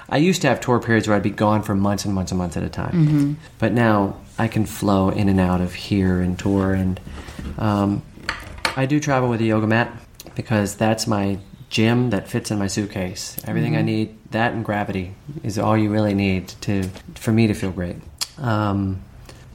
I 0.08 0.16
used 0.18 0.42
to 0.42 0.48
have 0.48 0.60
tour 0.60 0.78
periods 0.78 1.08
where 1.08 1.16
I'd 1.16 1.22
be 1.22 1.30
gone 1.30 1.62
for 1.62 1.74
months 1.74 2.04
and 2.04 2.14
months 2.14 2.32
and 2.32 2.38
months 2.38 2.56
at 2.56 2.62
a 2.64 2.68
time, 2.68 3.38
but 3.58 3.72
now 3.72 4.16
I 4.38 4.48
can 4.48 4.66
flow 4.66 5.08
in 5.10 5.28
and 5.28 5.40
out 5.40 5.60
of 5.60 5.72
here 5.74 6.20
and 6.20 6.38
tour, 6.38 6.74
and 6.74 7.00
um, 7.58 8.02
I 8.76 8.86
do 8.86 9.00
travel 9.00 9.28
with 9.28 9.40
a 9.40 9.44
yoga 9.44 9.66
mat 9.66 9.90
because 10.34 10.74
that's 10.76 11.06
my 11.06 11.38
gym 11.70 12.10
that 12.10 12.28
fits 12.28 12.50
in 12.50 12.58
my 12.58 12.66
suitcase. 12.66 13.36
Everything 13.46 13.76
I 13.76 13.82
need, 13.82 14.18
that 14.32 14.52
and 14.52 14.64
gravity, 14.64 15.14
is 15.42 15.58
all 15.58 15.76
you 15.78 15.90
really 15.90 16.14
need 16.14 16.48
to 16.62 16.82
for 17.14 17.32
me 17.32 17.46
to 17.46 17.54
feel 17.54 17.70
great. 17.70 17.96
Um, 18.38 19.02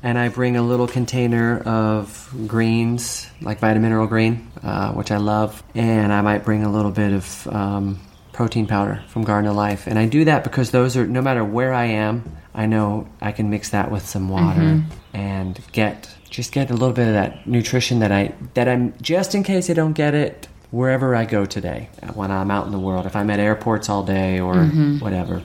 and 0.03 0.17
I 0.17 0.29
bring 0.29 0.57
a 0.57 0.61
little 0.61 0.87
container 0.87 1.59
of 1.59 2.33
greens, 2.47 3.27
like 3.41 3.59
Vitamineral 3.59 4.07
Green, 4.07 4.49
uh, 4.63 4.93
which 4.93 5.11
I 5.11 5.17
love, 5.17 5.63
and 5.75 6.13
I 6.13 6.21
might 6.21 6.43
bring 6.43 6.63
a 6.63 6.71
little 6.71 6.91
bit 6.91 7.13
of 7.13 7.47
um, 7.47 7.99
protein 8.33 8.67
powder 8.67 9.03
from 9.07 9.23
Garden 9.23 9.49
of 9.49 9.55
Life. 9.55 9.87
And 9.87 9.97
I 9.97 10.05
do 10.07 10.25
that 10.25 10.43
because 10.43 10.71
those 10.71 10.95
are 10.95 11.07
no 11.07 11.21
matter 11.21 11.43
where 11.43 11.73
I 11.73 11.85
am, 11.85 12.37
I 12.53 12.65
know 12.65 13.07
I 13.21 13.31
can 13.31 13.49
mix 13.49 13.69
that 13.71 13.91
with 13.91 14.07
some 14.07 14.29
water 14.29 14.83
and 15.13 15.59
get 15.71 16.09
just 16.29 16.51
get 16.51 16.69
a 16.69 16.73
little 16.73 16.93
bit 16.93 17.07
of 17.07 17.13
that 17.13 17.47
nutrition 17.47 17.99
that 17.99 18.11
I 18.11 18.33
that 18.53 18.67
I'm 18.67 18.93
just 19.01 19.33
in 19.35 19.43
case 19.43 19.69
I 19.69 19.73
don't 19.73 19.93
get 19.93 20.13
it 20.13 20.47
wherever 20.71 21.15
I 21.15 21.25
go 21.25 21.45
today 21.45 21.89
when 22.13 22.29
I'm 22.31 22.51
out 22.51 22.65
in 22.65 22.71
the 22.71 22.79
world. 22.79 23.05
If 23.05 23.15
I'm 23.15 23.29
at 23.29 23.39
airports 23.39 23.89
all 23.89 24.03
day 24.03 24.39
or 24.39 24.65
whatever. 24.99 25.41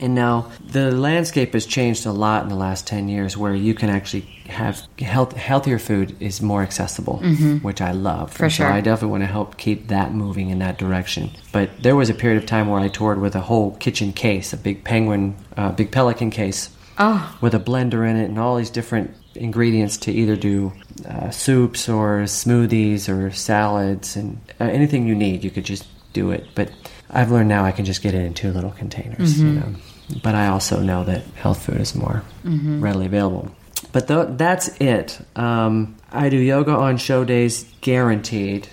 And 0.00 0.14
now 0.14 0.50
the 0.64 0.90
landscape 0.90 1.52
has 1.54 1.66
changed 1.66 2.06
a 2.06 2.12
lot 2.12 2.42
in 2.42 2.48
the 2.48 2.56
last 2.56 2.86
10 2.86 3.08
years 3.08 3.36
where 3.36 3.54
you 3.54 3.74
can 3.74 3.88
actually 3.88 4.22
have 4.46 4.86
health, 4.98 5.32
healthier 5.36 5.78
food 5.78 6.16
is 6.20 6.40
more 6.40 6.62
accessible, 6.62 7.18
which 7.62 7.80
I 7.80 7.92
love. 7.92 8.32
For 8.32 8.44
And 8.44 8.52
sure. 8.52 8.68
So 8.68 8.72
I 8.72 8.80
definitely 8.80 9.10
want 9.12 9.22
to 9.22 9.28
help 9.28 9.56
keep 9.56 9.88
that 9.88 10.12
moving 10.12 10.50
in 10.50 10.58
that 10.60 10.78
direction. 10.78 11.30
But 11.52 11.82
there 11.82 11.96
was 11.96 12.10
a 12.10 12.14
period 12.14 12.42
of 12.42 12.46
time 12.46 12.68
where 12.68 12.80
I 12.80 12.88
toured 12.88 13.20
with 13.20 13.34
a 13.34 13.40
whole 13.40 13.72
kitchen 13.76 14.12
case, 14.12 14.52
a 14.52 14.56
big 14.56 14.84
penguin, 14.84 15.36
uh, 15.56 15.72
big 15.72 15.90
pelican 15.90 16.30
case 16.30 16.70
Oh, 16.98 17.36
with 17.42 17.54
a 17.54 17.58
blender 17.60 18.08
in 18.08 18.16
it 18.16 18.24
and 18.24 18.38
all 18.38 18.56
these 18.56 18.70
different 18.70 19.14
ingredients 19.34 19.98
to 19.98 20.12
either 20.12 20.34
do 20.34 20.72
uh, 21.06 21.28
soups 21.30 21.90
or 21.90 22.22
smoothies 22.22 23.06
or 23.06 23.30
salads 23.30 24.16
and 24.16 24.40
uh, 24.58 24.64
anything 24.64 25.06
you 25.06 25.14
need 25.14 25.44
you 25.44 25.50
could 25.50 25.64
just 25.66 25.86
do 26.14 26.30
it 26.30 26.46
but 26.54 26.70
I've 27.10 27.30
learned 27.30 27.48
now 27.48 27.64
I 27.64 27.72
can 27.72 27.84
just 27.84 28.02
get 28.02 28.14
it 28.14 28.22
in 28.24 28.34
two 28.34 28.52
little 28.52 28.70
containers. 28.72 29.40
You 29.40 29.46
know, 29.52 29.74
but 30.22 30.34
I 30.34 30.48
also 30.48 30.80
know 30.80 31.04
that 31.04 31.22
health 31.36 31.62
food 31.64 31.80
is 31.80 31.94
more 31.94 32.22
readily 32.44 33.06
available. 33.06 33.50
But 33.92 34.08
th- 34.08 34.28
that's 34.32 34.68
it. 34.80 35.18
Um, 35.36 35.96
I 36.10 36.28
do 36.30 36.36
yoga 36.38 36.72
on 36.72 36.96
show 36.96 37.24
days, 37.24 37.64
guaranteed. 37.82 38.68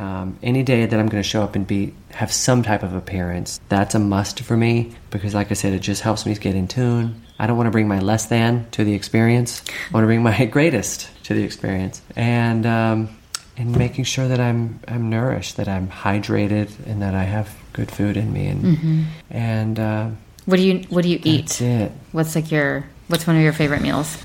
Um, 0.00 0.38
any 0.42 0.62
day 0.62 0.86
that 0.86 0.98
I'm 0.98 1.08
going 1.08 1.22
to 1.22 1.28
show 1.28 1.42
up 1.42 1.54
and 1.56 1.66
be 1.66 1.92
have 2.10 2.32
some 2.32 2.62
type 2.62 2.82
of 2.82 2.94
appearance, 2.94 3.60
that's 3.68 3.94
a 3.94 3.98
must 3.98 4.40
for 4.40 4.56
me 4.56 4.92
because, 5.10 5.34
like 5.34 5.50
I 5.50 5.54
said, 5.54 5.72
it 5.72 5.80
just 5.80 6.02
helps 6.02 6.26
me 6.26 6.34
get 6.34 6.54
in 6.54 6.68
tune. 6.68 7.22
I 7.38 7.46
don't 7.46 7.56
want 7.56 7.66
to 7.66 7.70
bring 7.70 7.88
my 7.88 7.98
less 8.00 8.26
than 8.26 8.66
to 8.70 8.84
the 8.84 8.94
experience. 8.94 9.62
I 9.68 9.92
want 9.94 10.04
to 10.04 10.06
bring 10.06 10.22
my 10.22 10.44
greatest 10.56 11.10
to 11.24 11.34
the 11.34 11.42
experience, 11.42 12.00
and 12.14 12.64
um, 12.66 13.08
and 13.56 13.76
making 13.76 14.04
sure 14.04 14.28
that 14.28 14.40
I'm 14.40 14.80
I'm 14.88 15.10
nourished, 15.10 15.56
that 15.56 15.68
I'm 15.68 15.88
hydrated, 15.88 16.70
and 16.86 17.02
that 17.02 17.14
I 17.14 17.24
have 17.24 17.54
good 17.76 17.90
food 17.90 18.16
in 18.16 18.32
me, 18.32 18.46
and 18.48 19.06
and 19.30 19.78
uh, 19.78 20.08
What 20.46 20.56
do 20.56 20.62
you 20.62 20.84
What 20.88 21.02
do 21.02 21.08
you 21.10 21.18
that's 21.18 21.60
eat? 21.60 21.66
it. 21.66 21.92
What's 22.12 22.34
like 22.34 22.50
your 22.50 22.84
What's 23.08 23.26
one 23.26 23.36
of 23.36 23.42
your 23.42 23.52
favorite 23.52 23.82
meals? 23.82 24.16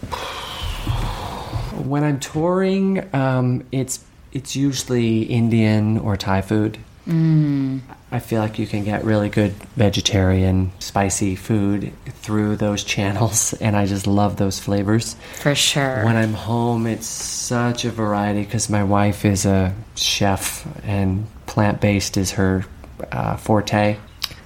When 1.86 2.04
I'm 2.04 2.20
touring, 2.20 3.14
um, 3.14 3.64
it's 3.72 4.04
it's 4.32 4.56
usually 4.56 5.24
Indian 5.24 5.98
or 6.00 6.16
Thai 6.18 6.42
food. 6.42 6.78
Mm. 7.08 7.82
I 8.12 8.20
feel 8.20 8.42
like 8.42 8.60
you 8.60 8.68
can 8.68 8.84
get 8.84 9.04
really 9.04 9.30
good 9.30 9.52
vegetarian, 9.76 10.72
spicy 10.80 11.36
food 11.36 11.94
through 12.22 12.58
those 12.58 12.84
channels, 12.84 13.54
and 13.62 13.76
I 13.76 13.86
just 13.86 14.06
love 14.06 14.36
those 14.38 14.60
flavors. 14.60 15.16
For 15.36 15.56
sure. 15.56 16.04
When 16.06 16.16
I'm 16.16 16.34
home, 16.34 16.88
it's 16.88 17.08
such 17.08 17.86
a 17.86 17.90
variety 17.90 18.44
because 18.44 18.70
my 18.70 18.84
wife 18.84 19.26
is 19.26 19.46
a 19.46 19.74
chef 19.96 20.66
and 20.86 21.26
plant 21.48 21.82
based 21.82 22.18
is 22.18 22.32
her 22.32 22.66
uh, 23.12 23.38
forte. 23.38 23.98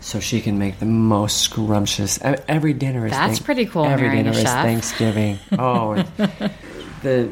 So 0.02 0.20
she 0.20 0.40
can 0.40 0.60
make 0.60 0.80
the 0.80 0.86
most 0.86 1.42
scrumptious. 1.42 2.20
Every 2.22 2.74
dinner 2.74 3.08
is 3.08 3.12
That's 3.12 3.40
pretty 3.40 3.66
cool, 3.66 3.86
Every 3.86 4.10
dinner 4.12 4.32
is 4.32 4.42
chef. 4.42 4.64
Thanksgiving. 4.64 5.40
Oh, 5.58 5.96
the 7.02 7.32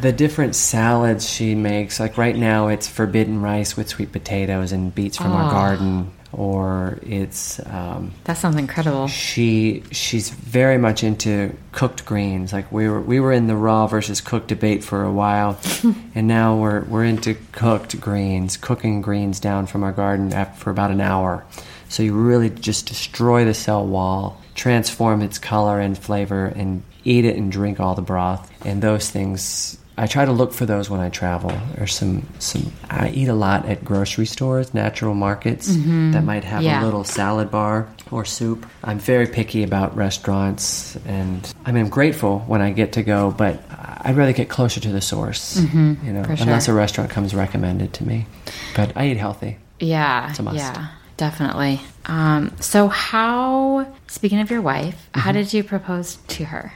the 0.00 0.12
different 0.12 0.56
salads 0.56 1.28
she 1.28 1.54
makes. 1.54 2.00
Like 2.00 2.16
right 2.18 2.34
now, 2.34 2.68
it's 2.68 2.88
forbidden 2.88 3.40
rice 3.42 3.76
with 3.76 3.88
sweet 3.88 4.10
potatoes 4.12 4.72
and 4.72 4.92
beets 4.94 5.16
from 5.18 5.32
our 5.32 5.48
Oh. 5.48 5.50
garden, 5.50 6.10
or 6.32 6.98
it's 7.02 7.64
um, 7.66 8.12
that 8.24 8.34
sounds 8.34 8.56
incredible. 8.56 9.08
she 9.08 9.82
she's 9.90 10.30
very 10.30 10.78
much 10.78 11.02
into 11.02 11.56
cooked 11.72 12.04
greens. 12.06 12.52
Like 12.52 12.70
we 12.70 12.88
were 12.88 13.00
we 13.00 13.20
were 13.20 13.32
in 13.32 13.46
the 13.46 13.56
raw 13.56 13.86
versus 13.86 14.20
cooked 14.20 14.48
debate 14.48 14.84
for 14.84 15.02
a 15.02 15.12
while, 15.12 15.58
and 16.14 16.28
now 16.28 16.56
we're 16.56 16.84
we're 16.84 17.04
into 17.04 17.34
cooked 17.52 18.00
greens, 18.00 18.56
cooking 18.56 19.02
greens 19.02 19.40
down 19.40 19.66
from 19.66 19.82
our 19.82 19.92
garden 19.92 20.30
for 20.54 20.70
about 20.70 20.90
an 20.90 21.00
hour. 21.00 21.44
So 21.88 22.04
you 22.04 22.14
really 22.14 22.50
just 22.50 22.86
destroy 22.86 23.44
the 23.44 23.54
cell 23.54 23.84
wall, 23.84 24.40
transform 24.54 25.22
its 25.22 25.40
color 25.40 25.80
and 25.80 25.98
flavor, 25.98 26.46
and 26.46 26.84
eat 27.02 27.24
it 27.24 27.36
and 27.36 27.50
drink 27.50 27.80
all 27.80 27.96
the 27.96 28.02
broth. 28.02 28.48
And 28.64 28.80
those 28.80 29.10
things. 29.10 29.76
I 30.02 30.06
try 30.06 30.24
to 30.24 30.32
look 30.32 30.52
for 30.54 30.64
those 30.64 30.88
when 30.88 30.98
I 31.00 31.10
travel. 31.10 31.52
There's 31.76 31.94
some, 31.94 32.26
some. 32.38 32.72
I 32.88 33.10
eat 33.10 33.28
a 33.28 33.34
lot 33.34 33.66
at 33.66 33.84
grocery 33.84 34.24
stores, 34.24 34.72
natural 34.72 35.14
markets 35.14 35.66
that 35.68 36.24
might 36.24 36.44
have 36.44 36.62
Yeah. 36.62 36.82
a 36.82 36.84
little 36.86 37.04
salad 37.04 37.50
bar 37.50 37.86
or 38.10 38.24
soup. 38.24 38.64
I'm 38.82 38.98
very 38.98 39.26
picky 39.26 39.62
about 39.62 39.94
restaurants, 39.96 40.96
and 41.04 41.40
I 41.66 41.72
mean, 41.72 41.84
I'm 41.84 41.90
grateful 41.90 42.40
when 42.46 42.62
I 42.62 42.70
get 42.70 42.92
to 42.94 43.02
go, 43.02 43.30
but 43.30 43.62
I'd 44.02 44.16
rather 44.16 44.32
get 44.32 44.48
closer 44.48 44.80
to 44.80 44.90
the 44.90 45.02
source. 45.02 45.60
You 45.60 45.68
know, 46.14 46.24
for 46.24 46.32
unless 46.32 46.68
a 46.68 46.72
restaurant 46.72 47.10
comes 47.10 47.34
recommended 47.34 47.92
to 47.94 48.06
me. 48.06 48.26
But 48.74 48.96
I 48.96 49.08
eat 49.08 49.18
healthy. 49.18 49.58
Yeah, 49.80 50.32
a 50.38 50.42
must. 50.42 50.56
yeah, 50.56 50.88
definitely. 51.18 51.80
Um, 52.06 52.52
so, 52.60 52.88
how? 52.88 53.86
Speaking 54.08 54.40
of 54.40 54.50
your 54.50 54.62
wife, 54.62 54.96
Mm-hmm. 55.12 55.20
how 55.20 55.32
did 55.32 55.52
you 55.52 55.62
propose 55.62 56.16
to 56.28 56.44
her? 56.46 56.72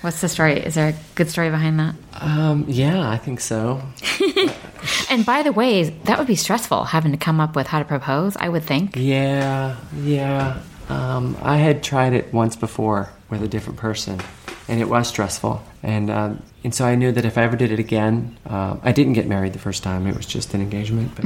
What's 0.00 0.20
the 0.20 0.28
story? 0.28 0.60
Is 0.60 0.74
there 0.74 0.88
a 0.88 0.94
good 1.14 1.28
story 1.28 1.50
behind 1.50 1.80
that? 1.80 1.94
Um, 2.20 2.64
yeah, 2.68 3.08
I 3.08 3.16
think 3.16 3.40
so. 3.40 3.82
And 5.10 5.24
by 5.24 5.42
the 5.42 5.52
way, 5.52 5.84
that 6.04 6.18
would 6.18 6.26
be 6.26 6.36
stressful 6.36 6.84
having 6.84 7.12
to 7.12 7.18
come 7.18 7.40
up 7.40 7.56
with 7.56 7.66
how 7.66 7.78
to 7.78 7.84
propose. 7.84 8.36
I 8.36 8.48
would 8.48 8.62
think. 8.62 8.94
Yeah, 8.96 9.76
yeah. 10.02 10.60
Um, 10.88 11.36
I 11.42 11.56
had 11.56 11.82
tried 11.82 12.12
it 12.12 12.32
once 12.32 12.56
before 12.56 13.10
with 13.30 13.42
a 13.42 13.48
different 13.48 13.78
person, 13.78 14.20
and 14.68 14.80
it 14.80 14.88
was 14.88 15.08
stressful. 15.08 15.62
And 15.82 16.10
um, 16.10 16.42
and 16.64 16.74
so 16.74 16.84
I 16.84 16.94
knew 16.94 17.12
that 17.12 17.24
if 17.24 17.36
I 17.38 17.42
ever 17.42 17.56
did 17.56 17.72
it 17.72 17.78
again, 17.78 18.36
um, 18.46 18.80
I 18.82 18.92
didn't 18.92 19.14
get 19.14 19.26
married 19.26 19.52
the 19.52 19.58
first 19.58 19.82
time; 19.82 20.06
it 20.06 20.16
was 20.16 20.26
just 20.26 20.54
an 20.54 20.60
engagement. 20.60 21.14
But 21.16 21.24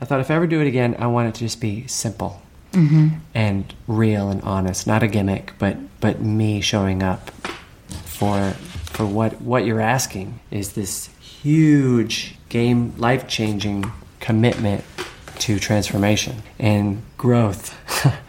I 0.00 0.04
thought 0.04 0.20
if 0.20 0.30
I 0.30 0.34
ever 0.34 0.46
do 0.46 0.60
it 0.60 0.66
again, 0.66 0.96
I 0.98 1.06
want 1.06 1.28
it 1.28 1.34
to 1.34 1.40
just 1.40 1.60
be 1.60 1.86
simple 1.86 2.40
and 3.34 3.72
real 3.86 4.30
and 4.30 4.42
honest, 4.42 4.84
not 4.86 5.02
a 5.02 5.06
gimmick, 5.06 5.52
but 5.58 5.76
but 6.00 6.20
me 6.20 6.60
showing 6.60 7.02
up 7.02 7.30
for 8.14 8.52
for 8.86 9.06
what 9.06 9.40
what 9.40 9.64
you're 9.64 9.80
asking 9.80 10.40
is 10.50 10.72
this 10.72 11.06
huge 11.20 12.36
game 12.48 12.94
life 12.96 13.26
changing 13.28 13.90
commitment 14.20 14.84
to 15.38 15.58
transformation 15.58 16.42
and 16.58 17.02
growth 17.18 17.74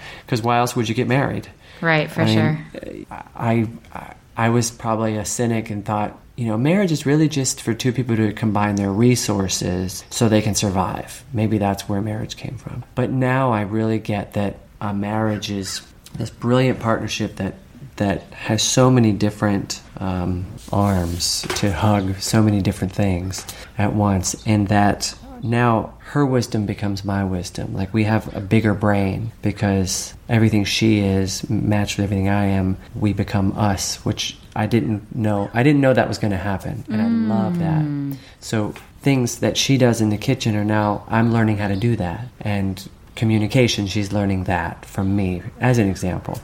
because 0.26 0.42
why 0.42 0.58
else 0.58 0.76
would 0.76 0.90
you 0.90 0.96
get 0.96 1.08
married 1.08 1.48
Right, 1.82 2.10
for 2.10 2.22
I 2.22 2.26
mean, 2.26 2.36
sure. 2.36 3.06
I, 3.12 3.68
I 3.94 4.14
I 4.38 4.50
was 4.50 4.72
probably 4.72 5.18
a 5.18 5.26
cynic 5.26 5.70
and 5.70 5.86
thought, 5.86 6.18
you 6.36 6.48
know, 6.48 6.58
marriage 6.58 6.92
is 6.92 7.06
really 7.06 7.30
just 7.30 7.62
for 7.62 7.74
two 7.74 7.94
people 7.94 8.16
to 8.18 8.34
combine 8.34 8.76
their 8.76 8.92
resources 8.92 10.04
so 10.10 10.28
they 10.28 10.42
can 10.42 10.56
survive. 10.56 11.24
Maybe 11.32 11.58
that's 11.58 11.88
where 11.88 12.02
marriage 12.02 12.36
came 12.36 12.58
from. 12.58 12.84
But 12.96 13.12
now 13.12 13.52
I 13.52 13.62
really 13.62 14.00
get 14.00 14.34
that 14.34 14.58
a 14.82 14.94
marriage 14.94 15.50
is 15.50 15.82
this 16.18 16.30
brilliant 16.30 16.80
partnership 16.80 17.38
that 17.38 17.56
that 17.98 18.24
has 18.34 18.62
so 18.62 18.92
many 18.92 19.12
different 19.12 19.82
um, 19.98 20.46
arms 20.72 21.42
to 21.56 21.72
hug 21.72 22.16
so 22.20 22.42
many 22.42 22.62
different 22.62 22.94
things 22.94 23.46
at 23.78 23.94
once, 23.94 24.36
and 24.46 24.68
that 24.68 25.18
now 25.42 25.94
her 26.00 26.26
wisdom 26.26 26.66
becomes 26.66 27.06
my 27.06 27.24
wisdom. 27.24 27.74
Like 27.74 27.94
we 27.94 28.04
have 28.06 28.36
a 28.36 28.42
bigger 28.42 28.74
brain 28.74 29.32
because 29.42 30.14
everything 30.28 30.64
she 30.66 31.00
is 31.00 31.50
matched 31.50 31.98
with 31.98 32.06
everything 32.06 32.30
I 32.30 32.46
am. 32.46 32.78
We 32.96 33.14
become 33.14 33.54
us, 33.58 34.04
which 34.06 34.38
I 34.56 34.66
didn't 34.66 35.16
know. 35.16 35.50
I 35.54 35.64
didn't 35.64 35.82
know 35.82 35.94
that 35.94 36.08
was 36.08 36.18
going 36.18 36.32
to 36.32 36.38
happen, 36.38 36.84
and 36.90 37.02
I 37.02 37.08
love 37.36 37.60
that. 37.60 38.18
So 38.40 38.74
things 39.02 39.40
that 39.40 39.58
she 39.58 39.78
does 39.78 40.02
in 40.02 40.10
the 40.10 40.18
kitchen 40.18 40.56
are 40.56 40.66
now 40.66 41.04
I'm 41.08 41.32
learning 41.32 41.58
how 41.58 41.68
to 41.68 41.76
do 41.76 41.96
that, 41.98 42.28
and 42.42 42.88
communication 43.16 43.88
she's 43.88 44.12
learning 44.12 44.44
that 44.46 44.84
from 44.86 45.16
me 45.16 45.42
as 45.60 45.78
an 45.78 45.90
example. 45.90 46.40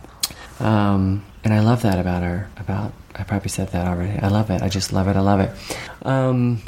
Um, 0.59 1.25
and 1.43 1.53
I 1.53 1.59
love 1.59 1.81
that 1.83 1.99
about 1.99 2.23
her. 2.23 2.49
About 2.57 2.93
I 3.15 3.23
probably 3.23 3.49
said 3.49 3.69
that 3.69 3.87
already. 3.87 4.17
I 4.19 4.27
love 4.29 4.49
it. 4.49 4.61
I 4.61 4.69
just 4.69 4.93
love 4.93 5.07
it. 5.07 5.15
I 5.15 5.19
love 5.21 5.39
it. 5.41 5.51
Um, 6.05 6.61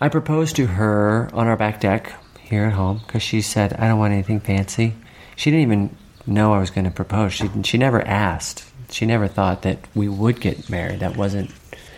I 0.00 0.08
proposed 0.08 0.56
to 0.56 0.66
her 0.66 1.28
on 1.32 1.46
our 1.48 1.56
back 1.56 1.80
deck 1.80 2.12
here 2.40 2.64
at 2.64 2.72
home 2.72 3.00
because 3.06 3.22
she 3.22 3.40
said 3.42 3.72
I 3.74 3.88
don't 3.88 3.98
want 3.98 4.12
anything 4.12 4.40
fancy. 4.40 4.94
She 5.36 5.50
didn't 5.50 5.62
even 5.70 5.96
know 6.26 6.52
I 6.54 6.60
was 6.60 6.70
going 6.70 6.84
to 6.84 6.90
propose. 6.90 7.32
She 7.32 7.50
she 7.64 7.78
never 7.78 8.00
asked. 8.02 8.64
She 8.90 9.04
never 9.06 9.28
thought 9.28 9.62
that 9.62 9.78
we 9.94 10.08
would 10.08 10.40
get 10.40 10.70
married. 10.70 11.00
That 11.00 11.16
wasn't 11.16 11.50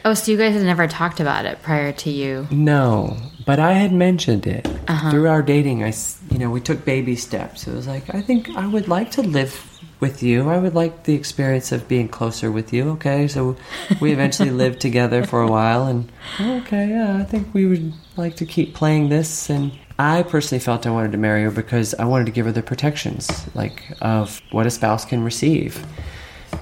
Oh, 0.03 0.14
so 0.14 0.33
you 0.33 0.39
guys 0.39 0.55
had 0.55 0.62
never 0.62 0.89
talked 0.89 1.20
about 1.20 1.45
it 1.45 1.61
prior 1.62 1.93
to 1.93 2.11
you? 2.11 2.49
no, 2.51 3.18
but 3.45 3.59
I 3.61 3.72
had 3.74 3.93
mentioned 3.93 4.47
it 4.47 4.66
through 5.11 5.28
our 5.28 5.43
dating. 5.43 5.85
I, 5.85 5.93
you 6.31 6.39
know, 6.39 6.48
we 6.51 6.62
took 6.62 6.86
baby 6.86 7.16
steps. 7.16 7.66
It 7.69 7.74
was 7.74 7.86
like 7.86 8.12
I 8.15 8.23
think 8.23 8.48
I 8.57 8.66
would 8.66 8.89
like 8.89 9.11
to 9.12 9.23
live 9.23 9.52
with 10.01 10.22
you. 10.22 10.48
I 10.48 10.59
would 10.59 10.74
like 10.74 11.05
the 11.05 11.14
experience 11.14 11.72
of 11.72 11.86
being 11.89 12.09
closer 12.09 12.51
with 12.51 12.72
you. 12.72 12.90
Okay, 12.90 13.28
so 13.28 13.56
we 14.01 14.12
eventually 14.12 14.51
lived 14.51 14.81
together 14.89 15.24
for 15.24 15.43
a 15.43 15.48
while, 15.48 15.86
and 15.86 16.10
oh, 16.39 16.59
okay, 16.59 16.89
yeah, 16.89 17.18
I 17.18 17.24
think 17.24 17.52
we 17.55 17.66
would 17.66 17.93
like 18.16 18.36
to 18.36 18.47
keep 18.47 18.74
playing 18.74 19.09
this. 19.10 19.51
And 19.51 19.72
I 19.98 20.22
personally 20.22 20.60
felt 20.60 20.86
I 20.86 20.90
wanted 20.90 21.12
to 21.12 21.18
marry 21.18 21.43
her 21.44 21.51
because 21.51 21.94
I 21.94 22.05
wanted 22.06 22.24
to 22.27 22.32
give 22.32 22.47
her 22.47 22.52
the 22.52 22.62
protections, 22.62 23.28
like 23.55 23.82
of 24.01 24.40
what 24.51 24.66
a 24.66 24.70
spouse 24.70 25.05
can 25.05 25.22
receive. 25.22 25.85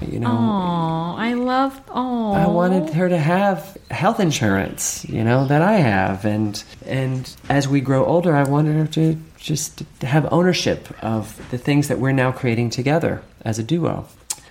You 0.01 0.19
know, 0.19 0.29
Oh, 0.29 1.15
I 1.17 1.33
love. 1.33 1.81
Oh, 1.89 2.31
I 2.33 2.47
wanted 2.47 2.93
her 2.93 3.09
to 3.09 3.17
have 3.17 3.75
health 3.89 4.19
insurance, 4.19 5.03
you 5.09 5.23
know, 5.23 5.45
that 5.47 5.61
I 5.61 5.73
have, 5.73 6.25
and 6.25 6.63
and 6.85 7.35
as 7.49 7.67
we 7.67 7.81
grow 7.81 8.05
older, 8.05 8.35
I 8.35 8.43
wanted 8.43 8.75
her 8.75 8.87
to 8.87 9.17
just 9.39 9.83
have 10.01 10.27
ownership 10.31 10.89
of 11.03 11.49
the 11.49 11.57
things 11.57 11.87
that 11.87 11.99
we're 11.99 12.11
now 12.11 12.31
creating 12.31 12.69
together 12.69 13.21
as 13.41 13.57
a 13.57 13.63
duo. 13.63 14.05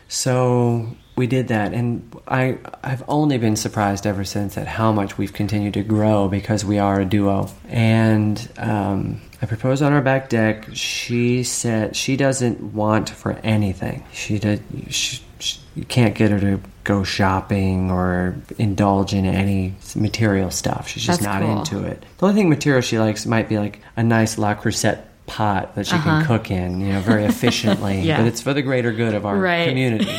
So 0.08 0.96
we 1.16 1.26
did 1.26 1.48
that, 1.48 1.74
and 1.74 2.10
I 2.26 2.58
I've 2.82 3.04
only 3.08 3.36
been 3.36 3.56
surprised 3.56 4.06
ever 4.06 4.24
since 4.24 4.56
at 4.56 4.66
how 4.66 4.90
much 4.90 5.18
we've 5.18 5.32
continued 5.32 5.74
to 5.74 5.82
grow 5.82 6.28
because 6.28 6.64
we 6.64 6.78
are 6.78 7.00
a 7.00 7.04
duo. 7.04 7.50
And 7.68 8.50
um, 8.56 9.20
I 9.42 9.46
proposed 9.46 9.82
on 9.82 9.92
our 9.92 10.00
back 10.00 10.30
deck. 10.30 10.68
She 10.72 11.44
said 11.44 11.94
she 11.94 12.16
doesn't 12.16 12.72
want 12.72 13.10
for 13.10 13.32
anything. 13.42 14.04
She 14.12 14.38
did. 14.38 14.62
She, 14.88 15.22
she, 15.38 15.60
you 15.74 15.84
can't 15.84 16.14
get 16.14 16.30
her 16.30 16.40
to 16.40 16.60
go 16.88 17.04
shopping 17.04 17.90
or 17.90 18.34
indulge 18.56 19.12
in 19.12 19.26
any 19.26 19.74
material 19.94 20.50
stuff. 20.50 20.88
She's 20.88 21.04
just 21.04 21.20
That's 21.20 21.40
not 21.40 21.42
cool. 21.46 21.58
into 21.80 21.84
it. 21.86 22.02
The 22.16 22.26
only 22.26 22.40
thing 22.40 22.48
material 22.48 22.80
she 22.80 22.98
likes 22.98 23.26
might 23.26 23.46
be 23.46 23.58
like 23.58 23.80
a 23.94 24.02
nice 24.02 24.38
Le 24.38 24.54
Creuset 24.54 25.00
pot 25.26 25.74
that 25.74 25.86
she 25.86 25.92
can 25.98 26.24
cook 26.24 26.50
in, 26.50 26.80
you 26.80 26.94
know, 26.94 27.00
very 27.00 27.24
efficiently. 27.32 28.00
Yeah. 28.00 28.16
But 28.16 28.28
it's 28.28 28.40
for 28.40 28.54
the 28.54 28.62
greater 28.62 28.90
good 28.92 29.12
of 29.14 29.26
our 29.26 29.36
Right. 29.36 29.68
community. 29.68 30.10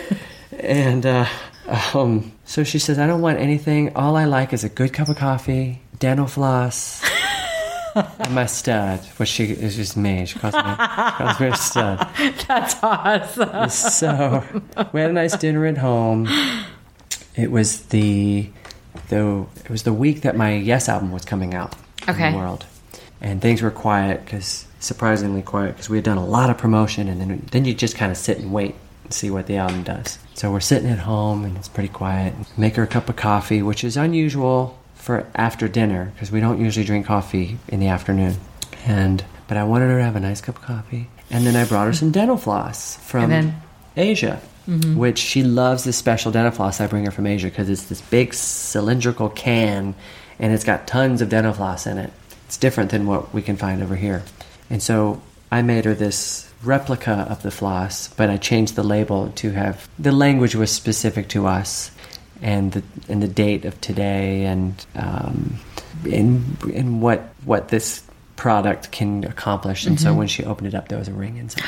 and 0.58 1.04
uh, 1.04 1.26
um, 1.94 2.32
so 2.46 2.64
she 2.64 2.78
says, 2.78 2.98
I 2.98 3.06
don't 3.06 3.20
want 3.20 3.38
anything. 3.38 3.94
All 3.94 4.16
I 4.16 4.24
like 4.24 4.54
is 4.54 4.64
a 4.64 4.70
good 4.70 4.94
cup 4.94 5.08
of 5.10 5.16
coffee, 5.16 5.82
dental 5.98 6.26
floss, 6.26 7.02
and 8.18 8.34
my 8.34 8.46
stud, 8.46 9.00
which 9.18 9.28
she 9.28 9.44
is 9.44 9.76
just 9.76 9.96
me. 9.96 10.26
She 10.26 10.38
calls 10.38 10.54
me, 10.54 10.60
calls 10.60 11.40
me 11.40 11.46
a 11.48 11.56
stud. 11.56 12.08
That's 12.48 12.82
awesome. 12.82 13.68
So 13.68 14.44
we 14.92 15.00
had 15.00 15.10
a 15.10 15.14
nice 15.14 15.36
dinner 15.36 15.66
at 15.66 15.78
home. 15.78 16.28
It 17.34 17.50
was 17.50 17.82
the 17.86 18.48
the 19.08 19.46
it 19.64 19.70
was 19.70 19.82
the 19.82 19.92
week 19.92 20.22
that 20.22 20.36
my 20.36 20.54
Yes 20.54 20.88
album 20.88 21.12
was 21.12 21.24
coming 21.24 21.54
out 21.54 21.74
in 22.08 22.32
the 22.32 22.38
world, 22.38 22.66
and 23.20 23.40
things 23.40 23.62
were 23.62 23.70
quiet 23.70 24.24
because 24.24 24.66
surprisingly 24.80 25.42
quiet 25.42 25.72
because 25.72 25.88
we 25.88 25.96
had 25.96 26.04
done 26.04 26.18
a 26.18 26.24
lot 26.26 26.50
of 26.50 26.58
promotion, 26.58 27.08
and 27.08 27.20
then 27.20 27.46
then 27.50 27.64
you 27.64 27.74
just 27.74 27.96
kind 27.96 28.10
of 28.10 28.18
sit 28.18 28.38
and 28.38 28.52
wait 28.52 28.74
and 29.04 29.12
see 29.12 29.30
what 29.30 29.46
the 29.46 29.56
album 29.56 29.82
does. 29.82 30.18
So 30.34 30.50
we're 30.50 30.60
sitting 30.60 30.90
at 30.90 30.98
home 30.98 31.44
and 31.44 31.56
it's 31.56 31.68
pretty 31.68 31.88
quiet. 31.88 32.34
Make 32.58 32.76
her 32.76 32.82
a 32.82 32.86
cup 32.86 33.08
of 33.08 33.16
coffee, 33.16 33.62
which 33.62 33.84
is 33.84 33.96
unusual 33.96 34.78
for 35.06 35.24
after 35.36 35.68
dinner 35.68 36.10
because 36.12 36.32
we 36.32 36.40
don't 36.40 36.60
usually 36.60 36.84
drink 36.84 37.06
coffee 37.06 37.58
in 37.68 37.78
the 37.78 37.86
afternoon. 37.86 38.36
And 38.86 39.24
but 39.46 39.56
I 39.56 39.62
wanted 39.62 39.86
her 39.86 39.98
to 39.98 40.04
have 40.04 40.16
a 40.16 40.20
nice 40.20 40.40
cup 40.40 40.56
of 40.56 40.62
coffee, 40.62 41.08
and 41.30 41.46
then 41.46 41.54
I 41.54 41.64
brought 41.64 41.86
her 41.86 41.92
some 41.92 42.10
dental 42.10 42.36
floss 42.36 42.96
from 42.96 43.30
then- 43.30 43.62
Asia, 43.96 44.40
mm-hmm. 44.68 44.96
which 44.96 45.18
she 45.18 45.44
loves 45.44 45.84
this 45.84 45.96
special 45.96 46.32
dental 46.32 46.50
floss 46.50 46.80
I 46.80 46.88
bring 46.88 47.04
her 47.04 47.12
from 47.12 47.26
Asia 47.26 47.46
because 47.46 47.70
it's 47.70 47.84
this 47.84 48.00
big 48.00 48.34
cylindrical 48.34 49.30
can 49.30 49.94
and 50.38 50.52
it's 50.52 50.64
got 50.64 50.86
tons 50.86 51.22
of 51.22 51.28
dental 51.28 51.54
floss 51.54 51.86
in 51.86 51.98
it. 51.98 52.12
It's 52.46 52.58
different 52.58 52.90
than 52.90 53.06
what 53.06 53.32
we 53.32 53.42
can 53.42 53.56
find 53.56 53.82
over 53.82 53.96
here. 53.96 54.22
And 54.68 54.82
so 54.82 55.22
I 55.50 55.62
made 55.62 55.86
her 55.86 55.94
this 55.94 56.52
replica 56.62 57.26
of 57.30 57.42
the 57.42 57.50
floss, 57.50 58.08
but 58.08 58.28
I 58.28 58.36
changed 58.36 58.74
the 58.74 58.82
label 58.82 59.30
to 59.36 59.52
have 59.52 59.88
the 59.98 60.12
language 60.12 60.54
was 60.54 60.70
specific 60.70 61.28
to 61.28 61.46
us 61.46 61.90
and 62.42 62.72
the 62.72 62.82
and 63.08 63.22
the 63.22 63.28
date 63.28 63.64
of 63.64 63.80
today 63.80 64.44
and 64.44 64.84
um, 64.94 65.58
in 66.04 66.56
in 66.72 67.00
what 67.00 67.20
what 67.44 67.68
this 67.68 68.02
product 68.36 68.92
can 68.92 69.24
accomplish. 69.24 69.86
And 69.86 69.98
so 70.00 70.12
when 70.14 70.28
she 70.28 70.44
opened 70.44 70.68
it 70.68 70.74
up, 70.74 70.88
there 70.88 70.98
was 70.98 71.08
a 71.08 71.12
ring 71.12 71.36
inside. 71.38 71.64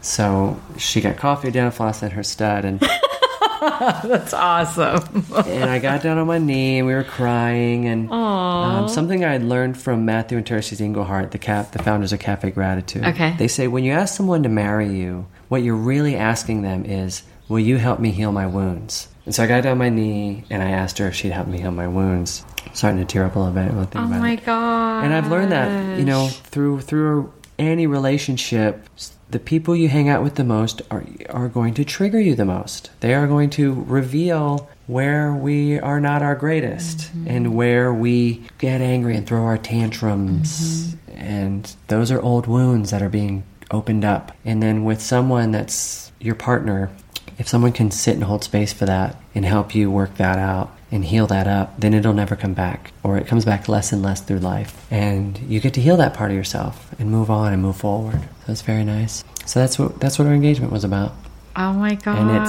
So 0.00 0.60
she 0.78 1.00
got 1.00 1.16
coffee, 1.16 1.50
dental 1.50 1.72
floss, 1.72 2.00
and 2.02 2.12
her 2.12 2.22
stud, 2.22 2.64
and 2.64 2.80
That's 3.60 4.32
awesome. 4.32 5.24
and 5.46 5.68
I 5.68 5.80
got 5.80 6.02
down 6.02 6.18
on 6.18 6.26
my 6.28 6.38
knee, 6.38 6.78
and 6.78 6.86
we 6.86 6.94
were 6.94 7.02
crying, 7.02 7.86
and 7.86 8.10
um, 8.12 8.88
something 8.88 9.24
I 9.24 9.32
had 9.32 9.42
learned 9.42 9.76
from 9.76 10.04
Matthew 10.04 10.38
and 10.38 10.46
Terces 10.46 10.80
Engelhart, 10.80 11.32
the 11.32 11.38
cap, 11.38 11.72
the 11.72 11.82
founders 11.82 12.12
of 12.12 12.20
Cafe 12.20 12.50
Gratitude. 12.52 13.04
Okay. 13.04 13.34
they 13.38 13.48
say 13.48 13.66
when 13.66 13.82
you 13.82 13.92
ask 13.92 14.14
someone 14.14 14.42
to 14.44 14.48
marry 14.48 14.88
you, 14.96 15.26
what 15.48 15.62
you're 15.62 15.74
really 15.74 16.14
asking 16.14 16.62
them 16.62 16.84
is, 16.84 17.22
"Will 17.48 17.58
you 17.58 17.78
help 17.78 17.98
me 17.98 18.12
heal 18.12 18.30
my 18.30 18.46
wounds?" 18.46 19.08
And 19.26 19.34
so 19.34 19.42
I 19.42 19.46
got 19.46 19.64
down 19.64 19.72
on 19.72 19.78
my 19.78 19.88
knee, 19.88 20.44
and 20.50 20.62
I 20.62 20.70
asked 20.70 20.98
her 20.98 21.08
if 21.08 21.14
she'd 21.14 21.32
help 21.32 21.48
me 21.48 21.60
heal 21.60 21.72
my 21.72 21.88
wounds. 21.88 22.44
I'm 22.64 22.74
starting 22.74 23.00
to 23.00 23.04
tear 23.04 23.24
up 23.24 23.36
a 23.36 23.38
little 23.40 23.52
bit. 23.54 23.68
when 23.72 23.78
I 23.78 23.84
think 23.84 23.96
Oh 23.96 24.06
about 24.06 24.20
my 24.20 24.32
it. 24.32 24.44
god. 24.46 25.04
And 25.04 25.12
I've 25.12 25.28
learned 25.30 25.52
that, 25.52 25.98
you 25.98 26.04
know, 26.04 26.28
through 26.28 26.80
through 26.82 27.32
any 27.58 27.86
relationship, 27.86 28.88
the 29.30 29.38
people 29.40 29.74
you 29.74 29.88
hang 29.88 30.08
out 30.08 30.22
with 30.22 30.36
the 30.36 30.44
most 30.44 30.80
are 30.90 31.04
are 31.30 31.48
going 31.48 31.74
to 31.74 31.84
trigger 31.84 32.20
you 32.20 32.34
the 32.36 32.44
most. 32.44 32.90
They 33.00 33.14
are 33.14 33.26
going 33.26 33.50
to 33.50 33.72
reveal 33.88 34.68
where 34.86 35.32
we 35.34 35.80
are 35.80 36.00
not 36.00 36.22
our 36.22 36.36
greatest 36.36 36.98
mm-hmm. 36.98 37.26
and 37.28 37.56
where 37.56 37.92
we 37.92 38.44
get 38.58 38.80
angry 38.80 39.16
and 39.16 39.26
throw 39.26 39.42
our 39.44 39.58
tantrums. 39.58 40.94
Mm-hmm. 40.94 41.18
And 41.18 41.76
those 41.88 42.12
are 42.12 42.20
old 42.20 42.46
wounds 42.46 42.90
that 42.92 43.02
are 43.02 43.08
being 43.08 43.42
opened 43.72 44.04
up. 44.04 44.30
And 44.44 44.62
then 44.62 44.84
with 44.84 45.00
someone 45.02 45.50
that's 45.50 46.12
your 46.20 46.36
partner, 46.36 46.90
if 47.38 47.48
someone 47.48 47.72
can 47.72 47.90
sit 47.90 48.14
and 48.14 48.24
hold 48.24 48.44
space 48.44 48.72
for 48.72 48.86
that 48.86 49.16
and 49.34 49.44
help 49.44 49.74
you 49.74 49.90
work 49.90 50.16
that 50.16 50.38
out 50.38 50.72
and 50.90 51.04
heal 51.04 51.26
that 51.26 51.46
up, 51.46 51.78
then 51.80 51.92
it'll 51.94 52.12
never 52.14 52.36
come 52.36 52.54
back. 52.54 52.92
Or 53.02 53.18
it 53.18 53.26
comes 53.26 53.44
back 53.44 53.68
less 53.68 53.92
and 53.92 54.02
less 54.02 54.20
through 54.20 54.38
life. 54.38 54.86
And 54.90 55.36
you 55.40 55.60
get 55.60 55.74
to 55.74 55.80
heal 55.80 55.96
that 55.98 56.14
part 56.14 56.30
of 56.30 56.36
yourself 56.36 56.94
and 56.98 57.10
move 57.10 57.30
on 57.30 57.52
and 57.52 57.60
move 57.60 57.76
forward. 57.76 58.20
So 58.46 58.52
it's 58.52 58.62
very 58.62 58.84
nice. 58.84 59.24
So 59.44 59.60
that's 59.60 59.78
what 59.78 60.00
that's 60.00 60.18
what 60.18 60.26
our 60.28 60.34
engagement 60.34 60.72
was 60.72 60.84
about. 60.84 61.12
Oh 61.56 61.72
my 61.72 61.98
And 62.06 62.30
it's- 62.30 62.48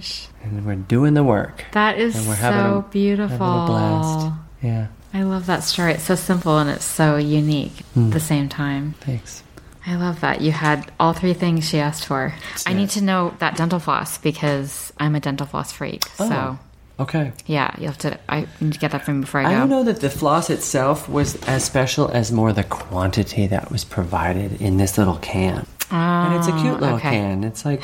gosh. 0.00 0.28
And 0.42 0.64
we're 0.66 0.74
doing 0.76 1.14
the 1.14 1.22
work. 1.24 1.64
That 1.72 1.98
is 1.98 2.16
And 2.16 2.26
we're 2.26 2.36
so 2.36 2.84
a, 2.88 2.90
beautiful. 2.90 3.36
Blast. 3.36 4.32
Yeah. 4.62 4.86
I 5.14 5.22
love 5.24 5.46
that 5.46 5.62
story. 5.62 5.92
It's 5.92 6.04
so 6.04 6.14
simple 6.14 6.58
and 6.58 6.70
it's 6.70 6.84
so 6.84 7.16
unique 7.16 7.84
Hmm. 7.94 8.06
at 8.06 8.12
the 8.12 8.20
same 8.20 8.48
time. 8.48 8.94
Thanks. 9.00 9.42
I 9.86 9.96
love 9.96 10.20
that. 10.20 10.40
You 10.40 10.52
had 10.52 10.90
all 11.00 11.12
three 11.12 11.34
things 11.34 11.68
she 11.68 11.78
asked 11.78 12.06
for. 12.06 12.32
I 12.66 12.72
need 12.72 12.90
to 12.90 13.02
know 13.02 13.34
that 13.40 13.56
dental 13.56 13.78
floss 13.80 14.16
because 14.18 14.92
I'm 14.98 15.14
a 15.16 15.20
dental 15.20 15.46
floss 15.46 15.72
freak. 15.72 16.04
Oh, 16.20 16.28
so, 16.28 16.34
Oh. 16.34 16.58
Okay. 17.00 17.32
yeah, 17.46 17.74
you 17.80 17.86
have 17.86 17.98
to. 17.98 18.16
I 18.28 18.46
need 18.60 18.74
to 18.74 18.78
get 18.78 18.92
that 18.92 19.04
from 19.04 19.22
before 19.22 19.40
I 19.40 19.44
go. 19.44 19.48
I 19.50 19.54
don't 19.54 19.70
know 19.70 19.82
that 19.84 20.00
the 20.00 20.10
floss 20.10 20.50
itself 20.50 21.08
was 21.08 21.34
as 21.48 21.64
special 21.64 22.08
as 22.10 22.30
more 22.30 22.52
the 22.52 22.62
quantity 22.62 23.46
that 23.48 23.72
was 23.72 23.82
provided 23.84 24.60
in 24.60 24.76
this 24.76 24.98
little 24.98 25.16
can. 25.16 25.66
and 25.90 26.34
it's 26.36 26.46
a 26.46 26.52
cute 26.52 26.66
oh, 26.66 26.72
little 26.74 26.88
Oh, 26.90 26.96
okay. 26.96 27.10
can. 27.10 27.42
It's 27.44 27.64
like, 27.64 27.82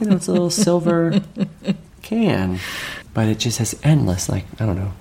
you 0.00 0.06
know, 0.06 0.16
it's 0.16 0.28
a 0.28 0.32
little 0.32 0.48
silver 0.48 1.20
can, 2.02 2.58
but 3.12 3.28
it 3.28 3.38
just 3.38 3.58
has 3.58 3.78
endless, 3.82 4.28
like 4.30 4.46
I 4.58 4.64
don't 4.64 4.76
know, 4.76 4.92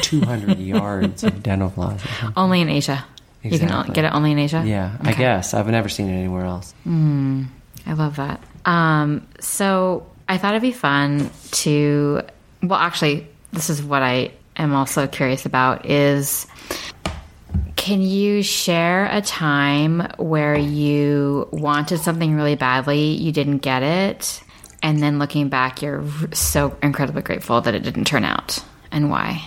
two 0.00 0.22
hundred 0.22 0.58
yards 0.58 1.24
of 1.24 1.42
dental 1.42 1.68
floss. 1.68 2.00
Only 2.36 2.62
in 2.62 2.68
Asia. 2.70 3.04
You 3.42 3.58
can 3.58 3.92
get 3.92 4.04
it 4.04 4.12
only 4.12 4.32
in 4.32 4.38
Asia? 4.38 4.62
Yeah, 4.66 4.96
I 5.00 5.12
guess 5.12 5.54
I've 5.54 5.68
never 5.68 5.88
seen 5.88 6.08
it 6.08 6.18
anywhere 6.18 6.44
else. 6.44 6.74
I 6.86 7.92
love 7.92 8.16
that. 8.16 8.42
Um, 8.64 9.26
so 9.40 10.06
I 10.28 10.38
thought 10.38 10.52
it'd 10.54 10.62
be 10.62 10.72
fun 10.72 11.30
to, 11.52 12.22
well, 12.62 12.78
actually, 12.78 13.26
this 13.52 13.70
is 13.70 13.82
what 13.82 14.02
I 14.02 14.32
am 14.56 14.74
also 14.74 15.06
curious 15.06 15.46
about 15.46 15.86
is 15.86 16.46
can 17.76 18.02
you 18.02 18.42
share 18.42 19.06
a 19.06 19.22
time 19.22 20.00
where 20.18 20.58
you 20.58 21.48
wanted 21.52 21.98
something 21.98 22.34
really 22.34 22.56
badly, 22.56 23.12
you 23.12 23.32
didn't 23.32 23.58
get 23.58 23.82
it, 23.82 24.42
and 24.82 25.02
then 25.02 25.18
looking 25.18 25.48
back, 25.48 25.80
you're 25.80 26.04
so 26.32 26.76
incredibly 26.82 27.22
grateful 27.22 27.60
that 27.62 27.74
it 27.74 27.82
didn't 27.82 28.04
turn 28.04 28.24
out, 28.24 28.62
and 28.92 29.10
why? 29.10 29.42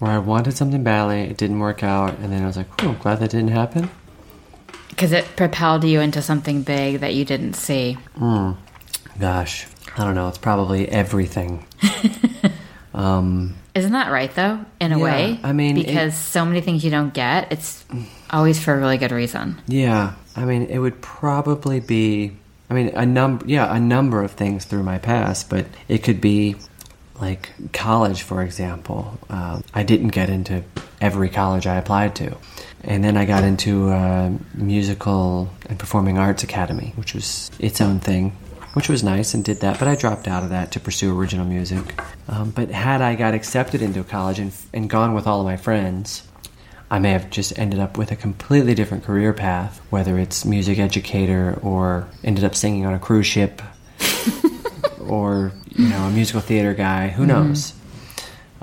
Where 0.00 0.10
I 0.10 0.18
wanted 0.18 0.56
something 0.56 0.82
badly, 0.82 1.20
it 1.22 1.36
didn't 1.36 1.58
work 1.60 1.82
out, 1.84 2.18
and 2.18 2.32
then 2.32 2.42
I 2.42 2.46
was 2.46 2.56
like, 2.56 2.66
"Oh, 2.82 2.96
glad 3.00 3.20
that 3.20 3.30
didn't 3.30 3.48
happen." 3.50 3.88
Because 4.88 5.12
it 5.12 5.24
propelled 5.36 5.84
you 5.84 6.00
into 6.00 6.20
something 6.22 6.62
big 6.62 7.00
that 7.00 7.14
you 7.14 7.24
didn't 7.24 7.54
see. 7.54 7.96
Gosh, 8.18 9.66
I 9.96 10.04
don't 10.04 10.14
know. 10.14 10.28
It's 10.28 10.38
probably 10.38 10.88
everything. 10.88 11.66
um, 12.94 13.54
Isn't 13.74 13.92
that 13.92 14.10
right, 14.10 14.34
though, 14.34 14.64
in 14.80 14.92
a 14.92 14.98
Yeah, 14.98 15.04
way? 15.04 15.40
I 15.42 15.52
mean, 15.52 15.76
it- 15.76 15.86
because 15.86 16.14
so 16.16 16.44
many 16.44 16.60
things 16.60 16.84
you 16.84 16.90
don't 16.90 17.12
get, 17.14 17.52
it's 17.52 17.84
always 18.30 18.58
for 18.62 18.74
a 18.74 18.78
really 18.78 18.98
good 18.98 19.12
reason. 19.12 19.60
Yeah, 19.68 20.14
I 20.36 20.44
mean, 20.44 20.62
it 20.66 20.78
would 20.78 21.00
probably 21.02 21.80
be. 21.80 22.32
I 22.70 22.74
mean, 22.74 22.88
a 22.88 23.04
number. 23.04 23.44
Yeah, 23.46 23.74
a 23.74 23.80
number 23.80 24.22
of 24.22 24.32
things 24.32 24.64
through 24.64 24.84
my 24.84 24.98
past, 24.98 25.50
but 25.50 25.66
it 25.88 25.98
could 26.04 26.20
be 26.20 26.56
like 27.20 27.50
college, 27.72 28.22
for 28.22 28.42
example. 28.42 29.18
Um, 29.28 29.62
I 29.74 29.82
didn't 29.82 30.08
get 30.08 30.30
into 30.30 30.62
every 31.00 31.28
college 31.28 31.66
I 31.66 31.76
applied 31.76 32.16
to, 32.16 32.36
and 32.82 33.04
then 33.04 33.16
I 33.16 33.24
got 33.24 33.44
into 33.44 33.88
a 33.88 34.36
musical 34.54 35.50
and 35.68 35.78
performing 35.78 36.18
arts 36.18 36.42
academy, 36.42 36.92
which 36.96 37.14
was 37.14 37.50
its 37.58 37.80
own 37.80 38.00
thing. 38.00 38.36
Which 38.74 38.88
was 38.88 39.02
nice 39.02 39.34
and 39.34 39.44
did 39.44 39.62
that, 39.62 39.80
but 39.80 39.88
I 39.88 39.96
dropped 39.96 40.28
out 40.28 40.44
of 40.44 40.50
that 40.50 40.70
to 40.72 40.80
pursue 40.80 41.18
original 41.18 41.44
music. 41.44 42.00
Um, 42.28 42.50
but 42.52 42.70
had 42.70 43.02
I 43.02 43.16
got 43.16 43.34
accepted 43.34 43.82
into 43.82 44.04
college 44.04 44.38
and, 44.38 44.52
and 44.72 44.88
gone 44.88 45.12
with 45.12 45.26
all 45.26 45.40
of 45.40 45.44
my 45.44 45.56
friends, 45.56 46.22
I 46.88 46.98
may 46.98 47.10
have 47.12 47.30
just 47.30 47.56
ended 47.56 47.78
up 47.78 47.96
with 47.96 48.10
a 48.10 48.16
completely 48.16 48.74
different 48.74 49.04
career 49.04 49.32
path, 49.32 49.80
whether 49.90 50.18
it's 50.18 50.44
music 50.44 50.78
educator 50.80 51.58
or 51.62 52.08
ended 52.24 52.42
up 52.42 52.56
singing 52.56 52.84
on 52.84 52.94
a 52.94 52.98
cruise 52.98 53.26
ship 53.26 53.62
or, 55.00 55.52
you 55.70 55.88
know, 55.88 56.04
a 56.04 56.10
musical 56.10 56.40
theater 56.40 56.74
guy. 56.74 57.08
Who 57.08 57.26
knows? 57.26 57.74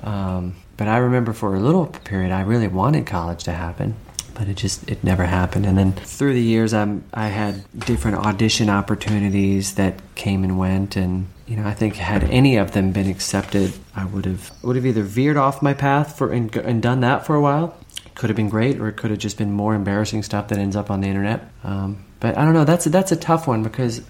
Um, 0.00 0.54
but 0.76 0.88
I 0.88 0.98
remember 0.98 1.32
for 1.32 1.54
a 1.54 1.60
little 1.60 1.86
period, 1.86 2.30
I 2.30 2.42
really 2.42 2.68
wanted 2.68 3.06
college 3.06 3.44
to 3.44 3.52
happen, 3.52 3.96
but 4.34 4.48
it 4.48 4.56
just 4.56 4.88
it 4.88 5.02
never 5.02 5.24
happened. 5.24 5.66
And 5.66 5.76
then 5.76 5.92
through 5.92 6.34
the 6.34 6.42
years, 6.42 6.72
I'm 6.72 7.04
I 7.12 7.28
had 7.28 7.64
different 7.78 8.18
audition 8.18 8.70
opportunities 8.70 9.74
that 9.74 10.00
came 10.14 10.44
and 10.44 10.58
went, 10.58 10.96
and 10.96 11.26
you 11.46 11.56
know, 11.56 11.66
I 11.66 11.74
think 11.74 11.96
had 11.96 12.24
any 12.24 12.56
of 12.56 12.72
them 12.72 12.92
been 12.92 13.08
accepted, 13.08 13.72
I 13.96 14.04
would 14.04 14.24
have 14.24 14.52
would 14.62 14.76
have 14.76 14.86
either 14.86 15.02
veered 15.02 15.36
off 15.36 15.62
my 15.62 15.74
path 15.74 16.16
for 16.16 16.32
and, 16.32 16.54
and 16.56 16.80
done 16.80 17.00
that 17.00 17.26
for 17.26 17.34
a 17.34 17.40
while. 17.40 17.76
Could 18.14 18.30
have 18.30 18.36
been 18.36 18.48
great, 18.48 18.80
or 18.80 18.88
it 18.88 18.96
could 18.96 19.10
have 19.10 19.20
just 19.20 19.38
been 19.38 19.52
more 19.52 19.74
embarrassing 19.74 20.22
stuff 20.22 20.48
that 20.48 20.58
ends 20.58 20.76
up 20.76 20.90
on 20.90 21.00
the 21.00 21.08
internet. 21.08 21.50
Um, 21.64 22.04
but 22.20 22.36
I 22.36 22.44
don't 22.44 22.54
know. 22.54 22.64
That's 22.64 22.86
a, 22.86 22.90
that's 22.90 23.12
a 23.12 23.16
tough 23.16 23.46
one 23.46 23.62
because 23.62 24.02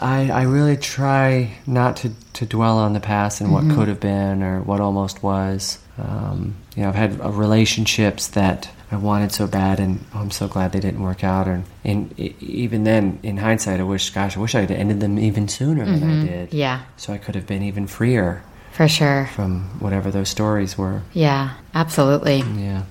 I, 0.00 0.30
I 0.30 0.42
really 0.42 0.76
try 0.76 1.52
not 1.66 1.96
to, 1.98 2.10
to 2.34 2.46
dwell 2.46 2.78
on 2.78 2.94
the 2.94 3.00
past 3.00 3.40
and 3.40 3.52
what 3.52 3.64
could 3.74 3.88
have 3.88 4.00
been 4.00 4.42
or 4.42 4.60
what 4.62 4.80
almost 4.80 5.22
was. 5.22 5.78
Um, 5.98 6.56
you 6.74 6.82
know, 6.82 6.88
I've 6.88 6.94
had 6.94 7.20
uh, 7.20 7.30
relationships 7.30 8.28
that 8.28 8.70
I 8.90 8.96
wanted 8.96 9.30
so 9.32 9.46
bad, 9.46 9.78
and 9.78 10.04
oh, 10.14 10.20
I'm 10.20 10.30
so 10.30 10.48
glad 10.48 10.72
they 10.72 10.80
didn't 10.80 11.02
work 11.02 11.22
out. 11.22 11.46
And, 11.46 11.64
and 11.84 12.18
even 12.18 12.84
then, 12.84 13.20
in 13.22 13.36
hindsight, 13.36 13.78
I 13.78 13.82
wish, 13.84 14.10
gosh, 14.10 14.36
I 14.36 14.40
wish 14.40 14.54
I 14.54 14.62
had 14.62 14.70
ended 14.70 15.00
them 15.00 15.18
even 15.18 15.46
sooner 15.48 15.84
than 15.84 16.02
I 16.02 16.24
did. 16.26 16.48
Mm-hmm. 16.48 16.56
Yeah. 16.56 16.80
So 16.96 17.12
I 17.12 17.18
could 17.18 17.34
have 17.34 17.46
been 17.46 17.62
even 17.62 17.86
freer 17.86 18.42
For 18.72 18.88
sure. 18.88 19.28
from 19.34 19.78
whatever 19.80 20.10
those 20.10 20.28
stories 20.30 20.76
were. 20.78 21.02
Yeah, 21.12 21.54
absolutely. 21.74 22.38
Yeah. 22.38 22.84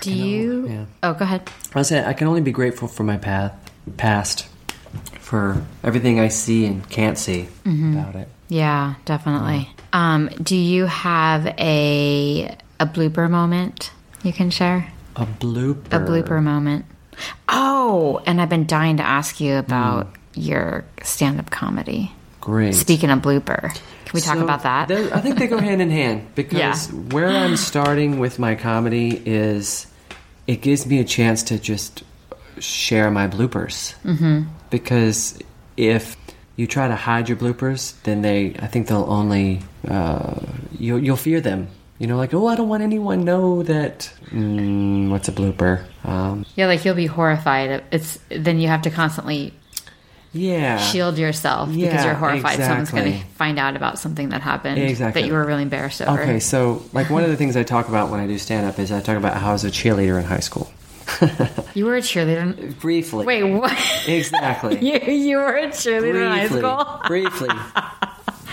Do 0.00 0.12
you? 0.12 0.68
yeah. 0.68 0.84
Oh, 1.02 1.12
go 1.12 1.24
ahead. 1.24 1.50
I 1.74 1.82
say 1.82 2.04
I 2.04 2.14
can 2.14 2.26
only 2.26 2.40
be 2.40 2.52
grateful 2.52 2.88
for 2.88 3.02
my 3.02 3.16
path, 3.18 3.52
past, 3.96 4.48
for 5.28 5.62
everything 5.84 6.18
I 6.20 6.28
see 6.28 6.64
and 6.64 6.88
can't 6.88 7.18
see 7.18 7.48
Mm-hmm. 7.64 7.98
about 7.98 8.14
it. 8.16 8.28
Yeah, 8.48 8.94
definitely. 9.04 9.68
Um, 9.92 10.28
do 10.42 10.56
you 10.56 10.86
have 10.86 11.46
a 11.58 12.56
a 12.80 12.86
blooper 12.86 13.28
moment 13.28 13.90
you 14.22 14.32
can 14.32 14.48
share? 14.50 14.90
A 15.16 15.26
blooper. 15.26 15.92
A 15.92 16.00
blooper 16.00 16.42
moment. 16.42 16.86
Oh, 17.48 18.22
and 18.26 18.40
I've 18.40 18.48
been 18.48 18.66
dying 18.66 18.96
to 18.98 19.02
ask 19.02 19.38
you 19.40 19.56
about 19.56 20.06
Hmm. 20.06 20.40
your 20.40 20.84
stand 21.02 21.38
up 21.40 21.50
comedy. 21.50 22.12
Great. 22.40 22.74
Speaking 22.74 23.10
of 23.10 23.18
blooper, 23.20 23.60
can 24.06 24.12
we 24.14 24.20
talk 24.22 24.38
about 24.38 24.62
that? 24.62 24.90
I 24.90 25.20
think 25.20 25.38
they 25.38 25.46
go 25.46 25.58
hand 25.58 25.82
in 25.82 25.90
hand 25.90 26.22
because 26.34 26.58
Yeah. 26.58 26.76
where 27.12 27.28
I'm 27.28 27.56
starting 27.58 28.18
with 28.18 28.38
my 28.38 28.54
comedy 28.54 29.20
is 29.26 29.86
it 30.46 30.62
gives 30.62 30.86
me 30.86 31.00
a 31.00 31.04
chance 31.04 31.42
to 31.44 31.58
just 31.58 32.02
share 32.60 33.10
my 33.10 33.28
bloopers. 33.28 33.94
Mm-hmm. 34.04 34.44
Because 34.70 35.38
if 35.76 36.16
you 36.56 36.66
try 36.66 36.88
to 36.88 36.96
hide 36.96 37.28
your 37.28 37.38
bloopers, 37.38 38.00
then 38.02 38.22
they, 38.22 38.54
I 38.58 38.66
think 38.66 38.88
they'll 38.88 39.04
only, 39.08 39.62
uh, 39.86 40.40
you'll, 40.78 40.98
you'll 40.98 41.16
fear 41.16 41.40
them. 41.40 41.68
You 41.98 42.06
know, 42.06 42.16
like, 42.16 42.32
oh, 42.32 42.46
I 42.46 42.54
don't 42.54 42.68
want 42.68 42.82
anyone 42.82 43.24
know 43.24 43.64
that. 43.64 44.12
Mm, 44.26 45.10
what's 45.10 45.28
a 45.28 45.32
blooper? 45.32 45.84
Um, 46.04 46.46
yeah, 46.54 46.66
like 46.66 46.84
you'll 46.84 46.94
be 46.94 47.06
horrified. 47.06 47.82
It's 47.90 48.20
then 48.28 48.60
you 48.60 48.68
have 48.68 48.82
to 48.82 48.90
constantly 48.90 49.52
yeah. 50.32 50.78
shield 50.78 51.18
yourself 51.18 51.70
because 51.70 52.04
you're 52.04 52.14
horrified 52.14 52.58
someone's 52.58 52.90
going 52.90 53.12
to 53.12 53.26
find 53.34 53.58
out 53.58 53.76
about 53.76 53.98
something 53.98 54.28
that 54.30 54.42
happened 54.42 54.78
Exactly. 54.78 55.22
that 55.22 55.26
you 55.26 55.32
were 55.32 55.44
really 55.44 55.62
embarrassed 55.62 56.02
over. 56.02 56.22
Okay, 56.22 56.40
so 56.40 56.82
like 56.92 57.10
one 57.10 57.24
of 57.24 57.30
the 57.30 57.36
things 57.36 57.56
I 57.56 57.62
talk 57.62 57.88
about 57.88 58.10
when 58.10 58.20
I 58.20 58.26
do 58.26 58.38
stand 58.38 58.66
up 58.66 58.78
is 58.78 58.92
I 58.92 59.00
talk 59.00 59.16
about 59.16 59.36
how 59.36 59.50
I 59.50 59.52
was 59.52 59.64
a 59.64 59.70
cheerleader 59.70 60.18
in 60.18 60.24
high 60.24 60.40
school. 60.40 60.70
You 61.74 61.84
were 61.84 61.96
a 61.96 62.00
cheerleader. 62.00 62.78
Briefly. 62.80 63.24
Wait, 63.24 63.44
what? 63.44 63.72
Exactly. 64.08 64.78
you 64.80 65.12
you 65.12 65.36
were 65.36 65.56
a 65.56 65.68
cheerleader 65.68 66.24
in 66.24 66.30
high 66.30 66.48
school? 66.48 67.00
briefly, 67.06 67.48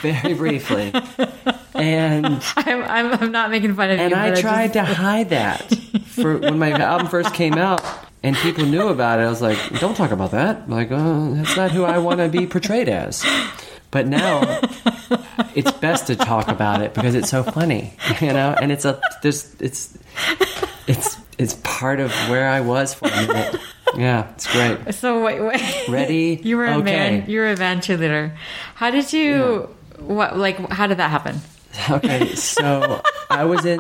very 0.02 0.34
briefly, 0.36 0.92
and 1.74 2.26
I'm, 2.58 2.84
I'm, 2.84 3.14
I'm 3.14 3.32
not 3.32 3.50
making 3.50 3.74
fun 3.76 3.90
of 3.92 4.00
and 4.00 4.12
you. 4.12 4.16
I 4.18 4.30
but 4.32 4.40
tried 4.40 4.74
just- 4.74 4.90
to 4.90 4.96
hide 4.96 5.30
that 5.30 5.74
for 6.06 6.38
when 6.38 6.60
my 6.60 6.72
album 6.72 7.08
first 7.08 7.34
came 7.34 7.54
out, 7.56 7.82
and 8.22 8.36
people 8.38 8.66
knew 8.66 8.90
about 8.90 9.20
it. 9.20 9.24
I 9.24 9.30
was 9.30 9.42
like, 9.42 9.58
"Don't 9.80 9.96
talk 9.96 10.12
about 10.12 10.32
that." 10.32 10.70
Like, 10.70 10.90
oh, 10.92 11.34
that's 11.36 11.58
not 11.58 11.72
who 11.72 11.84
I 11.84 11.98
want 11.98 12.20
to 12.20 12.30
be 12.30 12.46
portrayed 12.46 12.90
as. 12.90 13.26
But 13.90 14.08
now, 14.08 14.60
it's 15.56 15.72
best 15.72 16.08
to 16.08 16.16
talk 16.16 16.48
about 16.50 16.82
it 16.82 16.94
because 16.94 17.16
it's 17.16 17.30
so 17.30 17.44
funny, 17.44 17.94
you 18.22 18.34
know. 18.34 18.56
And 18.62 18.72
it's 18.72 18.86
a 18.86 19.02
there's 19.24 19.56
it's 19.62 19.98
it's 20.86 21.15
it's 21.38 21.56
part 21.64 22.00
of 22.00 22.12
where 22.30 22.50
I 22.50 22.62
was 22.62 22.94
for 22.94 23.08
a 23.08 23.28
minute. 23.28 23.60
Yeah, 23.98 24.30
it's 24.32 24.52
great. 24.52 24.94
So 24.94 25.24
wait, 25.24 25.40
wait. 25.40 25.88
Ready? 25.88 26.38
You 26.44 26.58
were 26.58 26.66
a 26.66 26.80
Okay. 26.80 26.84
man. 26.84 27.30
You 27.30 27.40
were 27.40 27.52
a 27.54 27.56
band 27.56 27.80
cheerleader. 27.82 28.36
How 28.74 28.92
did 28.92 29.14
you? 29.14 29.70
What 30.00 30.38
like? 30.38 30.58
How 30.70 30.86
did 30.88 30.98
that 30.98 31.12
happen? 31.12 31.40
Okay, 31.90 32.36
so 32.36 33.02
I 33.30 33.46
was 33.46 33.64
in 33.64 33.80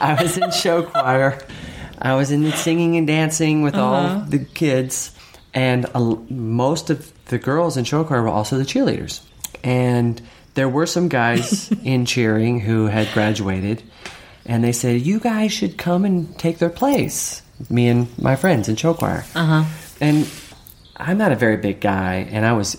I 0.00 0.18
was 0.22 0.36
in 0.36 0.50
show 0.50 0.82
choir. 0.82 1.38
I 2.00 2.14
was 2.14 2.30
in 2.30 2.50
singing 2.52 2.96
and 2.96 3.06
dancing 3.06 3.62
with 3.62 3.74
all 3.74 3.94
uh-huh. 3.94 4.24
the 4.28 4.38
kids, 4.38 5.12
and 5.54 5.86
a, 5.94 6.00
most 6.30 6.90
of 6.90 7.12
the 7.26 7.38
girls 7.38 7.76
in 7.76 7.84
show 7.84 8.04
choir 8.04 8.22
were 8.22 8.28
also 8.28 8.58
the 8.58 8.64
cheerleaders. 8.64 9.20
And 9.64 10.20
there 10.54 10.68
were 10.68 10.86
some 10.86 11.08
guys 11.08 11.70
in 11.84 12.06
cheering 12.06 12.60
who 12.60 12.86
had 12.86 13.12
graduated, 13.12 13.82
and 14.46 14.62
they 14.62 14.72
said, 14.72 15.02
"You 15.02 15.20
guys 15.20 15.52
should 15.52 15.78
come 15.78 16.04
and 16.04 16.36
take 16.38 16.58
their 16.58 16.70
place." 16.70 17.42
Me 17.70 17.88
and 17.88 18.18
my 18.18 18.34
friends 18.34 18.68
in 18.68 18.76
show 18.76 18.92
choir. 18.92 19.24
Uh-huh. 19.34 19.64
And 20.00 20.28
I'm 20.96 21.18
not 21.18 21.32
a 21.32 21.36
very 21.36 21.56
big 21.56 21.80
guy, 21.80 22.28
and 22.30 22.44
I 22.44 22.52
was 22.52 22.74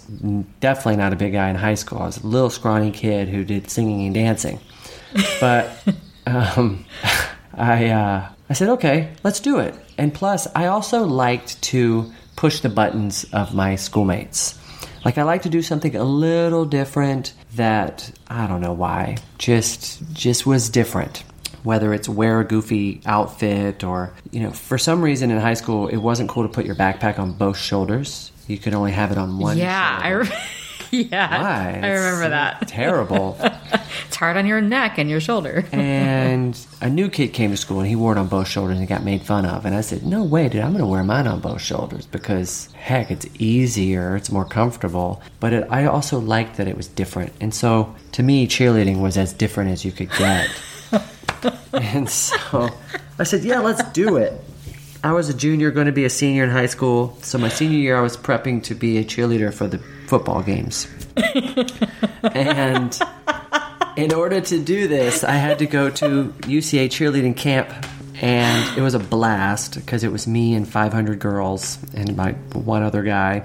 definitely 0.59 0.97
not 0.97 1.13
a 1.13 1.15
big 1.15 1.33
guy 1.33 1.49
in 1.49 1.55
high 1.55 1.75
school. 1.75 1.99
I 1.99 2.05
was 2.05 2.17
a 2.17 2.27
little 2.27 2.49
scrawny 2.49 2.91
kid 2.91 3.29
who 3.29 3.43
did 3.43 3.69
singing 3.69 4.05
and 4.05 4.13
dancing. 4.13 4.59
But 5.39 5.71
um, 6.25 6.85
I 7.53 7.89
uh, 7.89 8.29
I 8.49 8.53
said, 8.53 8.69
okay, 8.69 9.13
let's 9.23 9.39
do 9.39 9.59
it. 9.59 9.75
And 9.97 10.13
plus, 10.13 10.47
I 10.55 10.67
also 10.67 11.05
liked 11.05 11.61
to 11.63 12.11
push 12.35 12.59
the 12.59 12.69
buttons 12.69 13.25
of 13.33 13.53
my 13.53 13.75
schoolmates. 13.75 14.59
Like 15.05 15.17
I 15.17 15.23
like 15.23 15.41
to 15.43 15.49
do 15.49 15.61
something 15.61 15.95
a 15.95 16.03
little 16.03 16.65
different 16.65 17.33
that 17.55 18.11
I 18.27 18.47
don't 18.47 18.61
know 18.61 18.73
why, 18.73 19.17
just 19.37 20.01
just 20.13 20.45
was 20.45 20.69
different. 20.69 21.23
Whether 21.63 21.93
it's 21.93 22.09
wear 22.09 22.39
a 22.41 22.45
goofy 22.45 23.01
outfit 23.05 23.83
or 23.83 24.13
you 24.31 24.41
know, 24.41 24.51
for 24.51 24.77
some 24.77 25.01
reason 25.01 25.31
in 25.31 25.39
high 25.39 25.53
school 25.55 25.87
it 25.87 25.97
wasn't 25.97 26.29
cool 26.29 26.43
to 26.43 26.49
put 26.49 26.65
your 26.65 26.75
backpack 26.75 27.19
on 27.19 27.33
both 27.33 27.57
shoulders. 27.57 28.31
You 28.47 28.57
could 28.57 28.73
only 28.73 28.91
have 28.91 29.11
it 29.11 29.17
on 29.17 29.39
one. 29.39 29.57
yeah, 29.57 29.99
I. 30.01 30.09
Re- 30.09 30.29
yeah, 31.11 31.41
Why? 31.41 31.79
I 31.81 31.91
remember 31.93 32.29
that. 32.29 32.67
Terrible. 32.67 33.35
It's 34.07 34.15
hard 34.15 34.37
on 34.37 34.45
your 34.45 34.61
neck 34.61 34.99
and 34.99 35.09
your 35.09 35.19
shoulder. 35.19 35.65
and 35.71 36.55
a 36.81 36.89
new 36.89 37.09
kid 37.09 37.33
came 37.33 37.49
to 37.49 37.57
school 37.57 37.79
and 37.79 37.87
he 37.87 37.95
wore 37.95 38.11
it 38.11 38.19
on 38.19 38.27
both 38.27 38.47
shoulders 38.47 38.77
and 38.77 38.87
got 38.87 39.03
made 39.03 39.23
fun 39.23 39.43
of. 39.43 39.65
And 39.65 39.73
I 39.73 39.81
said, 39.81 40.03
No 40.03 40.23
way, 40.23 40.49
dude, 40.49 40.61
I'm 40.61 40.69
going 40.69 40.83
to 40.83 40.85
wear 40.85 41.03
mine 41.03 41.25
on 41.25 41.39
both 41.39 41.63
shoulders 41.63 42.05
because, 42.05 42.71
heck, 42.73 43.09
it's 43.09 43.25
easier, 43.39 44.15
it's 44.15 44.31
more 44.31 44.45
comfortable. 44.45 45.23
But 45.39 45.53
it, 45.53 45.67
I 45.71 45.85
also 45.85 46.19
liked 46.19 46.57
that 46.57 46.67
it 46.67 46.77
was 46.77 46.87
different. 46.87 47.33
And 47.41 47.55
so 47.55 47.95
to 48.11 48.21
me, 48.21 48.47
cheerleading 48.47 49.01
was 49.01 49.17
as 49.17 49.33
different 49.33 49.71
as 49.71 49.83
you 49.83 49.91
could 49.91 50.11
get. 50.11 50.47
and 51.73 52.07
so 52.07 52.69
I 53.17 53.23
said, 53.23 53.43
Yeah, 53.43 53.61
let's 53.61 53.83
do 53.93 54.17
it. 54.17 54.39
I 55.03 55.11
was 55.11 55.27
a 55.27 55.33
junior, 55.33 55.71
going 55.71 55.87
to 55.87 55.91
be 55.91 56.05
a 56.05 56.09
senior 56.09 56.43
in 56.43 56.51
high 56.51 56.67
school. 56.67 57.17
So 57.23 57.39
my 57.39 57.49
senior 57.49 57.79
year, 57.79 57.97
I 57.97 58.01
was 58.01 58.15
prepping 58.15 58.63
to 58.65 58.75
be 58.75 58.99
a 58.99 59.03
cheerleader 59.03 59.51
for 59.53 59.67
the 59.67 59.81
football 60.13 60.43
games. 60.43 60.87
and 62.21 62.99
in 63.97 64.13
order 64.13 64.39
to 64.41 64.63
do 64.63 64.87
this, 64.87 65.23
I 65.23 65.31
had 65.31 65.57
to 65.57 65.65
go 65.65 65.89
to 65.89 66.31
UCA 66.41 66.85
cheerleading 66.87 67.35
camp, 67.35 67.73
and 68.21 68.77
it 68.77 68.81
was 68.81 68.93
a 68.93 68.99
blast 68.99 69.73
because 69.73 70.03
it 70.03 70.11
was 70.11 70.27
me 70.27 70.53
and 70.53 70.67
500 70.67 71.17
girls 71.17 71.79
and 71.95 72.15
my 72.15 72.33
one 72.53 72.83
other 72.83 73.01
guy, 73.01 73.41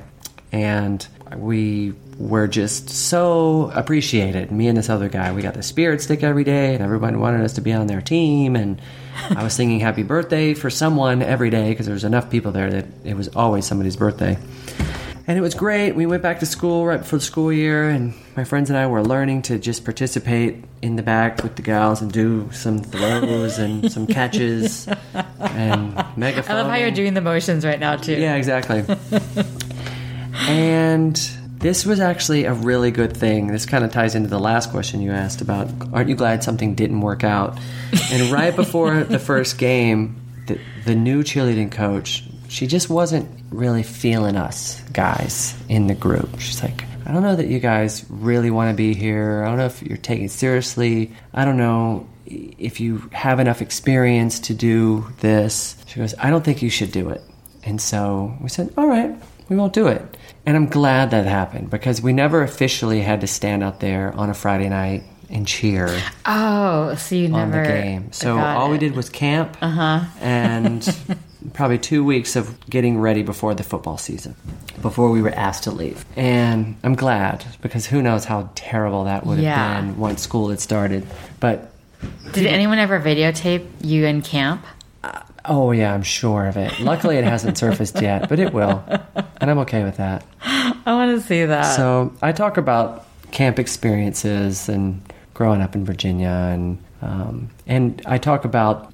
and 0.53 1.09
we 1.35 1.95
were 2.19 2.47
just 2.47 2.90
so 2.90 3.73
appreciated. 3.74 4.53
Me 4.53 4.69
and 4.69 4.77
this 4.77 4.90
other 4.90 5.09
guy, 5.09 5.32
we 5.32 5.40
got 5.40 5.55
the 5.55 5.62
spirit 5.62 6.03
stick 6.03 6.23
every 6.23 6.45
day, 6.45 6.74
and 6.74 6.85
everybody 6.85 7.16
wanted 7.16 7.40
us 7.40 7.55
to 7.55 7.62
be 7.62 7.73
on 7.73 7.86
their 7.86 8.03
team, 8.03 8.57
and 8.57 8.78
I 9.31 9.43
was 9.43 9.55
singing 9.55 9.81
happy 9.81 10.03
birthday 10.03 10.53
for 10.53 10.69
someone 10.69 11.23
every 11.23 11.49
day 11.49 11.70
because 11.70 11.86
there 11.86 11.95
was 11.95 12.05
enough 12.05 12.28
people 12.28 12.53
there 12.53 12.70
that 12.70 12.85
it 13.05 13.16
was 13.16 13.28
always 13.28 13.65
somebody's 13.65 13.97
birthday. 13.97 14.36
And 15.29 15.37
it 15.37 15.43
was 15.43 15.55
great. 15.55 15.95
We 15.95 16.07
went 16.07 16.23
back 16.23 16.41
to 16.41 16.47
school 16.47 16.87
right 16.87 17.01
before 17.01 17.19
the 17.19 17.25
school 17.25 17.53
year, 17.53 17.91
and 17.91 18.15
my 18.35 18.45
friends 18.45 18.71
and 18.71 18.79
I 18.79 18.87
were 18.87 19.03
learning 19.03 19.43
to 19.43 19.59
just 19.59 19.85
participate 19.85 20.65
in 20.81 20.97
the 20.97 21.03
back 21.03 21.43
with 21.43 21.55
the 21.55 21.61
gals 21.61 22.01
and 22.01 22.11
do 22.11 22.49
some 22.51 22.79
throws 22.79 23.59
and 23.59 23.93
some 23.93 24.07
catches 24.19 24.89
and 25.39 25.95
megaphone. 26.17 26.57
I 26.57 26.63
love 26.63 26.71
how 26.71 26.77
you're 26.77 26.91
doing 26.91 27.13
the 27.13 27.21
motions 27.21 27.67
right 27.67 27.79
now 27.79 27.97
too. 27.97 28.15
Yeah, 28.19 28.37
exactly. 28.37 28.87
and 30.49 31.15
this 31.59 31.85
was 31.85 32.01
actually 32.01 32.45
a 32.45 32.55
really 32.55 32.91
good 32.91 33.15
thing. 33.15 33.49
This 33.49 33.67
kind 33.67 33.85
of 33.85 33.93
ties 33.93 34.15
into 34.15 34.31
the 34.31 34.41
last 34.41 34.71
question 34.71 35.03
you 35.03 35.13
asked 35.13 35.43
about 35.43 35.69
aren't 35.93 36.09
you 36.09 36.15
glad 36.15 36.43
something 36.43 36.75
didn't 36.75 37.03
work 37.03 37.23
out? 37.23 37.59
And 38.11 38.33
right 38.33 38.57
before 38.57 39.05
the 39.05 39.19
first 39.19 39.59
game, 39.59 40.19
the, 40.47 40.59
the 40.87 40.95
new 40.95 41.23
cheerleading 41.23 41.71
coach, 41.71 42.25
she 42.49 42.66
just 42.66 42.91
wasn't 42.91 43.29
really 43.51 43.83
feeling 43.83 44.37
us 44.37 44.81
guys 44.93 45.55
in 45.69 45.87
the 45.87 45.95
group. 45.95 46.41
She's 46.41 46.62
like, 46.62 46.85
I 47.07 47.12
don't 47.12 47.23
know 47.23 47.37
that 47.37 47.47
you 47.47 47.59
guys 47.59 48.05
really 48.09 48.51
want 48.51 48.70
to 48.70 48.77
be 48.77 48.95
here. 48.95 49.43
I 49.45 49.49
don't 49.49 49.59
know 49.59 49.66
if 49.66 49.83
you're 49.83 49.97
taking 49.97 50.29
seriously. 50.29 51.12
I 51.33 51.45
don't 51.45 51.57
know 51.57 52.07
if 52.27 52.81
you 52.81 53.09
have 53.12 53.41
enough 53.41 53.62
experience 53.62 54.41
to 54.41 54.55
do 54.55 55.07
this. 55.20 55.77
She 55.87 56.01
goes, 56.01 56.15
I 56.19 56.31
don't 56.31 56.45
think 56.45 56.62
you 56.62 56.70
should 56.70 56.93
do 56.93 57.11
it. 57.11 57.23
And 57.65 57.81
so 57.81 58.37
we 58.41 58.49
said, 58.49 58.73
all 58.77 58.87
right, 58.87 59.15
we 59.49 59.57
won't 59.57 59.73
do 59.73 59.89
it. 59.89 60.16
And 60.45 60.57
I'm 60.57 60.66
glad 60.66 61.11
that 61.11 61.27
happened 61.27 61.70
because 61.70 62.01
we 62.01 62.12
never 62.12 62.43
officially 62.43 63.01
had 63.01 63.20
to 63.23 63.27
stand 63.27 63.62
out 63.62 63.81
there 63.81 64.12
on 64.12 64.31
a 64.31 64.35
Friday 64.35 64.69
night 64.69 65.05
and 65.31 65.47
cheer 65.47 66.01
Oh, 66.27 66.95
so 66.97 67.15
you 67.15 67.27
on 67.27 67.51
never 67.51 67.63
the 67.63 67.69
game. 67.69 68.13
So 68.13 68.39
all 68.39 68.71
we 68.71 68.79
did 68.79 68.95
was 68.95 69.09
camp 69.09 69.57
uh-huh. 69.61 70.05
and 70.21 70.97
probably 71.53 71.79
two 71.79 72.05
weeks 72.05 72.37
of 72.37 72.59
getting 72.69 72.99
ready 72.99 73.23
before 73.23 73.55
the 73.55 73.63
football 73.63 73.99
season, 73.99 74.35
before 74.81 75.11
we 75.11 75.23
were 75.23 75.31
asked 75.31 75.65
to 75.65 75.71
leave. 75.71 76.05
And 76.17 76.77
I'm 76.83 76.95
glad 76.95 77.45
because 77.61 77.87
who 77.87 78.03
knows 78.03 78.25
how 78.25 78.51
terrible 78.55 79.05
that 79.05 79.27
would 79.27 79.39
have 79.39 79.85
been 79.85 79.99
once 79.99 80.23
school 80.23 80.51
had 80.51 80.61
started. 80.61 81.07
But 81.41 81.71
Did 82.33 82.47
anyone 82.47 82.79
ever 82.79 83.01
videotape 83.01 83.67
you 83.81 84.07
in 84.07 84.23
camp? 84.23 84.65
Uh, 85.03 85.23
oh 85.45 85.71
yeah, 85.73 85.95
I'm 85.95 86.03
sure 86.03 86.47
of 86.47 86.57
it. 86.57 86.81
Luckily, 86.81 87.17
it 87.17 87.25
hasn't 87.25 87.57
surfaced 87.57 88.01
yet, 88.03 88.29
but 88.29 88.39
it 88.39 88.53
will, 88.53 88.85
and 89.41 89.51
I'm 89.51 89.59
okay 89.61 89.85
with 89.85 89.99
that. 89.99 90.25
I 90.43 90.83
want 90.87 91.21
to 91.21 91.27
see 91.27 91.45
that. 91.45 91.77
So 91.77 92.13
I 92.21 92.33
talk 92.33 92.57
about 92.57 93.07
camp 93.31 93.59
experiences 93.59 94.69
and 94.69 95.03
growing 95.39 95.62
up 95.62 95.77
in 95.77 95.85
Virginia, 95.85 96.51
and 96.52 96.82
um, 97.01 97.48
and 97.65 98.02
I 98.05 98.19
talk 98.19 98.44
about 98.44 98.93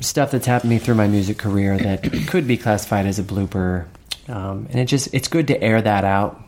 stuff 0.00 0.32
that's 0.32 0.44
happened 0.44 0.70
to 0.70 0.74
me 0.74 0.78
through 0.80 0.96
my 0.96 1.06
music 1.06 1.38
career 1.38 1.78
that 1.78 2.02
could 2.26 2.48
be 2.48 2.56
classified 2.56 3.06
as 3.06 3.20
a 3.20 3.22
blooper, 3.22 3.86
um, 4.26 4.66
and 4.70 4.80
it 4.80 4.86
just 4.86 5.14
it's 5.14 5.28
good 5.28 5.46
to 5.46 5.62
air 5.62 5.80
that 5.80 6.04
out 6.04 6.42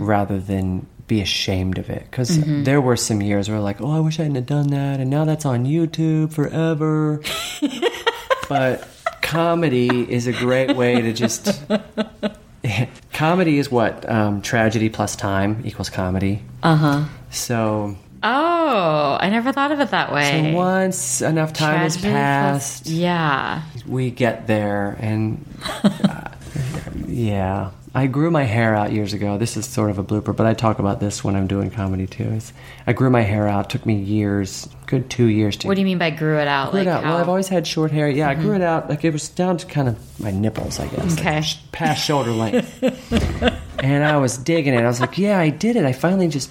rather 0.00 0.38
than 0.40 0.86
be 1.06 1.20
ashamed 1.20 1.76
of 1.76 1.90
it 1.90 2.06
because 2.10 2.38
there 2.64 2.80
were 2.80 2.96
some 2.96 3.20
years 3.20 3.50
where 3.50 3.60
like 3.60 3.82
oh 3.82 3.90
I 3.90 4.00
wish 4.00 4.18
I 4.18 4.22
hadn't 4.22 4.46
done 4.46 4.68
that, 4.68 4.98
and 4.98 5.10
now 5.10 5.26
that's 5.26 5.44
on 5.44 5.66
YouTube 5.66 6.32
forever. 6.32 7.20
but 8.48 8.88
comedy 9.20 10.10
is 10.10 10.26
a 10.26 10.32
great 10.32 10.74
way 10.74 11.02
to 11.02 11.12
just 11.12 11.62
comedy 13.12 13.58
is 13.58 13.70
what 13.70 14.08
um, 14.08 14.40
tragedy 14.40 14.88
plus 14.88 15.16
time 15.16 15.60
equals 15.66 15.90
comedy 15.90 16.42
uh 16.62 16.76
huh. 16.76 17.04
so, 17.30 17.96
Oh, 18.24 19.18
I 19.20 19.28
never 19.28 19.52
thought 19.52 19.70
of 19.70 19.80
it 19.80 19.90
that 19.90 20.08
so 20.08 20.14
way. 20.14 20.52
once 20.54 21.20
enough 21.20 21.52
time 21.52 21.78
has 21.80 21.94
Tragedy 21.96 22.12
plus- 22.12 22.80
passed 22.80 22.86
Yeah. 22.86 23.62
we 23.86 24.10
get 24.10 24.46
there 24.46 24.96
and 24.98 25.44
uh, 25.82 26.28
yeah 27.06 27.70
i 27.94 28.06
grew 28.06 28.30
my 28.30 28.42
hair 28.44 28.74
out 28.74 28.92
years 28.92 29.12
ago 29.12 29.36
this 29.38 29.56
is 29.56 29.66
sort 29.66 29.90
of 29.90 29.98
a 29.98 30.04
blooper 30.04 30.34
but 30.34 30.46
i 30.46 30.54
talk 30.54 30.78
about 30.78 31.00
this 31.00 31.22
when 31.22 31.36
i'm 31.36 31.46
doing 31.46 31.70
comedy 31.70 32.06
too 32.06 32.24
it's, 32.32 32.52
i 32.86 32.92
grew 32.92 33.10
my 33.10 33.20
hair 33.20 33.46
out 33.46 33.68
took 33.70 33.84
me 33.86 33.94
years 33.94 34.68
good 34.86 35.08
two 35.10 35.26
years 35.26 35.56
to 35.58 35.66
What 35.68 35.74
do 35.74 35.80
you 35.80 35.84
mean 35.86 35.98
by 35.98 36.10
grew 36.10 36.38
it 36.38 36.48
out? 36.48 36.70
grew 36.70 36.80
like 36.80 36.86
it 36.88 36.90
out. 36.90 37.04
how? 37.04 37.10
Well, 37.12 37.20
I've 37.20 37.28
always 37.28 37.48
had 37.48 37.66
short 37.66 37.90
hair. 37.90 38.08
Yeah, 38.08 38.28
I 38.28 38.34
grew 38.34 38.54
it 38.54 38.60
out. 38.62 38.88
Like 38.90 39.02
it 39.04 39.12
was 39.14 39.28
down 39.30 39.56
to 39.56 39.66
kind 39.66 39.88
of 39.88 40.20
my 40.20 40.30
nipples, 40.30 40.78
I 40.78 40.88
guess. 40.88 41.18
Okay. 41.18 41.40
sh- 41.40 41.56
past 41.72 42.04
shoulder 42.04 42.30
length. 42.32 42.82
and 43.78 44.04
I 44.04 44.18
was 44.18 44.36
digging 44.36 44.74
it. 44.74 44.80
I 44.82 44.86
was 44.86 45.00
like, 45.00 45.16
yeah, 45.16 45.38
I 45.38 45.48
did 45.48 45.76
it. 45.76 45.86
I 45.86 45.92
finally 45.94 46.28
just 46.28 46.50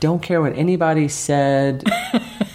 don't 0.00 0.22
care 0.22 0.40
what 0.40 0.56
anybody 0.56 1.08
said 1.08 1.84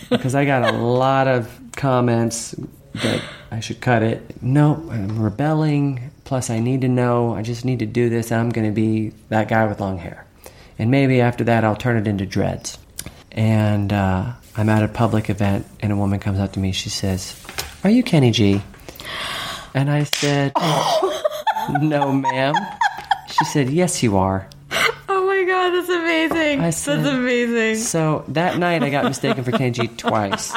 because 0.09 0.35
I 0.35 0.45
got 0.45 0.73
a 0.73 0.77
lot 0.77 1.27
of 1.27 1.59
comments 1.75 2.55
that 2.95 3.21
I 3.51 3.59
should 3.59 3.81
cut 3.81 4.03
it. 4.03 4.41
No, 4.41 4.87
I'm 4.91 5.21
rebelling. 5.21 6.11
Plus, 6.23 6.49
I 6.49 6.59
need 6.59 6.81
to 6.81 6.87
know. 6.87 7.33
I 7.33 7.41
just 7.41 7.63
need 7.63 7.79
to 7.79 7.85
do 7.85 8.09
this. 8.09 8.31
I'm 8.31 8.49
going 8.49 8.67
to 8.67 8.73
be 8.73 9.13
that 9.29 9.47
guy 9.47 9.65
with 9.65 9.79
long 9.79 9.97
hair. 9.97 10.25
And 10.79 10.91
maybe 10.91 11.21
after 11.21 11.43
that, 11.45 11.63
I'll 11.63 11.75
turn 11.75 11.97
it 11.97 12.07
into 12.07 12.25
dreads. 12.25 12.77
And 13.31 13.93
uh, 13.93 14.33
I'm 14.55 14.69
at 14.69 14.83
a 14.83 14.87
public 14.87 15.29
event, 15.29 15.65
and 15.79 15.91
a 15.91 15.95
woman 15.95 16.19
comes 16.19 16.39
up 16.39 16.53
to 16.53 16.59
me. 16.59 16.71
She 16.71 16.89
says, 16.89 17.41
Are 17.83 17.89
you 17.89 18.03
Kenny 18.03 18.31
G? 18.31 18.61
And 19.73 19.89
I 19.89 20.03
said, 20.03 20.51
No, 21.81 22.11
ma'am. 22.11 22.55
She 23.29 23.45
said, 23.45 23.69
Yes, 23.69 24.01
you 24.03 24.17
are. 24.17 24.49
That's 25.77 25.89
amazing. 25.89 26.59
I 26.61 26.69
said- 26.71 26.99
that's 27.03 27.09
amazing. 27.15 27.75
So 27.83 28.23
that 28.29 28.57
night, 28.57 28.81
I 28.83 28.89
got 28.89 29.03
mistaken 29.05 29.43
for 29.43 29.51
Kenny 29.51 29.71
G 29.71 29.87
twice. 29.97 30.53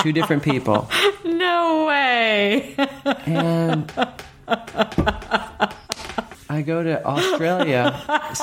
Two 0.00 0.12
different 0.12 0.42
people. 0.42 0.88
No 1.24 1.86
way. 1.86 2.74
And 3.26 3.92
I 6.50 6.62
go 6.64 6.82
to 6.82 7.04
Australia, 7.04 8.00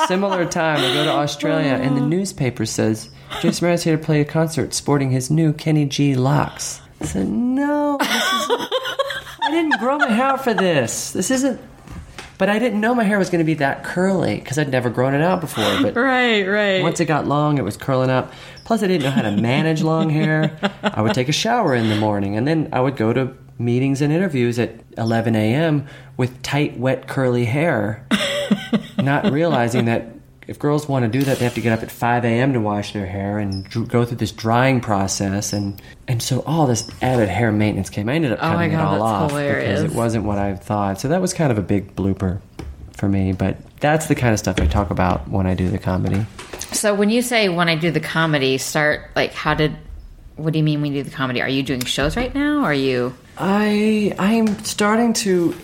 similar 0.08 0.46
time. 0.46 0.78
I 0.80 0.94
go 0.94 1.06
to 1.06 1.12
Australia, 1.12 1.74
and 1.74 1.98
the 1.98 2.02
newspaper 2.02 2.66
says 2.66 3.10
Jason 3.42 3.68
Mraz 3.68 3.84
here 3.84 3.98
to 3.98 4.04
play 4.04 4.22
a 4.22 4.26
concert 4.26 4.74
sporting 4.74 5.10
his 5.12 5.32
new 5.32 5.54
Kenny 5.54 5.86
G 5.86 6.14
locks. 6.16 6.82
I 7.02 7.06
said, 7.06 7.28
no, 7.28 7.98
I 8.02 9.48
didn't 9.50 9.80
grow 9.80 9.98
my 9.98 10.10
hair 10.10 10.38
for 10.38 10.54
this. 10.54 11.12
This 11.14 11.32
isn't. 11.32 11.60
But 12.38 12.50
I 12.50 12.60
didn't 12.60 12.82
know 12.82 12.94
my 12.94 13.04
hair 13.04 13.18
was 13.18 13.30
going 13.30 13.40
to 13.40 13.46
be 13.46 13.54
that 13.56 13.84
curly 13.84 14.36
because 14.36 14.58
I'd 14.58 14.70
never 14.70 14.90
grown 14.90 15.14
it 15.14 15.22
out 15.22 15.42
before. 15.42 15.82
But 15.82 15.96
right, 16.00 16.44
right. 16.44 16.82
once 16.82 17.00
it 17.00 17.06
got 17.06 17.28
long, 17.28 17.58
it 17.58 17.64
was 17.64 17.78
curling 17.78 18.10
up. 18.10 18.34
Plus, 18.66 18.84
I 18.84 18.88
didn't 18.88 19.04
know 19.04 19.12
how 19.12 19.22
to 19.22 19.32
manage 19.32 19.82
long 19.84 20.10
hair. 20.10 20.58
I 20.84 21.02
would 21.02 21.14
take 21.14 21.30
a 21.30 21.34
shower 21.34 21.74
in 21.76 21.90
the 21.90 21.96
morning, 21.96 22.36
and 22.36 22.48
then 22.48 22.70
I 22.74 22.82
would 22.82 22.98
go 22.98 23.14
to 23.14 23.34
meetings 23.58 24.02
and 24.02 24.12
interviews 24.12 24.60
at 24.60 24.76
11 24.98 25.36
a.m. 25.36 25.88
with 26.18 26.42
tight, 26.42 26.78
wet, 26.78 27.08
curly 27.08 27.46
hair, 27.46 28.06
not 28.98 29.32
realizing 29.32 29.86
that 29.86 30.15
if 30.48 30.60
girls 30.60 30.88
want 30.88 31.04
to 31.04 31.10
do 31.20 31.24
that, 31.26 31.38
they 31.40 31.44
have 31.46 31.56
to 31.56 31.62
get 31.62 31.74
up 31.74 31.84
at 31.84 31.92
5 31.92 32.24
a.m. 32.26 32.54
to 32.54 32.60
wash 32.60 32.94
their 32.94 33.06
hair 33.06 33.40
and 33.40 33.64
dr- 33.66 33.88
go 33.88 34.06
through 34.06 34.18
this 34.18 34.32
drying 34.32 34.80
process, 34.82 35.54
and 35.54 35.82
and 36.08 36.22
so 36.22 36.42
all 36.46 36.68
this 36.68 36.90
added 37.02 37.30
hair 37.30 37.52
maintenance 37.52 37.90
came. 37.90 38.08
I 38.10 38.14
ended 38.14 38.32
up 38.34 38.40
Oh 38.40 38.52
cutting 38.54 38.72
it 38.74 38.76
all 38.76 39.02
off 39.02 39.32
hilarious. 39.32 39.82
because 39.82 39.92
it 39.94 39.98
wasn't 39.98 40.26
what 40.26 40.38
I 40.38 40.56
thought. 40.56 41.00
So 41.00 41.08
that 41.10 41.22
was 41.22 41.34
kind 41.34 41.52
of 41.52 41.58
a 41.58 41.62
big 41.64 41.96
blooper 41.96 42.40
for 42.94 43.10
me, 43.10 43.34
but 43.34 43.58
that's 43.80 44.06
the 44.08 44.16
kind 44.16 44.34
of 44.34 44.40
stuff 44.40 44.60
I 44.60 44.68
talk 44.68 44.90
about 44.90 45.28
when 45.30 45.46
I 45.48 45.54
do 45.54 45.70
the 45.70 45.78
comedy. 45.78 46.26
So 46.72 46.94
when 46.96 47.10
you 47.10 47.22
say 47.22 47.50
when 47.50 47.68
I 47.70 47.76
do 47.76 47.92
the 47.92 48.00
comedy, 48.00 48.58
start 48.58 49.10
like 49.16 49.34
how 49.34 49.54
did 49.54 49.76
what 50.38 50.52
do 50.54 50.60
you 50.60 50.64
mean 50.64 50.82
when 50.82 50.94
you 50.94 51.04
do 51.04 51.10
the 51.10 51.16
comedy? 51.16 51.42
Are 51.42 51.50
you 51.50 51.64
doing 51.64 51.84
shows 51.86 52.16
right 52.18 52.34
now? 52.36 52.60
Or 52.60 52.66
are 52.66 52.74
you 52.74 53.14
I 53.38 54.14
I'm 54.20 54.64
starting 54.64 55.14
to 55.14 55.56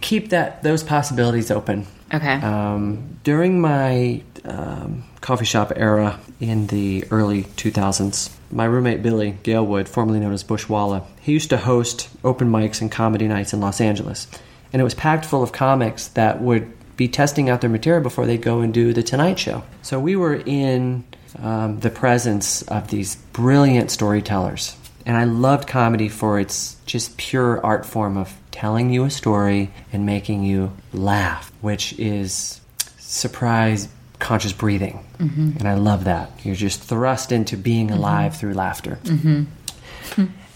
keep 0.00 0.30
that 0.30 0.62
those 0.62 0.82
possibilities 0.82 1.50
open. 1.50 1.86
Okay. 2.12 2.34
Um, 2.34 3.18
during 3.22 3.60
my 3.60 4.22
um, 4.44 5.04
coffee 5.20 5.44
shop 5.44 5.72
era 5.76 6.18
in 6.40 6.68
the 6.68 7.04
early 7.10 7.44
2000s, 7.44 8.34
my 8.50 8.64
roommate 8.64 9.02
Billy 9.02 9.36
Galewood, 9.42 9.88
formerly 9.88 10.20
known 10.20 10.32
as 10.32 10.42
Bushwalla, 10.42 11.04
he 11.20 11.32
used 11.32 11.50
to 11.50 11.58
host 11.58 12.08
open 12.24 12.50
mics 12.50 12.80
and 12.80 12.90
comedy 12.90 13.28
nights 13.28 13.52
in 13.52 13.60
Los 13.60 13.80
Angeles, 13.80 14.26
and 14.72 14.80
it 14.80 14.84
was 14.84 14.94
packed 14.94 15.24
full 15.24 15.42
of 15.42 15.52
comics 15.52 16.08
that 16.08 16.40
would 16.40 16.72
be 16.96 17.08
testing 17.08 17.48
out 17.48 17.60
their 17.60 17.70
material 17.70 18.02
before 18.02 18.26
they'd 18.26 18.42
go 18.42 18.60
and 18.60 18.74
do 18.74 18.92
the 18.92 19.02
Tonight 19.02 19.38
Show. 19.38 19.62
So 19.82 20.00
we 20.00 20.16
were 20.16 20.34
in 20.34 21.04
um, 21.40 21.78
the 21.80 21.90
presence 21.90 22.62
of 22.62 22.88
these 22.88 23.16
brilliant 23.32 23.90
storytellers. 23.90 24.76
And 25.06 25.16
I 25.16 25.24
loved 25.24 25.68
comedy 25.68 26.08
for 26.08 26.38
its 26.38 26.76
just 26.84 27.16
pure 27.16 27.64
art 27.64 27.86
form 27.86 28.16
of 28.18 28.36
telling 28.58 28.90
you 28.90 29.04
a 29.04 29.10
story 29.10 29.70
and 29.92 30.04
making 30.04 30.42
you 30.42 30.72
laugh, 30.92 31.52
which 31.60 31.96
is 31.96 32.60
surprise 32.98 33.86
conscious 34.18 34.52
breathing. 34.52 34.98
Mm-hmm. 35.18 35.58
And 35.58 35.68
I 35.68 35.74
love 35.74 36.04
that. 36.04 36.32
You're 36.42 36.56
just 36.56 36.82
thrust 36.82 37.30
into 37.30 37.56
being 37.56 37.92
alive 37.92 38.36
through 38.36 38.54
laughter. 38.54 38.98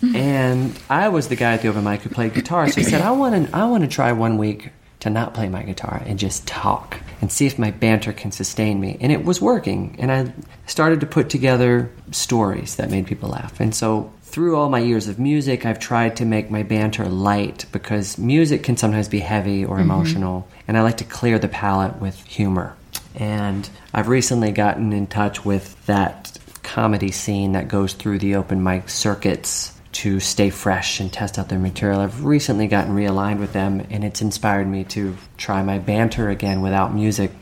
and 0.17 0.81
I 0.91 1.11
was 1.11 1.29
the 1.29 1.37
guy 1.37 1.53
at 1.53 1.63
the 1.63 1.69
open 1.69 1.85
mic 1.85 2.01
who 2.03 2.11
played 2.11 2.35
guitar. 2.35 2.69
So 2.69 2.81
I 2.81 2.85
said, 2.85 3.03
I 3.03 3.13
want 3.13 3.47
to, 3.47 3.57
I 3.57 3.67
want 3.67 3.85
to 3.85 3.89
try 3.89 4.11
one 4.11 4.37
week 4.37 4.71
to 4.99 5.09
not 5.09 5.33
play 5.33 5.49
my 5.49 5.63
guitar 5.63 6.03
and 6.05 6.19
just 6.19 6.45
talk 6.45 6.99
and 7.21 7.31
see 7.31 7.47
if 7.47 7.57
my 7.57 7.71
banter 7.71 8.13
can 8.13 8.33
sustain 8.33 8.81
me. 8.81 8.99
And 9.01 9.13
it 9.13 9.25
was 9.25 9.41
working. 9.41 9.95
And 10.01 10.11
I 10.11 10.33
started 10.67 10.99
to 11.01 11.07
put 11.07 11.31
together 11.31 11.89
stories 12.11 12.75
that 12.77 12.91
made 12.91 13.07
people 13.07 13.29
laugh. 13.29 13.61
And 13.61 13.73
so 13.73 14.13
through 14.33 14.57
all 14.57 14.71
my 14.71 14.79
years 14.79 15.09
of 15.09 15.19
music, 15.19 15.67
I've 15.67 15.79
tried 15.79 16.17
to 16.17 16.25
make 16.25 16.51
my 16.51 16.63
banter 16.63 17.05
light 17.05 17.67
because 17.71 18.17
music 18.17 18.63
can 18.63 18.79
sometimes 18.79 19.07
be 19.07 19.21
heavy 19.21 19.63
or 19.63 19.77
mm-hmm. 19.77 19.91
emotional. 19.91 20.49
And 20.67 20.79
I 20.79 20.81
like 20.81 20.97
to 20.97 21.05
clear 21.05 21.39
the 21.39 21.49
palate 21.49 22.01
with 22.01 22.19
humor. 22.25 22.75
And 23.15 23.69
I've 23.93 24.09
recently 24.09 24.51
gotten 24.51 24.95
in 24.95 25.07
touch 25.07 25.45
with 25.45 25.85
that 25.85 26.39
comedy 26.63 27.11
scene 27.11 27.53
that 27.53 27.69
goes 27.69 27.93
through 27.93 28.21
the 28.21 28.37
open 28.37 28.63
mic 28.63 28.89
circuits 28.89 29.79
to 29.93 30.19
stay 30.19 30.49
fresh 30.49 30.99
and 30.99 31.13
test 31.13 31.39
out 31.39 31.51
their 31.51 31.59
material. 31.59 32.01
I've 32.01 32.25
recently 32.25 32.69
gotten 32.69 32.97
realigned 32.97 33.39
with 33.39 33.53
them, 33.53 33.87
and 33.91 34.03
it's 34.03 34.23
inspired 34.23 34.67
me 34.67 34.85
to 34.85 35.15
try 35.37 35.63
my 35.63 35.79
banter 35.79 36.31
again 36.31 36.63
without 36.63 36.95
music. 36.95 37.33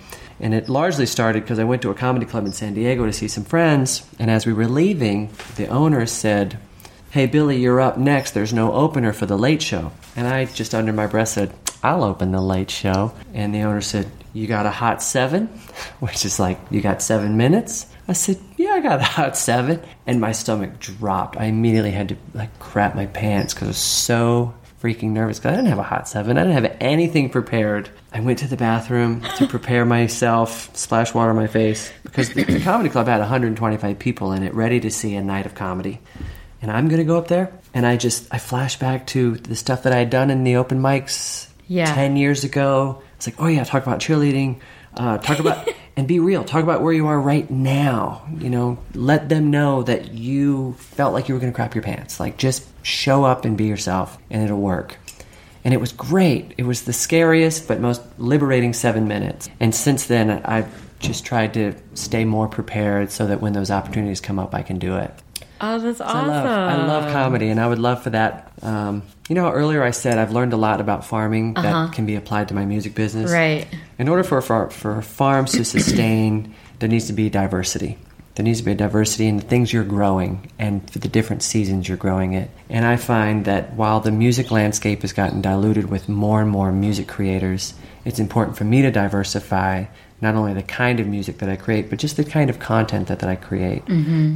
And 0.41 0.53
it 0.55 0.69
largely 0.69 1.07
started 1.07 1.45
because 1.45 1.61
I 1.61 1.65
went 1.65 1.83
to 1.83 1.91
a 1.91 1.95
comedy 1.95 2.27
club 2.27 2.47
in 2.47 2.53
San 2.53 2.75
Diego 2.75 3.07
to 3.07 3.13
see 3.13 3.29
some 3.29 3.45
friends, 3.45 4.05
and 4.19 4.29
as 4.29 4.45
we 4.45 4.53
were 4.53 4.67
leaving, 4.67 5.31
the 5.55 5.69
owner 5.69 6.05
said, 6.07 6.59
Hey 7.11 7.27
Billy, 7.27 7.57
you're 7.57 7.81
up 7.81 7.99
next. 7.99 8.35
There's 8.35 8.53
no 8.53 8.73
opener 8.73 9.13
for 9.13 9.27
the 9.27 9.37
late 9.37 9.63
show. 9.63 9.91
And 10.15 10.29
I 10.29 10.45
just 10.45 10.77
under 10.77 10.93
my 10.93 11.09
breath 11.09 11.31
said, 11.31 11.53
I'll 11.83 12.05
open 12.05 12.31
the 12.31 12.41
late 12.41 12.71
show. 12.71 13.13
And 13.35 13.53
the 13.53 13.63
owner 13.63 13.81
said, 13.81 14.09
You 14.33 14.47
got 14.47 14.65
a 14.65 14.71
hot 14.71 15.03
seven? 15.03 15.47
Which 15.99 16.25
is 16.25 16.39
like, 16.39 16.61
You 16.71 16.81
got 16.81 17.03
seven 17.03 17.37
minutes? 17.37 17.87
I 18.07 18.13
said, 18.13 18.39
Yeah, 18.57 18.71
I 18.71 18.81
got 18.81 19.01
a 19.01 19.03
hot 19.03 19.37
seven. 19.37 19.83
And 20.07 20.21
my 20.21 20.31
stomach 20.31 20.79
dropped. 20.79 21.37
I 21.37 21.47
immediately 21.47 21.91
had 21.91 22.11
to 22.11 22.17
like 22.33 22.57
crap 22.61 22.95
my 22.95 23.07
pants 23.07 23.55
because 23.55 23.67
I 23.67 23.71
was 23.71 23.79
so 23.79 24.55
freaking 24.81 25.11
nervous 25.11 25.41
because 25.41 25.55
I 25.55 25.57
didn't 25.57 25.71
have 25.71 25.81
a 25.81 25.83
hot 25.83 26.09
seven. 26.09 26.39
I 26.39 26.45
didn't 26.45 26.63
have 26.63 26.77
anything 26.81 27.29
prepared. 27.29 27.91
I 28.13 28.21
went 28.21 28.39
to 28.39 28.47
the 28.47 28.57
bathroom 28.57 29.23
to 29.39 29.49
prepare 29.49 29.85
myself, 29.85 30.71
splash 30.77 31.13
water 31.13 31.31
on 31.31 31.37
my 31.37 31.49
face 31.49 31.91
because 32.05 32.33
the, 32.35 32.45
the 32.45 32.61
comedy 32.61 32.89
club 32.89 33.09
had 33.09 33.19
125 33.19 33.99
people 33.99 34.31
in 34.31 34.45
it 34.45 34.55
ready 34.55 34.79
to 34.79 34.93
see 34.93 35.17
a 35.17 35.25
night 35.25 35.45
of 35.45 35.57
comedy 35.57 35.99
and 36.63 36.71
I'm 36.71 36.89
gonna 36.89 37.05
go 37.05 37.17
up 37.19 37.29
there. 37.29 37.53
And 37.75 37.87
I 37.87 37.97
just 37.97 38.27
I 38.33 38.39
flash 38.39 38.79
back 38.79 39.07
to 39.09 39.37
the 39.37 39.55
stuff 39.57 39.85
that 39.85 39.93
I 39.93 39.99
had 39.99 40.11
done 40.11 40.31
in 40.31 40.45
the 40.45 40.57
open 40.57 40.81
mics 40.81 41.49
Yeah. 41.69 41.93
ten 41.95 42.17
years 42.17 42.45
ago. 42.45 43.03
It's 43.17 43.27
like, 43.27 43.37
oh 43.39 43.47
yeah, 43.47 43.65
talk 43.65 43.83
about 43.87 44.01
cheerleading. 44.01 44.61
Uh, 44.97 45.19
talk 45.19 45.39
about 45.39 45.69
and 45.97 46.09
be 46.09 46.19
real. 46.19 46.43
Talk 46.43 46.65
about 46.65 46.83
where 46.83 46.93
you 46.93 47.07
are 47.07 47.21
right 47.21 47.49
now. 47.49 48.23
You 48.39 48.51
know, 48.51 48.79
let 48.95 49.29
them 49.29 49.51
know 49.51 49.83
that 49.85 50.13
you 50.13 50.75
felt 50.79 51.13
like 51.15 51.29
you 51.29 51.35
were 51.35 51.41
going 51.41 51.53
to 51.53 51.55
crap 51.55 51.75
your 51.77 51.85
pants. 51.85 52.19
Like 52.19 52.37
just 52.39 52.67
show 52.83 53.23
up 53.25 53.45
and 53.45 53.57
be 53.57 53.67
yourself, 53.67 54.19
and 54.31 54.43
it'll 54.43 54.59
work. 54.61 54.97
And 55.63 55.73
it 55.75 55.77
was 55.81 55.93
great. 55.93 56.55
It 56.57 56.65
was 56.65 56.83
the 56.83 56.93
scariest 56.95 57.69
but 57.69 57.79
most 57.81 58.03
liberating 58.19 58.73
seven 58.73 59.07
minutes. 59.07 59.49
And 59.61 59.73
since 59.75 60.07
then, 60.07 60.31
I've 60.45 60.67
just 60.99 61.25
tried 61.25 61.55
to 61.55 61.75
stay 61.95 62.25
more 62.25 62.49
prepared 62.49 63.11
so 63.13 63.27
that 63.27 63.41
when 63.41 63.53
those 63.53 63.71
opportunities 63.71 64.21
come 64.21 64.39
up, 64.39 64.55
I 64.55 64.63
can 64.63 64.79
do 64.79 64.97
it. 64.97 65.13
Oh, 65.61 65.79
that's 65.79 65.99
So 65.99 66.05
awesome. 66.05 66.31
I 66.31 66.43
love, 66.45 66.47
I 66.81 66.87
love 66.87 67.13
comedy, 67.13 67.49
and 67.49 67.61
I 67.61 67.67
would 67.67 67.79
love 67.79 68.03
for 68.03 68.11
that. 68.11 68.53
Um, 68.63 69.03
you 69.29 69.35
know, 69.35 69.51
earlier 69.51 69.83
I 69.83 69.91
said 69.91 70.19
I've 70.19 70.33
learned 70.33 70.53
a 70.53 70.57
lot 70.57 70.81
about 70.81 71.05
farming 71.05 71.55
that 71.55 71.93
can 71.93 72.07
be 72.07 72.17
applied 72.17 72.49
to 72.49 72.55
my 72.55 72.65
music 72.65 72.95
business. 72.95 73.31
Right. 73.31 73.67
In 73.99 74.09
order 74.09 74.23
for 74.25 74.41
for, 74.41 74.71
for 74.71 75.03
farms 75.03 75.53
to 75.53 75.65
sustain, 75.65 76.55
there 76.79 76.89
needs 76.89 77.07
to 77.07 77.13
be 77.13 77.31
diversity. 77.31 77.99
There 78.37 78.45
needs 78.45 78.61
to 78.61 78.65
be 78.65 78.73
a 78.73 78.77
diversity 78.77 79.27
in 79.27 79.37
the 79.37 79.43
things 79.43 79.73
you're 79.73 79.85
growing 79.85 80.51
and 80.59 80.89
for 80.91 80.99
the 80.99 81.09
different 81.09 81.43
seasons 81.43 81.89
you're 81.89 81.99
growing 81.99 82.33
it. 82.33 82.51
And 82.71 82.87
I 82.87 82.97
find 82.97 83.45
that 83.45 83.75
while 83.75 84.01
the 84.01 84.13
music 84.13 84.51
landscape 84.51 85.03
has 85.03 85.13
gotten 85.13 85.43
diluted 85.43 85.91
with 85.91 86.09
more 86.09 86.41
and 86.41 86.49
more 86.49 86.73
music 86.73 87.07
creators, 87.09 87.75
it's 88.05 88.19
important 88.19 88.57
for 88.57 88.65
me 88.65 88.83
to 88.83 88.91
diversify 88.91 89.85
not 90.23 90.37
only 90.37 90.55
the 90.55 90.63
kind 90.63 91.01
of 91.01 91.07
music 91.07 91.39
that 91.39 91.49
I 91.49 91.57
create, 91.57 91.91
but 91.91 91.99
just 91.99 92.17
the 92.17 92.25
kind 92.25 92.49
of 92.51 92.59
content 92.59 93.09
that, 93.09 93.19
that 93.19 93.29
I 93.29 93.37
create. 93.37 93.83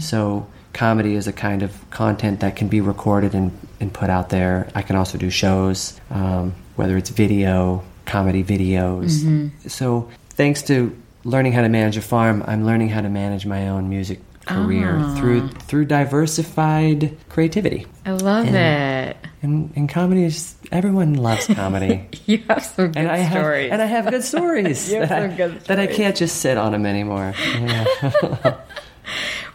So 0.02 0.46
comedy 0.74 1.14
is 1.14 1.26
a 1.26 1.32
kind 1.32 1.62
of 1.62 1.88
content 1.90 2.40
that 2.40 2.56
can 2.56 2.68
be 2.68 2.80
recorded 2.80 3.34
and, 3.34 3.50
and 3.80 3.92
put 3.92 4.10
out 4.10 4.28
there. 4.28 4.68
I 4.74 4.82
can 4.82 4.96
also 4.96 5.16
do 5.18 5.30
shows, 5.30 5.98
um, 6.10 6.54
whether 6.76 6.96
it's 6.96 7.10
video, 7.10 7.82
comedy 8.04 8.44
videos. 8.44 9.50
So 9.70 10.08
thanks 10.30 10.62
to 10.64 10.94
learning 11.24 11.52
how 11.52 11.62
to 11.62 11.68
manage 11.68 11.96
a 11.96 12.02
farm, 12.02 12.44
I'm 12.46 12.64
learning 12.66 12.90
how 12.90 13.00
to 13.00 13.08
manage 13.08 13.46
my 13.46 13.68
own 13.68 13.88
music 13.88 14.20
career 14.46 15.02
through 15.16 15.48
through 15.48 15.86
diversified 15.86 17.16
creativity. 17.30 17.86
I 18.04 18.10
love 18.10 18.46
it. 18.46 19.16
And, 19.40 19.72
and 19.74 19.88
comedy 19.88 20.24
is 20.24 20.54
everyone 20.72 21.14
loves 21.14 21.46
comedy. 21.46 22.08
You 22.26 22.38
have 22.48 22.64
some 22.64 22.86
good 22.88 22.96
And 22.96 23.08
I 23.10 23.18
have 23.18 23.42
stories. 23.42 23.70
and 23.72 23.80
I 23.82 23.86
have 23.86 24.10
good 24.10 24.22
stories, 24.32 24.90
You 24.92 25.00
have 25.00 25.08
that, 25.08 25.22
some 25.22 25.30
I, 25.30 25.36
good 25.36 25.60
that 25.62 25.78
I 25.78 25.86
can't 25.86 26.16
just 26.16 26.36
sit 26.42 26.58
on 26.58 26.72
them 26.72 26.84
anymore. 26.86 27.32
Yeah. 27.44 28.60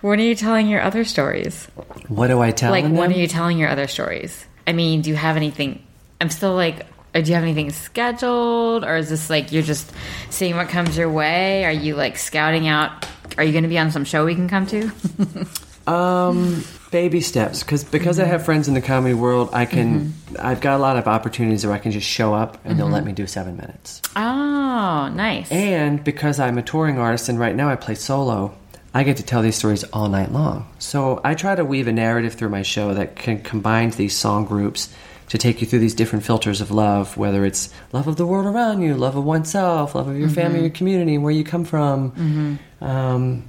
When 0.01 0.19
are 0.19 0.23
you 0.23 0.35
telling 0.35 0.67
your 0.67 0.81
other 0.81 1.03
stories? 1.03 1.65
what 2.07 2.27
do 2.27 2.39
I 2.41 2.51
tell 2.51 2.71
like, 2.71 2.83
them? 2.83 2.95
when 2.95 3.11
are 3.11 3.17
you 3.17 3.27
telling 3.27 3.57
your 3.57 3.69
other 3.69 3.87
stories? 3.87 4.45
I 4.67 4.73
mean, 4.73 5.01
do 5.01 5.09
you 5.09 5.15
have 5.15 5.35
anything? 5.35 5.85
I'm 6.21 6.29
still 6.29 6.53
like, 6.53 6.85
uh, 7.15 7.21
do 7.21 7.29
you 7.29 7.35
have 7.35 7.43
anything 7.43 7.71
scheduled, 7.71 8.83
or 8.83 8.97
is 8.97 9.09
this 9.09 9.29
like 9.29 9.51
you're 9.51 9.63
just 9.63 9.91
seeing 10.29 10.55
what 10.55 10.69
comes 10.69 10.97
your 10.97 11.09
way? 11.09 11.65
Are 11.65 11.71
you 11.71 11.95
like 11.95 12.17
scouting 12.17 12.67
out? 12.67 13.07
Are 13.37 13.43
you 13.43 13.51
going 13.51 13.63
to 13.63 13.69
be 13.69 13.79
on 13.79 13.91
some 13.91 14.05
show 14.05 14.25
we 14.25 14.35
can 14.35 14.49
come 14.49 14.67
to? 14.67 14.91
Um, 15.89 16.63
baby 16.91 17.19
steps, 17.19 17.63
because 17.63 17.83
because 17.83 18.19
I 18.19 18.25
have 18.25 18.45
friends 18.45 18.67
in 18.67 18.75
the 18.75 18.81
comedy 18.81 19.15
world, 19.15 19.49
I 19.53 19.65
can 19.65 20.13
I've 20.37 20.61
got 20.61 20.75
a 20.75 20.77
lot 20.77 20.97
of 20.97 21.07
opportunities 21.07 21.65
where 21.65 21.73
I 21.73 21.79
can 21.79 21.91
just 21.91 22.07
show 22.07 22.31
up 22.31 22.63
and 22.63 22.77
they'll 22.77 22.89
let 22.89 23.03
me 23.05 23.11
do 23.11 23.25
seven 23.25 23.57
minutes. 23.57 24.01
oh, 24.15 25.09
nice. 25.11 25.51
And 25.51 26.03
because 26.03 26.39
I'm 26.39 26.59
a 26.59 26.61
touring 26.61 26.99
artist 26.99 27.27
and 27.27 27.39
right 27.39 27.55
now 27.55 27.69
I 27.69 27.75
play 27.75 27.95
solo, 27.95 28.55
I 28.93 29.03
get 29.03 29.17
to 29.17 29.23
tell 29.23 29.41
these 29.41 29.55
stories 29.55 29.83
all 29.85 30.09
night 30.09 30.31
long. 30.31 30.67
So 30.79 31.21
I 31.23 31.35
try 31.35 31.55
to 31.55 31.63
weave 31.63 31.87
a 31.87 31.91
narrative 31.91 32.33
through 32.33 32.49
my 32.49 32.63
show 32.63 32.93
that 32.93 33.15
can 33.15 33.41
combine 33.41 33.91
these 33.91 34.17
song 34.17 34.45
groups 34.45 34.89
to 35.29 35.37
take 35.37 35.61
you 35.61 35.67
through 35.67 35.79
these 35.79 35.93
different 35.93 36.25
filters 36.25 36.59
of 36.59 36.71
love, 36.71 37.15
whether 37.15 37.45
it's 37.45 37.71
love 37.91 38.07
of 38.07 38.17
the 38.17 38.25
world 38.25 38.47
around 38.47 38.81
you, 38.81 38.95
love 38.95 39.15
of 39.15 39.23
oneself, 39.23 39.93
love 39.93 40.07
of 40.07 40.17
your 40.17 40.27
family, 40.27 40.55
mm-hmm. 40.55 40.65
your 40.65 40.73
community, 40.73 41.17
where 41.19 41.31
you 41.31 41.43
come 41.43 41.65
from. 41.65 42.11
Mm-hmm. 42.11 42.83
Um, 42.83 43.47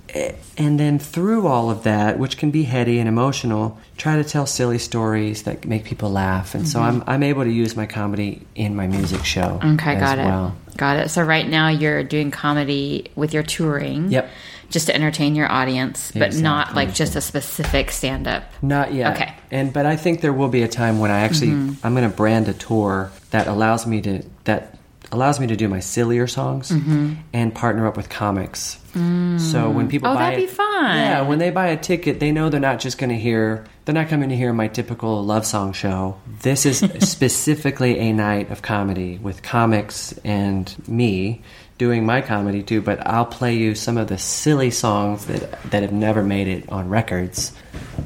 and 0.59 0.79
then 0.79 0.99
through 0.99 1.47
all 1.47 1.71
of 1.71 1.85
that, 1.85 2.19
which 2.19 2.37
can 2.37 2.51
be 2.51 2.65
heady 2.65 2.99
and 2.99 3.09
emotional, 3.09 3.79
try 3.97 4.17
to 4.17 4.25
tell 4.25 4.45
silly 4.45 4.79
stories 4.79 5.45
that 5.45 5.65
make 5.65 5.85
people 5.85 6.11
laugh. 6.11 6.55
And 6.55 6.69
so 6.69 6.81
mm-hmm. 6.81 7.01
I'm, 7.09 7.15
I'm 7.15 7.23
able 7.23 7.45
to 7.45 7.51
use 7.51 7.75
my 7.77 7.87
comedy 7.87 8.47
in 8.55 8.77
my 8.77 8.87
music 8.87 9.25
show. 9.25 9.59
Okay, 9.65 9.99
got 9.99 10.19
it. 10.19 10.25
well. 10.27 10.55
Got 10.77 10.99
it. 10.99 11.09
So 11.09 11.23
right 11.23 11.49
now 11.49 11.69
you're 11.69 12.03
doing 12.03 12.31
comedy 12.31 13.11
with 13.17 13.33
your 13.33 13.43
touring. 13.43 14.11
Yep. 14.11 14.31
Just 14.70 14.86
to 14.86 14.94
entertain 14.94 15.34
your 15.34 15.51
audience, 15.51 16.12
but 16.12 16.34
not 16.36 16.74
like 16.74 16.94
just 16.94 17.16
a 17.16 17.20
specific 17.20 17.90
stand 17.90 18.26
up. 18.26 18.44
Not 18.62 18.94
yet. 18.94 19.16
Okay. 19.16 19.34
And 19.51 19.72
but 19.72 19.84
I 19.84 19.97
think 19.97 20.20
there 20.20 20.32
will 20.32 20.48
be 20.48 20.62
a 20.62 20.68
time 20.68 20.98
when 21.01 21.10
I 21.10 21.20
actually 21.20 21.48
mm-hmm. 21.48 21.86
I'm 21.86 21.94
going 21.94 22.09
to 22.09 22.16
brand 22.16 22.48
a 22.48 22.55
tour 22.55 23.10
that 23.30 23.47
allows 23.47 23.86
me 23.86 24.01
to 24.02 24.22
that 24.44 24.78
allows 25.12 25.40
me 25.40 25.47
to 25.48 25.56
do 25.56 25.68
my 25.68 25.80
sillier 25.80 26.26
songs 26.26 26.70
mm-hmm. 26.70 27.14
and 27.32 27.55
partner 27.55 27.86
up 27.86 27.97
with 27.97 28.09
comics. 28.09 28.78
Mm. 28.92 29.40
So 29.40 29.70
when 29.70 29.88
people 29.88 30.09
Oh, 30.09 30.14
buy 30.14 30.30
that'd 30.30 30.38
it- 30.38 30.48
be 30.48 30.52
fun. 30.52 30.97
Yeah, 30.97 31.22
when 31.22 31.38
they 31.38 31.51
buy 31.51 31.68
a 31.68 31.76
ticket, 31.76 32.20
they 32.20 32.32
know 32.32 32.48
they're 32.48 32.60
not 32.60 32.80
just 32.80 32.98
going 32.98 33.10
to 33.10 33.18
hear 33.18 33.64
they're 33.84 33.94
not 33.94 34.09
coming 34.09 34.28
to 34.28 34.36
hear 34.36 34.52
my 34.52 34.68
typical 34.68 35.24
love 35.24 35.44
song 35.47 35.72
show. 35.72 36.16
This 36.42 36.64
is 36.64 36.78
specifically 37.01 37.98
a 37.98 38.12
night 38.12 38.51
of 38.51 38.62
comedy 38.62 39.18
with 39.18 39.42
comics 39.42 40.12
and 40.24 40.72
me 40.88 41.42
doing 41.81 42.05
my 42.05 42.20
comedy 42.20 42.62
too, 42.62 42.82
but 42.82 43.01
I'll 43.07 43.24
play 43.24 43.57
you 43.57 43.74
some 43.74 43.97
of 43.97 44.09
the 44.09 44.19
silly 44.19 44.70
songs 44.70 45.24
that 45.27 45.40
that 45.70 45.81
have 45.82 45.93
never 45.93 46.23
made 46.23 46.47
it 46.47 46.69
on 46.69 46.90
records, 46.90 47.52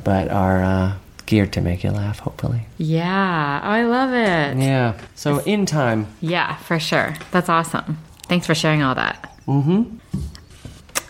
but 0.05 0.30
are 0.30 0.62
uh, 0.62 0.92
geared 1.26 1.52
to 1.55 1.60
make 1.60 1.82
you 1.82 1.90
laugh. 1.90 2.20
Hopefully, 2.20 2.66
Yeah. 2.78 3.60
Oh, 3.64 3.68
I 3.68 3.82
love 3.82 4.12
it. 4.12 4.62
yeah. 4.62 4.94
So 5.16 5.40
in 5.40 5.66
time, 5.66 6.06
Yeah, 6.20 6.55
for 6.56 6.78
sure. 6.78 7.14
That's 7.32 7.48
awesome. 7.48 7.98
Thanks 8.28 8.46
for 8.46 8.55
sharing 8.55 8.82
all 8.82 8.94
that. 8.94 9.16
Mm-hmm. 9.48 9.98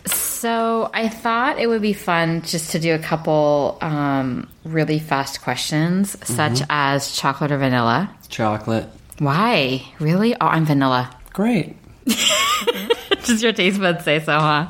So 0.07 0.91
I 0.93 1.09
thought 1.09 1.59
it 1.59 1.67
would 1.69 1.81
be 1.83 1.93
fun 1.95 2.43
just 2.43 2.73
to 2.73 2.79
do 2.79 2.95
a 2.95 2.99
couple 2.99 3.79
um, 3.81 4.49
really 4.65 4.99
fast 4.99 5.41
questions, 5.43 6.17
such 6.27 6.61
as 6.69 7.13
chocolate 7.17 7.51
or 7.53 7.59
vanilla. 7.59 8.11
chocolate, 8.29 8.87
Why? 9.19 9.83
Really? 10.01 10.35
Oh, 10.35 10.47
I'm 10.47 10.65
vanilla. 10.67 11.11
great. 11.33 11.77
Does 13.25 13.43
your 13.43 13.53
taste 13.53 13.81
buds 13.81 14.05
say 14.05 14.21
so, 14.21 14.39
huh? 14.39 14.69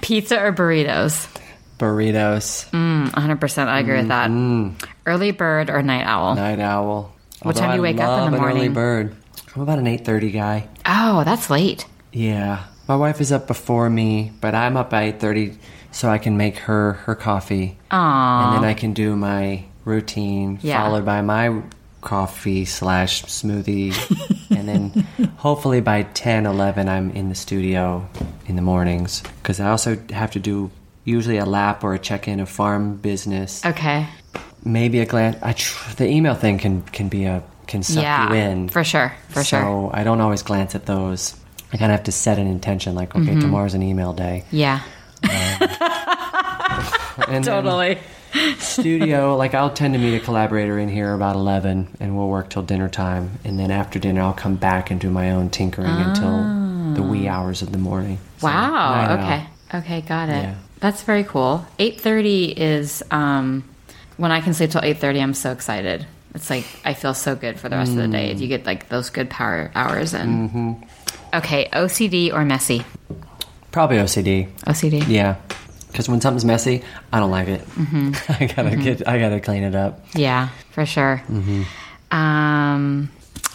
Pizza 0.00 0.40
or 0.42 0.52
burritos? 0.52 1.28
Burritos, 1.78 2.68
Mm, 2.70 3.08
100%. 3.10 3.66
I 3.68 3.80
agree 3.80 3.96
with 3.98 4.08
that. 4.08 4.30
Early 5.06 5.30
bird 5.32 5.70
or 5.70 5.82
night 5.82 6.04
owl? 6.04 6.34
night 6.34 6.60
owl. 6.60 7.14
What 7.42 7.56
time 7.56 7.70
do 7.70 7.76
you 7.76 7.80
I 7.80 7.90
wake 7.92 8.00
up 8.00 8.26
in 8.26 8.32
the 8.32 8.38
an 8.38 8.44
Early 8.44 8.68
bird. 8.68 9.16
I'm 9.56 9.62
about 9.62 9.78
an 9.78 9.86
eight 9.86 10.04
thirty 10.04 10.30
guy. 10.30 10.68
Oh, 10.86 11.24
that's 11.24 11.48
late. 11.50 11.86
Yeah, 12.12 12.64
my 12.86 12.96
wife 12.96 13.20
is 13.20 13.32
up 13.32 13.46
before 13.46 13.88
me, 13.88 14.30
but 14.40 14.54
I'm 14.54 14.76
up 14.76 14.90
by 14.90 15.04
eight 15.04 15.20
thirty, 15.20 15.56
so 15.90 16.08
I 16.10 16.18
can 16.18 16.36
make 16.36 16.58
her 16.58 16.92
her 17.04 17.14
coffee, 17.14 17.78
Aww. 17.90 18.44
and 18.44 18.56
then 18.56 18.64
I 18.68 18.74
can 18.74 18.92
do 18.92 19.16
my 19.16 19.64
routine, 19.86 20.58
Yeah. 20.62 20.82
followed 20.82 21.04
by 21.06 21.22
my 21.22 21.62
coffee 22.00 22.64
slash 22.64 23.24
smoothie, 23.24 23.92
and 24.56 24.68
then 24.68 25.06
hopefully 25.36 25.80
by 25.80 26.02
10, 26.04 26.46
11, 26.46 26.88
I'm 26.88 27.10
in 27.10 27.28
the 27.28 27.34
studio 27.34 28.08
in 28.46 28.56
the 28.56 28.62
mornings 28.62 29.22
because 29.42 29.60
I 29.60 29.70
also 29.70 29.96
have 30.10 30.30
to 30.32 30.38
do 30.40 30.70
usually 31.04 31.38
a 31.38 31.44
lap 31.46 31.82
or 31.84 31.94
a 31.94 31.98
check 31.98 32.26
in 32.28 32.40
of 32.40 32.48
farm 32.48 32.96
business, 32.96 33.64
Okay. 33.64 34.06
maybe 34.64 35.00
a 35.00 35.06
glance. 35.06 35.36
I 35.42 35.52
tr- 35.52 35.94
the 35.96 36.06
email 36.08 36.34
thing 36.34 36.58
can 36.58 36.82
can 36.82 37.08
be 37.08 37.24
a 37.24 37.42
can 37.66 37.82
suck 37.82 38.02
yeah. 38.02 38.28
you 38.28 38.34
in 38.34 38.68
For 38.68 38.82
sure. 38.84 39.12
For 39.28 39.44
so 39.44 39.58
sure. 39.60 39.90
I 39.94 40.02
don't 40.04 40.20
always 40.20 40.42
glance 40.42 40.74
at 40.74 40.86
those. 40.86 41.34
I 41.72 41.76
kind 41.76 41.92
of 41.92 41.98
have 41.98 42.04
to 42.06 42.12
set 42.12 42.38
an 42.38 42.46
intention, 42.48 42.94
like, 42.96 43.14
okay, 43.14 43.26
Mm-hmm. 43.30 43.40
tomorrow's 43.40 43.74
an 43.74 43.82
email 43.82 44.12
day. 44.12 44.44
Yeah. 44.50 44.80
And 47.28 47.44
then 47.44 47.64
studio, 48.58 49.36
like, 49.36 49.54
I'll 49.54 49.70
tend 49.72 49.94
to 49.94 50.00
meet 50.00 50.16
a 50.16 50.20
collaborator 50.20 50.78
in 50.78 50.88
here 50.88 51.12
about 51.14 51.36
11, 51.36 51.96
and 52.00 52.16
we'll 52.16 52.28
work 52.28 52.50
till 52.50 52.62
dinner 52.62 52.88
time. 52.88 53.38
And 53.44 53.58
then 53.58 53.70
after 53.70 53.98
dinner, 53.98 54.22
I'll 54.22 54.32
come 54.32 54.56
back 54.56 54.90
and 54.90 55.00
do 55.00 55.10
my 55.10 55.30
own 55.32 55.50
tinkering 55.50 55.88
until 55.90 56.94
the 56.94 57.02
wee 57.02 57.28
hours 57.28 57.62
of 57.62 57.72
the 57.72 57.78
morning. 57.78 58.18
So, 58.38 58.46
Wow. 58.48 59.14
Okay. 59.14 59.46
Okay. 59.78 60.00
Got 60.02 60.28
it. 60.28 60.42
Yeah. 60.42 60.54
That's 60.80 61.02
very 61.02 61.24
cool. 61.24 61.66
Eight 61.78 62.00
thirty 62.00 62.46
is 62.46 63.02
um, 63.10 63.64
when 64.16 64.32
I 64.32 64.40
can 64.40 64.54
sleep 64.54 64.70
till 64.70 64.80
eight 64.82 64.96
thirty. 64.98 65.20
I'm 65.20 65.34
so 65.34 65.52
excited. 65.52 66.06
It's 66.34 66.48
like 66.48 66.64
I 66.84 66.94
feel 66.94 67.12
so 67.14 67.36
good 67.36 67.60
for 67.60 67.68
the 67.68 67.76
rest 67.76 67.90
of 67.92 67.98
the 67.98 68.08
day. 68.08 68.34
Mm. 68.34 68.40
You 68.40 68.48
get 68.48 68.64
like 68.64 68.88
those 68.88 69.10
good 69.10 69.28
power 69.28 69.70
hours 69.74 70.14
in. 70.14 70.48
Mm-hmm. 70.48 70.72
Okay. 71.34 71.68
OCD 71.72 72.32
or 72.32 72.44
messy? 72.44 72.84
Probably 73.72 73.98
OCD. 73.98 74.50
OCD. 74.62 75.06
Yeah. 75.06 75.36
Because 75.90 76.08
when 76.08 76.20
something's 76.20 76.44
messy, 76.44 76.82
I 77.12 77.20
don't 77.20 77.30
like 77.30 77.48
it. 77.48 77.60
Mm-hmm. 77.60 78.32
I 78.42 78.46
gotta 78.46 78.76
get, 78.76 79.08
I 79.08 79.18
gotta 79.18 79.40
clean 79.40 79.62
it 79.62 79.74
up. 79.74 80.04
Yeah, 80.14 80.48
for 80.70 80.86
sure. 80.86 81.22
Um, 82.10 83.10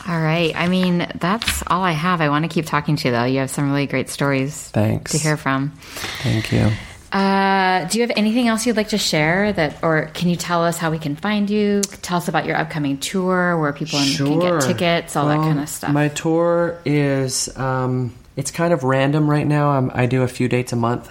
all 0.07 0.19
right. 0.19 0.55
I 0.55 0.67
mean, 0.67 1.07
that's 1.15 1.63
all 1.67 1.83
I 1.83 1.91
have. 1.91 2.21
I 2.21 2.29
want 2.29 2.43
to 2.43 2.49
keep 2.49 2.65
talking 2.65 2.95
to 2.95 3.07
you, 3.07 3.11
though. 3.11 3.23
You 3.23 3.39
have 3.39 3.49
some 3.49 3.71
really 3.71 3.87
great 3.87 4.09
stories 4.09 4.69
Thanks. 4.69 5.11
to 5.11 5.17
hear 5.17 5.35
from. 5.35 5.71
Thank 6.21 6.51
you. 6.51 6.71
Uh, 7.11 7.85
do 7.85 7.97
you 7.97 8.05
have 8.05 8.15
anything 8.17 8.49
else 8.49 8.65
you'd 8.65 8.75
like 8.75 8.89
to 8.89 8.97
share 8.97 9.53
that, 9.53 9.81
or 9.81 10.07
can 10.13 10.27
you 10.27 10.35
tell 10.35 10.65
us 10.65 10.77
how 10.77 10.91
we 10.91 10.99
can 10.99 11.15
find 11.15 11.49
you? 11.49 11.81
Tell 12.01 12.17
us 12.17 12.27
about 12.27 12.45
your 12.45 12.57
upcoming 12.57 12.97
tour, 12.97 13.57
where 13.57 13.71
people 13.71 13.99
can 13.99 14.39
get 14.39 14.61
tickets, 14.61 15.15
all 15.15 15.27
that 15.27 15.37
kind 15.37 15.59
of 15.59 15.69
stuff. 15.69 15.91
My 15.93 16.09
tour 16.09 16.77
is 16.83 17.55
um, 17.57 18.13
it's 18.35 18.51
kind 18.51 18.73
of 18.73 18.83
random 18.83 19.29
right 19.29 19.47
now. 19.47 19.69
I'm, 19.69 19.91
I 19.93 20.07
do 20.07 20.23
a 20.23 20.27
few 20.27 20.49
dates 20.49 20.73
a 20.73 20.75
month, 20.75 21.09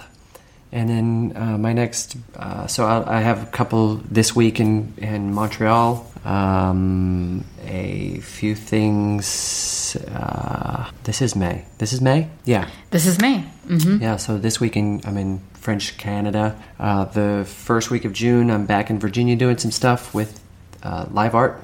and 0.75 0.89
then 0.89 1.31
uh, 1.35 1.57
my 1.57 1.73
next. 1.73 2.17
Uh, 2.35 2.67
so 2.67 2.85
I'll, 2.85 3.05
I 3.17 3.21
have 3.21 3.41
a 3.43 3.45
couple 3.57 3.95
this 4.11 4.35
week 4.35 4.59
in 4.59 4.93
in 4.97 5.33
Montreal. 5.33 6.05
Um, 6.25 7.45
a 7.67 8.19
few 8.21 8.55
things. 8.55 9.95
Uh, 9.95 10.89
this 11.03 11.21
is 11.21 11.35
May. 11.35 11.65
This 11.77 11.93
is 11.93 12.01
May. 12.01 12.27
Yeah, 12.45 12.67
This 12.91 13.05
is 13.07 13.19
me. 13.19 13.39
hmm 13.67 13.97
yeah. 14.01 14.17
So 14.17 14.37
this 14.37 14.59
week 14.59 14.75
in, 14.75 15.01
I'm 15.05 15.17
in 15.17 15.39
French 15.53 15.97
Canada. 15.97 16.55
Uh, 16.79 17.05
the 17.05 17.45
first 17.47 17.89
week 17.91 18.05
of 18.05 18.11
June, 18.13 18.49
I'm 18.51 18.65
back 18.65 18.89
in 18.89 18.99
Virginia 18.99 19.35
doing 19.35 19.57
some 19.57 19.71
stuff 19.71 20.13
with 20.13 20.39
uh, 20.83 21.05
live 21.11 21.35
art 21.35 21.61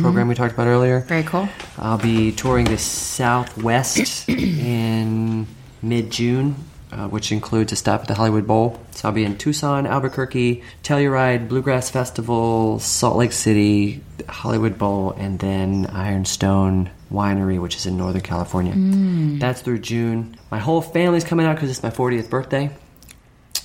program 0.00 0.28
we 0.28 0.34
talked 0.34 0.52
about 0.54 0.66
earlier. 0.66 1.00
Very 1.08 1.22
cool. 1.22 1.48
I'll 1.78 1.96
be 1.98 2.32
touring 2.32 2.66
the 2.66 2.76
Southwest 2.78 4.28
in 4.28 5.46
mid 5.82 6.10
June, 6.10 6.54
uh, 6.92 7.08
which 7.08 7.32
includes 7.32 7.72
a 7.72 7.76
stop 7.76 8.02
at 8.02 8.08
the 8.08 8.14
Hollywood 8.14 8.46
Bowl. 8.46 8.80
So 8.92 9.08
I'll 9.08 9.14
be 9.14 9.24
in 9.24 9.36
Tucson, 9.36 9.86
Albuquerque, 9.86 10.62
Telluride, 10.82 11.48
Bluegrass 11.48 11.90
Festival, 11.90 12.78
Salt 12.78 13.16
Lake 13.16 13.32
City, 13.32 14.02
Hollywood 14.28 14.78
Bowl, 14.78 15.12
and 15.12 15.38
then 15.38 15.86
Ironstone 15.86 16.90
Winery, 17.12 17.60
which 17.60 17.76
is 17.76 17.86
in 17.86 17.96
Northern 17.96 18.22
California. 18.22 19.38
That's 19.38 19.62
through 19.62 19.80
June. 19.80 20.36
My 20.50 20.58
whole 20.58 20.82
family's 20.82 21.24
coming 21.24 21.46
out 21.46 21.56
because 21.56 21.70
it's 21.70 21.82
my 21.82 21.90
40th 21.90 22.30
birthday. 22.30 22.70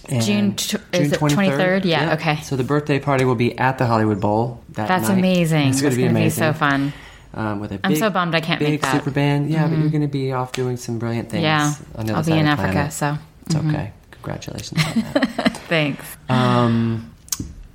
And 0.09 0.23
June 0.23 0.55
tw- 0.55 0.75
is 0.93 1.13
it 1.13 1.19
23rd? 1.19 1.85
Yeah, 1.85 2.15
okay. 2.15 2.41
So 2.41 2.57
the 2.57 2.63
birthday 2.65 2.99
party 2.99 3.23
will 3.23 3.35
be 3.35 3.57
at 3.57 3.77
the 3.77 3.85
Hollywood 3.85 4.19
Bowl. 4.19 4.61
That 4.71 4.89
That's 4.89 5.07
night. 5.07 5.17
amazing. 5.17 5.69
It's 5.69 5.81
going 5.81 5.91
to 5.91 5.97
be 5.97 6.05
amazing. 6.05 6.43
so 6.43 6.51
fun. 6.53 6.91
Um, 7.35 7.59
with 7.59 7.71
a 7.71 7.79
I'm 7.83 7.91
big, 7.91 7.99
so 7.99 8.09
bummed 8.09 8.35
I 8.35 8.41
can't 8.41 8.59
big 8.59 8.69
make 8.69 8.81
that. 8.81 8.87
Mm-hmm. 8.87 8.97
super 8.99 9.11
band. 9.11 9.49
Yeah, 9.49 9.67
but 9.67 9.77
you're 9.77 9.89
going 9.89 10.01
to 10.01 10.07
be 10.07 10.31
off 10.31 10.51
doing 10.51 10.77
some 10.77 10.99
brilliant 10.99 11.29
things. 11.29 11.43
Yeah, 11.43 11.73
on 11.95 12.05
the 12.05 12.13
I'll 12.13 12.23
be 12.23 12.33
in 12.33 12.45
Africa, 12.45 12.71
planet. 12.71 12.93
so 12.93 13.05
mm-hmm. 13.07 13.45
it's 13.45 13.55
okay. 13.55 13.91
Congratulations. 14.11 14.85
on 14.85 15.01
that. 15.13 15.57
thanks. 15.67 16.17
um, 16.29 17.11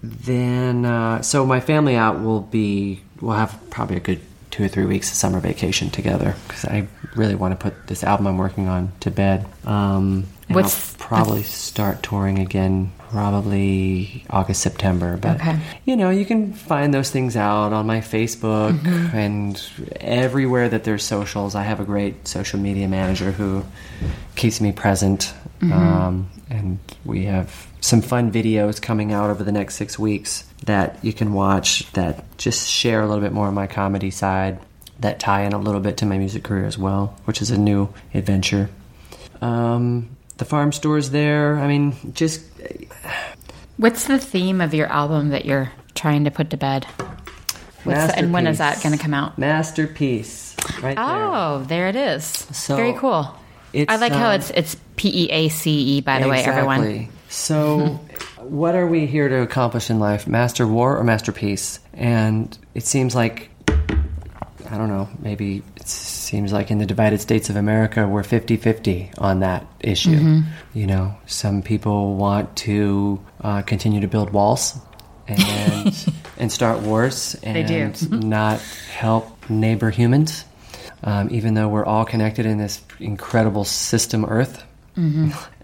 then, 0.03 0.85
uh, 0.85 1.23
so 1.23 1.45
my 1.45 1.61
family 1.61 1.97
out 1.97 2.21
will 2.21 2.41
be. 2.41 3.03
We'll 3.21 3.35
have 3.35 3.59
probably 3.71 3.97
a 3.97 4.01
good 4.01 4.21
two 4.51 4.65
or 4.65 4.69
three 4.69 4.87
weeks 4.87 5.11
of 5.11 5.17
summer 5.17 5.41
vacation 5.41 5.91
together 5.91 6.35
because 6.47 6.65
I 6.65 6.87
really 7.17 7.35
want 7.35 7.53
to 7.53 7.57
put 7.57 7.87
this 7.89 8.05
album 8.05 8.27
I'm 8.27 8.39
working 8.39 8.69
on 8.69 8.93
to 9.01 9.11
bed. 9.11 9.47
Um, 9.65 10.27
and 10.49 10.55
What's 10.55 10.95
I'll 10.95 10.99
probably 10.99 11.43
start 11.43 12.03
touring 12.03 12.39
again 12.39 12.93
probably 13.11 14.25
August 14.31 14.63
September. 14.63 15.17
But 15.17 15.37
Okay. 15.37 15.59
you 15.85 15.97
know, 15.97 16.11
you 16.11 16.25
can 16.25 16.53
find 16.53 16.93
those 16.93 17.11
things 17.11 17.37
out 17.37 17.73
on 17.73 17.87
my 17.87 18.01
Facebook 18.01 18.85
and 19.15 19.61
everywhere 20.01 20.69
that 20.69 20.85
there's 20.85 21.05
socials. 21.05 21.55
I 21.55 21.63
have 21.63 21.81
a 21.81 21.85
great 21.85 22.27
social 22.29 22.59
media 22.59 22.89
manager 22.89 23.33
who 23.33 23.65
keeps 24.37 24.61
me 24.61 24.73
present. 24.73 25.33
Um, 25.61 26.29
and 26.51 26.79
we 27.05 27.25
have 27.25 27.67
some 27.81 28.01
fun 28.01 28.31
videos 28.31 28.81
coming 28.81 29.13
out 29.13 29.29
over 29.31 29.43
the 29.43 29.51
next 29.53 29.75
six 29.75 29.99
weeks 29.99 30.45
that 30.65 30.99
you 31.03 31.13
can 31.13 31.33
watch 31.33 31.91
that 31.95 32.25
just 32.39 32.69
share 32.69 33.01
a 33.03 33.07
little 33.09 33.23
bit 33.23 33.33
more 33.33 33.49
of 33.49 33.55
my 33.55 33.67
comedy 33.67 34.11
side 34.11 34.61
that 35.01 35.19
tie 35.21 35.43
in 35.43 35.53
a 35.53 35.59
little 35.59 35.81
bit 35.81 35.97
to 35.97 36.07
my 36.07 36.17
music 36.19 36.43
career 36.45 36.65
as 36.65 36.79
well, 36.79 37.17
which 37.25 37.43
is 37.43 37.51
a 37.51 37.59
new 37.59 37.89
adventure. 38.15 38.69
Um, 39.41 40.09
the 40.39 40.45
farm 40.45 40.73
store's 40.73 41.11
there. 41.11 41.59
I 41.59 41.69
mean, 41.69 41.95
just 42.15 42.43
What's 43.79 44.05
the 44.05 44.19
theme 44.19 44.61
of 44.61 44.75
your 44.75 44.89
album 44.89 45.29
that 45.29 45.45
you're 45.45 45.71
trying 45.95 46.25
to 46.25 46.33
put 46.33 46.51
to 46.51 46.57
bed? 46.57 46.85
What's 47.85 48.07
the, 48.07 48.19
and 48.19 48.33
when 48.33 48.49
is 48.49 48.59
that 48.59 48.83
going 48.83 48.97
to 48.97 49.01
come 49.01 49.15
out? 49.15 49.39
Masterpiece, 49.39 50.57
right 50.83 50.97
there. 50.97 51.05
Oh, 51.07 51.65
there 51.69 51.89
it 51.89 51.95
is. 51.95 52.25
So, 52.25 52.75
Very 52.75 52.95
cool. 52.95 53.33
it's, 53.73 53.91
I 53.91 53.97
like 53.97 54.13
how 54.13 54.31
um, 54.31 54.35
it's 54.35 54.51
it's 54.51 54.77
P 54.97 55.27
E 55.27 55.31
A 55.31 55.49
C 55.49 55.71
E. 55.71 56.01
By 56.01 56.21
the 56.21 56.29
way, 56.29 56.43
everyone. 56.43 57.09
So, 57.29 57.87
what 58.39 58.75
are 58.75 58.87
we 58.87 59.07
here 59.07 59.29
to 59.29 59.43
accomplish 59.43 59.91
in 59.91 60.01
life? 60.01 60.27
Master 60.27 60.67
war 60.67 60.99
or 60.99 61.05
masterpiece? 61.05 61.79
And 61.95 62.59
it 62.75 62.85
seems 62.85 63.15
like, 63.15 63.51
I 64.71 64.77
don't 64.77 64.89
know, 64.89 65.09
maybe 65.19 65.63
it 65.77 65.89
seems 65.89 66.53
like 66.53 66.71
in 66.71 66.79
the 66.79 66.87
divided 66.87 67.21
states 67.21 67.49
of 67.49 67.57
America, 67.57 68.07
we're 68.07 68.23
50 68.23 68.57
50 68.59 69.11
on 69.19 69.41
that 69.41 69.67
issue. 69.81 70.11
Mm-hmm. 70.11 70.41
You 70.79 70.87
know, 70.87 71.17
some 71.27 71.63
people 71.63 72.17
want 72.17 72.55
to 72.59 73.21
uh, 73.41 73.63
continue 73.63 74.01
to 74.01 74.09
build 74.09 74.31
walls. 74.31 74.79
And 75.27 76.07
and 76.39 76.51
start 76.51 76.81
wars 76.81 77.35
and 77.43 77.69
do. 78.01 78.17
not 78.17 78.61
help 78.61 79.51
neighbor 79.51 79.91
humans, 79.91 80.45
um, 81.03 81.29
even 81.31 81.53
though 81.53 81.69
we're 81.69 81.85
all 81.85 82.07
connected 82.07 82.47
in 82.47 82.57
this 82.57 82.81
incredible 82.99 83.65
system 83.65 84.25
Earth. 84.25 84.65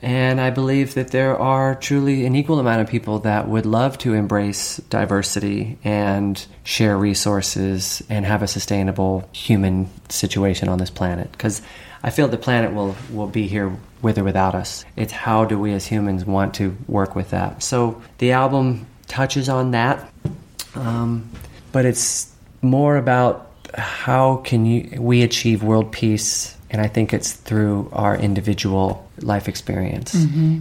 And 0.03 0.41
I 0.41 0.51
believe 0.51 0.95
that 0.95 1.09
there 1.09 1.37
are 1.37 1.75
truly 1.75 2.27
an 2.27 2.37
equal 2.37 2.61
amount 2.61 2.83
of 2.83 2.89
people 2.89 3.21
that 3.21 3.49
would 3.49 3.67
love 3.67 3.99
to 3.99 4.15
embrace 4.15 4.77
diversity 4.91 5.79
and 5.83 6.45
share 6.63 6.97
resources 6.97 8.03
and 8.09 8.25
have 8.25 8.43
a 8.43 8.47
sustainable 8.47 9.29
human 9.33 9.89
situation 10.09 10.69
on 10.69 10.79
this 10.79 10.91
planet. 10.91 11.33
Because 11.33 11.63
I 12.03 12.11
feel 12.11 12.29
the 12.29 12.37
planet 12.37 12.75
will, 12.75 12.95
will 13.11 13.27
be 13.27 13.49
here 13.49 13.77
with 14.03 14.19
or 14.19 14.25
without 14.25 14.55
us. 14.55 14.85
It's 14.95 15.13
how 15.13 15.47
do 15.47 15.59
we 15.59 15.73
as 15.73 15.87
humans 15.87 16.25
want 16.25 16.55
to 16.55 16.77
work 16.87 17.17
with 17.17 17.31
that. 17.31 17.63
So 17.63 18.03
the 18.19 18.33
album 18.33 18.87
touches 19.09 19.49
on 19.49 19.71
that, 19.71 20.13
um, 20.75 21.31
but 21.73 21.87
it's 21.87 22.31
more 22.61 22.97
about 22.97 23.51
how 23.75 24.37
can 24.37 24.67
you, 24.67 25.01
we 25.01 25.23
achieve 25.23 25.63
world 25.63 25.93
peace 25.93 26.57
and 26.75 26.83
i 26.83 26.89
think 26.89 27.15
it's 27.15 27.33
through 27.33 27.89
our 27.93 28.17
individual 28.17 29.09
life 29.21 29.49
experience 29.49 30.13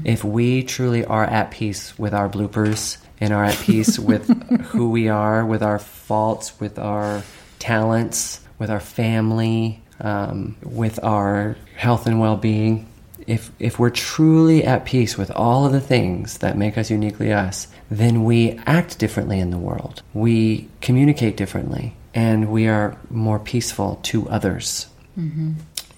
if 0.05 0.23
we 0.23 0.61
truly 0.61 1.03
are 1.03 1.25
at 1.25 1.49
peace 1.49 1.97
with 1.97 2.13
our 2.13 2.29
bloopers 2.29 2.97
and 3.19 3.33
are 3.33 3.43
at 3.43 3.57
peace 3.57 3.97
with 4.09 4.29
who 4.67 4.89
we 4.91 5.09
are 5.09 5.43
with 5.43 5.63
our 5.63 5.79
faults 5.79 6.59
with 6.59 6.77
our 6.77 7.23
talents 7.57 8.39
with 8.59 8.69
our 8.69 8.79
family 8.79 9.81
um, 9.99 10.55
with 10.61 11.03
our 11.03 11.55
health 11.75 12.05
and 12.05 12.19
well-being 12.19 12.87
if 13.27 13.51
if 13.59 13.79
we're 13.79 13.89
truly 13.89 14.63
at 14.63 14.85
peace 14.85 15.17
with 15.17 15.31
all 15.31 15.65
of 15.65 15.71
the 15.71 15.81
things 15.81 16.39
that 16.39 16.57
make 16.57 16.77
us 16.77 16.91
uniquely 16.91 17.31
us, 17.31 17.67
then 17.89 18.25
we 18.25 18.59
act 18.65 18.99
differently 18.99 19.39
in 19.39 19.49
the 19.49 19.57
world. 19.57 20.01
We 20.13 20.67
communicate 20.81 21.37
differently, 21.37 21.95
and 22.13 22.51
we 22.51 22.67
are 22.67 22.97
more 23.09 23.39
peaceful 23.39 23.99
to 24.03 24.27
others. 24.29 24.87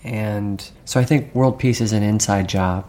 And 0.05 0.63
so 0.85 0.99
I 0.99 1.03
think 1.03 1.33
world 1.33 1.57
peace 1.57 1.81
is 1.81 1.91
an 1.91 2.03
inside 2.03 2.47
job, 2.47 2.87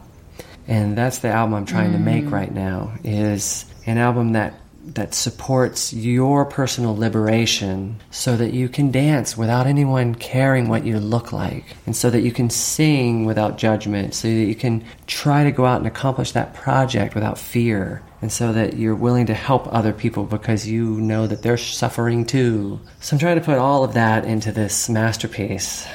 and 0.69 0.97
that's 0.97 1.19
the 1.19 1.29
album 1.29 1.55
I'm 1.55 1.65
trying 1.65 1.93
to 1.93 1.99
make 1.99 2.25
mm. 2.25 2.31
right 2.31 2.53
now. 2.53 2.93
Is 3.03 3.65
an 3.87 3.97
album 3.97 4.33
that 4.33 4.55
that 4.95 5.15
supports 5.15 5.93
your 5.93 6.45
personal 6.45 6.97
liberation 6.97 8.01
so 8.11 8.37
that 8.37 8.53
you 8.53 8.69
can 8.69 8.93
dance 8.93 9.37
without 9.37 9.67
anyone 9.67 10.15
caring 10.15 10.69
what 10.69 10.85
you 10.85 11.01
look 11.01 11.33
like 11.33 11.65
and 11.87 11.97
so 11.97 12.09
that 12.09 12.21
you 12.21 12.31
can 12.31 12.49
sing 12.49 13.25
without 13.25 13.59
judgment 13.59 14.15
so 14.15 14.29
that 14.29 14.35
you 14.35 14.55
can 14.55 14.85
try 15.09 15.43
to 15.43 15.51
go 15.51 15.65
out 15.65 15.79
and 15.79 15.89
accomplish 15.89 16.31
that 16.33 16.55
project 16.55 17.17
without 17.17 17.37
fear 17.37 18.01
and 18.23 18.31
so 18.31 18.53
that 18.53 18.77
you're 18.77 18.95
willing 18.95 19.27
to 19.27 19.35
help 19.35 19.67
other 19.75 19.93
people 19.93 20.23
because 20.23 20.69
you 20.69 21.01
know 21.01 21.27
that 21.27 21.43
they're 21.43 21.57
suffering 21.57 22.25
too. 22.25 22.79
So 23.01 23.17
i'm 23.17 23.21
trying 23.21 23.39
to 23.39 23.45
put 23.45 23.59
all 23.59 23.83
of 23.83 23.95
that 23.95 24.25
into 24.25 24.53
this 24.53 24.89
masterpiece 24.89 25.87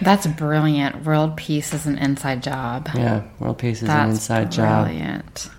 That's 0.00 0.26
brilliant. 0.26 1.04
World 1.04 1.36
peace 1.36 1.72
is 1.74 1.86
an 1.86 1.98
inside 1.98 2.42
job. 2.42 2.88
yeah 2.94 3.22
world 3.38 3.58
peace 3.58 3.82
is 3.82 3.88
That's 3.88 4.04
an 4.04 4.10
inside 4.10 4.52
job 4.52 4.86
brilliant. 4.86 5.50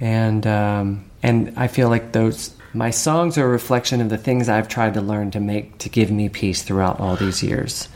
and 0.00 0.46
um, 0.46 1.04
and 1.22 1.52
I 1.56 1.68
feel 1.68 1.88
like 1.88 2.12
those 2.12 2.54
my 2.74 2.90
songs 2.90 3.38
are 3.38 3.46
a 3.46 3.48
reflection 3.48 4.00
of 4.02 4.10
the 4.10 4.18
things 4.18 4.48
I've 4.50 4.68
tried 4.68 4.94
to 4.94 5.00
learn 5.00 5.30
to 5.30 5.40
make 5.40 5.78
to 5.78 5.88
give 5.88 6.10
me 6.10 6.28
peace 6.28 6.62
throughout 6.62 7.00
all 7.00 7.16
these 7.16 7.42
years, 7.42 7.88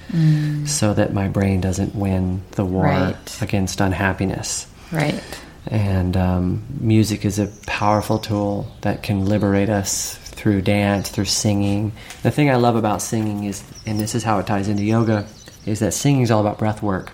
so 0.65 0.95
that 0.95 1.13
my 1.13 1.29
brain 1.29 1.61
doesn't 1.61 1.95
win 1.95 2.41
the 2.53 2.65
war 2.65 2.85
Right. 2.85 3.39
against 3.43 3.81
unhappiness. 3.83 4.67
Right. 4.91 5.23
And 5.67 6.17
um, 6.17 6.63
music 6.81 7.27
is 7.27 7.39
a 7.39 7.49
powerful 7.67 8.19
tool 8.19 8.73
that 8.81 9.03
can 9.03 9.27
liberate 9.27 9.69
us 9.69 10.17
through 10.17 10.63
dance, 10.63 11.11
through 11.11 11.27
singing. 11.27 11.93
The 12.23 12.31
thing 12.31 12.49
I 12.49 12.55
love 12.57 12.75
about 12.77 13.03
singing 13.03 13.45
is, 13.45 13.63
and 13.85 14.01
this 14.01 14.15
is 14.15 14.25
how 14.25 14.39
it 14.39 14.47
ties 14.47 14.69
into 14.69 14.83
yoga, 14.83 15.27
is 15.67 15.81
that 15.81 15.93
singing 15.93 16.23
is 16.23 16.31
all 16.31 16.41
about 16.41 16.59
breath 16.59 16.83
work. 16.83 17.13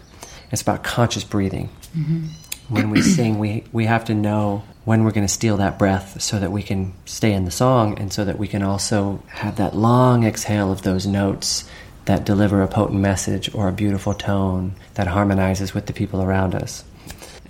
It's 0.51 0.63
about 0.63 0.85
conscious 0.85 1.25
breathing. 1.25 1.69
When 2.69 2.91
we 2.91 3.03
sing, 3.03 3.39
we, 3.39 3.65
we 3.73 3.87
have 3.87 4.05
to 4.07 4.15
know 4.15 4.65
when 4.85 5.05
we're 5.05 5.13
going 5.13 5.27
to 5.27 5.33
steal 5.33 5.57
that 5.57 5.79
breath 5.79 6.21
so 6.21 6.39
that 6.39 6.53
we 6.53 6.63
can 6.63 6.93
stay 7.05 7.33
in 7.33 7.45
the 7.45 7.51
song 7.51 7.99
and 7.99 8.13
so 8.13 8.25
that 8.25 8.39
we 8.39 8.49
can 8.49 8.63
also 8.63 9.23
have 9.29 9.57
that 9.57 9.75
long 9.75 10.25
exhale 10.25 10.71
of 10.71 10.83
those 10.83 11.07
notes 11.07 11.69
that 12.05 12.25
deliver 12.25 12.63
a 12.63 12.69
potent 12.69 13.01
message 13.01 13.53
or 13.55 13.69
a 13.69 13.73
beautiful 13.73 14.15
tone 14.15 14.75
that 14.95 15.09
harmonizes 15.09 15.75
with 15.75 15.87
the 15.87 15.93
people 15.93 16.23
around 16.23 16.55
us. 16.55 16.85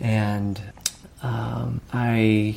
And 0.00 0.60
um, 1.22 1.80
I 1.92 2.56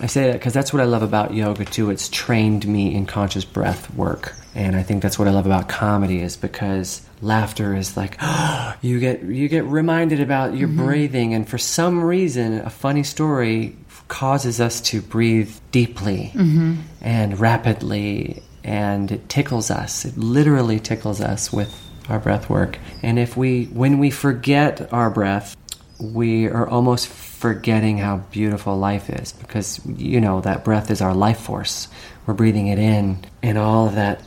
I 0.00 0.06
say 0.06 0.26
that 0.26 0.34
because 0.34 0.52
that's 0.52 0.72
what 0.72 0.80
I 0.80 0.84
love 0.84 1.02
about 1.02 1.34
yoga 1.34 1.64
too. 1.64 1.90
It's 1.90 2.08
trained 2.08 2.66
me 2.66 2.94
in 2.94 3.04
conscious 3.06 3.44
breath 3.44 3.92
work 3.94 4.34
And 4.58 4.74
I 4.74 4.82
think 4.82 5.04
that's 5.04 5.20
what 5.20 5.28
I 5.28 5.30
love 5.30 5.46
about 5.46 5.68
comedy 5.68 6.20
is 6.20 6.36
because 6.36 7.00
laughter 7.22 7.76
is 7.76 7.96
like 7.96 8.18
you 8.82 8.98
get 8.98 9.22
you 9.22 9.48
get 9.48 9.64
reminded 9.64 10.20
about 10.20 10.56
your 10.56 10.68
mm-hmm. 10.68 10.84
breathing 10.84 11.32
and 11.32 11.48
for 11.48 11.58
some 11.58 12.02
reason 12.02 12.54
a 12.60 12.70
funny 12.70 13.04
story 13.04 13.76
causes 14.08 14.60
us 14.60 14.80
to 14.80 15.00
breathe 15.00 15.54
deeply 15.70 16.32
mm-hmm. 16.34 16.74
and 17.00 17.38
rapidly 17.38 18.42
and 18.64 19.12
it 19.12 19.28
tickles 19.28 19.70
us. 19.70 20.04
It 20.04 20.18
literally 20.18 20.80
tickles 20.80 21.20
us 21.20 21.52
with 21.52 21.72
our 22.08 22.18
breath 22.18 22.50
work. 22.50 22.78
And 23.00 23.16
if 23.16 23.36
we 23.36 23.66
when 23.66 24.00
we 24.00 24.10
forget 24.10 24.92
our 24.92 25.08
breath, 25.08 25.56
we 26.00 26.48
are 26.48 26.68
almost 26.68 27.06
forgetting 27.06 27.98
how 27.98 28.16
beautiful 28.32 28.76
life 28.76 29.08
is 29.08 29.32
because 29.32 29.80
you 29.86 30.20
know 30.20 30.40
that 30.40 30.64
breath 30.64 30.90
is 30.90 31.00
our 31.00 31.14
life 31.14 31.38
force. 31.38 31.86
We're 32.28 32.34
breathing 32.34 32.66
it 32.66 32.78
in, 32.78 33.24
and 33.42 33.56
all 33.56 33.86
of 33.86 33.94
that 33.94 34.20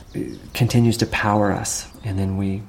continues 0.54 0.96
to 0.96 1.06
power 1.06 1.52
us. 1.52 1.88
And 2.02 2.18
then 2.18 2.36
we 2.36 2.64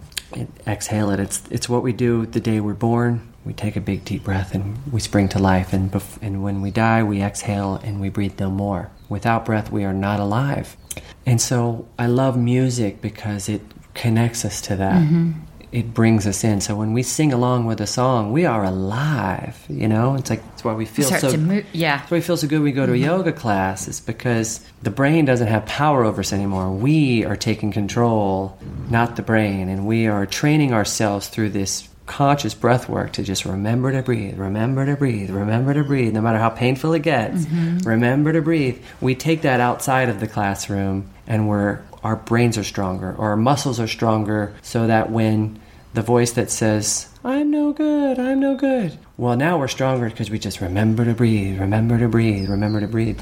exhale 0.67 1.09
it. 1.09 1.19
It's 1.19 1.41
it's 1.49 1.67
what 1.67 1.81
we 1.81 1.91
do 1.91 2.27
the 2.27 2.39
day 2.39 2.59
we're 2.59 2.75
born. 2.75 3.33
We 3.43 3.53
take 3.53 3.75
a 3.75 3.81
big 3.81 4.05
deep 4.05 4.25
breath 4.25 4.53
and 4.53 4.77
we 4.93 4.99
spring 4.99 5.27
to 5.29 5.39
life. 5.39 5.73
And 5.73 5.91
bef- 5.91 6.19
and 6.21 6.43
when 6.43 6.61
we 6.61 6.69
die, 6.69 7.01
we 7.01 7.23
exhale 7.23 7.81
and 7.83 7.99
we 7.99 8.09
breathe 8.09 8.39
no 8.39 8.51
more. 8.51 8.91
Without 9.09 9.43
breath, 9.43 9.71
we 9.71 9.83
are 9.83 9.91
not 9.91 10.19
alive. 10.19 10.77
And 11.25 11.41
so 11.41 11.87
I 11.97 12.05
love 12.05 12.37
music 12.37 13.01
because 13.01 13.49
it 13.49 13.63
connects 13.95 14.45
us 14.45 14.61
to 14.61 14.75
that 14.75 15.01
mm-hmm. 15.01 15.31
It 15.73 15.91
brings 15.91 16.27
us 16.27 16.43
in. 16.43 16.61
So 16.61 16.75
when 16.75 16.93
we 16.93 17.01
sing 17.01 17.33
along 17.33 17.65
with 17.65 17.81
a 17.81 17.87
song, 17.87 18.31
we 18.31 18.45
are 18.45 18.63
alive. 18.63 19.57
You 19.67 19.87
know, 19.87 20.13
it's 20.13 20.29
like 20.29 20.43
it's 20.53 20.63
why 20.63 20.75
we 20.75 20.85
feel 20.85 21.09
so. 21.09 21.35
move. 21.35 21.65
Yeah. 21.73 21.97
That's 21.97 22.11
why 22.11 22.17
we 22.17 22.21
feel 22.21 22.37
so 22.37 22.47
good. 22.47 22.61
We 22.61 22.71
go 22.71 22.85
to 22.85 22.93
a 22.93 22.95
yoga 22.95 23.31
class. 23.31 23.87
It's 23.87 23.99
because 23.99 24.63
the 24.83 24.91
brain 24.91 25.25
doesn't 25.25 25.47
have 25.47 25.65
power 25.65 26.03
over 26.03 26.19
us 26.19 26.31
anymore. 26.31 26.71
We 26.71 27.25
are 27.25 27.35
taking 27.35 27.71
control, 27.71 28.55
not 28.91 29.15
the 29.15 29.23
brain, 29.23 29.67
and 29.67 29.87
we 29.87 30.05
are 30.05 30.27
training 30.27 30.73
ourselves 30.73 31.27
through 31.27 31.49
this 31.49 31.89
conscious 32.05 32.53
breath 32.53 32.87
work 32.87 33.13
to 33.13 33.23
just 33.23 33.43
remember 33.43 33.91
to 33.93 34.03
breathe, 34.03 34.37
remember 34.37 34.85
to 34.85 34.95
breathe, 34.95 35.31
remember 35.31 35.73
to 35.73 35.83
breathe, 35.83 36.13
no 36.13 36.21
matter 36.21 36.37
how 36.37 36.49
painful 36.49 36.93
it 36.93 37.01
gets. 37.01 37.45
Mm-hmm. 37.45 37.89
Remember 37.89 38.31
to 38.31 38.43
breathe. 38.43 38.79
We 39.01 39.15
take 39.15 39.41
that 39.41 39.59
outside 39.59 40.09
of 40.09 40.19
the 40.19 40.27
classroom, 40.27 41.09
and 41.25 41.49
we're 41.49 41.81
our 42.03 42.17
brains 42.17 42.59
are 42.59 42.63
stronger, 42.63 43.15
or 43.15 43.29
our 43.29 43.37
muscles 43.37 43.79
are 43.79 43.87
stronger, 43.87 44.53
so 44.61 44.85
that 44.85 45.09
when 45.09 45.59
the 45.93 46.01
voice 46.01 46.31
that 46.33 46.49
says, 46.49 47.09
I'm 47.23 47.51
no 47.51 47.71
good, 47.73 48.19
I'm 48.19 48.39
no 48.39 48.55
good. 48.55 48.97
Well, 49.17 49.35
now 49.35 49.57
we're 49.59 49.67
stronger 49.67 50.09
because 50.09 50.29
we 50.29 50.39
just 50.39 50.59
remember 50.61 51.05
to 51.05 51.13
breathe, 51.13 51.59
remember 51.59 51.97
to 51.99 52.07
breathe, 52.07 52.49
remember 52.49 52.79
to 52.81 52.87
breathe. 52.87 53.19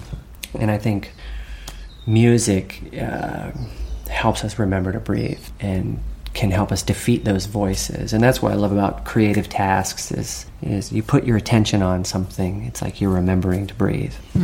And 0.57 0.71
I 0.71 0.77
think 0.77 1.11
music 2.07 2.81
uh, 2.99 3.51
helps 4.09 4.43
us 4.43 4.57
remember 4.59 4.91
to 4.91 4.99
breathe 4.99 5.43
and 5.59 5.99
can 6.33 6.49
help 6.49 6.71
us 6.71 6.81
defeat 6.81 7.25
those 7.25 7.45
voices. 7.45 8.13
And 8.13 8.23
that's 8.23 8.41
what 8.41 8.53
I 8.53 8.55
love 8.55 8.71
about 8.71 9.03
creative 9.03 9.49
tasks 9.49 10.11
is, 10.11 10.45
is 10.61 10.91
you 10.91 11.03
put 11.03 11.25
your 11.25 11.35
attention 11.35 11.81
on 11.81 12.05
something. 12.05 12.63
It's 12.63 12.81
like 12.81 13.01
you're 13.01 13.11
remembering 13.11 13.67
to 13.67 13.73
breathe. 13.75 14.13
Yeah, 14.33 14.41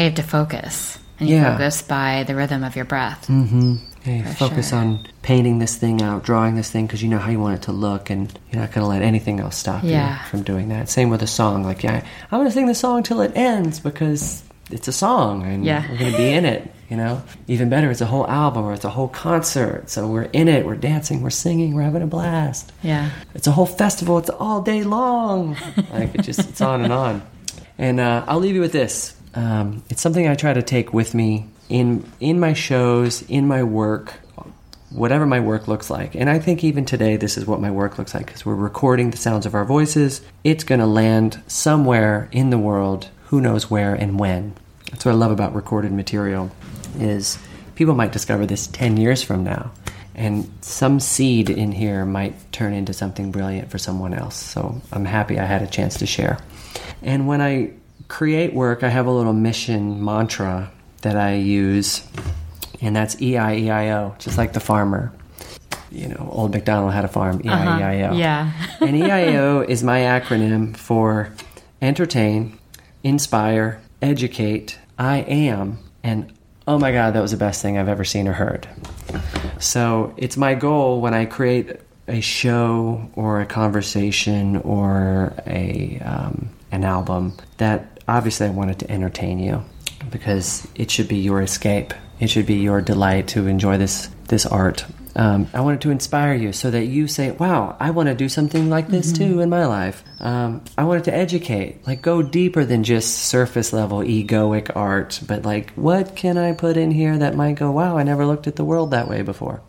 you 0.00 0.04
have 0.04 0.14
to 0.14 0.22
focus. 0.22 0.98
And 1.18 1.28
you 1.28 1.36
Yeah. 1.36 1.52
focus 1.52 1.82
by 1.82 2.24
the 2.26 2.34
rhythm 2.36 2.62
of 2.62 2.76
your 2.76 2.84
breath. 2.84 3.26
Mm-hmm. 3.26 3.76
Yeah, 4.06 4.32
focus 4.34 4.70
sure. 4.70 4.78
on 4.78 5.06
painting 5.22 5.58
this 5.58 5.76
thing 5.76 6.00
out, 6.02 6.22
drawing 6.24 6.54
this 6.56 6.70
thing 6.70 6.86
because 6.86 7.02
you 7.02 7.08
know 7.08 7.18
how 7.18 7.30
you 7.30 7.40
want 7.40 7.56
it 7.56 7.62
to 7.62 7.72
look, 7.72 8.08
and 8.10 8.32
you're 8.52 8.60
not 8.62 8.72
going 8.72 8.82
to 8.84 8.88
let 8.88 9.02
anything 9.02 9.40
else 9.40 9.56
stop 9.56 9.82
Yeah. 9.84 10.22
you 10.22 10.28
from 10.30 10.42
doing 10.42 10.68
that. 10.68 10.88
Same 10.88 11.10
with 11.10 11.22
a 11.22 11.26
song. 11.26 11.64
Like, 11.64 11.82
yeah, 11.82 12.04
I'm 12.30 12.38
going 12.38 12.46
to 12.48 12.52
sing 12.52 12.66
the 12.66 12.74
song 12.74 13.02
till 13.02 13.20
it 13.20 13.32
ends 13.36 13.80
because 13.80 14.42
it's 14.70 14.88
a 14.88 14.92
song 14.92 15.42
and 15.44 15.64
Yeah. 15.64 15.84
we're 15.90 15.98
going 15.98 16.12
to 16.12 16.16
be 16.18 16.28
in 16.28 16.44
it. 16.44 16.70
You 16.88 16.96
know, 16.96 17.20
even 17.48 17.68
better, 17.68 17.90
it's 17.90 18.00
a 18.00 18.06
whole 18.06 18.28
album 18.28 18.64
or 18.64 18.72
it's 18.72 18.84
a 18.84 18.90
whole 18.90 19.08
concert. 19.08 19.90
So 19.90 20.06
we're 20.06 20.22
in 20.32 20.46
it, 20.46 20.64
we're 20.64 20.76
dancing, 20.76 21.20
we're 21.20 21.30
singing, 21.30 21.74
we're 21.74 21.82
having 21.82 22.02
a 22.02 22.06
blast. 22.06 22.70
Yeah. 22.82 23.10
It's 23.34 23.48
a 23.48 23.50
whole 23.50 23.66
festival. 23.66 24.18
It's 24.18 24.30
all 24.30 24.62
day 24.62 24.84
long. 24.84 25.56
Like 25.92 26.14
it 26.14 26.22
just 26.22 26.38
it's 26.48 26.60
on 26.60 26.82
and 26.82 26.92
on. 26.92 27.22
And 27.76 27.98
uh, 27.98 28.24
I'll 28.28 28.38
leave 28.38 28.54
you 28.54 28.60
with 28.60 28.70
this. 28.70 29.16
Um, 29.34 29.82
it's 29.90 30.00
something 30.00 30.28
I 30.28 30.36
try 30.36 30.52
to 30.52 30.62
take 30.62 30.92
with 30.94 31.12
me 31.12 31.48
in 31.68 32.10
in 32.20 32.40
my 32.40 32.52
shows, 32.52 33.22
in 33.22 33.46
my 33.46 33.62
work, 33.62 34.14
whatever 34.90 35.26
my 35.26 35.40
work 35.40 35.68
looks 35.68 35.90
like. 35.90 36.14
And 36.14 36.30
I 36.30 36.38
think 36.38 36.64
even 36.64 36.84
today, 36.84 37.16
this 37.16 37.36
is 37.36 37.46
what 37.46 37.60
my 37.60 37.70
work 37.70 37.98
looks 37.98 38.14
like 38.14 38.26
because 38.26 38.46
we're 38.46 38.54
recording 38.54 39.10
the 39.10 39.16
sounds 39.16 39.46
of 39.46 39.54
our 39.54 39.64
voices. 39.64 40.20
It's 40.44 40.64
going 40.64 40.80
to 40.80 40.86
land 40.86 41.42
somewhere 41.46 42.28
in 42.32 42.50
the 42.50 42.58
world. 42.58 43.08
Who 43.26 43.40
knows 43.40 43.70
where 43.70 43.94
and 43.94 44.18
when? 44.18 44.54
That's 44.90 45.04
what 45.04 45.12
I 45.12 45.16
love 45.16 45.32
about 45.32 45.54
recorded 45.54 45.92
material. 45.92 46.50
Is 46.98 47.38
people 47.74 47.94
might 47.94 48.12
discover 48.12 48.46
this 48.46 48.66
ten 48.66 48.96
years 48.96 49.22
from 49.22 49.44
now 49.44 49.72
and 50.16 50.50
some 50.62 50.98
seed 50.98 51.50
in 51.50 51.72
here 51.72 52.06
might 52.06 52.50
turn 52.50 52.72
into 52.72 52.94
something 52.94 53.30
brilliant 53.30 53.70
for 53.70 53.76
someone 53.76 54.14
else. 54.14 54.34
So 54.34 54.80
I'm 54.90 55.04
happy 55.04 55.38
I 55.38 55.44
had 55.44 55.60
a 55.60 55.66
chance 55.66 55.98
to 55.98 56.06
share. 56.06 56.38
And 57.02 57.28
when 57.28 57.42
I 57.42 57.72
create 58.08 58.54
work, 58.54 58.82
I 58.82 58.88
have 58.88 59.06
a 59.06 59.10
little 59.10 59.34
mission 59.34 60.02
mantra 60.02 60.72
that 61.06 61.16
I 61.16 61.34
use, 61.34 62.04
and 62.80 62.94
that's 62.94 63.22
E 63.22 63.36
I 63.36 63.54
E 63.56 63.70
I 63.70 63.90
O, 63.92 64.16
just 64.18 64.36
like 64.36 64.52
the 64.52 64.60
farmer. 64.60 65.12
You 65.92 66.08
know, 66.08 66.28
old 66.32 66.52
MacDonald 66.52 66.92
had 66.92 67.04
a 67.04 67.08
farm, 67.08 67.40
E 67.44 67.48
I 67.48 67.80
E 67.80 67.82
I 67.82 68.02
O. 68.02 68.06
Uh-huh. 68.06 68.16
Yeah. 68.16 68.52
and 68.80 68.96
EIO 68.96 69.66
is 69.68 69.84
my 69.84 70.00
acronym 70.00 70.76
for 70.76 71.32
entertain, 71.80 72.58
inspire, 73.04 73.80
educate, 74.02 74.78
I 74.98 75.18
am, 75.18 75.78
and 76.02 76.32
oh 76.66 76.76
my 76.78 76.90
God, 76.90 77.14
that 77.14 77.20
was 77.20 77.30
the 77.30 77.36
best 77.36 77.62
thing 77.62 77.78
I've 77.78 77.88
ever 77.88 78.04
seen 78.04 78.26
or 78.26 78.32
heard. 78.32 78.68
So 79.60 80.12
it's 80.16 80.36
my 80.36 80.54
goal 80.54 81.00
when 81.00 81.14
I 81.14 81.24
create 81.24 81.80
a 82.08 82.20
show 82.20 83.08
or 83.14 83.40
a 83.40 83.46
conversation 83.46 84.56
or 84.56 85.34
a 85.46 86.00
um, 86.04 86.50
an 86.72 86.82
album 86.82 87.36
that 87.58 88.00
obviously 88.08 88.46
I 88.46 88.50
want 88.50 88.70
it 88.70 88.78
to 88.80 88.90
entertain 88.90 89.38
you 89.38 89.64
because 90.10 90.66
it 90.74 90.90
should 90.90 91.08
be 91.08 91.16
your 91.16 91.42
escape. 91.42 91.94
It 92.18 92.28
should 92.28 92.46
be 92.46 92.54
your 92.56 92.80
delight 92.80 93.28
to 93.28 93.46
enjoy 93.46 93.78
this 93.78 94.08
this 94.28 94.46
art. 94.46 94.84
Um, 95.14 95.48
I 95.54 95.60
wanted 95.60 95.80
to 95.82 95.90
inspire 95.90 96.34
you 96.34 96.52
so 96.52 96.70
that 96.70 96.84
you 96.86 97.08
say, 97.08 97.30
"Wow, 97.30 97.74
I 97.80 97.90
want 97.90 98.10
to 98.10 98.14
do 98.14 98.28
something 98.28 98.68
like 98.68 98.88
this 98.88 99.12
too 99.12 99.40
in 99.40 99.48
my 99.48 99.64
life." 99.64 100.04
Um, 100.20 100.60
I 100.76 100.84
wanted 100.84 101.04
to 101.04 101.14
educate, 101.14 101.86
like 101.86 102.02
go 102.02 102.22
deeper 102.22 102.66
than 102.66 102.84
just 102.84 103.14
surface 103.14 103.72
level 103.72 104.00
egoic 104.00 104.70
art, 104.76 105.20
but 105.26 105.44
like, 105.44 105.72
what 105.72 106.16
can 106.16 106.36
I 106.36 106.52
put 106.52 106.76
in 106.76 106.90
here 106.90 107.16
that 107.16 107.34
might 107.34 107.56
go, 107.56 107.70
"Wow, 107.70 107.96
I 107.96 108.02
never 108.02 108.26
looked 108.26 108.46
at 108.46 108.56
the 108.56 108.64
world 108.64 108.90
that 108.90 109.08
way 109.08 109.22
before." 109.22 109.62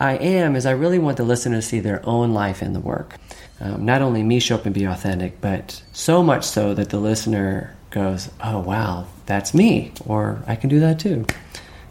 I 0.00 0.14
am 0.14 0.56
is 0.56 0.66
I 0.66 0.72
really 0.72 0.98
want 0.98 1.18
the 1.18 1.24
listener 1.24 1.56
to 1.56 1.62
see 1.62 1.80
their 1.80 2.00
own 2.04 2.32
life 2.32 2.62
in 2.62 2.72
the 2.72 2.80
work. 2.80 3.16
Um, 3.60 3.84
not 3.84 4.02
only 4.02 4.22
me 4.22 4.40
show 4.40 4.56
up 4.56 4.66
and 4.66 4.74
be 4.74 4.84
authentic, 4.84 5.40
but 5.40 5.82
so 5.92 6.22
much 6.22 6.44
so 6.44 6.74
that 6.74 6.88
the 6.88 6.98
listener 6.98 7.76
goes, 7.90 8.30
"Oh 8.42 8.60
wow, 8.60 9.06
that's 9.26 9.54
me," 9.54 9.92
or 10.06 10.42
"I 10.46 10.56
can 10.56 10.70
do 10.70 10.80
that 10.80 10.98
too." 10.98 11.24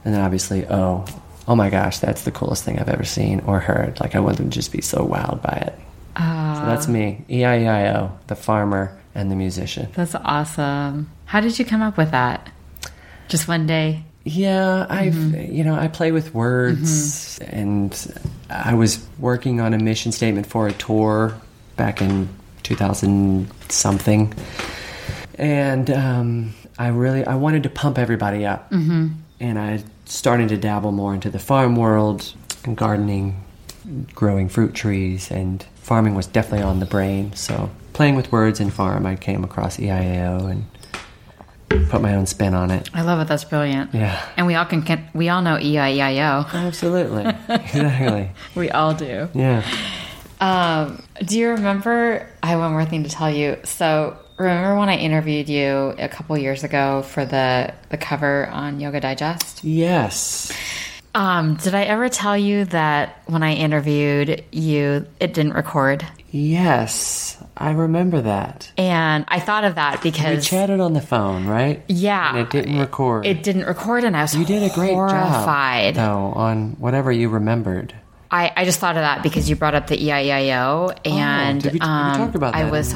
And 0.06 0.14
then 0.14 0.22
obviously, 0.22 0.66
"Oh, 0.68 1.06
oh 1.48 1.56
my 1.56 1.70
gosh, 1.70 2.00
that's 2.00 2.24
the 2.24 2.32
coolest 2.32 2.64
thing 2.64 2.80
I've 2.80 2.90
ever 2.90 3.06
seen 3.06 3.42
or 3.46 3.60
heard." 3.60 4.00
Like 4.00 4.16
I 4.16 4.20
want 4.20 4.38
them 4.38 4.50
to 4.50 4.56
just 4.56 4.72
be 4.72 4.82
so 4.82 5.06
wowed 5.06 5.42
by 5.42 5.58
it. 5.68 5.74
so 5.74 6.24
ah. 6.24 6.64
that's 6.68 6.88
me, 6.88 7.24
E 7.30 7.46
I 7.46 7.60
E 7.60 7.68
I 7.68 7.96
O, 7.96 8.12
the 8.28 8.36
farmer 8.36 8.98
and 9.16 9.32
the 9.32 9.36
musician. 9.36 9.90
That's 9.94 10.16
awesome. 10.16 11.10
How 11.26 11.42
did 11.42 11.58
you 11.58 11.66
come 11.66 11.82
up 11.82 11.98
with 11.98 12.12
that? 12.12 12.50
Just 13.28 13.48
one 13.48 13.66
day? 13.66 14.04
Yeah, 14.26 14.88
I've 14.90 15.14
mm-hmm. 15.14 15.54
you 15.54 15.64
know 15.64 15.76
I 15.76 15.90
play 15.90 16.12
with 16.12 16.34
words, 16.34 17.40
mm-hmm. 17.40 17.56
and 17.56 18.24
I 18.50 18.74
was 18.74 19.06
working 19.20 19.60
on 19.60 19.74
a 19.74 19.78
mission 19.78 20.12
statement 20.14 20.48
for 20.48 20.68
a 20.68 20.72
tour 20.72 21.40
back 21.76 22.02
in 22.02 22.30
2000 22.64 23.50
something, 23.68 24.34
and 25.36 25.90
um, 25.90 26.54
I 26.78 26.88
really 26.88 27.26
I 27.26 27.36
wanted 27.36 27.64
to 27.64 27.70
pump 27.70 27.98
everybody 27.98 28.46
up, 28.46 28.72
mm-hmm. 28.72 29.10
and 29.40 29.60
I 29.60 29.84
started 30.06 30.50
to 30.50 30.58
dabble 30.58 30.92
more 30.92 31.14
into 31.14 31.30
the 31.30 31.40
farm 31.40 31.76
world 31.76 32.34
and 32.66 32.76
gardening, 32.76 33.44
growing 34.14 34.50
fruit 34.50 34.74
trees, 34.74 35.32
and 35.32 35.64
farming 35.76 36.16
was 36.16 36.28
definitely 36.28 36.64
on 36.64 36.80
the 36.80 36.86
brain. 36.86 37.34
So 37.34 37.70
playing 37.94 38.16
with 38.16 38.32
words 38.32 38.60
and 38.60 38.74
farm, 38.74 39.06
I 39.06 39.16
came 39.16 39.44
across 39.44 39.78
EIAO 39.78 40.50
and 40.50 40.66
put 41.90 42.02
my 42.02 42.16
own 42.16 42.26
spin 42.26 42.54
on 42.54 42.72
it. 42.72 42.90
I 42.94 43.02
love 43.02 43.20
it. 43.20 43.28
That's 43.28 43.44
brilliant. 43.44 43.94
Yeah. 43.94 44.24
And 44.38 44.48
we 44.48 44.56
all 44.56 44.66
can, 44.66 44.84
can 44.84 45.08
we 45.14 45.30
all 45.30 45.42
know 45.42 45.58
E 45.58 45.74
E-I-E-I-O. 45.74 46.48
Absolutely. 46.54 47.26
exactly. 47.50 48.32
We 48.56 48.70
all 48.70 48.94
do. 48.94 49.30
Yeah. 49.34 49.66
Um, 50.40 51.02
do 51.26 51.40
you 51.40 51.50
remember? 51.50 52.28
I 52.44 52.48
have 52.48 52.60
one 52.60 52.72
more 52.72 52.86
thing 52.86 53.04
to 53.04 53.10
tell 53.10 53.30
you. 53.30 53.58
So, 53.64 54.18
remember 54.38 54.78
when 54.80 54.90
I 54.90 54.98
interviewed 54.98 55.50
you 55.50 55.94
a 55.98 56.08
couple 56.10 56.38
years 56.38 56.64
ago 56.64 57.02
for 57.04 57.26
the 57.26 57.74
the 57.90 57.98
cover 57.98 58.48
on 58.48 58.80
Yoga 58.80 59.00
Digest? 59.00 59.64
Yes. 59.64 60.52
Um, 61.16 61.56
did 61.58 61.76
I 61.76 61.84
ever 61.84 62.10
tell 62.10 62.36
you 62.36 62.66
that 62.66 63.22
when 63.28 63.44
I 63.44 63.54
interviewed 63.54 64.44
you, 64.52 65.06
it 65.20 65.34
didn't 65.36 65.54
record? 65.54 66.04
Yes. 66.32 67.38
I 67.56 67.70
remember 67.72 68.22
that. 68.22 68.72
And 68.80 69.24
I 69.28 69.40
thought 69.40 69.64
of 69.64 69.76
that 69.76 70.02
because 70.02 70.38
We 70.38 70.42
chatted 70.42 70.80
on 70.80 70.94
the 70.94 71.02
phone, 71.02 71.46
right? 71.46 71.84
Yeah. 71.88 72.30
And 72.30 72.40
it 72.40 72.50
didn't 72.50 72.80
record. 72.80 73.28
it 73.28 73.44
didn't 73.44 73.66
record, 73.66 74.04
and 74.04 74.18
I 74.18 74.24
was 74.24 74.36
you 74.36 74.44
did 74.44 74.64
a 74.64 74.74
great 74.74 74.94
horrified. 74.94 75.94
job, 75.94 76.04
though, 76.34 76.40
on 76.40 76.72
whatever 76.80 77.12
you 77.12 77.30
remembered. 77.30 77.94
I, 78.32 78.52
I 78.58 78.66
just 78.66 78.80
thought 78.80 78.96
of 78.96 79.02
that 79.04 79.22
because 79.22 79.48
you 79.48 79.56
brought 79.56 79.76
up 79.76 79.86
the 79.86 79.98
EIEIO, 79.98 80.98
and 81.06 81.62
did 81.62 81.74
we- 81.74 81.80
um, 81.82 82.44
I 82.44 82.72
was, 82.72 82.96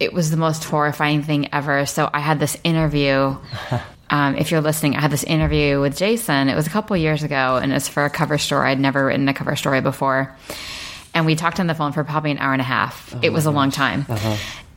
it 0.00 0.12
was 0.12 0.30
the 0.30 0.36
most 0.36 0.64
horrifying 0.64 1.22
thing 1.22 1.52
ever. 1.52 1.86
So 1.86 2.08
I 2.12 2.20
had 2.20 2.38
this 2.38 2.56
interview. 2.64 3.36
um, 4.10 4.36
if 4.36 4.50
you're 4.50 4.60
listening, 4.60 4.96
I 4.96 5.00
had 5.00 5.10
this 5.10 5.24
interview 5.24 5.80
with 5.80 5.96
Jason. 5.96 6.48
It 6.48 6.54
was 6.54 6.66
a 6.66 6.70
couple 6.70 6.96
years 6.96 7.22
ago, 7.22 7.58
and 7.60 7.72
it's 7.72 7.88
for 7.88 8.04
a 8.04 8.10
cover 8.10 8.38
story. 8.38 8.70
I'd 8.70 8.80
never 8.80 9.06
written 9.06 9.28
a 9.28 9.34
cover 9.34 9.56
story 9.56 9.80
before, 9.80 10.34
and 11.14 11.26
we 11.26 11.34
talked 11.34 11.60
on 11.60 11.66
the 11.66 11.74
phone 11.74 11.92
for 11.92 12.04
probably 12.04 12.30
an 12.30 12.38
hour 12.38 12.52
and 12.52 12.60
a 12.60 12.64
half. 12.64 13.14
it 13.22 13.30
was 13.30 13.46
a 13.46 13.50
long 13.50 13.70
time, 13.70 14.06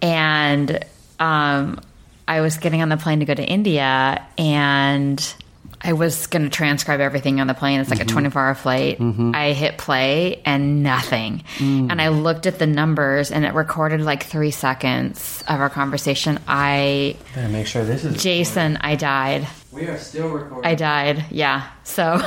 and 0.02 0.84
um, 1.20 1.80
I 2.28 2.42
was 2.42 2.58
getting 2.58 2.82
on 2.82 2.90
the 2.90 2.98
plane 2.98 3.20
to 3.20 3.26
go 3.26 3.34
to 3.34 3.44
India, 3.44 4.26
and 4.38 5.36
I 5.84 5.94
was 5.94 6.28
going 6.28 6.44
to 6.44 6.50
transcribe 6.50 7.00
everything 7.00 7.40
on 7.40 7.48
the 7.48 7.54
plane. 7.54 7.80
It's 7.80 7.90
like 7.90 8.00
a 8.00 8.04
mm-hmm. 8.04 8.14
24 8.14 8.42
hour 8.42 8.56
flight. 8.56 9.00
Mm-hmm. 9.00 9.32
I 9.34 9.54
hit 9.54 9.78
play 9.78 10.42
and 10.46 10.84
nothing. 10.84 11.44
Mm. 11.58 11.92
And 11.92 12.02
I 12.02 12.10
looked 12.10 12.46
at 12.46 12.60
the 12.60 12.68
numbers 12.68 13.32
and 13.32 13.46
it 13.46 13.54
recorded 13.54 14.02
like 14.02 14.24
three 14.24 14.52
seconds 14.52 15.44
of 15.48 15.60
our 15.60 15.70
conversation. 15.70 16.40
I, 16.48 17.16
Better 17.34 17.50
make 17.50 17.68
sure 17.68 17.84
this 17.84 18.06
is. 18.06 18.22
Jason, 18.22 18.78
I 18.78 18.96
died. 18.96 19.48
We 19.72 19.88
are 19.88 19.98
still 19.98 20.30
recording. 20.30 20.70
I 20.70 20.76
died. 20.76 21.26
Yeah. 21.32 21.68
So 21.84 22.20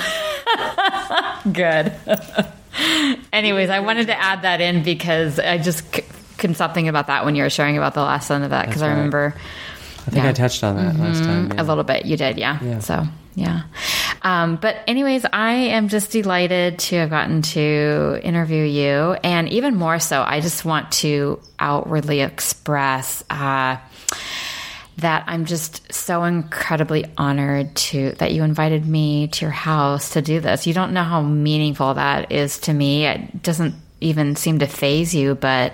good. 1.53 1.93
Anyways, 3.33 3.71
I 3.71 3.81
wanted 3.81 4.09
to 4.09 4.21
add 4.21 4.43
that 4.43 4.61
in 4.61 4.83
because 4.83 5.39
I 5.39 5.59
just 5.59 5.95
c- 5.95 6.05
couldn't 6.39 6.57
stop 6.57 6.75
thinking 6.75 6.89
about 6.89 7.07
that 7.07 7.25
when 7.25 7.37
you 7.37 7.45
were 7.45 7.51
sharing 7.51 7.77
about 7.77 7.95
the 7.95 8.03
last 8.03 8.27
son 8.27 8.43
of 8.43 8.51
that 8.51 8.67
because 8.67 8.83
I 8.83 8.91
remember 8.91 9.35
I 10.07 10.11
think 10.11 10.25
yeah. 10.25 10.31
I 10.31 10.33
touched 10.33 10.63
on 10.63 10.77
that 10.77 10.97
last 10.97 11.23
mm-hmm. 11.23 11.25
time. 11.25 11.53
yeah. 11.53 11.63
a 11.63 11.65
little 11.65 11.85
bit. 11.85 12.05
You 12.05 12.17
did, 12.17 12.37
yeah. 12.37 12.59
Yeah. 12.63 12.79
So, 12.81 13.05
yeah. 13.35 13.63
Um, 14.23 14.57
but, 14.57 14.77
anyways, 14.87 15.27
I 15.33 15.53
am 15.53 15.89
just 15.89 16.11
delighted 16.11 16.79
to 16.79 16.97
have 16.97 17.11
gotten 17.11 17.43
to 17.43 18.21
interview 18.23 18.65
you. 18.65 19.17
And 19.23 19.49
even 19.51 19.75
more 19.75 19.99
so, 19.99 20.23
I 20.23 20.41
just 20.41 20.65
want 20.65 20.93
to 20.93 21.41
outwardly 21.59 22.21
express 22.21 23.23
uh, 23.29 23.77
that 24.99 25.25
I'm 25.27 25.45
just 25.45 25.93
so 25.93 26.25
incredibly 26.25 27.05
honored 27.19 27.75
to 27.77 28.13
that 28.13 28.33
you 28.33 28.45
invited 28.45 28.87
me 28.87 29.29
to 29.29 29.45
your 29.45 29.53
house 29.53 30.11
to 30.11 30.23
do 30.23 30.41
this. 30.41 30.67
You 30.67 30.73
don't 30.73 30.93
know 30.93 31.03
how 31.03 31.21
meaningful 31.21 31.95
that 31.95 32.33
is 32.33 32.61
to 32.61 32.73
me. 32.73 33.07
It 33.07 33.43
doesn't 33.43 33.75
even 34.01 34.37
seem 34.37 34.61
to 34.61 34.67
phase 34.67 35.15
you, 35.15 35.35
but 35.35 35.73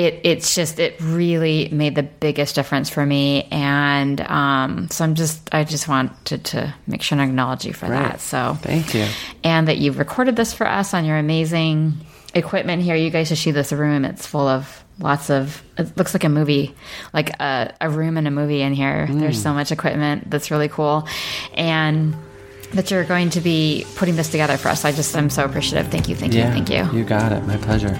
it 0.00 0.20
it's 0.24 0.54
just 0.54 0.78
it 0.78 0.94
really 1.00 1.68
made 1.70 1.94
the 1.94 2.02
biggest 2.02 2.54
difference 2.54 2.88
for 2.88 3.04
me. 3.04 3.46
And 3.50 4.20
um, 4.22 4.88
so 4.90 5.04
i'm 5.04 5.14
just 5.14 5.52
i 5.54 5.62
just 5.64 5.88
wanted 5.88 6.44
to 6.52 6.74
make 6.86 7.02
sure 7.02 7.18
and 7.18 7.28
acknowledge 7.30 7.64
you 7.64 7.72
for 7.72 7.86
Right. 7.86 8.12
that. 8.12 8.20
So 8.20 8.56
Thank 8.62 8.94
you. 8.94 9.06
and 9.44 9.68
that 9.68 9.76
you've 9.78 9.98
recorded 9.98 10.36
this 10.36 10.52
for 10.54 10.66
us 10.66 10.94
on 10.94 11.04
your 11.04 11.18
amazing 11.18 11.94
equipment 12.34 12.82
here. 12.82 12.94
You 12.96 13.10
guys 13.10 13.28
should 13.28 13.38
see 13.38 13.50
this 13.50 13.72
room. 13.72 14.04
It's 14.04 14.26
full 14.26 14.48
of 14.48 14.84
lots 15.00 15.30
of 15.30 15.62
it 15.78 15.96
looks 15.96 16.12
like 16.14 16.24
a 16.24 16.28
movie 16.28 16.74
like 17.12 17.30
a, 17.40 17.72
a 17.80 17.88
room 17.90 18.16
in 18.16 18.26
a 18.26 18.30
movie 18.30 18.62
in 18.62 18.72
here. 18.72 19.06
There's 19.10 19.42
so 19.42 19.52
much 19.52 19.72
equipment 19.72 20.30
that's 20.30 20.50
really 20.50 20.68
cool. 20.68 21.06
And 21.54 22.14
that 22.74 22.90
you're 22.90 23.04
going 23.04 23.30
to 23.30 23.40
be 23.40 23.84
putting 23.96 24.14
this 24.16 24.28
together 24.30 24.56
for 24.56 24.68
us. 24.68 24.84
I 24.84 24.92
just 24.92 25.16
i'm 25.16 25.28
so 25.30 25.44
appreciative. 25.44 25.90
Thank 25.90 26.08
you. 26.08 26.14
Thank 26.14 26.32
Yeah. 26.34 26.46
you 26.48 26.52
thank 26.64 26.70
you. 26.70 26.98
You 26.98 27.04
got 27.04 27.32
it. 27.32 27.42
My 27.44 27.56
pleasure. 27.56 27.98